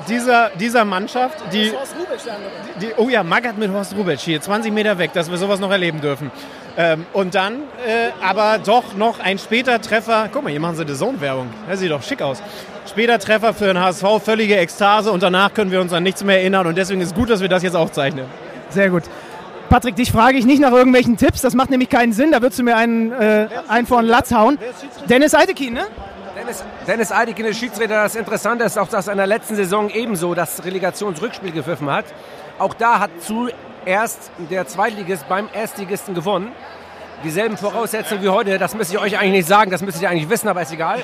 dieser, 0.08 0.50
dieser 0.50 0.84
Mannschaft, 0.84 1.36
die, 1.52 1.72
die, 2.80 2.88
oh 2.96 3.08
ja, 3.08 3.22
Magath 3.22 3.58
mit 3.58 3.72
Horst 3.72 3.96
Rubic 3.96 4.20
hier, 4.20 4.40
20 4.40 4.72
Meter 4.72 4.98
weg, 4.98 5.12
dass 5.12 5.30
wir 5.30 5.36
sowas 5.36 5.60
noch 5.60 5.70
erleben 5.70 6.00
dürfen. 6.00 6.30
Ähm, 6.76 7.06
und 7.12 7.34
dann 7.34 7.54
äh, 7.86 8.10
aber 8.22 8.58
doch 8.64 8.94
noch 8.94 9.18
ein 9.18 9.38
später 9.38 9.80
Treffer. 9.80 10.28
Guck 10.32 10.44
mal, 10.44 10.50
hier 10.50 10.60
machen 10.60 10.76
sie 10.76 10.84
die 10.84 10.94
Zone-Werbung. 10.94 11.48
Das 11.68 11.80
sieht 11.80 11.90
doch 11.90 12.02
schick 12.02 12.22
aus. 12.22 12.40
Später 12.88 13.18
Treffer 13.18 13.52
für 13.52 13.66
den 13.66 13.80
HSV, 13.80 14.04
völlige 14.24 14.56
Ekstase 14.56 15.10
und 15.10 15.22
danach 15.22 15.52
können 15.52 15.72
wir 15.72 15.80
uns 15.80 15.92
an 15.92 16.02
nichts 16.04 16.22
mehr 16.22 16.38
erinnern 16.38 16.66
und 16.66 16.78
deswegen 16.78 17.00
ist 17.00 17.08
es 17.08 17.14
gut, 17.14 17.30
dass 17.30 17.40
wir 17.40 17.48
das 17.48 17.62
jetzt 17.62 17.74
aufzeichnen. 17.74 18.26
Sehr 18.70 18.90
gut. 18.90 19.02
Patrick, 19.68 19.96
dich 19.96 20.10
frage 20.10 20.38
ich 20.38 20.46
nicht 20.46 20.60
nach 20.60 20.72
irgendwelchen 20.72 21.18
Tipps, 21.18 21.42
das 21.42 21.54
macht 21.54 21.68
nämlich 21.68 21.90
keinen 21.90 22.12
Sinn, 22.12 22.32
da 22.32 22.40
würdest 22.40 22.58
du 22.58 22.62
mir 22.62 22.76
einen, 22.76 23.12
äh, 23.12 23.48
einen 23.68 23.86
vor 23.86 24.00
den 24.00 24.08
Latz 24.08 24.32
hauen. 24.32 24.58
Dennis 25.10 25.34
Eitekin, 25.34 25.74
ne? 25.74 25.86
Dennis, 26.48 26.64
Dennis 26.86 27.12
Eidikin 27.12 27.44
ist 27.44 27.58
Schiedsrichter. 27.58 28.04
Das 28.04 28.14
Interessante 28.14 28.64
ist 28.64 28.78
auch, 28.78 28.88
dass 28.88 29.06
er 29.06 29.12
in 29.12 29.18
der 29.18 29.26
letzten 29.26 29.54
Saison 29.54 29.90
ebenso 29.90 30.34
das 30.34 30.64
Relegationsrückspiel 30.64 31.52
gepfiffen 31.52 31.90
hat. 31.90 32.06
Auch 32.58 32.72
da 32.72 33.00
hat 33.00 33.10
zuerst 33.20 34.30
der 34.50 34.66
Zweitligist 34.66 35.28
beim 35.28 35.50
Erstligisten 35.52 36.14
gewonnen. 36.14 36.52
Dieselben 37.22 37.58
Voraussetzungen 37.58 38.22
wie 38.22 38.30
heute, 38.30 38.56
das 38.56 38.74
müsste 38.74 38.94
ich 38.94 38.98
euch 38.98 39.18
eigentlich 39.18 39.32
nicht 39.32 39.46
sagen, 39.48 39.70
das 39.70 39.82
müsstet 39.82 40.04
ihr 40.04 40.08
eigentlich 40.08 40.30
wissen, 40.30 40.48
aber 40.48 40.62
ist 40.62 40.72
egal. 40.72 41.02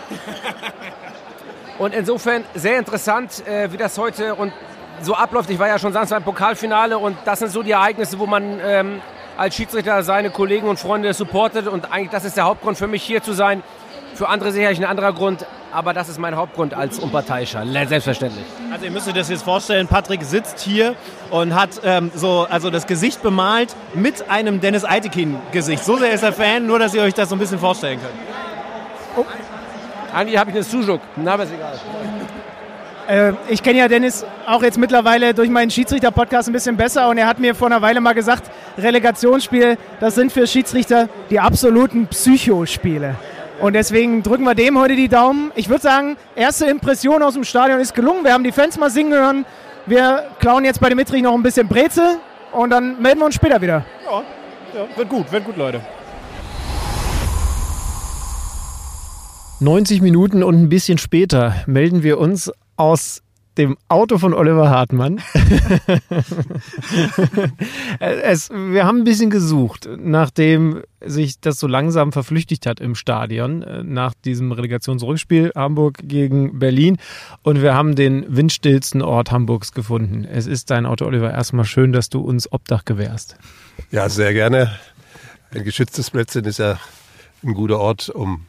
Und 1.78 1.92
insofern 1.92 2.44
sehr 2.54 2.78
interessant, 2.78 3.46
äh, 3.46 3.70
wie 3.70 3.76
das 3.76 3.98
heute 3.98 4.36
und 4.36 4.50
so 5.02 5.14
abläuft. 5.14 5.50
Ich 5.50 5.58
war 5.58 5.68
ja 5.68 5.78
schon 5.78 5.92
Samstag 5.92 6.18
im 6.18 6.24
Pokalfinale 6.24 6.96
und 6.96 7.18
das 7.24 7.40
sind 7.40 7.50
so 7.50 7.64
die 7.64 7.72
Ereignisse, 7.72 8.18
wo 8.18 8.26
man 8.26 8.60
ähm, 8.64 9.02
als 9.36 9.56
Schiedsrichter 9.56 10.04
seine 10.04 10.30
Kollegen 10.30 10.68
und 10.68 10.78
Freunde 10.78 11.12
supportet 11.12 11.66
und 11.66 11.92
eigentlich 11.92 12.10
das 12.10 12.24
ist 12.24 12.36
der 12.36 12.44
Hauptgrund 12.44 12.78
für 12.78 12.86
mich 12.86 13.02
hier 13.02 13.22
zu 13.22 13.32
sein. 13.32 13.62
Für 14.14 14.28
andere 14.28 14.52
sicherlich 14.52 14.78
ein 14.78 14.84
anderer 14.84 15.12
Grund, 15.12 15.44
aber 15.72 15.92
das 15.92 16.08
ist 16.08 16.20
mein 16.20 16.36
Hauptgrund 16.36 16.72
als 16.72 17.00
Unparteiischer, 17.00 17.64
selbstverständlich. 17.86 18.44
Also 18.72 18.84
ihr 18.84 18.92
müsst 18.92 19.08
euch 19.08 19.14
das 19.14 19.28
jetzt 19.28 19.42
vorstellen, 19.42 19.88
Patrick 19.88 20.22
sitzt 20.22 20.60
hier 20.60 20.94
und 21.30 21.54
hat 21.54 21.80
ähm, 21.84 22.12
so 22.14 22.46
also 22.48 22.70
das 22.70 22.86
Gesicht 22.86 23.22
bemalt 23.22 23.74
mit 23.92 24.30
einem 24.30 24.60
Dennis 24.60 24.84
Eitekin-Gesicht. 24.84 25.84
So 25.84 25.96
sehr 25.96 26.12
ist 26.12 26.22
er 26.22 26.32
Fan, 26.32 26.64
nur 26.66 26.78
dass 26.78 26.94
ihr 26.94 27.02
euch 27.02 27.14
das 27.14 27.28
so 27.28 27.34
ein 27.34 27.40
bisschen 27.40 27.58
vorstellen 27.58 27.98
könnt. 28.00 28.14
Oh. 29.16 29.24
Eigentlich 30.14 30.38
habe 30.38 30.50
ich 30.50 30.56
eine 30.56 30.64
Sujuk, 30.64 31.00
na, 31.16 31.34
aber 31.34 31.42
ist 31.42 31.52
egal. 31.52 31.72
Äh, 33.08 33.32
ich 33.48 33.62
kenne 33.62 33.80
ja 33.80 33.88
Dennis 33.88 34.24
auch 34.46 34.62
jetzt 34.62 34.78
mittlerweile 34.78 35.34
durch 35.34 35.50
meinen 35.50 35.70
Schiedsrichter-Podcast 35.70 36.48
ein 36.48 36.52
bisschen 36.52 36.76
besser 36.76 37.08
und 37.08 37.18
er 37.18 37.26
hat 37.26 37.40
mir 37.40 37.54
vor 37.54 37.66
einer 37.66 37.82
Weile 37.82 38.00
mal 38.00 38.14
gesagt, 38.14 38.50
Relegationsspiele, 38.78 39.76
das 39.98 40.14
sind 40.14 40.32
für 40.32 40.46
Schiedsrichter 40.46 41.08
die 41.30 41.40
absoluten 41.40 42.06
Psychospiele. 42.06 43.16
Und 43.64 43.72
deswegen 43.72 44.22
drücken 44.22 44.44
wir 44.44 44.54
dem 44.54 44.78
heute 44.78 44.94
die 44.94 45.08
Daumen. 45.08 45.50
Ich 45.54 45.70
würde 45.70 45.80
sagen, 45.80 46.18
erste 46.36 46.66
Impression 46.66 47.22
aus 47.22 47.32
dem 47.32 47.44
Stadion 47.44 47.80
ist 47.80 47.94
gelungen. 47.94 48.22
Wir 48.22 48.34
haben 48.34 48.44
die 48.44 48.52
Fans 48.52 48.78
mal 48.78 48.90
singen 48.90 49.14
hören. 49.14 49.46
Wir 49.86 50.26
klauen 50.38 50.66
jetzt 50.66 50.80
bei 50.80 50.90
dem 50.90 50.96
Mittrich 50.96 51.22
noch 51.22 51.32
ein 51.32 51.42
bisschen 51.42 51.66
Breze 51.66 52.18
und 52.52 52.68
dann 52.68 53.00
melden 53.00 53.20
wir 53.20 53.24
uns 53.24 53.36
später 53.36 53.62
wieder. 53.62 53.86
Ja, 54.04 54.22
ja 54.74 54.98
wird 54.98 55.08
gut, 55.08 55.32
wird 55.32 55.46
gut, 55.46 55.56
Leute. 55.56 55.80
90 59.60 60.02
Minuten 60.02 60.42
und 60.42 60.60
ein 60.60 60.68
bisschen 60.68 60.98
später 60.98 61.54
melden 61.64 62.02
wir 62.02 62.18
uns 62.18 62.52
aus 62.76 63.22
dem 63.58 63.76
Auto 63.88 64.18
von 64.18 64.34
Oliver 64.34 64.70
Hartmann. 64.70 65.18
es, 68.00 68.50
wir 68.50 68.84
haben 68.84 68.98
ein 68.98 69.04
bisschen 69.04 69.30
gesucht, 69.30 69.88
nachdem 69.96 70.82
sich 71.00 71.40
das 71.40 71.58
so 71.58 71.66
langsam 71.66 72.12
verflüchtigt 72.12 72.66
hat 72.66 72.80
im 72.80 72.94
Stadion, 72.94 73.62
äh, 73.62 73.82
nach 73.82 74.14
diesem 74.14 74.52
Relegationsrückspiel 74.52 75.52
Hamburg 75.54 75.98
gegen 76.02 76.58
Berlin. 76.58 76.98
Und 77.42 77.62
wir 77.62 77.74
haben 77.74 77.94
den 77.94 78.24
windstillsten 78.34 79.02
Ort 79.02 79.30
Hamburgs 79.30 79.72
gefunden. 79.72 80.24
Es 80.24 80.46
ist 80.46 80.70
dein 80.70 80.86
Auto, 80.86 81.06
Oliver. 81.06 81.30
Erstmal 81.30 81.64
schön, 81.64 81.92
dass 81.92 82.08
du 82.08 82.20
uns 82.20 82.50
Obdach 82.50 82.84
gewährst. 82.84 83.36
Ja, 83.90 84.08
sehr 84.08 84.32
gerne. 84.32 84.78
Ein 85.52 85.64
geschütztes 85.64 86.10
Plätzchen 86.10 86.44
ist 86.44 86.58
ja 86.58 86.78
ein 87.44 87.54
guter 87.54 87.78
Ort, 87.78 88.08
um 88.08 88.46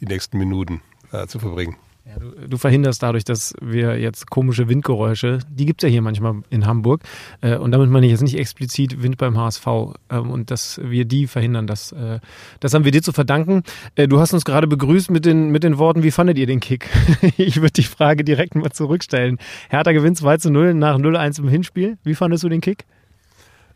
die 0.00 0.06
nächsten 0.06 0.38
Minuten 0.38 0.80
äh, 1.12 1.26
zu 1.26 1.38
verbringen. 1.38 1.76
Ja, 2.08 2.18
du, 2.18 2.48
du, 2.48 2.56
verhinderst 2.56 3.02
dadurch, 3.02 3.24
dass 3.24 3.54
wir 3.60 3.98
jetzt 4.00 4.30
komische 4.30 4.66
Windgeräusche, 4.66 5.40
die 5.50 5.66
gibt 5.66 5.82
es 5.82 5.88
ja 5.88 5.92
hier 5.92 6.00
manchmal 6.00 6.36
in 6.48 6.64
Hamburg, 6.64 7.02
äh, 7.42 7.56
und 7.56 7.70
damit 7.70 7.90
meine 7.90 8.06
ich 8.06 8.12
jetzt 8.12 8.22
nicht 8.22 8.38
explizit 8.38 9.02
Wind 9.02 9.18
beim 9.18 9.36
HSV, 9.36 9.66
ähm, 10.08 10.30
und 10.30 10.50
dass 10.50 10.80
wir 10.82 11.04
die 11.04 11.26
verhindern, 11.26 11.66
das, 11.66 11.92
äh, 11.92 12.20
das 12.60 12.72
haben 12.72 12.86
wir 12.86 12.92
dir 12.92 13.02
zu 13.02 13.12
verdanken. 13.12 13.62
Äh, 13.94 14.08
du 14.08 14.20
hast 14.20 14.32
uns 14.32 14.46
gerade 14.46 14.66
begrüßt 14.66 15.10
mit 15.10 15.26
den, 15.26 15.50
mit 15.50 15.64
den 15.64 15.76
Worten, 15.76 16.02
wie 16.02 16.10
fandet 16.10 16.38
ihr 16.38 16.46
den 16.46 16.60
Kick? 16.60 16.88
ich 17.36 17.56
würde 17.56 17.72
die 17.72 17.82
Frage 17.82 18.24
direkt 18.24 18.54
mal 18.54 18.70
zurückstellen. 18.70 19.36
Hertha 19.68 19.92
gewinnt 19.92 20.16
2 20.16 20.38
zu 20.38 20.50
0 20.50 20.72
nach 20.72 20.96
0-1 20.96 21.40
im 21.40 21.48
Hinspiel. 21.48 21.98
Wie 22.04 22.14
fandest 22.14 22.42
du 22.42 22.48
den 22.48 22.62
Kick? 22.62 22.86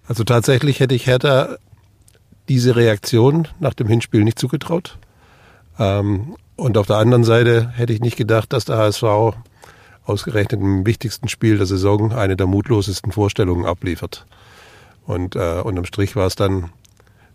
Also 0.08 0.24
tatsächlich 0.24 0.80
hätte 0.80 0.94
ich 0.94 1.06
Hertha 1.06 1.56
diese 2.48 2.76
Reaktion 2.76 3.48
nach 3.60 3.74
dem 3.74 3.88
Hinspiel 3.88 4.24
nicht 4.24 4.38
zugetraut. 4.38 4.96
Ähm, 5.78 6.34
und 6.62 6.78
auf 6.78 6.86
der 6.86 6.96
anderen 6.96 7.24
Seite 7.24 7.70
hätte 7.70 7.92
ich 7.92 8.00
nicht 8.00 8.16
gedacht, 8.16 8.52
dass 8.52 8.64
der 8.64 8.76
HSV 8.76 9.02
ausgerechnet 10.04 10.60
im 10.60 10.86
wichtigsten 10.86 11.26
Spiel 11.26 11.58
der 11.58 11.66
Saison 11.66 12.12
eine 12.12 12.36
der 12.36 12.46
mutlosesten 12.46 13.10
Vorstellungen 13.10 13.66
abliefert. 13.66 14.26
Und 15.04 15.34
äh, 15.34 15.60
unterm 15.60 15.84
Strich 15.84 16.14
war 16.14 16.26
es 16.28 16.36
dann 16.36 16.70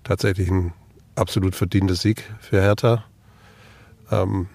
tatsächlich 0.06 0.50
ein 0.50 0.74
absolut 1.16 1.56
verdienter 1.56 1.96
Sieg 1.96 2.24
für 2.40 2.62
Hertha. 2.62 3.04
Ähm, 4.12 4.48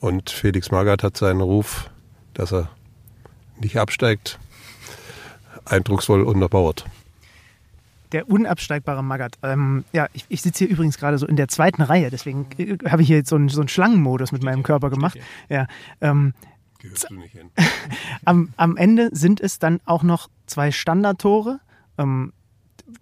und 0.00 0.28
Felix 0.28 0.70
Magath 0.70 1.02
hat 1.02 1.16
seinen 1.16 1.40
Ruf, 1.40 1.88
dass 2.34 2.52
er 2.52 2.68
nicht 3.58 3.78
absteigt, 3.78 4.38
eindrucksvoll 5.64 6.24
unterbauert 6.24 6.84
der 8.12 8.28
unabsteigbare 8.28 9.02
Magath. 9.02 9.38
Ähm, 9.42 9.84
ja, 9.92 10.08
ich, 10.12 10.24
ich 10.28 10.42
sitze 10.42 10.64
hier 10.64 10.72
übrigens 10.72 10.98
gerade 10.98 11.18
so 11.18 11.26
in 11.26 11.36
der 11.36 11.48
zweiten 11.48 11.82
Reihe, 11.82 12.10
deswegen 12.10 12.46
äh, 12.58 12.76
habe 12.88 13.02
ich 13.02 13.08
hier 13.08 13.18
jetzt 13.18 13.30
so 13.30 13.36
einen, 13.36 13.48
so 13.48 13.60
einen 13.60 13.68
Schlangenmodus 13.68 14.32
mit 14.32 14.42
meinem 14.42 14.62
Körper 14.62 14.90
gemacht. 14.90 15.18
Ja, 15.48 15.66
ähm, 16.00 16.34
Gehörst 16.78 17.10
du 17.10 17.14
nicht 17.14 17.32
hin. 17.32 17.50
am, 18.24 18.52
am 18.56 18.76
Ende 18.76 19.10
sind 19.12 19.40
es 19.40 19.58
dann 19.58 19.80
auch 19.84 20.02
noch 20.02 20.28
zwei 20.46 20.72
Standardtore. 20.72 21.60
Ähm, 21.98 22.32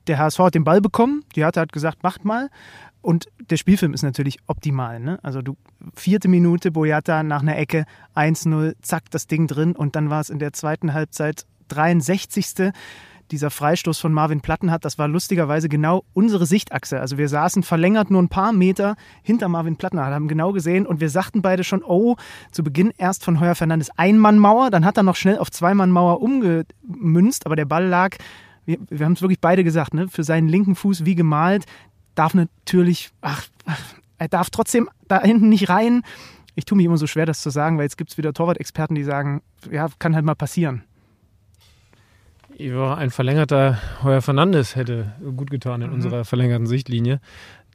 der 0.07 0.19
HSV 0.19 0.39
hat 0.41 0.55
den 0.55 0.65
Ball 0.65 0.81
bekommen, 0.81 1.25
die 1.35 1.43
Hertha 1.43 1.61
hat 1.61 1.73
gesagt, 1.73 2.03
macht 2.03 2.25
mal. 2.25 2.51
Und 3.01 3.29
der 3.49 3.57
Spielfilm 3.57 3.95
ist 3.95 4.03
natürlich 4.03 4.39
optimal. 4.49 5.01
Ne? 5.01 5.19
Also 5.23 5.41
du 5.41 5.57
vierte 5.95 6.29
Minute, 6.29 6.73
Boyata 6.73 7.23
nach 7.23 7.43
einer 7.43 7.57
Ecke, 7.57 7.87
1-0, 8.15 8.75
zack, 8.83 9.11
das 9.11 9.29
Ding 9.29 9.47
drin. 9.47 9.73
Und 9.77 9.97
dann 9.97 10.11
war 10.11 10.21
es 10.21 10.31
in 10.31 10.41
der 10.41 10.53
zweiten 10.53 10.93
Halbzeit 10.93 11.47
63 11.69 12.73
dieser 13.31 13.51
Freistoß 13.51 13.99
von 13.99 14.13
Marvin 14.13 14.41
Platten 14.41 14.71
hat, 14.71 14.85
das 14.85 14.99
war 14.99 15.09
lustigerweise 15.09 15.69
genau 15.69 16.05
unsere 16.15 16.47
Sichtachse. 16.47 17.01
Also 17.01 17.19
wir 17.19 17.29
saßen 17.29 17.63
verlängert 17.63 18.11
nur 18.11 18.23
ein 18.23 18.29
paar 18.29 18.53
Meter 18.53 18.97
hinter 19.23 19.49
Marvin 19.49 19.77
Platten, 19.77 20.01
haben 20.01 20.29
genau 20.29 20.53
gesehen 20.53 20.87
und 20.87 21.01
wir 21.01 21.11
sagten 21.11 21.43
beide 21.43 21.65
schon, 21.65 21.83
oh, 21.83 22.17
zu 22.51 22.63
Beginn 22.63 22.93
erst 22.97 23.25
von 23.25 23.41
Heuer 23.41 23.55
Fernandes 23.55 23.91
Ein-Mann-Mauer, 23.97 24.71
dann 24.71 24.85
hat 24.85 24.97
er 24.97 25.03
noch 25.03 25.17
schnell 25.17 25.39
auf 25.39 25.51
Zwei-Mann-Mauer 25.51 26.21
umgemünzt, 26.21 27.47
aber 27.47 27.57
der 27.57 27.65
Ball 27.65 27.87
lag, 27.87 28.17
wir, 28.65 28.79
wir 28.89 29.07
haben 29.07 29.13
es 29.15 29.23
wirklich 29.23 29.41
beide 29.41 29.65
gesagt, 29.65 29.95
ne, 29.95 30.09
für 30.09 30.25
seinen 30.25 30.49
linken 30.49 30.75
Fuß 30.75 31.05
wie 31.05 31.15
gemalt, 31.15 31.65
darf 32.15 32.35
natürlich, 32.35 33.11
ach, 33.21 33.47
er 34.19 34.29
darf 34.29 34.51
trotzdem 34.51 34.89
da 35.07 35.23
hinten 35.23 35.49
nicht 35.49 35.69
rein. 35.69 36.03
Ich 36.55 36.65
tue 36.65 36.77
mich 36.77 36.87
immer 36.87 36.99
so 36.99 37.07
schwer, 37.07 37.25
das 37.25 37.41
zu 37.41 37.51
sagen, 37.51 37.79
weil 37.79 37.85
jetzt 37.85 37.97
gibt 37.97 38.11
es 38.11 38.19
wieder 38.19 38.33
Torwart-Experten, 38.33 38.97
die 38.97 39.05
sagen, 39.05 39.43
ja, 39.71 39.87
kann 39.99 40.15
halt 40.15 40.25
mal 40.25 40.35
passieren. 40.35 40.83
Ja, 42.59 42.95
ein 42.95 43.11
verlängerter 43.11 43.79
Heuer 44.03 44.21
Fernandes 44.21 44.75
hätte 44.75 45.13
gut 45.37 45.49
getan 45.49 45.81
in 45.81 45.89
mhm. 45.89 45.95
unserer 45.95 46.25
verlängerten 46.25 46.67
Sichtlinie. 46.67 47.21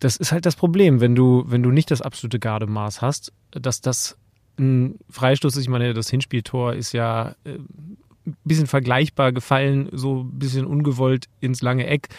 Das 0.02 0.18
ist 0.18 0.34
halt 0.34 0.46
das 0.46 0.58
Problem, 0.58 1.00
wenn 1.00 1.16
du, 1.16 1.46
wenn 1.48 1.64
du 1.64 1.72
nicht 1.72 1.90
das 1.90 2.02
absolute 2.02 2.38
Gardemaß 2.38 3.02
hast, 3.02 3.32
dass 3.52 3.80
das 3.80 4.18
ein 4.60 5.00
Freistoß 5.10 5.56
ist. 5.56 5.64
Ich 5.64 5.70
meine, 5.70 5.94
das 5.94 6.10
Hinspieltor 6.10 6.74
ist 6.74 6.92
ja 6.92 7.34
äh, 7.46 7.54
ein 8.26 8.38
bisschen 8.44 8.68
vergleichbar 8.68 9.32
gefallen, 9.32 9.88
so 9.94 10.24
ein 10.24 10.38
bisschen 10.38 10.66
ungewollt 10.66 11.30
ins 11.40 11.62
lange 11.62 11.88
Eck. 11.88 12.10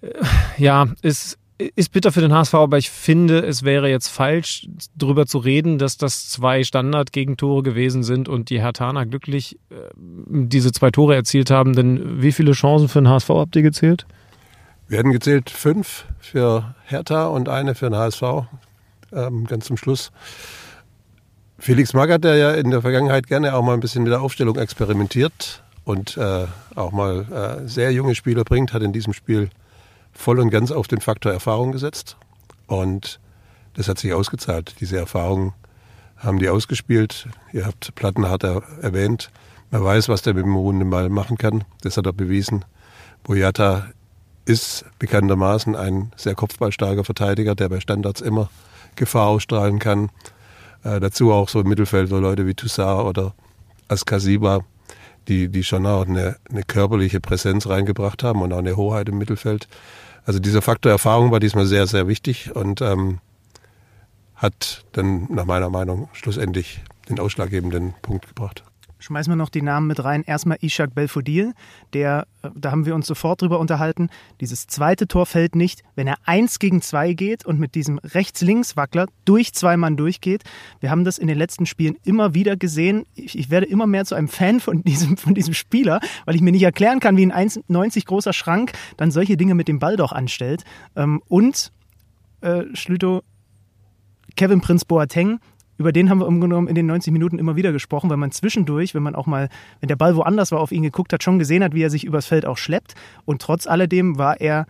Äh, 0.00 0.10
ja, 0.58 0.88
ist 1.02 1.38
ist 1.76 1.92
bitter 1.92 2.12
für 2.12 2.20
den 2.20 2.32
HSV, 2.32 2.54
aber 2.54 2.78
ich 2.78 2.90
finde, 2.90 3.40
es 3.40 3.62
wäre 3.62 3.88
jetzt 3.88 4.08
falsch, 4.08 4.66
darüber 4.94 5.26
zu 5.26 5.38
reden, 5.38 5.78
dass 5.78 5.96
das 5.96 6.28
zwei 6.28 6.64
Standard-Gegentore 6.64 7.62
gewesen 7.62 8.02
sind 8.02 8.28
und 8.28 8.50
die 8.50 8.60
Hertaner 8.60 9.06
glücklich 9.06 9.58
äh, 9.70 9.74
diese 9.96 10.72
zwei 10.72 10.90
Tore 10.90 11.14
erzielt 11.14 11.50
haben. 11.50 11.74
Denn 11.74 12.22
wie 12.22 12.32
viele 12.32 12.52
Chancen 12.52 12.88
für 12.88 13.00
den 13.00 13.08
HSV 13.08 13.28
habt 13.30 13.56
ihr 13.56 13.62
gezählt? 13.62 14.06
Wir 14.88 14.98
hatten 14.98 15.12
gezählt 15.12 15.50
fünf 15.50 16.06
für 16.18 16.74
Hertha 16.84 17.26
und 17.26 17.48
eine 17.48 17.74
für 17.74 17.90
den 17.90 17.96
HSV, 17.96 18.22
ähm, 19.12 19.46
ganz 19.46 19.66
zum 19.66 19.76
Schluss. 19.76 20.10
Felix 21.58 21.92
Magath, 21.92 22.24
der 22.24 22.36
ja 22.36 22.52
in 22.52 22.70
der 22.70 22.80
Vergangenheit 22.80 23.26
gerne 23.26 23.54
auch 23.54 23.62
mal 23.62 23.74
ein 23.74 23.80
bisschen 23.80 24.02
mit 24.02 24.12
der 24.12 24.22
Aufstellung 24.22 24.56
experimentiert 24.56 25.62
und 25.84 26.16
äh, 26.16 26.46
auch 26.74 26.90
mal 26.90 27.60
äh, 27.62 27.68
sehr 27.68 27.92
junge 27.92 28.14
Spieler 28.14 28.44
bringt, 28.44 28.72
hat 28.72 28.82
in 28.82 28.92
diesem 28.92 29.12
Spiel 29.12 29.50
voll 30.12 30.40
und 30.40 30.50
ganz 30.50 30.70
auf 30.70 30.88
den 30.88 31.00
Faktor 31.00 31.32
Erfahrung 31.32 31.72
gesetzt. 31.72 32.16
Und 32.66 33.20
das 33.74 33.88
hat 33.88 33.98
sich 33.98 34.12
ausgezahlt. 34.12 34.76
Diese 34.80 34.96
Erfahrungen 34.96 35.52
haben 36.16 36.38
die 36.38 36.48
ausgespielt. 36.48 37.28
Ihr 37.52 37.66
habt 37.66 37.94
Plattenhardt 37.94 38.44
erwähnt. 38.44 39.30
Man 39.70 39.84
weiß, 39.84 40.08
was 40.08 40.22
der 40.22 40.34
mit 40.34 40.44
dem 40.44 40.54
ruhenden 40.54 40.90
Ball 40.90 41.08
machen 41.08 41.38
kann. 41.38 41.64
Das 41.82 41.96
hat 41.96 42.06
er 42.06 42.12
bewiesen. 42.12 42.64
Boyata 43.22 43.86
ist 44.44 44.84
bekanntermaßen 44.98 45.76
ein 45.76 46.12
sehr 46.16 46.34
kopfballstarker 46.34 47.04
Verteidiger, 47.04 47.54
der 47.54 47.68
bei 47.68 47.80
Standards 47.80 48.20
immer 48.20 48.50
Gefahr 48.96 49.28
ausstrahlen 49.28 49.78
kann. 49.78 50.10
Äh, 50.82 51.00
dazu 51.00 51.32
auch 51.32 51.48
so 51.48 51.60
im 51.60 51.68
Mittelfeld 51.68 52.08
so 52.08 52.18
Leute 52.18 52.46
wie 52.46 52.54
Toussaint 52.54 53.04
oder 53.04 53.34
Askasiba, 53.88 54.60
die, 55.28 55.48
die 55.48 55.64
schon 55.64 55.86
auch 55.86 56.06
eine, 56.06 56.36
eine 56.50 56.62
körperliche 56.62 57.20
Präsenz 57.20 57.68
reingebracht 57.68 58.22
haben 58.22 58.42
und 58.42 58.52
auch 58.52 58.58
eine 58.58 58.76
Hoheit 58.76 59.08
im 59.08 59.18
Mittelfeld. 59.18 59.68
Also 60.24 60.38
dieser 60.38 60.62
Faktor 60.62 60.92
Erfahrung 60.92 61.30
war 61.30 61.40
diesmal 61.40 61.66
sehr, 61.66 61.86
sehr 61.86 62.08
wichtig 62.08 62.54
und 62.54 62.80
ähm, 62.82 63.20
hat 64.34 64.84
dann 64.92 65.26
nach 65.30 65.44
meiner 65.44 65.70
Meinung 65.70 66.08
schlussendlich 66.12 66.82
den 67.08 67.20
ausschlaggebenden 67.20 67.94
Punkt 68.02 68.28
gebracht. 68.28 68.64
Schmeißen 69.00 69.30
wir 69.30 69.36
noch 69.36 69.48
die 69.48 69.62
Namen 69.62 69.86
mit 69.86 70.02
rein. 70.04 70.22
Erstmal 70.22 70.58
Ishak 70.60 70.94
Belfodil, 70.94 71.54
der, 71.92 72.26
äh, 72.42 72.50
da 72.54 72.70
haben 72.70 72.86
wir 72.86 72.94
uns 72.94 73.06
sofort 73.06 73.42
drüber 73.42 73.58
unterhalten. 73.58 74.08
Dieses 74.40 74.66
zweite 74.66 75.08
Tor 75.08 75.26
fällt 75.26 75.56
nicht, 75.56 75.82
wenn 75.96 76.06
er 76.06 76.16
eins 76.24 76.58
gegen 76.58 76.82
zwei 76.82 77.12
geht 77.12 77.44
und 77.44 77.58
mit 77.58 77.74
diesem 77.74 77.98
Rechts-Links-Wackler 77.98 79.06
durch 79.24 79.52
zwei 79.54 79.76
Mann 79.76 79.96
durchgeht. 79.96 80.44
Wir 80.80 80.90
haben 80.90 81.04
das 81.04 81.18
in 81.18 81.26
den 81.26 81.38
letzten 81.38 81.66
Spielen 81.66 81.96
immer 82.04 82.34
wieder 82.34 82.56
gesehen. 82.56 83.06
Ich, 83.14 83.38
ich 83.38 83.50
werde 83.50 83.66
immer 83.66 83.86
mehr 83.86 84.04
zu 84.04 84.14
einem 84.14 84.28
Fan 84.28 84.60
von 84.60 84.82
diesem, 84.84 85.16
von 85.16 85.34
diesem 85.34 85.54
Spieler, 85.54 86.00
weil 86.24 86.34
ich 86.34 86.42
mir 86.42 86.52
nicht 86.52 86.62
erklären 86.62 87.00
kann, 87.00 87.16
wie 87.16 87.26
ein 87.26 87.50
1,90 87.50 88.06
großer 88.06 88.32
Schrank 88.32 88.72
dann 88.96 89.10
solche 89.10 89.36
Dinge 89.36 89.54
mit 89.54 89.68
dem 89.68 89.78
Ball 89.78 89.96
doch 89.96 90.12
anstellt. 90.12 90.64
Ähm, 90.96 91.22
und 91.28 91.72
äh, 92.40 92.64
Schlüto, 92.74 93.22
Kevin 94.36 94.60
Prinz 94.60 94.84
Boateng, 94.84 95.40
über 95.80 95.92
den 95.92 96.10
haben 96.10 96.18
wir 96.18 96.26
im 96.26 96.40
Grunde 96.40 96.54
genommen 96.54 96.68
in 96.68 96.74
den 96.74 96.84
90 96.84 97.10
Minuten 97.10 97.38
immer 97.38 97.56
wieder 97.56 97.72
gesprochen, 97.72 98.10
weil 98.10 98.18
man 98.18 98.32
zwischendurch, 98.32 98.94
wenn 98.94 99.02
man 99.02 99.14
auch 99.14 99.26
mal, 99.26 99.48
wenn 99.80 99.88
der 99.88 99.96
Ball 99.96 100.14
woanders 100.14 100.52
war, 100.52 100.60
auf 100.60 100.72
ihn 100.72 100.82
geguckt 100.82 101.10
hat, 101.10 101.22
schon 101.22 101.38
gesehen 101.38 101.64
hat, 101.64 101.72
wie 101.72 101.82
er 101.82 101.88
sich 101.88 102.04
übers 102.04 102.26
Feld 102.26 102.44
auch 102.44 102.58
schleppt. 102.58 102.92
Und 103.24 103.40
trotz 103.40 103.66
alledem 103.66 104.18
war 104.18 104.42
er, 104.42 104.66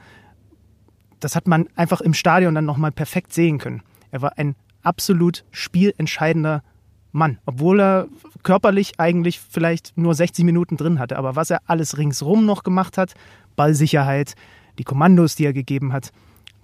das 1.19 1.35
hat 1.35 1.49
man 1.49 1.67
einfach 1.75 2.01
im 2.01 2.15
Stadion 2.15 2.55
dann 2.55 2.65
nochmal 2.65 2.93
perfekt 2.93 3.33
sehen 3.33 3.59
können. 3.59 3.83
Er 4.13 4.23
war 4.23 4.39
ein 4.39 4.55
absolut 4.83 5.45
spielentscheidender 5.51 6.63
Mann, 7.11 7.39
obwohl 7.45 7.81
er 7.81 8.07
körperlich 8.45 9.01
eigentlich 9.01 9.41
vielleicht 9.41 9.99
nur 9.99 10.15
60 10.15 10.45
Minuten 10.45 10.77
drin 10.77 11.01
hatte. 11.01 11.19
Aber 11.19 11.35
was 11.35 11.51
er 11.51 11.63
alles 11.67 11.99
ringsrum 11.99 12.47
noch 12.47 12.63
gemacht 12.63 12.97
hat, 12.97 13.15
Ballsicherheit, 13.57 14.35
die 14.79 14.85
Kommandos, 14.85 15.35
die 15.35 15.45
er 15.45 15.53
gegeben 15.53 15.93
hat, 15.93 16.13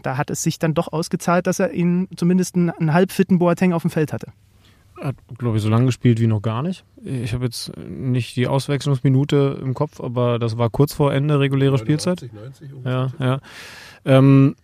da 0.02 0.16
hat 0.16 0.30
es 0.30 0.42
sich 0.42 0.58
dann 0.58 0.74
doch 0.74 0.92
ausgezahlt, 0.92 1.46
dass 1.46 1.58
er 1.58 1.72
ihn 1.72 2.08
zumindest 2.16 2.54
einen, 2.54 2.70
einen 2.70 2.92
halbfitten 2.92 3.38
Boateng 3.38 3.72
auf 3.72 3.82
dem 3.82 3.90
Feld 3.90 4.12
hatte. 4.12 4.32
Hat, 5.00 5.16
glaube 5.36 5.58
ich, 5.58 5.62
so 5.62 5.68
lange 5.68 5.86
gespielt 5.86 6.20
wie 6.20 6.26
noch 6.26 6.40
gar 6.40 6.62
nicht. 6.62 6.84
Ich 7.04 7.34
habe 7.34 7.44
jetzt 7.44 7.76
nicht 7.76 8.34
die 8.36 8.46
Auswechslungsminute 8.46 9.58
im 9.60 9.74
Kopf, 9.74 10.00
aber 10.00 10.38
das 10.38 10.56
war 10.56 10.70
kurz 10.70 10.94
vor 10.94 11.12
Ende 11.12 11.38
reguläre 11.38 11.76
Spielzeit. 11.76 12.28
90 12.32 12.70
ja, 12.84 13.08
ja. 13.18 13.40
Ähm, 14.06 14.56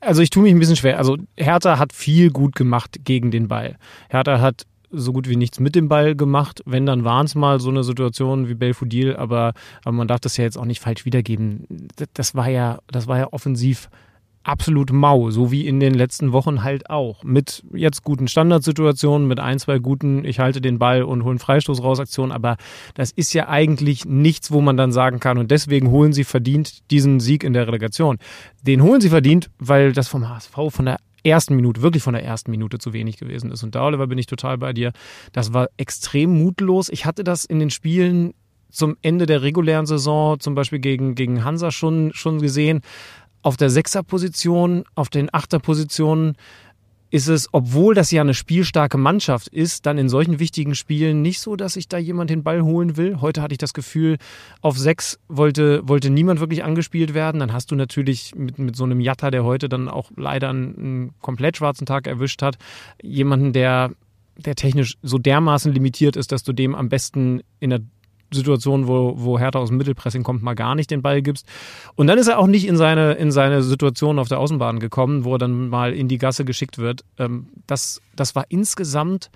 also 0.00 0.20
ich 0.20 0.30
tue 0.30 0.42
mich 0.42 0.52
ein 0.52 0.58
bisschen 0.58 0.76
schwer. 0.76 0.98
Also 0.98 1.16
Hertha 1.36 1.78
hat 1.78 1.92
viel 1.92 2.30
gut 2.30 2.54
gemacht 2.54 3.00
gegen 3.04 3.30
den 3.30 3.48
Ball. 3.48 3.76
Hertha 4.10 4.40
hat 4.40 4.66
so 4.90 5.12
gut 5.12 5.28
wie 5.28 5.36
nichts 5.36 5.60
mit 5.60 5.74
dem 5.74 5.88
Ball 5.88 6.14
gemacht. 6.14 6.62
Wenn, 6.66 6.84
dann 6.84 7.04
waren 7.04 7.26
es 7.26 7.34
mal 7.34 7.60
so 7.60 7.70
eine 7.70 7.84
Situation 7.84 8.48
wie 8.48 8.54
Belfodil, 8.54 9.16
aber, 9.16 9.54
aber 9.84 9.92
man 9.92 10.08
darf 10.08 10.20
das 10.20 10.36
ja 10.36 10.44
jetzt 10.44 10.58
auch 10.58 10.64
nicht 10.64 10.80
falsch 10.80 11.04
wiedergeben. 11.04 11.64
Das, 11.96 12.08
das 12.12 12.34
war 12.34 12.48
ja, 12.48 12.78
das 12.88 13.06
war 13.06 13.18
ja 13.18 13.32
offensiv 13.32 13.88
absolut 14.42 14.92
mau, 14.92 15.30
so 15.30 15.50
wie 15.50 15.66
in 15.66 15.80
den 15.80 15.94
letzten 15.94 16.32
Wochen 16.32 16.62
halt 16.62 16.88
auch. 16.88 17.22
Mit 17.24 17.62
jetzt 17.72 18.02
guten 18.02 18.26
Standardsituationen, 18.26 19.28
mit 19.28 19.38
ein, 19.38 19.58
zwei 19.58 19.78
guten, 19.78 20.24
ich 20.24 20.38
halte 20.38 20.60
den 20.60 20.78
Ball 20.78 21.02
und 21.02 21.22
hole 21.22 21.32
einen 21.32 21.38
Freistoß 21.38 21.82
raus 21.82 22.00
Aktionen, 22.00 22.32
aber 22.32 22.56
das 22.94 23.10
ist 23.10 23.34
ja 23.34 23.48
eigentlich 23.48 24.04
nichts, 24.06 24.50
wo 24.50 24.60
man 24.60 24.76
dann 24.76 24.92
sagen 24.92 25.20
kann 25.20 25.38
und 25.38 25.50
deswegen 25.50 25.90
holen 25.90 26.12
sie 26.12 26.24
verdient 26.24 26.90
diesen 26.90 27.20
Sieg 27.20 27.44
in 27.44 27.52
der 27.52 27.66
Relegation. 27.66 28.18
Den 28.62 28.82
holen 28.82 29.00
sie 29.00 29.10
verdient, 29.10 29.50
weil 29.58 29.92
das 29.92 30.08
vom 30.08 30.28
HSV 30.28 30.56
von 30.70 30.86
der 30.86 30.98
ersten 31.22 31.54
Minute, 31.54 31.82
wirklich 31.82 32.02
von 32.02 32.14
der 32.14 32.24
ersten 32.24 32.50
Minute 32.50 32.78
zu 32.78 32.94
wenig 32.94 33.18
gewesen 33.18 33.52
ist. 33.52 33.62
Und 33.62 33.74
da, 33.74 33.84
Oliver, 33.84 34.06
bin 34.06 34.16
ich 34.16 34.26
total 34.26 34.56
bei 34.56 34.72
dir. 34.72 34.92
Das 35.32 35.52
war 35.52 35.68
extrem 35.76 36.42
mutlos. 36.42 36.88
Ich 36.88 37.04
hatte 37.04 37.24
das 37.24 37.44
in 37.44 37.58
den 37.58 37.68
Spielen 37.68 38.32
zum 38.70 38.96
Ende 39.02 39.26
der 39.26 39.42
regulären 39.42 39.84
Saison, 39.84 40.40
zum 40.40 40.54
Beispiel 40.54 40.78
gegen, 40.78 41.14
gegen 41.14 41.44
Hansa 41.44 41.70
schon, 41.70 42.12
schon 42.14 42.40
gesehen 42.40 42.80
auf 43.42 43.56
der 43.56 43.70
Sechserposition, 43.70 44.84
auf 44.94 45.08
den 45.08 45.32
Achterpositionen 45.32 46.36
ist 47.10 47.28
es, 47.28 47.48
obwohl 47.52 47.94
das 47.94 48.10
ja 48.12 48.20
eine 48.20 48.34
spielstarke 48.34 48.96
Mannschaft 48.96 49.48
ist, 49.48 49.84
dann 49.86 49.98
in 49.98 50.08
solchen 50.08 50.38
wichtigen 50.38 50.76
Spielen 50.76 51.22
nicht 51.22 51.40
so, 51.40 51.56
dass 51.56 51.74
sich 51.74 51.88
da 51.88 51.98
jemand 51.98 52.30
den 52.30 52.44
Ball 52.44 52.62
holen 52.62 52.96
will. 52.96 53.20
Heute 53.20 53.42
hatte 53.42 53.52
ich 53.52 53.58
das 53.58 53.74
Gefühl, 53.74 54.16
auf 54.60 54.78
sechs 54.78 55.18
wollte, 55.28 55.86
wollte 55.88 56.08
niemand 56.08 56.38
wirklich 56.38 56.62
angespielt 56.62 57.12
werden. 57.12 57.40
Dann 57.40 57.52
hast 57.52 57.72
du 57.72 57.74
natürlich 57.74 58.34
mit, 58.36 58.58
mit 58.60 58.76
so 58.76 58.84
einem 58.84 59.00
Jatta, 59.00 59.32
der 59.32 59.44
heute 59.44 59.68
dann 59.68 59.88
auch 59.88 60.10
leider 60.16 60.50
einen, 60.50 60.76
einen 60.76 61.14
komplett 61.20 61.56
schwarzen 61.56 61.84
Tag 61.84 62.06
erwischt 62.06 62.42
hat, 62.42 62.58
jemanden, 63.02 63.52
der, 63.52 63.90
der 64.36 64.54
technisch 64.54 64.96
so 65.02 65.18
dermaßen 65.18 65.72
limitiert 65.72 66.14
ist, 66.14 66.30
dass 66.30 66.44
du 66.44 66.52
dem 66.52 66.76
am 66.76 66.88
besten 66.88 67.42
in 67.58 67.70
der 67.70 67.80
Situation, 68.32 68.88
wo, 68.88 69.14
wo 69.16 69.38
Hertha 69.38 69.58
aus 69.58 69.68
dem 69.68 69.78
Mittelpressing 69.78 70.22
kommt, 70.22 70.42
mal 70.42 70.54
gar 70.54 70.74
nicht 70.74 70.90
den 70.90 71.02
Ball 71.02 71.22
gibst. 71.22 71.46
Und 71.96 72.06
dann 72.06 72.18
ist 72.18 72.28
er 72.28 72.38
auch 72.38 72.46
nicht 72.46 72.66
in 72.66 72.76
seine, 72.76 73.12
in 73.12 73.32
seine 73.32 73.62
Situation 73.62 74.18
auf 74.18 74.28
der 74.28 74.38
Außenbahn 74.38 74.78
gekommen, 74.78 75.24
wo 75.24 75.34
er 75.34 75.38
dann 75.38 75.68
mal 75.68 75.92
in 75.92 76.08
die 76.08 76.18
Gasse 76.18 76.44
geschickt 76.44 76.78
wird. 76.78 77.04
Ähm, 77.18 77.48
das, 77.66 78.00
das 78.16 78.34
war 78.34 78.44
insgesamt, 78.48 79.30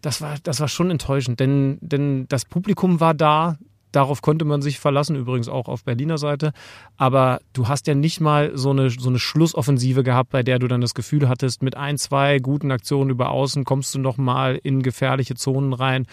das 0.00 0.20
war, 0.20 0.36
das 0.42 0.60
war 0.60 0.68
schon 0.68 0.90
enttäuschend, 0.90 1.40
denn, 1.40 1.78
denn 1.80 2.26
das 2.28 2.44
Publikum 2.44 3.00
war 3.00 3.14
da, 3.14 3.58
Darauf 3.92 4.20
konnte 4.20 4.44
man 4.44 4.60
sich 4.60 4.78
verlassen, 4.78 5.16
übrigens 5.16 5.48
auch 5.48 5.66
auf 5.66 5.84
Berliner 5.84 6.18
Seite. 6.18 6.52
Aber 6.96 7.40
du 7.54 7.68
hast 7.68 7.86
ja 7.86 7.94
nicht 7.94 8.20
mal 8.20 8.52
so 8.54 8.70
eine, 8.70 8.90
so 8.90 9.08
eine 9.08 9.18
Schlussoffensive 9.18 10.02
gehabt, 10.02 10.30
bei 10.30 10.42
der 10.42 10.58
du 10.58 10.68
dann 10.68 10.82
das 10.82 10.94
Gefühl 10.94 11.28
hattest, 11.28 11.62
mit 11.62 11.76
ein, 11.76 11.96
zwei 11.96 12.38
guten 12.38 12.70
Aktionen 12.70 13.10
über 13.10 13.30
außen 13.30 13.64
kommst 13.64 13.94
du 13.94 13.98
noch 13.98 14.18
mal 14.18 14.60
in 14.62 14.82
gefährliche 14.82 15.36
Zonen 15.36 15.72
rein. 15.72 16.06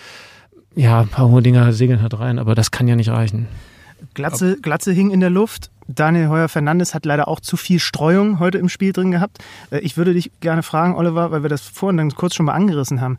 Ja, 0.76 1.02
ein 1.02 1.08
paar 1.08 1.30
hohe 1.30 1.42
Dinger 1.42 1.72
segeln 1.72 2.02
halt 2.02 2.20
rein, 2.20 2.38
aber 2.38 2.54
das 2.54 2.70
kann 2.70 2.88
ja 2.88 2.96
nicht 2.96 3.10
reichen. 3.10 3.48
Glatze, 4.14 4.58
Glatze 4.62 4.92
hing 4.92 5.10
in 5.12 5.22
der 5.22 5.30
Luft. 5.30 5.72
Daniel 5.88 6.30
Heuer 6.30 6.50
Fernandes 6.50 6.94
hat 6.94 7.06
leider 7.06 7.28
auch 7.28 7.40
zu 7.40 7.58
viel 7.58 7.80
Streuung 7.80 8.40
heute 8.40 8.58
im 8.58 8.70
Spiel 8.70 8.92
drin 8.92 9.12
gehabt. 9.12 9.38
Äh, 9.72 9.80
ich 9.80 9.98
würde 9.98 10.14
dich 10.14 10.32
gerne 10.42 10.64
fragen, 10.64 10.96
Oliver, 10.96 11.32
weil 11.32 11.44
wir 11.44 11.50
das 11.50 11.62
vorhin 11.62 11.98
dann 11.98 12.12
kurz 12.12 12.36
schon 12.36 12.46
mal 12.46 12.54
angerissen 12.54 13.02
haben. 13.02 13.18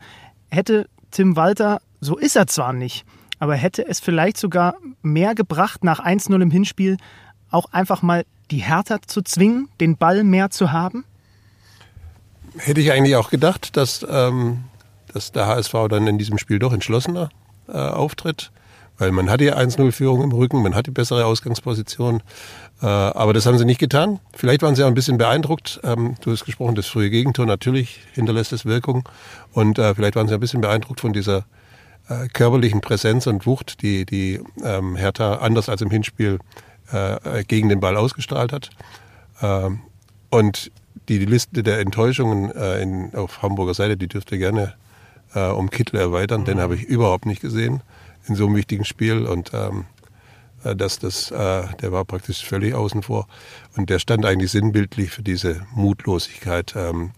Hätte 0.49 0.87
Tim 1.11 1.35
Walter, 1.35 1.81
so 1.99 2.17
ist 2.17 2.35
er 2.35 2.47
zwar 2.47 2.73
nicht, 2.73 3.05
aber 3.39 3.55
hätte 3.55 3.87
es 3.87 3.99
vielleicht 3.99 4.37
sogar 4.37 4.75
mehr 5.01 5.33
gebracht, 5.33 5.83
nach 5.83 5.99
1-0 5.99 6.41
im 6.41 6.51
Hinspiel 6.51 6.97
auch 7.49 7.71
einfach 7.71 8.01
mal 8.01 8.25
die 8.51 8.57
Hertha 8.57 8.99
zu 9.05 9.21
zwingen, 9.21 9.69
den 9.79 9.97
Ball 9.97 10.23
mehr 10.23 10.51
zu 10.51 10.71
haben? 10.71 11.05
Hätte 12.57 12.81
ich 12.81 12.91
eigentlich 12.91 13.15
auch 13.15 13.29
gedacht, 13.29 13.77
dass, 13.77 14.05
ähm, 14.09 14.63
dass 15.13 15.31
der 15.31 15.47
HSV 15.47 15.73
dann 15.89 16.07
in 16.07 16.17
diesem 16.17 16.37
Spiel 16.37 16.59
doch 16.59 16.73
entschlossener 16.73 17.29
äh, 17.67 17.77
auftritt. 17.77 18.51
Weil 18.99 19.11
man 19.11 19.29
hat 19.29 19.41
die 19.41 19.53
1-0-Führung 19.53 20.23
im 20.23 20.31
Rücken, 20.31 20.63
man 20.63 20.73
hat 20.73 20.87
die 20.87 20.91
bessere 20.91 21.25
Ausgangsposition. 21.25 22.23
Äh, 22.81 22.87
aber 22.87 23.33
das 23.33 23.45
haben 23.45 23.57
sie 23.57 23.65
nicht 23.65 23.79
getan. 23.79 24.19
Vielleicht 24.33 24.63
waren 24.63 24.75
sie 24.75 24.83
auch 24.83 24.87
ein 24.87 24.95
bisschen 24.95 25.19
beeindruckt. 25.19 25.79
Ähm, 25.83 26.15
du 26.21 26.31
hast 26.31 26.45
gesprochen, 26.45 26.75
das 26.75 26.87
frühe 26.87 27.09
Gegentor, 27.09 27.45
natürlich 27.45 27.99
hinterlässt 28.13 28.53
es 28.53 28.65
Wirkung. 28.65 29.07
Und 29.53 29.77
äh, 29.77 29.93
vielleicht 29.93 30.15
waren 30.15 30.27
sie 30.27 30.33
ein 30.33 30.39
bisschen 30.39 30.61
beeindruckt 30.61 30.99
von 30.99 31.13
dieser 31.13 31.45
äh, 32.09 32.27
körperlichen 32.33 32.81
Präsenz 32.81 33.27
und 33.27 33.45
Wucht, 33.45 33.81
die, 33.83 34.05
die 34.05 34.39
ähm, 34.63 34.95
Hertha 34.95 35.35
anders 35.35 35.69
als 35.69 35.81
im 35.81 35.91
Hinspiel 35.91 36.39
äh, 36.91 37.43
gegen 37.43 37.69
den 37.69 37.79
Ball 37.79 37.97
ausgestrahlt 37.97 38.51
hat. 38.51 38.69
Ähm, 39.41 39.81
und 40.29 40.71
die, 41.09 41.19
die 41.19 41.25
Liste 41.25 41.63
der 41.63 41.79
Enttäuschungen 41.79 42.51
äh, 42.51 42.81
in, 42.81 43.13
auf 43.15 43.41
Hamburger 43.41 43.73
Seite, 43.73 43.97
die 43.97 44.07
dürfte 44.07 44.37
gerne 44.37 44.73
äh, 45.37 45.51
um 45.51 45.69
Kittel 45.69 45.99
erweitern. 45.99 46.45
Den 46.45 46.59
habe 46.59 46.75
ich 46.75 46.83
überhaupt 46.83 47.25
nicht 47.25 47.41
gesehen 47.41 47.81
in 48.27 48.35
so 48.35 48.45
einem 48.45 48.55
wichtigen 48.55 48.85
Spiel 48.85 49.25
und 49.25 49.51
ähm, 49.53 49.85
äh, 50.63 50.75
das, 50.75 50.99
das, 50.99 51.31
äh, 51.31 51.63
der 51.81 51.91
war 51.91 52.05
praktisch 52.05 52.43
völlig 52.43 52.73
außen 52.73 53.03
vor 53.03 53.27
und 53.75 53.89
der 53.89 53.99
stand 53.99 54.25
eigentlich 54.25 54.51
sinnbildlich 54.51 55.11
für 55.11 55.23
diese 55.23 55.65
Mutlosigkeit, 55.73 56.73
ähm, 56.75 57.11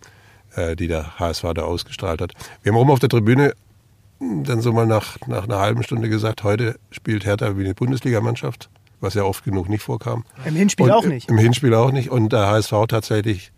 äh, 0.55 0.75
die 0.75 0.87
der 0.87 1.19
HSV 1.19 1.45
da 1.55 1.63
ausgestrahlt 1.63 2.21
hat. 2.21 2.33
Wir 2.61 2.71
haben 2.71 2.79
oben 2.79 2.91
auf 2.91 2.99
der 2.99 3.09
Tribüne 3.09 3.53
dann 4.19 4.59
so 4.59 4.73
mal 4.73 4.85
nach, 4.85 5.17
nach 5.27 5.45
einer 5.45 5.59
halben 5.59 5.81
Stunde 5.83 6.09
gesagt, 6.09 6.43
heute 6.43 6.77
spielt 6.91 7.25
Hertha 7.25 7.57
wie 7.57 7.63
eine 7.63 7.73
Bundesligamannschaft, 7.73 8.69
was 8.99 9.13
ja 9.13 9.23
oft 9.23 9.45
genug 9.45 9.69
nicht 9.69 9.81
vorkam. 9.81 10.25
Im 10.43 10.55
Hinspiel 10.55 10.87
und, 10.87 10.91
auch 10.91 11.05
nicht. 11.05 11.29
Im 11.29 11.37
Hinspiel 11.37 11.73
auch 11.73 11.93
nicht 11.93 12.09
und 12.09 12.33
der 12.33 12.47
HSV 12.47 12.73
tatsächlich 12.89 13.53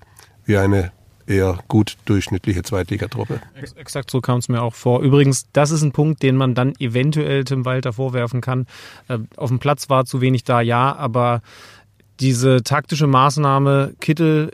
wie 0.45 0.57
eine 0.57 0.91
eher 1.27 1.59
gut 1.67 1.97
durchschnittliche 2.05 2.63
Zweitligatruppe. 2.63 3.41
Exakt 3.75 4.11
so 4.11 4.21
kam 4.21 4.39
es 4.39 4.49
mir 4.49 4.61
auch 4.61 4.73
vor. 4.73 5.01
Übrigens, 5.01 5.45
das 5.53 5.71
ist 5.71 5.81
ein 5.81 5.91
Punkt, 5.91 6.23
den 6.23 6.35
man 6.35 6.55
dann 6.55 6.73
eventuell 6.79 7.43
Tim 7.43 7.65
Walter 7.65 7.93
vorwerfen 7.93 8.41
kann. 8.41 8.67
Äh, 9.07 9.19
auf 9.37 9.49
dem 9.49 9.59
Platz 9.59 9.89
war 9.89 10.05
zu 10.05 10.21
wenig 10.21 10.43
da, 10.43 10.61
ja, 10.61 10.95
aber 10.95 11.41
diese 12.19 12.63
taktische 12.63 13.07
Maßnahme, 13.07 13.93
Kittel 13.99 14.51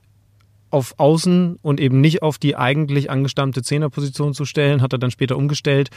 auf 0.70 0.96
Außen 0.98 1.58
und 1.62 1.80
eben 1.80 2.02
nicht 2.02 2.22
auf 2.22 2.38
die 2.38 2.56
eigentlich 2.56 3.10
angestammte 3.10 3.62
Zehnerposition 3.62 4.34
zu 4.34 4.46
stellen, 4.46 4.82
hat 4.82 4.94
er 4.94 5.00
dann 5.00 5.12
später 5.12 5.38
umgestellt. 5.38 5.90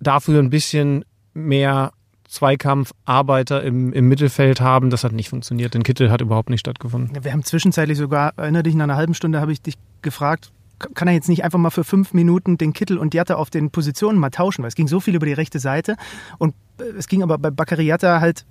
Dafür 0.00 0.38
ein 0.38 0.50
bisschen 0.50 1.04
mehr 1.34 1.92
Zweikampfarbeiter 2.32 3.62
im, 3.62 3.92
im 3.92 4.08
Mittelfeld 4.08 4.62
haben. 4.62 4.88
Das 4.88 5.04
hat 5.04 5.12
nicht 5.12 5.28
funktioniert. 5.28 5.74
Denn 5.74 5.82
Kittel 5.82 6.10
hat 6.10 6.22
überhaupt 6.22 6.48
nicht 6.48 6.60
stattgefunden. 6.60 7.22
Wir 7.22 7.32
haben 7.32 7.44
zwischenzeitlich 7.44 7.98
sogar, 7.98 8.32
erinnere 8.38 8.62
dich, 8.62 8.74
nach 8.74 8.84
einer 8.84 8.96
halben 8.96 9.12
Stunde 9.12 9.40
habe 9.40 9.52
ich 9.52 9.60
dich 9.60 9.74
gefragt, 10.00 10.50
kann 10.94 11.08
er 11.08 11.14
jetzt 11.14 11.28
nicht 11.28 11.44
einfach 11.44 11.58
mal 11.58 11.70
für 11.70 11.84
fünf 11.84 12.14
Minuten 12.14 12.58
den 12.58 12.72
Kittel 12.72 12.98
und 12.98 13.14
Jatta 13.14 13.34
auf 13.34 13.50
den 13.50 13.70
Positionen 13.70 14.18
mal 14.18 14.30
tauschen, 14.30 14.62
weil 14.62 14.68
es 14.68 14.74
ging 14.74 14.88
so 14.88 14.98
viel 14.98 15.14
über 15.14 15.26
die 15.26 15.32
rechte 15.32 15.58
Seite 15.58 15.96
und 16.38 16.54
äh, 16.80 16.84
es 16.98 17.06
ging 17.06 17.22
aber 17.22 17.38
bei 17.38 17.50
Bakary 17.50 17.84
Jatta 17.84 18.20
halt, 18.20 18.44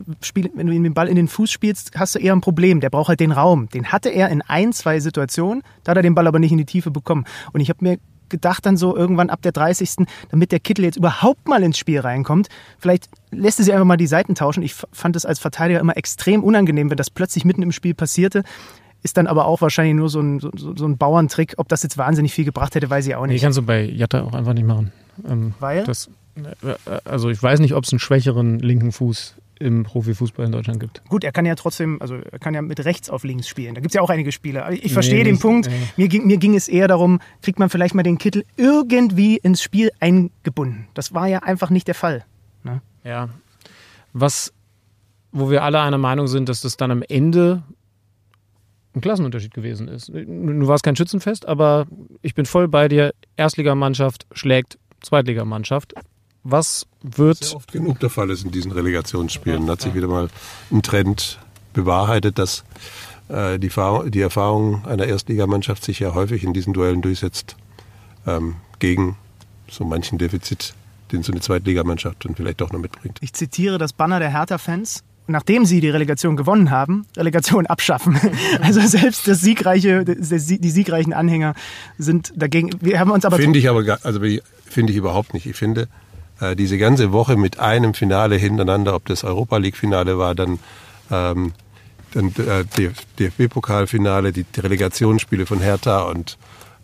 wenn 0.53 0.67
du 0.67 0.73
ihm 0.73 0.83
den 0.83 0.93
Ball 0.93 1.09
in 1.09 1.15
den 1.15 1.27
Fuß 1.27 1.51
spielst, 1.51 1.91
hast 1.97 2.15
du 2.15 2.19
eher 2.19 2.33
ein 2.33 2.39
Problem. 2.39 2.79
Der 2.79 2.89
braucht 2.89 3.09
halt 3.09 3.19
den 3.19 3.31
Raum. 3.31 3.67
Den 3.69 3.91
hatte 3.91 4.09
er 4.09 4.29
in 4.29 4.41
ein, 4.43 4.71
zwei 4.71 4.99
Situationen, 4.99 5.63
da 5.83 5.91
hat 5.91 5.97
er 5.97 6.03
den 6.03 6.15
Ball 6.15 6.27
aber 6.27 6.39
nicht 6.39 6.51
in 6.51 6.57
die 6.57 6.65
Tiefe 6.65 6.91
bekommen. 6.91 7.25
Und 7.51 7.59
ich 7.59 7.69
habe 7.69 7.83
mir 7.83 7.97
gedacht 8.31 8.65
dann 8.65 8.77
so 8.77 8.95
irgendwann 8.95 9.29
ab 9.29 9.41
der 9.43 9.51
30. 9.51 10.07
damit 10.29 10.51
der 10.51 10.59
Kittel 10.59 10.85
jetzt 10.85 10.97
überhaupt 10.97 11.47
mal 11.47 11.61
ins 11.61 11.77
Spiel 11.77 11.99
reinkommt. 11.99 12.47
Vielleicht 12.79 13.09
lässt 13.29 13.59
er 13.59 13.65
sich 13.65 13.73
einfach 13.73 13.85
mal 13.85 13.97
die 13.97 14.07
Seiten 14.07 14.33
tauschen. 14.33 14.63
Ich 14.63 14.73
fand 14.91 15.15
es 15.15 15.25
als 15.25 15.37
Verteidiger 15.39 15.79
immer 15.79 15.95
extrem 15.97 16.43
unangenehm, 16.43 16.89
wenn 16.89 16.97
das 16.97 17.09
plötzlich 17.09 17.45
mitten 17.45 17.61
im 17.61 17.71
Spiel 17.71 17.93
passierte. 17.93 18.43
Ist 19.03 19.17
dann 19.17 19.27
aber 19.27 19.45
auch 19.45 19.61
wahrscheinlich 19.61 19.95
nur 19.95 20.09
so 20.09 20.19
ein, 20.19 20.39
so, 20.39 20.51
so 20.53 20.85
ein 20.85 20.97
Bauerntrick. 20.97 21.55
Ob 21.57 21.67
das 21.67 21.83
jetzt 21.83 21.97
wahnsinnig 21.97 22.33
viel 22.33 22.45
gebracht 22.45 22.75
hätte, 22.75 22.89
weiß 22.89 23.07
ich 23.07 23.15
auch 23.15 23.25
nicht. 23.25 23.35
Nee, 23.35 23.41
kannst 23.41 23.57
du 23.57 23.63
bei 23.63 23.83
Jatta 23.83 24.23
auch 24.23 24.33
einfach 24.33 24.53
nicht 24.53 24.65
machen. 24.65 24.91
Ähm, 25.27 25.53
Weil? 25.59 25.83
Das, 25.83 26.09
äh, 26.35 26.75
also 27.05 27.29
ich 27.29 27.41
weiß 27.41 27.59
nicht, 27.59 27.73
ob 27.73 27.83
es 27.83 27.91
einen 27.91 27.99
schwächeren 27.99 28.59
linken 28.59 28.91
Fuß 28.91 29.35
im 29.61 29.83
Profifußball 29.83 30.45
in 30.45 30.51
Deutschland 30.51 30.79
gibt. 30.79 31.01
Gut, 31.07 31.23
er 31.23 31.31
kann 31.31 31.45
ja 31.45 31.55
trotzdem, 31.55 32.01
also 32.01 32.15
er 32.15 32.39
kann 32.39 32.53
ja 32.53 32.61
mit 32.61 32.83
rechts 32.83 33.09
auf 33.09 33.23
links 33.23 33.47
spielen. 33.47 33.75
Da 33.75 33.81
gibt 33.81 33.91
es 33.91 33.95
ja 33.95 34.01
auch 34.01 34.09
einige 34.09 34.31
Spieler. 34.31 34.69
Ich 34.71 34.91
verstehe 34.93 35.19
Nee, 35.19 35.23
den 35.23 35.33
nicht- 35.33 35.41
Punkt. 35.41 35.69
nee. 35.69 35.75
Mir, 35.97 36.07
ging, 36.09 36.25
mir 36.27 36.37
ging 36.37 36.55
es 36.55 36.67
eher 36.67 36.87
darum, 36.87 37.19
kriegt 37.41 37.59
man 37.59 37.69
vielleicht 37.69 37.95
mal 37.95 38.03
den 38.03 38.17
Kittel 38.17 38.43
irgendwie 38.57 39.37
ins 39.37 39.61
Spiel 39.63 39.91
eingebunden. 39.99 40.87
Das 40.93 41.13
war 41.13 41.27
ja 41.27 41.39
einfach 41.39 41.69
nicht 41.69 41.87
der 41.87 41.95
Fall. 41.95 42.25
Ne? 42.63 42.81
Ja. 43.03 43.29
Was, 44.13 44.51
wo 45.31 45.49
wir 45.49 45.63
alle 45.63 45.79
einer 45.81 45.97
Meinung 45.97 46.27
sind, 46.27 46.49
dass 46.49 46.61
das 46.61 46.75
dann 46.75 46.91
am 46.91 47.03
Ende 47.07 47.63
ein 48.93 48.99
Klassenunterschied 48.99 49.53
gewesen 49.53 49.87
ist. 49.87 50.09
Du 50.09 50.67
warst 50.67 50.83
kein 50.83 50.97
Schützenfest, 50.97 51.47
aber 51.47 51.87
ich 52.21 52.35
bin 52.35 52.45
voll 52.45 52.67
bei 52.67 52.89
dir. 52.89 53.13
Erstligamannschaft 53.37 54.25
schlägt 54.33 54.77
Zweitligamannschaft. 54.99 55.93
Was 56.43 56.87
wird 57.03 57.53
oft 57.55 57.71
genug 57.71 57.99
der 57.99 58.09
Fall 58.09 58.29
ist 58.29 58.43
in 58.43 58.51
diesen 58.51 58.71
Relegationsspielen. 58.71 59.65
Da 59.65 59.73
hat 59.73 59.81
sich 59.81 59.93
wieder 59.93 60.07
mal 60.07 60.29
ein 60.71 60.81
Trend 60.81 61.39
bewahrheitet, 61.73 62.37
dass 62.37 62.63
äh, 63.29 63.59
die, 63.59 63.69
die 64.09 64.21
Erfahrung 64.21 64.85
einer 64.85 65.05
Erstligamannschaft 65.05 65.83
sich 65.83 65.99
ja 65.99 66.13
häufig 66.13 66.43
in 66.43 66.53
diesen 66.53 66.73
Duellen 66.73 67.01
durchsetzt 67.01 67.55
ähm, 68.27 68.55
gegen 68.79 69.17
so 69.69 69.85
manchen 69.85 70.17
Defizit, 70.17 70.73
den 71.11 71.23
so 71.23 71.31
eine 71.31 71.41
Zweitligamannschaft 71.41 72.25
dann 72.25 72.35
vielleicht 72.35 72.61
doch 72.61 72.71
noch 72.71 72.79
mitbringt. 72.79 73.17
Ich 73.21 73.33
zitiere 73.33 73.77
das 73.77 73.93
Banner 73.93 74.19
der 74.19 74.31
Hertha-Fans. 74.31 75.03
Nachdem 75.27 75.65
sie 75.65 75.79
die 75.81 75.89
Relegation 75.89 76.35
gewonnen 76.35 76.71
haben, 76.71 77.05
Relegation 77.15 77.67
abschaffen. 77.67 78.19
Also 78.61 78.81
selbst 78.81 79.27
das 79.27 79.39
siegreiche, 79.39 80.03
die 80.03 80.69
siegreichen 80.69 81.13
Anhänger 81.13 81.53
sind 81.97 82.33
dagegen. 82.35 82.71
Wir 82.81 82.99
haben 82.99 83.11
uns 83.11 83.23
aber 83.23 83.37
Finde 83.37 83.59
ich 83.59 83.69
aber, 83.69 83.99
also 84.03 84.19
finde 84.65 84.91
ich 84.91 84.97
überhaupt 84.97 85.33
nicht. 85.33 85.45
Ich 85.45 85.55
finde, 85.55 85.87
äh, 86.41 86.55
diese 86.55 86.77
ganze 86.77 87.11
Woche 87.11 87.37
mit 87.37 87.59
einem 87.59 87.93
Finale 87.93 88.35
hintereinander, 88.35 88.95
ob 88.95 89.05
das 89.05 89.23
Europa 89.23 89.57
League 89.57 89.77
Finale 89.77 90.17
war, 90.17 90.35
dann, 90.35 90.59
ähm, 91.09 91.53
dann 92.13 92.27
äh, 92.29 92.65
DFB-Pokalfinale, 93.19 94.33
die, 94.33 94.45
Relegationsspiele 94.57 95.45
von 95.45 95.59
Hertha 95.59 96.01
und, 96.01 96.37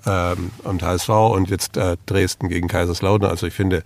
ähm, 0.06 0.52
und 0.64 0.84
HSV 0.84 1.10
und 1.10 1.50
jetzt 1.50 1.76
äh, 1.76 1.98
Dresden 2.06 2.50
gegen 2.50 2.68
Kaiserslautern. 2.68 3.30
Also 3.30 3.48
ich 3.48 3.54
finde, 3.54 3.84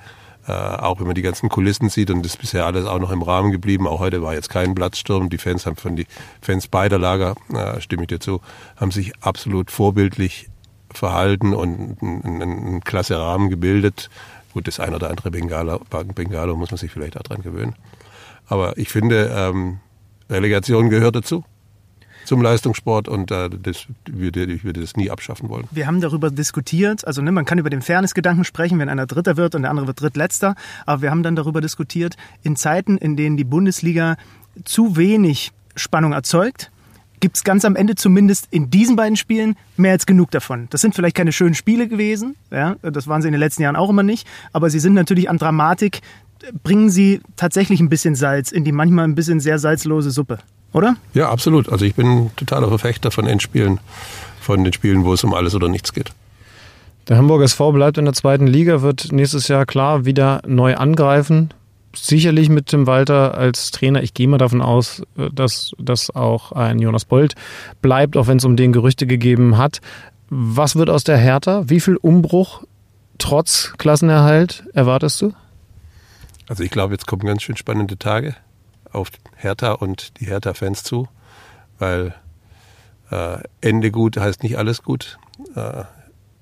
äh, 0.48 0.52
auch 0.52 0.99
wenn 0.99 1.07
man 1.07 1.15
die 1.15 1.22
ganzen 1.22 1.49
Kulissen 1.49 1.89
sieht 1.89 2.10
und 2.11 2.26
ist 2.26 2.39
bisher 2.39 2.65
alles 2.65 2.85
auch 2.85 2.99
noch 2.99 3.11
im 3.11 3.22
Rahmen 3.22 3.52
geblieben, 3.52 3.88
auch 3.88 3.99
heute 3.99 4.22
war 4.22 4.34
jetzt 4.34 4.49
kein 4.49 4.76
Platzsturm. 4.76 5.30
Die 5.30 5.38
Fans 5.38 5.65
haben 5.65 5.76
von 5.77 5.95
die 5.95 6.07
Fans 6.41 6.68
beider 6.68 6.98
Lager, 6.98 7.35
äh, 7.53 7.80
stimme 7.80 8.03
ich 8.03 8.07
dir 8.10 8.19
zu, 8.19 8.41
haben 8.76 8.91
sich 8.91 9.14
absolut 9.22 9.72
vorbildlich 9.72 10.49
verhalten 10.93 11.53
und 11.53 12.02
einen, 12.02 12.41
einen 12.41 12.81
klasse 12.81 13.18
Rahmen 13.18 13.49
gebildet. 13.49 14.10
Gut, 14.53 14.68
das 14.68 14.80
ein 14.80 14.94
oder 14.94 15.10
andere 15.10 15.32
Bengalo, 15.32 15.82
Bengalo 16.15 16.56
muss 16.56 16.72
man 16.72 16.78
sich 16.78 16.91
vielleicht 16.91 17.18
auch 17.18 17.23
dran 17.23 17.41
gewöhnen. 17.41 17.76
Aber 18.48 18.78
ich 18.78 18.90
finde, 18.90 19.32
ähm, 19.34 19.80
Relegation 20.30 20.90
gehört 20.90 21.15
dazu 21.15 21.44
zum 22.26 22.41
Leistungssport 22.41 23.07
und 23.07 23.32
äh, 23.32 23.49
das 23.49 23.88
würde, 24.06 24.45
ich 24.45 24.64
würde 24.64 24.82
das 24.82 24.95
nie 24.95 25.10
abschaffen 25.10 25.49
wollen. 25.49 25.68
Wir 25.72 25.88
haben 25.88 26.02
darüber 26.02 26.30
diskutiert, 26.30 27.06
also 27.06 27.22
ne, 27.22 27.32
man 27.32 27.45
kann 27.45 27.57
über 27.57 27.69
den 27.69 27.82
Fairness-Gedanken 27.82 28.44
sprechen, 28.44 28.80
wenn 28.80 28.90
einer 28.90 29.06
Dritter 29.06 29.38
wird 29.38 29.56
und 29.56 29.64
der 29.64 29.72
andere 29.72 29.88
wird 29.88 30.02
Drittletzter, 30.02 30.56
aber 30.86 31.02
wir 31.02 31.11
haben 31.11 31.23
dann 31.23 31.36
darüber 31.36 31.61
diskutiert, 31.61 32.18
in 32.44 32.56
Zeiten, 32.56 32.98
in 32.98 33.15
denen 33.15 33.38
die 33.38 33.44
Bundesliga 33.44 34.18
zu 34.65 34.95
wenig 34.98 35.52
Spannung 35.76 36.14
erzeugt, 36.14 36.72
gibt 37.22 37.38
es 37.38 37.43
ganz 37.45 37.64
am 37.64 37.77
Ende 37.77 37.95
zumindest 37.95 38.48
in 38.52 38.69
diesen 38.69 38.98
beiden 38.98 39.15
Spielen 39.15 39.56
mehr 39.77 39.93
als 39.93 40.06
genug 40.06 40.31
davon. 40.31 40.68
Das 40.72 40.81
sind 40.81 40.93
vielleicht 40.93 41.15
keine 41.15 41.31
schönen 41.31 41.53
Spiele 41.53 41.88
gewesen, 41.88 42.35
ja, 42.52 42.76
das 42.81 43.07
waren 43.07 43.22
sie 43.22 43.30
in 43.30 43.31
den 43.31 43.39
letzten 43.39 43.64
Jahren 43.64 43.77
auch 43.77 43.89
immer 43.89 44.03
nicht, 44.03 44.27
aber 44.52 44.69
sie 44.69 44.80
sind 44.80 44.93
natürlich 44.93 45.30
an 45.30 45.38
Dramatik, 45.38 46.02
bringen 46.64 46.89
sie 46.89 47.22
tatsächlich 47.35 47.80
ein 47.80 47.89
bisschen 47.89 48.15
Salz 48.15 48.52
in 48.52 48.64
die 48.64 48.72
manchmal 48.72 49.06
ein 49.06 49.15
bisschen 49.15 49.39
sehr 49.39 49.60
salzlose 49.60 50.11
Suppe, 50.11 50.39
oder? 50.73 50.95
Ja, 51.14 51.30
absolut. 51.30 51.69
Also 51.69 51.85
ich 51.85 51.95
bin 51.95 52.31
totaler 52.35 52.68
Verfechter 52.68 53.11
von 53.11 53.27
Endspielen, 53.27 53.80
von 54.39 54.64
den 54.64 54.73
Spielen, 54.73 55.06
wo 55.06 55.14
es 55.14 55.23
um 55.23 55.34
alles 55.34 55.56
oder 55.56 55.69
nichts 55.69 55.93
geht. 55.93 56.11
Der 57.07 57.18
Hamburger 57.18 57.45
SV 57.45 57.72
bleibt 57.72 57.98
in 57.98 58.06
der 58.06 58.14
zweiten 58.14 58.48
Liga, 58.48 58.81
wird 58.81 59.11
nächstes 59.11 59.48
Jahr 59.48 59.65
klar 59.65 60.06
wieder 60.06 60.41
neu 60.48 60.76
angreifen. 60.76 61.49
Sicherlich 61.93 62.49
mit 62.49 62.68
Tim 62.68 62.88
Walter 62.88 63.38
als 63.38 63.72
Trainer. 63.72 64.01
Ich 64.01 64.13
gehe 64.13 64.27
mal 64.27 64.38
davon 64.38 64.61
aus, 64.61 65.01
äh, 65.18 65.30
dass, 65.31 65.72
dass 65.77 66.09
auch 66.09 66.51
ein 66.51 66.80
Jonas 66.80 67.05
Bold 67.05 67.35
bleibt, 67.81 68.18
auch 68.18 68.27
wenn 68.27 68.38
es 68.38 68.45
um 68.45 68.55
den 68.55 68.72
Gerüchte 68.72 69.07
gegeben 69.07 69.57
hat. 69.57 69.81
Was 70.30 70.76
wird 70.76 70.89
aus 70.89 71.03
der 71.03 71.18
Hertha? 71.18 71.63
Wie 71.68 71.81
viel 71.81 71.97
Umbruch 71.97 72.63
trotz 73.18 73.73
Klassenerhalt 73.77 74.63
erwartest 74.73 75.22
du? 75.22 75.34
Also 76.47 76.63
ich 76.63 76.72
glaube, 76.72 76.93
jetzt 76.93 77.07
kommen 77.07 77.23
ganz 77.23 77.43
schön 77.43 77.57
spannende 77.57 77.97
Tage 77.97 78.35
auf 78.91 79.09
Hertha 79.35 79.73
und 79.73 80.19
die 80.19 80.26
Hertha-Fans 80.26 80.84
zu, 80.84 81.07
weil 81.80 82.13
äh, 83.09 83.38
Ende 83.61 83.91
gut 83.91 84.18
heißt 84.18 84.43
nicht 84.43 84.57
alles 84.57 84.84
gut. 84.84 85.18
Äh, 85.55 85.84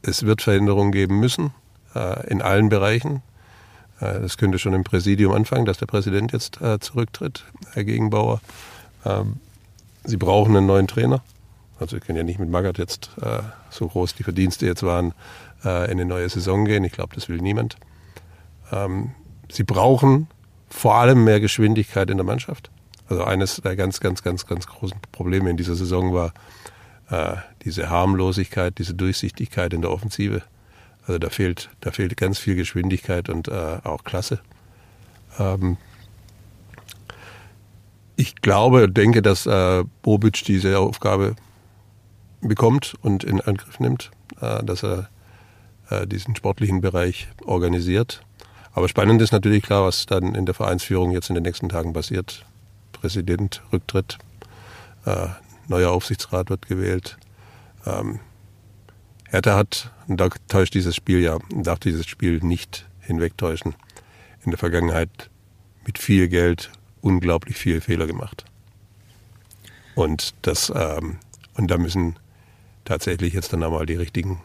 es 0.01 0.23
wird 0.25 0.41
Veränderungen 0.41 0.91
geben 0.91 1.19
müssen 1.19 1.51
äh, 1.95 2.27
in 2.27 2.41
allen 2.41 2.69
Bereichen. 2.69 3.21
Äh, 3.99 4.19
das 4.19 4.37
könnte 4.37 4.59
schon 4.59 4.73
im 4.73 4.83
Präsidium 4.83 5.33
anfangen, 5.33 5.65
dass 5.65 5.77
der 5.77 5.85
Präsident 5.85 6.31
jetzt 6.31 6.61
äh, 6.61 6.79
zurücktritt, 6.79 7.43
Herr 7.73 7.83
Gegenbauer. 7.83 8.41
Ähm, 9.05 9.37
sie 10.03 10.17
brauchen 10.17 10.55
einen 10.55 10.67
neuen 10.67 10.87
Trainer. 10.87 11.21
Also 11.79 11.95
wir 11.95 12.01
können 12.01 12.17
ja 12.17 12.23
nicht 12.23 12.39
mit 12.39 12.49
Magath 12.49 12.77
jetzt, 12.77 13.11
äh, 13.21 13.39
so 13.69 13.87
groß 13.87 14.15
die 14.15 14.23
Verdienste 14.23 14.65
jetzt 14.65 14.83
waren, 14.83 15.13
äh, 15.63 15.85
in 15.85 15.91
eine 15.91 16.05
neue 16.05 16.27
Saison 16.27 16.65
gehen. 16.65 16.83
Ich 16.83 16.91
glaube, 16.91 17.15
das 17.15 17.29
will 17.29 17.37
niemand. 17.37 17.77
Ähm, 18.71 19.11
sie 19.49 19.63
brauchen 19.63 20.27
vor 20.69 20.95
allem 20.95 21.23
mehr 21.23 21.39
Geschwindigkeit 21.39 22.09
in 22.09 22.17
der 22.17 22.25
Mannschaft. 22.25 22.69
Also 23.07 23.23
eines 23.23 23.55
der 23.57 23.75
ganz, 23.75 23.99
ganz, 23.99 24.21
ganz, 24.21 24.45
ganz 24.45 24.67
großen 24.67 24.97
Probleme 25.11 25.49
in 25.49 25.57
dieser 25.57 25.75
Saison 25.75 26.13
war 26.13 26.33
äh, 27.09 27.37
diese 27.63 27.89
Harmlosigkeit, 27.89 28.77
diese 28.77 28.93
Durchsichtigkeit 28.93 29.73
in 29.73 29.81
der 29.81 29.91
Offensive. 29.91 30.43
Also 31.09 31.17
da 31.17 31.29
fehlt, 31.31 31.71
da 31.81 31.89
fehlt 31.89 32.15
ganz 32.17 32.37
viel 32.37 32.53
Geschwindigkeit 32.53 33.29
und 33.29 33.47
äh, 33.47 33.79
auch 33.83 34.03
Klasse. 34.03 34.41
Ähm, 35.39 35.77
ich 38.15 38.35
glaube 38.35 38.83
und 38.83 38.95
denke, 38.95 39.23
dass 39.23 39.47
äh, 39.47 39.83
Bobic 40.03 40.43
diese 40.43 40.77
Aufgabe 40.77 41.35
bekommt 42.41 42.93
und 43.01 43.23
in 43.23 43.41
Angriff 43.41 43.79
nimmt, 43.79 44.11
äh, 44.39 44.63
dass 44.63 44.83
er 44.83 45.09
äh, 45.89 46.05
diesen 46.05 46.35
sportlichen 46.35 46.79
Bereich 46.79 47.27
organisiert. 47.43 48.21
Aber 48.73 48.87
spannend 48.87 49.19
ist 49.23 49.31
natürlich 49.31 49.63
klar, 49.63 49.85
was 49.85 50.05
dann 50.05 50.35
in 50.35 50.45
der 50.45 50.53
Vereinsführung 50.53 51.09
jetzt 51.09 51.29
in 51.29 51.33
den 51.33 51.43
nächsten 51.43 51.69
Tagen 51.69 51.91
passiert. 51.91 52.45
Präsident 52.91 53.63
rücktritt, 53.73 54.19
äh, 55.07 55.29
neuer 55.67 55.89
Aufsichtsrat 55.89 56.51
wird 56.51 56.67
gewählt. 56.67 57.17
Ähm, 57.87 58.19
Hertha 59.31 59.55
hat, 59.55 59.91
und 60.09 60.17
da 60.19 60.29
täuscht 60.47 60.73
dieses 60.73 60.95
Spiel 60.95 61.19
ja, 61.19 61.37
darf 61.51 61.79
dieses 61.79 62.07
Spiel 62.07 62.39
nicht 62.41 62.87
hinwegtäuschen, 62.99 63.75
in 64.43 64.51
der 64.51 64.57
Vergangenheit 64.57 65.29
mit 65.85 65.99
viel 65.99 66.27
Geld 66.27 66.71
unglaublich 67.01 67.57
viele 67.57 67.79
Fehler 67.79 68.07
gemacht. 68.07 68.43
Und 69.95 70.33
das, 70.41 70.73
ähm, 70.75 71.17
und 71.55 71.69
da 71.69 71.77
müssen 71.77 72.17
tatsächlich 72.85 73.33
jetzt 73.33 73.53
dann 73.53 73.63
einmal 73.63 73.85
die 73.85 73.95
richtigen 73.95 74.41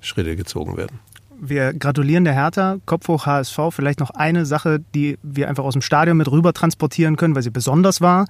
Schritte 0.00 0.34
gezogen 0.34 0.76
werden. 0.76 0.98
Wir 1.44 1.72
gratulieren 1.72 2.22
der 2.22 2.34
Hertha, 2.34 2.76
Kopf 2.86 3.08
hoch 3.08 3.26
HSV. 3.26 3.58
Vielleicht 3.70 3.98
noch 3.98 4.10
eine 4.10 4.46
Sache, 4.46 4.78
die 4.94 5.18
wir 5.24 5.48
einfach 5.48 5.64
aus 5.64 5.72
dem 5.72 5.82
Stadion 5.82 6.16
mit 6.16 6.30
rüber 6.30 6.52
transportieren 6.52 7.16
können, 7.16 7.34
weil 7.34 7.42
sie 7.42 7.50
besonders 7.50 8.00
war. 8.00 8.26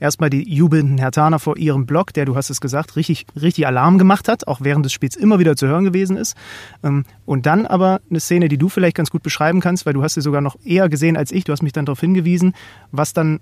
Erstmal 0.00 0.30
die 0.30 0.50
jubelnden 0.50 0.96
Hertaner 0.96 1.38
vor 1.38 1.58
ihrem 1.58 1.84
Block, 1.84 2.14
der, 2.14 2.24
du 2.24 2.36
hast 2.36 2.48
es 2.48 2.62
gesagt, 2.62 2.96
richtig, 2.96 3.26
richtig 3.38 3.66
Alarm 3.66 3.98
gemacht 3.98 4.28
hat, 4.28 4.48
auch 4.48 4.62
während 4.62 4.86
des 4.86 4.94
Spiels 4.94 5.14
immer 5.14 5.38
wieder 5.38 5.56
zu 5.56 5.66
hören 5.66 5.84
gewesen 5.84 6.16
ist. 6.16 6.38
Ähm, 6.82 7.04
Und 7.26 7.44
dann 7.44 7.66
aber 7.66 8.00
eine 8.08 8.18
Szene, 8.18 8.48
die 8.48 8.56
du 8.56 8.70
vielleicht 8.70 8.96
ganz 8.96 9.10
gut 9.10 9.22
beschreiben 9.22 9.60
kannst, 9.60 9.84
weil 9.84 9.92
du 9.92 10.02
hast 10.02 10.14
sie 10.14 10.22
sogar 10.22 10.40
noch 10.40 10.56
eher 10.64 10.88
gesehen 10.88 11.18
als 11.18 11.32
ich. 11.32 11.44
Du 11.44 11.52
hast 11.52 11.62
mich 11.62 11.74
dann 11.74 11.84
darauf 11.84 12.00
hingewiesen, 12.00 12.54
was 12.92 13.12
dann 13.12 13.40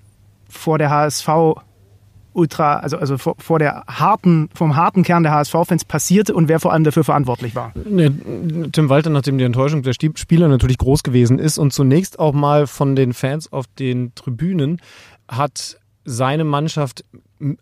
vor 0.49 0.79
der 0.79 0.91
HSV 0.91 1.29
Ultra, 2.33 2.77
also, 2.77 2.97
also 2.97 3.19
vor, 3.19 3.37
vor 3.39 3.59
der 3.59 3.85
harten, 3.87 4.49
vom 4.55 4.77
harten 4.77 5.03
Kern 5.03 5.23
der 5.23 5.33
HSV-Fans 5.33 5.85
passierte 5.85 6.35
und 6.35 6.49
wer 6.49 6.61
vor 6.61 6.73
allem 6.73 6.85
dafür 6.85 7.05
verantwortlich 7.05 7.55
war. 7.55 7.73
Nee, 7.85 8.11
Tim 8.73 8.89
Walter, 8.89 9.11
nachdem 9.11 9.39
die 9.39 9.45
Enttäuschung 9.45 9.83
der 9.83 9.93
Spieler 9.93 10.49
natürlich 10.49 10.79
groß 10.79 11.03
gewesen 11.03 11.39
ist 11.39 11.59
und 11.59 11.73
zunächst 11.73 12.19
auch 12.19 12.33
mal 12.33 12.67
von 12.67 12.97
den 12.97 13.13
Fans 13.13 13.53
auf 13.53 13.67
den 13.79 14.15
Tribünen, 14.15 14.81
hat 15.29 15.79
seine 16.05 16.45
Mannschaft 16.45 17.05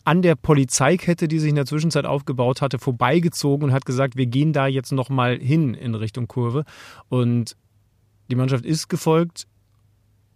an 0.04 0.22
der 0.22 0.34
Polizeikette, 0.34 1.28
die 1.28 1.38
sich 1.38 1.50
in 1.50 1.56
der 1.56 1.66
Zwischenzeit 1.66 2.04
aufgebaut 2.04 2.60
hatte, 2.60 2.78
vorbeigezogen 2.78 3.68
und 3.68 3.72
hat 3.72 3.86
gesagt, 3.86 4.16
wir 4.16 4.26
gehen 4.26 4.52
da 4.52 4.66
jetzt 4.66 4.92
nochmal 4.92 5.38
hin 5.38 5.74
in 5.74 5.94
Richtung 5.94 6.28
Kurve. 6.28 6.64
Und 7.08 7.56
die 8.30 8.36
Mannschaft 8.36 8.64
ist 8.64 8.88
gefolgt 8.88 9.46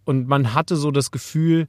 und 0.04 0.28
man 0.28 0.54
hatte 0.54 0.76
so 0.76 0.90
das 0.90 1.10
Gefühl, 1.10 1.66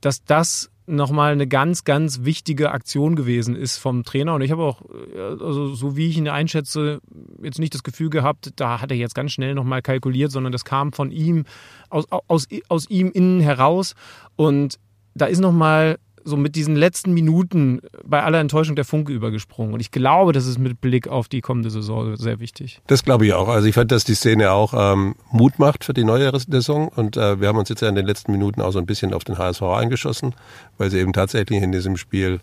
dass 0.00 0.24
das 0.24 0.70
nochmal 0.86 1.32
eine 1.32 1.46
ganz, 1.46 1.84
ganz 1.84 2.24
wichtige 2.24 2.72
Aktion 2.72 3.16
gewesen 3.16 3.56
ist 3.56 3.78
vom 3.78 4.04
Trainer. 4.04 4.34
Und 4.34 4.42
ich 4.42 4.50
habe 4.50 4.62
auch, 4.62 4.82
äh, 5.14 5.18
also 5.18 5.74
so 5.74 5.96
wie 5.96 6.08
ich 6.08 6.16
ihn 6.18 6.28
einschätze, 6.28 7.00
jetzt 7.42 7.58
nicht 7.58 7.74
das 7.74 7.82
Gefühl 7.82 8.10
gehabt, 8.10 8.52
da 8.56 8.80
hat 8.80 8.90
er 8.90 8.96
jetzt 8.96 9.14
ganz 9.14 9.32
schnell 9.32 9.54
nochmal 9.54 9.82
kalkuliert, 9.82 10.30
sondern 10.30 10.52
das 10.52 10.64
kam 10.64 10.92
von 10.92 11.10
ihm, 11.10 11.44
aus, 11.88 12.06
aus, 12.10 12.46
aus 12.68 12.88
ihm 12.90 13.10
innen 13.10 13.40
heraus. 13.40 13.94
Und 14.36 14.78
da 15.14 15.26
ist 15.26 15.40
nochmal 15.40 15.98
so 16.24 16.36
mit 16.36 16.56
diesen 16.56 16.74
letzten 16.74 17.12
Minuten 17.12 17.80
bei 18.04 18.22
aller 18.22 18.40
Enttäuschung 18.40 18.76
der 18.76 18.84
Funke 18.84 19.12
übergesprungen. 19.12 19.74
Und 19.74 19.80
ich 19.80 19.90
glaube, 19.90 20.32
das 20.32 20.46
ist 20.46 20.58
mit 20.58 20.80
Blick 20.80 21.08
auf 21.08 21.28
die 21.28 21.40
kommende 21.40 21.70
Saison 21.70 22.16
sehr 22.16 22.40
wichtig. 22.40 22.80
Das 22.86 23.04
glaube 23.04 23.26
ich 23.26 23.34
auch. 23.34 23.48
Also 23.48 23.68
ich 23.68 23.74
fand, 23.74 23.92
dass 23.92 24.04
die 24.04 24.14
Szene 24.14 24.50
auch 24.50 24.74
ähm, 24.76 25.14
Mut 25.30 25.58
macht 25.58 25.84
für 25.84 25.94
die 25.94 26.04
neue 26.04 26.32
Saison. 26.38 26.88
Und 26.88 27.16
äh, 27.16 27.40
wir 27.40 27.48
haben 27.48 27.58
uns 27.58 27.68
jetzt 27.68 27.82
ja 27.82 27.88
in 27.88 27.94
den 27.94 28.06
letzten 28.06 28.32
Minuten 28.32 28.60
auch 28.60 28.72
so 28.72 28.78
ein 28.78 28.86
bisschen 28.86 29.12
auf 29.12 29.24
den 29.24 29.38
HSV 29.38 29.62
eingeschossen, 29.62 30.34
weil 30.78 30.90
sie 30.90 30.98
eben 30.98 31.12
tatsächlich 31.12 31.62
in 31.62 31.72
diesem 31.72 31.96
Spiel 31.96 32.40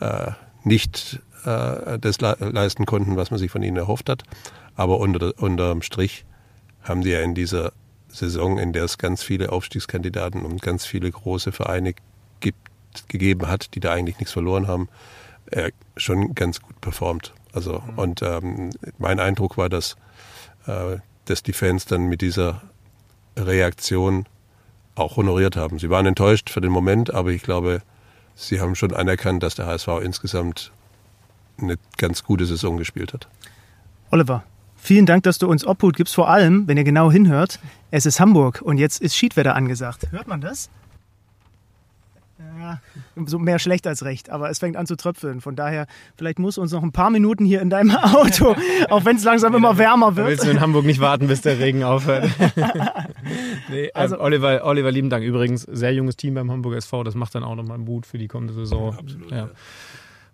äh, 0.00 0.30
nicht 0.64 1.20
äh, 1.44 1.98
das 1.98 2.20
le 2.20 2.36
leisten 2.40 2.86
konnten, 2.86 3.16
was 3.16 3.30
man 3.30 3.38
sich 3.38 3.50
von 3.50 3.62
ihnen 3.62 3.76
erhofft 3.76 4.08
hat. 4.08 4.22
Aber 4.76 4.98
unter, 4.98 5.32
unterm 5.38 5.82
Strich 5.82 6.24
haben 6.82 7.02
die 7.02 7.10
ja 7.10 7.20
in 7.20 7.34
dieser 7.34 7.72
Saison, 8.08 8.58
in 8.58 8.72
der 8.72 8.84
es 8.84 8.98
ganz 8.98 9.22
viele 9.22 9.52
Aufstiegskandidaten 9.52 10.42
und 10.42 10.62
ganz 10.62 10.86
viele 10.86 11.10
große 11.10 11.52
Vereine 11.52 11.94
gegeben 13.08 13.48
hat, 13.48 13.74
die 13.74 13.80
da 13.80 13.92
eigentlich 13.92 14.18
nichts 14.18 14.32
verloren 14.32 14.66
haben, 14.66 14.88
äh, 15.50 15.70
schon 15.96 16.34
ganz 16.34 16.60
gut 16.60 16.80
performt. 16.80 17.32
Also 17.52 17.80
mhm. 17.80 17.98
und 17.98 18.22
ähm, 18.22 18.70
mein 18.98 19.20
Eindruck 19.20 19.56
war, 19.56 19.68
dass, 19.68 19.96
äh, 20.66 20.98
dass 21.24 21.42
die 21.42 21.52
Fans 21.52 21.86
dann 21.86 22.06
mit 22.06 22.20
dieser 22.20 22.62
Reaktion 23.36 24.26
auch 24.94 25.16
honoriert 25.16 25.56
haben. 25.56 25.78
Sie 25.78 25.90
waren 25.90 26.06
enttäuscht 26.06 26.50
für 26.50 26.60
den 26.60 26.72
Moment, 26.72 27.12
aber 27.12 27.30
ich 27.30 27.42
glaube, 27.42 27.82
sie 28.34 28.60
haben 28.60 28.74
schon 28.74 28.94
anerkannt, 28.94 29.42
dass 29.42 29.54
der 29.54 29.66
HSV 29.66 29.88
insgesamt 30.02 30.72
eine 31.58 31.76
ganz 31.98 32.24
gute 32.24 32.46
Saison 32.46 32.76
gespielt 32.76 33.12
hat. 33.12 33.28
Oliver, 34.10 34.44
vielen 34.76 35.06
Dank, 35.06 35.24
dass 35.24 35.38
du 35.38 35.48
uns 35.48 35.66
Obhut 35.66 35.96
gibst. 35.96 36.14
Vor 36.14 36.28
allem, 36.28 36.66
wenn 36.66 36.76
ihr 36.76 36.84
genau 36.84 37.10
hinhört, 37.10 37.58
es 37.90 38.06
ist 38.06 38.20
Hamburg 38.20 38.62
und 38.62 38.78
jetzt 38.78 39.00
ist 39.00 39.16
Schiedwetter 39.16 39.54
angesagt. 39.54 40.10
Hört 40.10 40.28
man 40.28 40.40
das? 40.40 40.70
Ja, 42.66 42.80
so 43.26 43.38
mehr 43.38 43.58
schlecht 43.58 43.86
als 43.86 44.04
recht, 44.04 44.30
aber 44.30 44.50
es 44.50 44.58
fängt 44.58 44.76
an 44.76 44.86
zu 44.86 44.96
tröpfeln. 44.96 45.40
Von 45.40 45.56
daher, 45.56 45.86
vielleicht 46.16 46.38
muss 46.38 46.58
uns 46.58 46.72
noch 46.72 46.82
ein 46.82 46.92
paar 46.92 47.10
Minuten 47.10 47.44
hier 47.44 47.60
in 47.60 47.70
deinem 47.70 47.90
Auto, 47.96 48.56
auch 48.90 49.04
wenn 49.04 49.16
es 49.16 49.24
langsam 49.24 49.54
immer 49.54 49.78
wärmer 49.78 50.16
wird. 50.16 50.28
Willst 50.28 50.44
du 50.44 50.50
in 50.50 50.60
Hamburg 50.60 50.84
nicht 50.84 51.00
warten, 51.00 51.28
bis 51.28 51.42
der 51.42 51.58
Regen 51.58 51.84
aufhört? 51.84 52.28
nee, 53.70 53.90
also, 53.94 54.16
ähm, 54.16 54.20
Oliver, 54.20 54.64
Oliver, 54.64 54.90
lieben 54.90 55.10
Dank. 55.10 55.24
Übrigens, 55.24 55.62
sehr 55.62 55.94
junges 55.94 56.16
Team 56.16 56.34
beim 56.34 56.50
Hamburger 56.50 56.78
SV, 56.78 57.04
das 57.04 57.14
macht 57.14 57.34
dann 57.34 57.44
auch 57.44 57.54
nochmal 57.54 57.78
Mut 57.78 58.06
für 58.06 58.18
die 58.18 58.28
kommende 58.28 58.54
Saison. 58.54 58.92
Ja, 58.92 58.98
absolut. 58.98 59.30
Ja. 59.30 59.50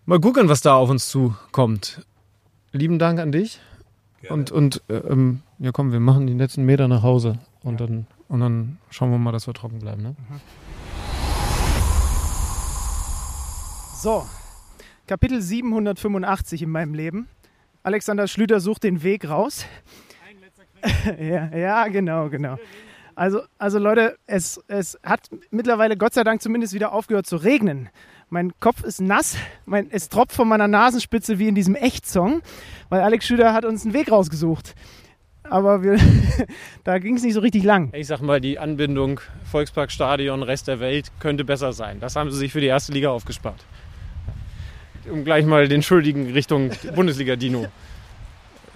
Mal 0.06 0.20
gucken, 0.20 0.48
was 0.48 0.62
da 0.62 0.74
auf 0.74 0.90
uns 0.90 1.08
zukommt. 1.08 2.04
Lieben 2.72 2.98
Dank 2.98 3.20
an 3.20 3.32
dich. 3.32 3.60
Gerne. 4.22 4.34
Und, 4.34 4.50
und 4.50 4.82
äh, 4.88 4.94
ähm, 4.94 5.42
ja 5.58 5.72
komm, 5.72 5.92
wir 5.92 6.00
machen 6.00 6.26
die 6.26 6.34
letzten 6.34 6.64
Meter 6.64 6.88
nach 6.88 7.02
Hause 7.02 7.38
und, 7.62 7.80
ja. 7.80 7.86
dann, 7.86 8.06
und 8.28 8.40
dann 8.40 8.78
schauen 8.90 9.10
wir 9.10 9.18
mal, 9.18 9.32
dass 9.32 9.46
wir 9.46 9.54
trocken 9.54 9.80
bleiben. 9.80 10.02
Ne? 10.02 10.10
Mhm. 10.10 10.40
So, 14.02 14.26
Kapitel 15.06 15.40
785 15.40 16.62
in 16.62 16.70
meinem 16.70 16.92
Leben. 16.92 17.28
Alexander 17.84 18.26
Schlüter 18.26 18.58
sucht 18.58 18.82
den 18.82 19.04
Weg 19.04 19.28
raus. 19.28 19.64
ja, 21.20 21.56
ja, 21.56 21.86
genau, 21.86 22.28
genau. 22.28 22.56
Also, 23.14 23.42
also 23.58 23.78
Leute, 23.78 24.16
es, 24.26 24.60
es 24.66 24.98
hat 25.04 25.30
mittlerweile 25.52 25.96
Gott 25.96 26.14
sei 26.14 26.24
Dank 26.24 26.42
zumindest 26.42 26.74
wieder 26.74 26.92
aufgehört 26.92 27.26
zu 27.26 27.36
regnen. 27.36 27.90
Mein 28.28 28.50
Kopf 28.58 28.82
ist 28.82 29.00
nass, 29.00 29.36
mein, 29.66 29.88
es 29.92 30.08
tropft 30.08 30.32
von 30.32 30.48
meiner 30.48 30.66
Nasenspitze 30.66 31.38
wie 31.38 31.46
in 31.46 31.54
diesem 31.54 31.76
Echtsong, 31.76 32.42
weil 32.88 33.02
Alex 33.02 33.24
Schüler 33.24 33.54
hat 33.54 33.64
uns 33.64 33.84
einen 33.84 33.94
Weg 33.94 34.10
rausgesucht. 34.10 34.74
Aber 35.44 35.84
wir, 35.84 35.96
da 36.82 36.98
ging 36.98 37.14
es 37.14 37.22
nicht 37.22 37.34
so 37.34 37.40
richtig 37.40 37.62
lang. 37.62 37.92
Ich 37.94 38.08
sag 38.08 38.20
mal, 38.20 38.40
die 38.40 38.58
Anbindung 38.58 39.20
Volksparkstadion, 39.44 40.42
Rest 40.42 40.66
der 40.66 40.80
Welt 40.80 41.12
könnte 41.20 41.44
besser 41.44 41.72
sein. 41.72 42.00
Das 42.00 42.16
haben 42.16 42.32
sie 42.32 42.38
sich 42.38 42.50
für 42.50 42.60
die 42.60 42.66
erste 42.66 42.90
Liga 42.90 43.10
aufgespart 43.10 43.64
um 45.10 45.24
gleich 45.24 45.44
mal 45.44 45.68
den 45.68 45.82
Schuldigen 45.82 46.32
Richtung 46.32 46.70
Bundesliga-Dino. 46.94 47.66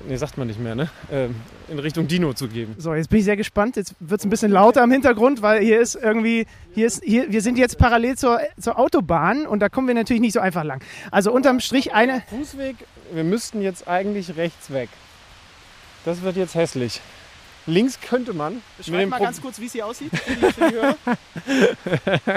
Nee, 0.08 0.16
sagt 0.16 0.36
man 0.36 0.46
nicht 0.46 0.60
mehr, 0.60 0.74
ne? 0.74 0.90
Ähm, 1.10 1.34
in 1.68 1.78
Richtung 1.78 2.06
Dino 2.06 2.32
zu 2.34 2.48
geben. 2.48 2.74
So, 2.78 2.94
jetzt 2.94 3.08
bin 3.08 3.18
ich 3.18 3.24
sehr 3.24 3.36
gespannt. 3.36 3.76
Jetzt 3.76 3.94
wird 3.98 4.20
es 4.20 4.26
ein 4.26 4.30
bisschen 4.30 4.52
lauter 4.52 4.84
im 4.84 4.90
Hintergrund, 4.90 5.42
weil 5.42 5.62
hier 5.62 5.80
ist 5.80 5.94
irgendwie, 5.94 6.46
hier 6.74 6.86
ist, 6.86 7.02
hier, 7.02 7.32
wir 7.32 7.40
sind 7.40 7.58
jetzt 7.58 7.78
parallel 7.78 8.16
zur, 8.16 8.38
zur 8.60 8.78
Autobahn 8.78 9.46
und 9.46 9.60
da 9.60 9.68
kommen 9.68 9.88
wir 9.88 9.94
natürlich 9.94 10.20
nicht 10.20 10.34
so 10.34 10.40
einfach 10.40 10.64
lang. 10.64 10.82
Also 11.10 11.32
unterm 11.32 11.60
Strich 11.60 11.94
eine. 11.94 12.22
Fußweg, 12.28 12.76
wir 13.12 13.24
müssten 13.24 13.62
jetzt 13.62 13.88
eigentlich 13.88 14.36
rechts 14.36 14.70
weg. 14.70 14.90
Das 16.04 16.22
wird 16.22 16.36
jetzt 16.36 16.54
hässlich. 16.54 17.00
Links 17.66 18.00
könnte 18.00 18.32
man. 18.32 18.62
Beschreib 18.78 19.08
mal 19.08 19.18
ganz 19.18 19.40
kurz, 19.40 19.60
wie 19.60 19.66
es 19.66 19.72
hier 19.72 19.86
aussieht. 19.86 20.12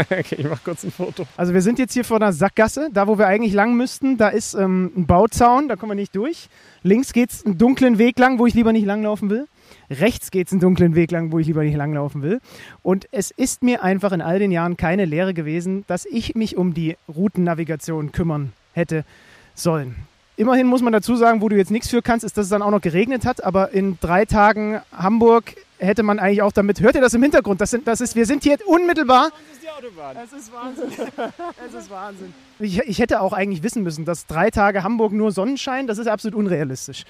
okay, 0.10 0.36
ich 0.38 0.46
mach 0.46 0.64
kurz 0.64 0.84
ein 0.84 0.92
Foto. 0.92 1.28
Also 1.38 1.54
wir 1.54 1.62
sind 1.62 1.78
jetzt 1.78 1.94
hier 1.94 2.04
vor 2.04 2.18
einer 2.18 2.34
Sackgasse, 2.34 2.90
da 2.92 3.08
wo 3.08 3.18
wir 3.18 3.28
eigentlich 3.28 3.54
lang 3.54 3.76
müssten. 3.76 4.18
Da 4.18 4.30
ist 4.30 4.56
ähm, 4.56 4.92
ein 4.96 5.06
Bauzaun, 5.06 5.68
da 5.68 5.76
kommen 5.76 5.92
wir 5.92 5.96
nicht 5.96 6.16
durch. 6.16 6.50
Links 6.82 7.14
geht 7.14 7.32
es 7.32 7.46
einen 7.46 7.58
dunklen 7.58 8.00
Weg 8.00 8.18
lang, 8.18 8.40
wo 8.40 8.48
ich 8.48 8.56
lieber 8.56 8.74
nicht 8.74 8.86
langlaufen 8.86 9.30
will. 9.30 9.48
Rechts 9.92 10.32
geht 10.32 10.48
es 10.48 10.54
einen 10.54 10.62
dunklen 10.62 10.96
Weg 10.96 11.12
lang, 11.12 11.32
wo 11.32 11.40
ich 11.40 11.48
lieber 11.48 11.64
nicht 11.64 11.78
langlaufen 11.78 12.22
will. 12.24 12.42
Und 12.82 13.08
es 13.12 13.30
ist 13.30 13.62
mir 13.62 13.84
einfach 13.84 14.12
in 14.12 14.22
all 14.22 14.40
den 14.40 14.52
Jahren 14.52 14.78
keine 14.78 15.06
Lehre 15.06 15.34
gewesen, 15.34 15.84
dass 15.88 16.06
ich 16.06 16.36
mich 16.36 16.58
um 16.58 16.74
die 16.74 16.98
Routennavigation 17.08 18.12
kümmern 18.12 18.54
hätte 18.74 19.06
sollen. 19.54 19.96
Immerhin 20.40 20.68
muss 20.68 20.82
man 20.82 20.94
dazu 20.94 21.18
sagen, 21.18 21.42
wo 21.42 21.50
du 21.50 21.58
jetzt 21.58 21.70
nichts 21.70 21.90
für 21.90 22.02
kannst, 22.02 22.24
ist, 22.24 22.38
dass 22.38 22.46
es 22.46 22.50
dann 22.50 22.62
auch 22.62 22.72
noch 22.72 22.80
geregnet 22.80 23.26
hat. 23.26 23.44
Aber 23.44 23.72
in 23.74 23.98
drei 24.00 24.24
Tagen 24.24 24.80
Hamburg 24.98 25.54
hätte 25.80 26.02
man 26.02 26.18
eigentlich 26.18 26.42
auch 26.42 26.54
damit. 26.54 26.80
Hört 26.80 26.96
ihr 26.96 27.02
das 27.02 27.14
im 27.14 27.22
Hintergrund? 27.22 27.60
Das, 27.60 27.72
sind, 27.72 27.86
das 27.86 28.00
ist, 28.00 28.16
wir 28.16 28.26
sind 28.26 28.44
hier 28.44 28.58
unmittelbar. 28.66 29.32
Das 29.32 29.58
ist 29.58 29.64
die 29.64 29.70
Autobahn. 29.70 30.16
Es 30.24 30.32
ist 30.32 30.54
Wahnsinn. 30.54 30.86
es 31.68 31.74
ist 31.74 31.90
Wahnsinn. 31.90 32.34
Ich, 32.58 32.80
ich 32.80 33.00
hätte 33.00 33.20
auch 33.20 33.34
eigentlich 33.34 33.64
wissen 33.64 33.84
müssen, 33.84 34.06
dass 34.06 34.28
drei 34.28 34.50
Tage 34.50 34.82
Hamburg 34.82 35.12
nur 35.12 35.34
Sonnenschein, 35.34 35.88
das 35.88 35.98
ist 35.98 36.08
absolut 36.08 36.40
unrealistisch. 36.40 37.04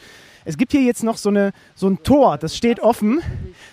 Es 0.43 0.57
gibt 0.57 0.72
hier 0.72 0.81
jetzt 0.81 1.03
noch 1.03 1.18
so, 1.18 1.30
eine, 1.30 1.51
so 1.76 1.88
ein 1.88 2.01
Tor, 2.01 2.39
das 2.39 2.57
steht 2.57 2.80
offen. 2.80 3.22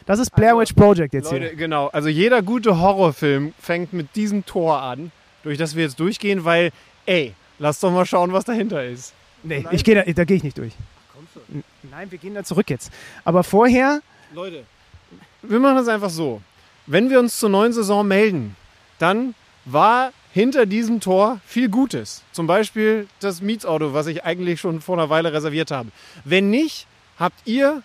Das 0.04 0.18
ist 0.18 0.36
Blair 0.36 0.58
Witch 0.58 0.74
Project 0.74 1.14
jetzt 1.14 1.32
Leute, 1.32 1.46
hier. 1.46 1.56
Genau, 1.56 1.86
also 1.86 2.10
jeder 2.10 2.42
gute 2.42 2.78
Horrorfilm 2.78 3.54
fängt 3.58 3.94
mit 3.94 4.16
diesem 4.16 4.44
Tor 4.44 4.82
an, 4.82 5.12
durch 5.44 5.56
das 5.56 5.76
wir 5.76 5.84
jetzt 5.84 5.98
durchgehen, 5.98 6.44
weil, 6.44 6.72
ey, 7.06 7.32
lass 7.58 7.80
doch 7.80 7.90
mal 7.90 8.04
schauen, 8.04 8.34
was 8.34 8.44
dahinter 8.44 8.84
ist. 8.84 9.14
Nee, 9.46 9.64
ich 9.70 9.84
geh 9.84 9.94
da, 9.94 10.02
da 10.02 10.24
gehe 10.24 10.36
ich 10.36 10.42
nicht 10.42 10.58
durch. 10.58 10.72
Nein, 11.90 12.10
wir 12.10 12.18
gehen 12.18 12.34
da 12.34 12.42
zurück 12.42 12.68
jetzt. 12.68 12.90
Aber 13.24 13.44
vorher. 13.44 14.00
Leute, 14.34 14.64
wir 15.42 15.60
machen 15.60 15.76
das 15.76 15.88
einfach 15.88 16.10
so. 16.10 16.42
Wenn 16.86 17.10
wir 17.10 17.20
uns 17.20 17.38
zur 17.38 17.48
neuen 17.48 17.72
Saison 17.72 18.06
melden, 18.06 18.56
dann 18.98 19.34
war 19.64 20.12
hinter 20.32 20.66
diesem 20.66 21.00
Tor 21.00 21.40
viel 21.46 21.68
Gutes. 21.68 22.22
Zum 22.32 22.46
Beispiel 22.46 23.06
das 23.20 23.40
Mietsauto, 23.40 23.94
was 23.94 24.06
ich 24.08 24.24
eigentlich 24.24 24.60
schon 24.60 24.80
vor 24.80 24.98
einer 24.98 25.10
Weile 25.10 25.32
reserviert 25.32 25.70
habe. 25.70 25.90
Wenn 26.24 26.50
nicht, 26.50 26.86
habt 27.18 27.38
ihr 27.46 27.82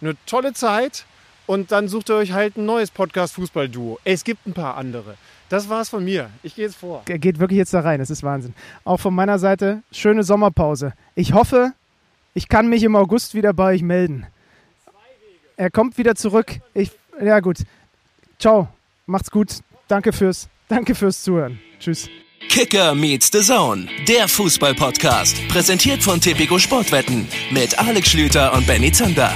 eine 0.00 0.16
tolle 0.26 0.52
Zeit 0.52 1.06
und 1.46 1.72
dann 1.72 1.88
sucht 1.88 2.10
ihr 2.10 2.16
euch 2.16 2.32
halt 2.32 2.56
ein 2.56 2.66
neues 2.66 2.90
Podcast-Fußball-Duo. 2.90 4.00
Es 4.04 4.24
gibt 4.24 4.46
ein 4.46 4.52
paar 4.52 4.76
andere. 4.76 5.16
Das 5.48 5.68
war's 5.68 5.88
von 5.88 6.04
mir. 6.04 6.30
Ich 6.42 6.54
gehe 6.54 6.66
jetzt 6.66 6.76
vor. 6.76 7.02
Er 7.08 7.18
geht 7.18 7.38
wirklich 7.38 7.58
jetzt 7.58 7.74
da 7.74 7.80
rein. 7.80 7.98
Das 7.98 8.10
ist 8.10 8.22
Wahnsinn. 8.22 8.54
Auch 8.84 8.98
von 8.98 9.14
meiner 9.14 9.38
Seite 9.38 9.82
schöne 9.92 10.22
Sommerpause. 10.22 10.94
Ich 11.14 11.32
hoffe, 11.32 11.72
ich 12.32 12.48
kann 12.48 12.68
mich 12.68 12.82
im 12.82 12.96
August 12.96 13.34
wieder 13.34 13.52
bei 13.52 13.74
euch 13.74 13.82
melden. 13.82 14.26
Er 15.56 15.70
kommt 15.70 15.98
wieder 15.98 16.14
zurück. 16.14 16.60
Ich, 16.72 16.90
ja 17.22 17.40
gut. 17.40 17.58
Ciao. 18.38 18.68
Macht's 19.06 19.30
gut. 19.30 19.60
Danke 19.86 20.12
fürs, 20.12 20.48
danke 20.68 20.94
fürs 20.94 21.22
Zuhören. 21.22 21.58
Tschüss. 21.78 22.08
Kicker 22.48 22.94
meets 22.94 23.30
the 23.32 23.40
Zone, 23.40 23.86
der 24.06 24.28
Fußball-Podcast, 24.28 25.48
präsentiert 25.48 26.02
von 26.02 26.20
Tipico 26.20 26.58
Sportwetten 26.58 27.26
mit 27.50 27.78
Alex 27.78 28.10
Schlüter 28.10 28.52
und 28.52 28.66
Benny 28.66 28.92
Zander. 28.92 29.32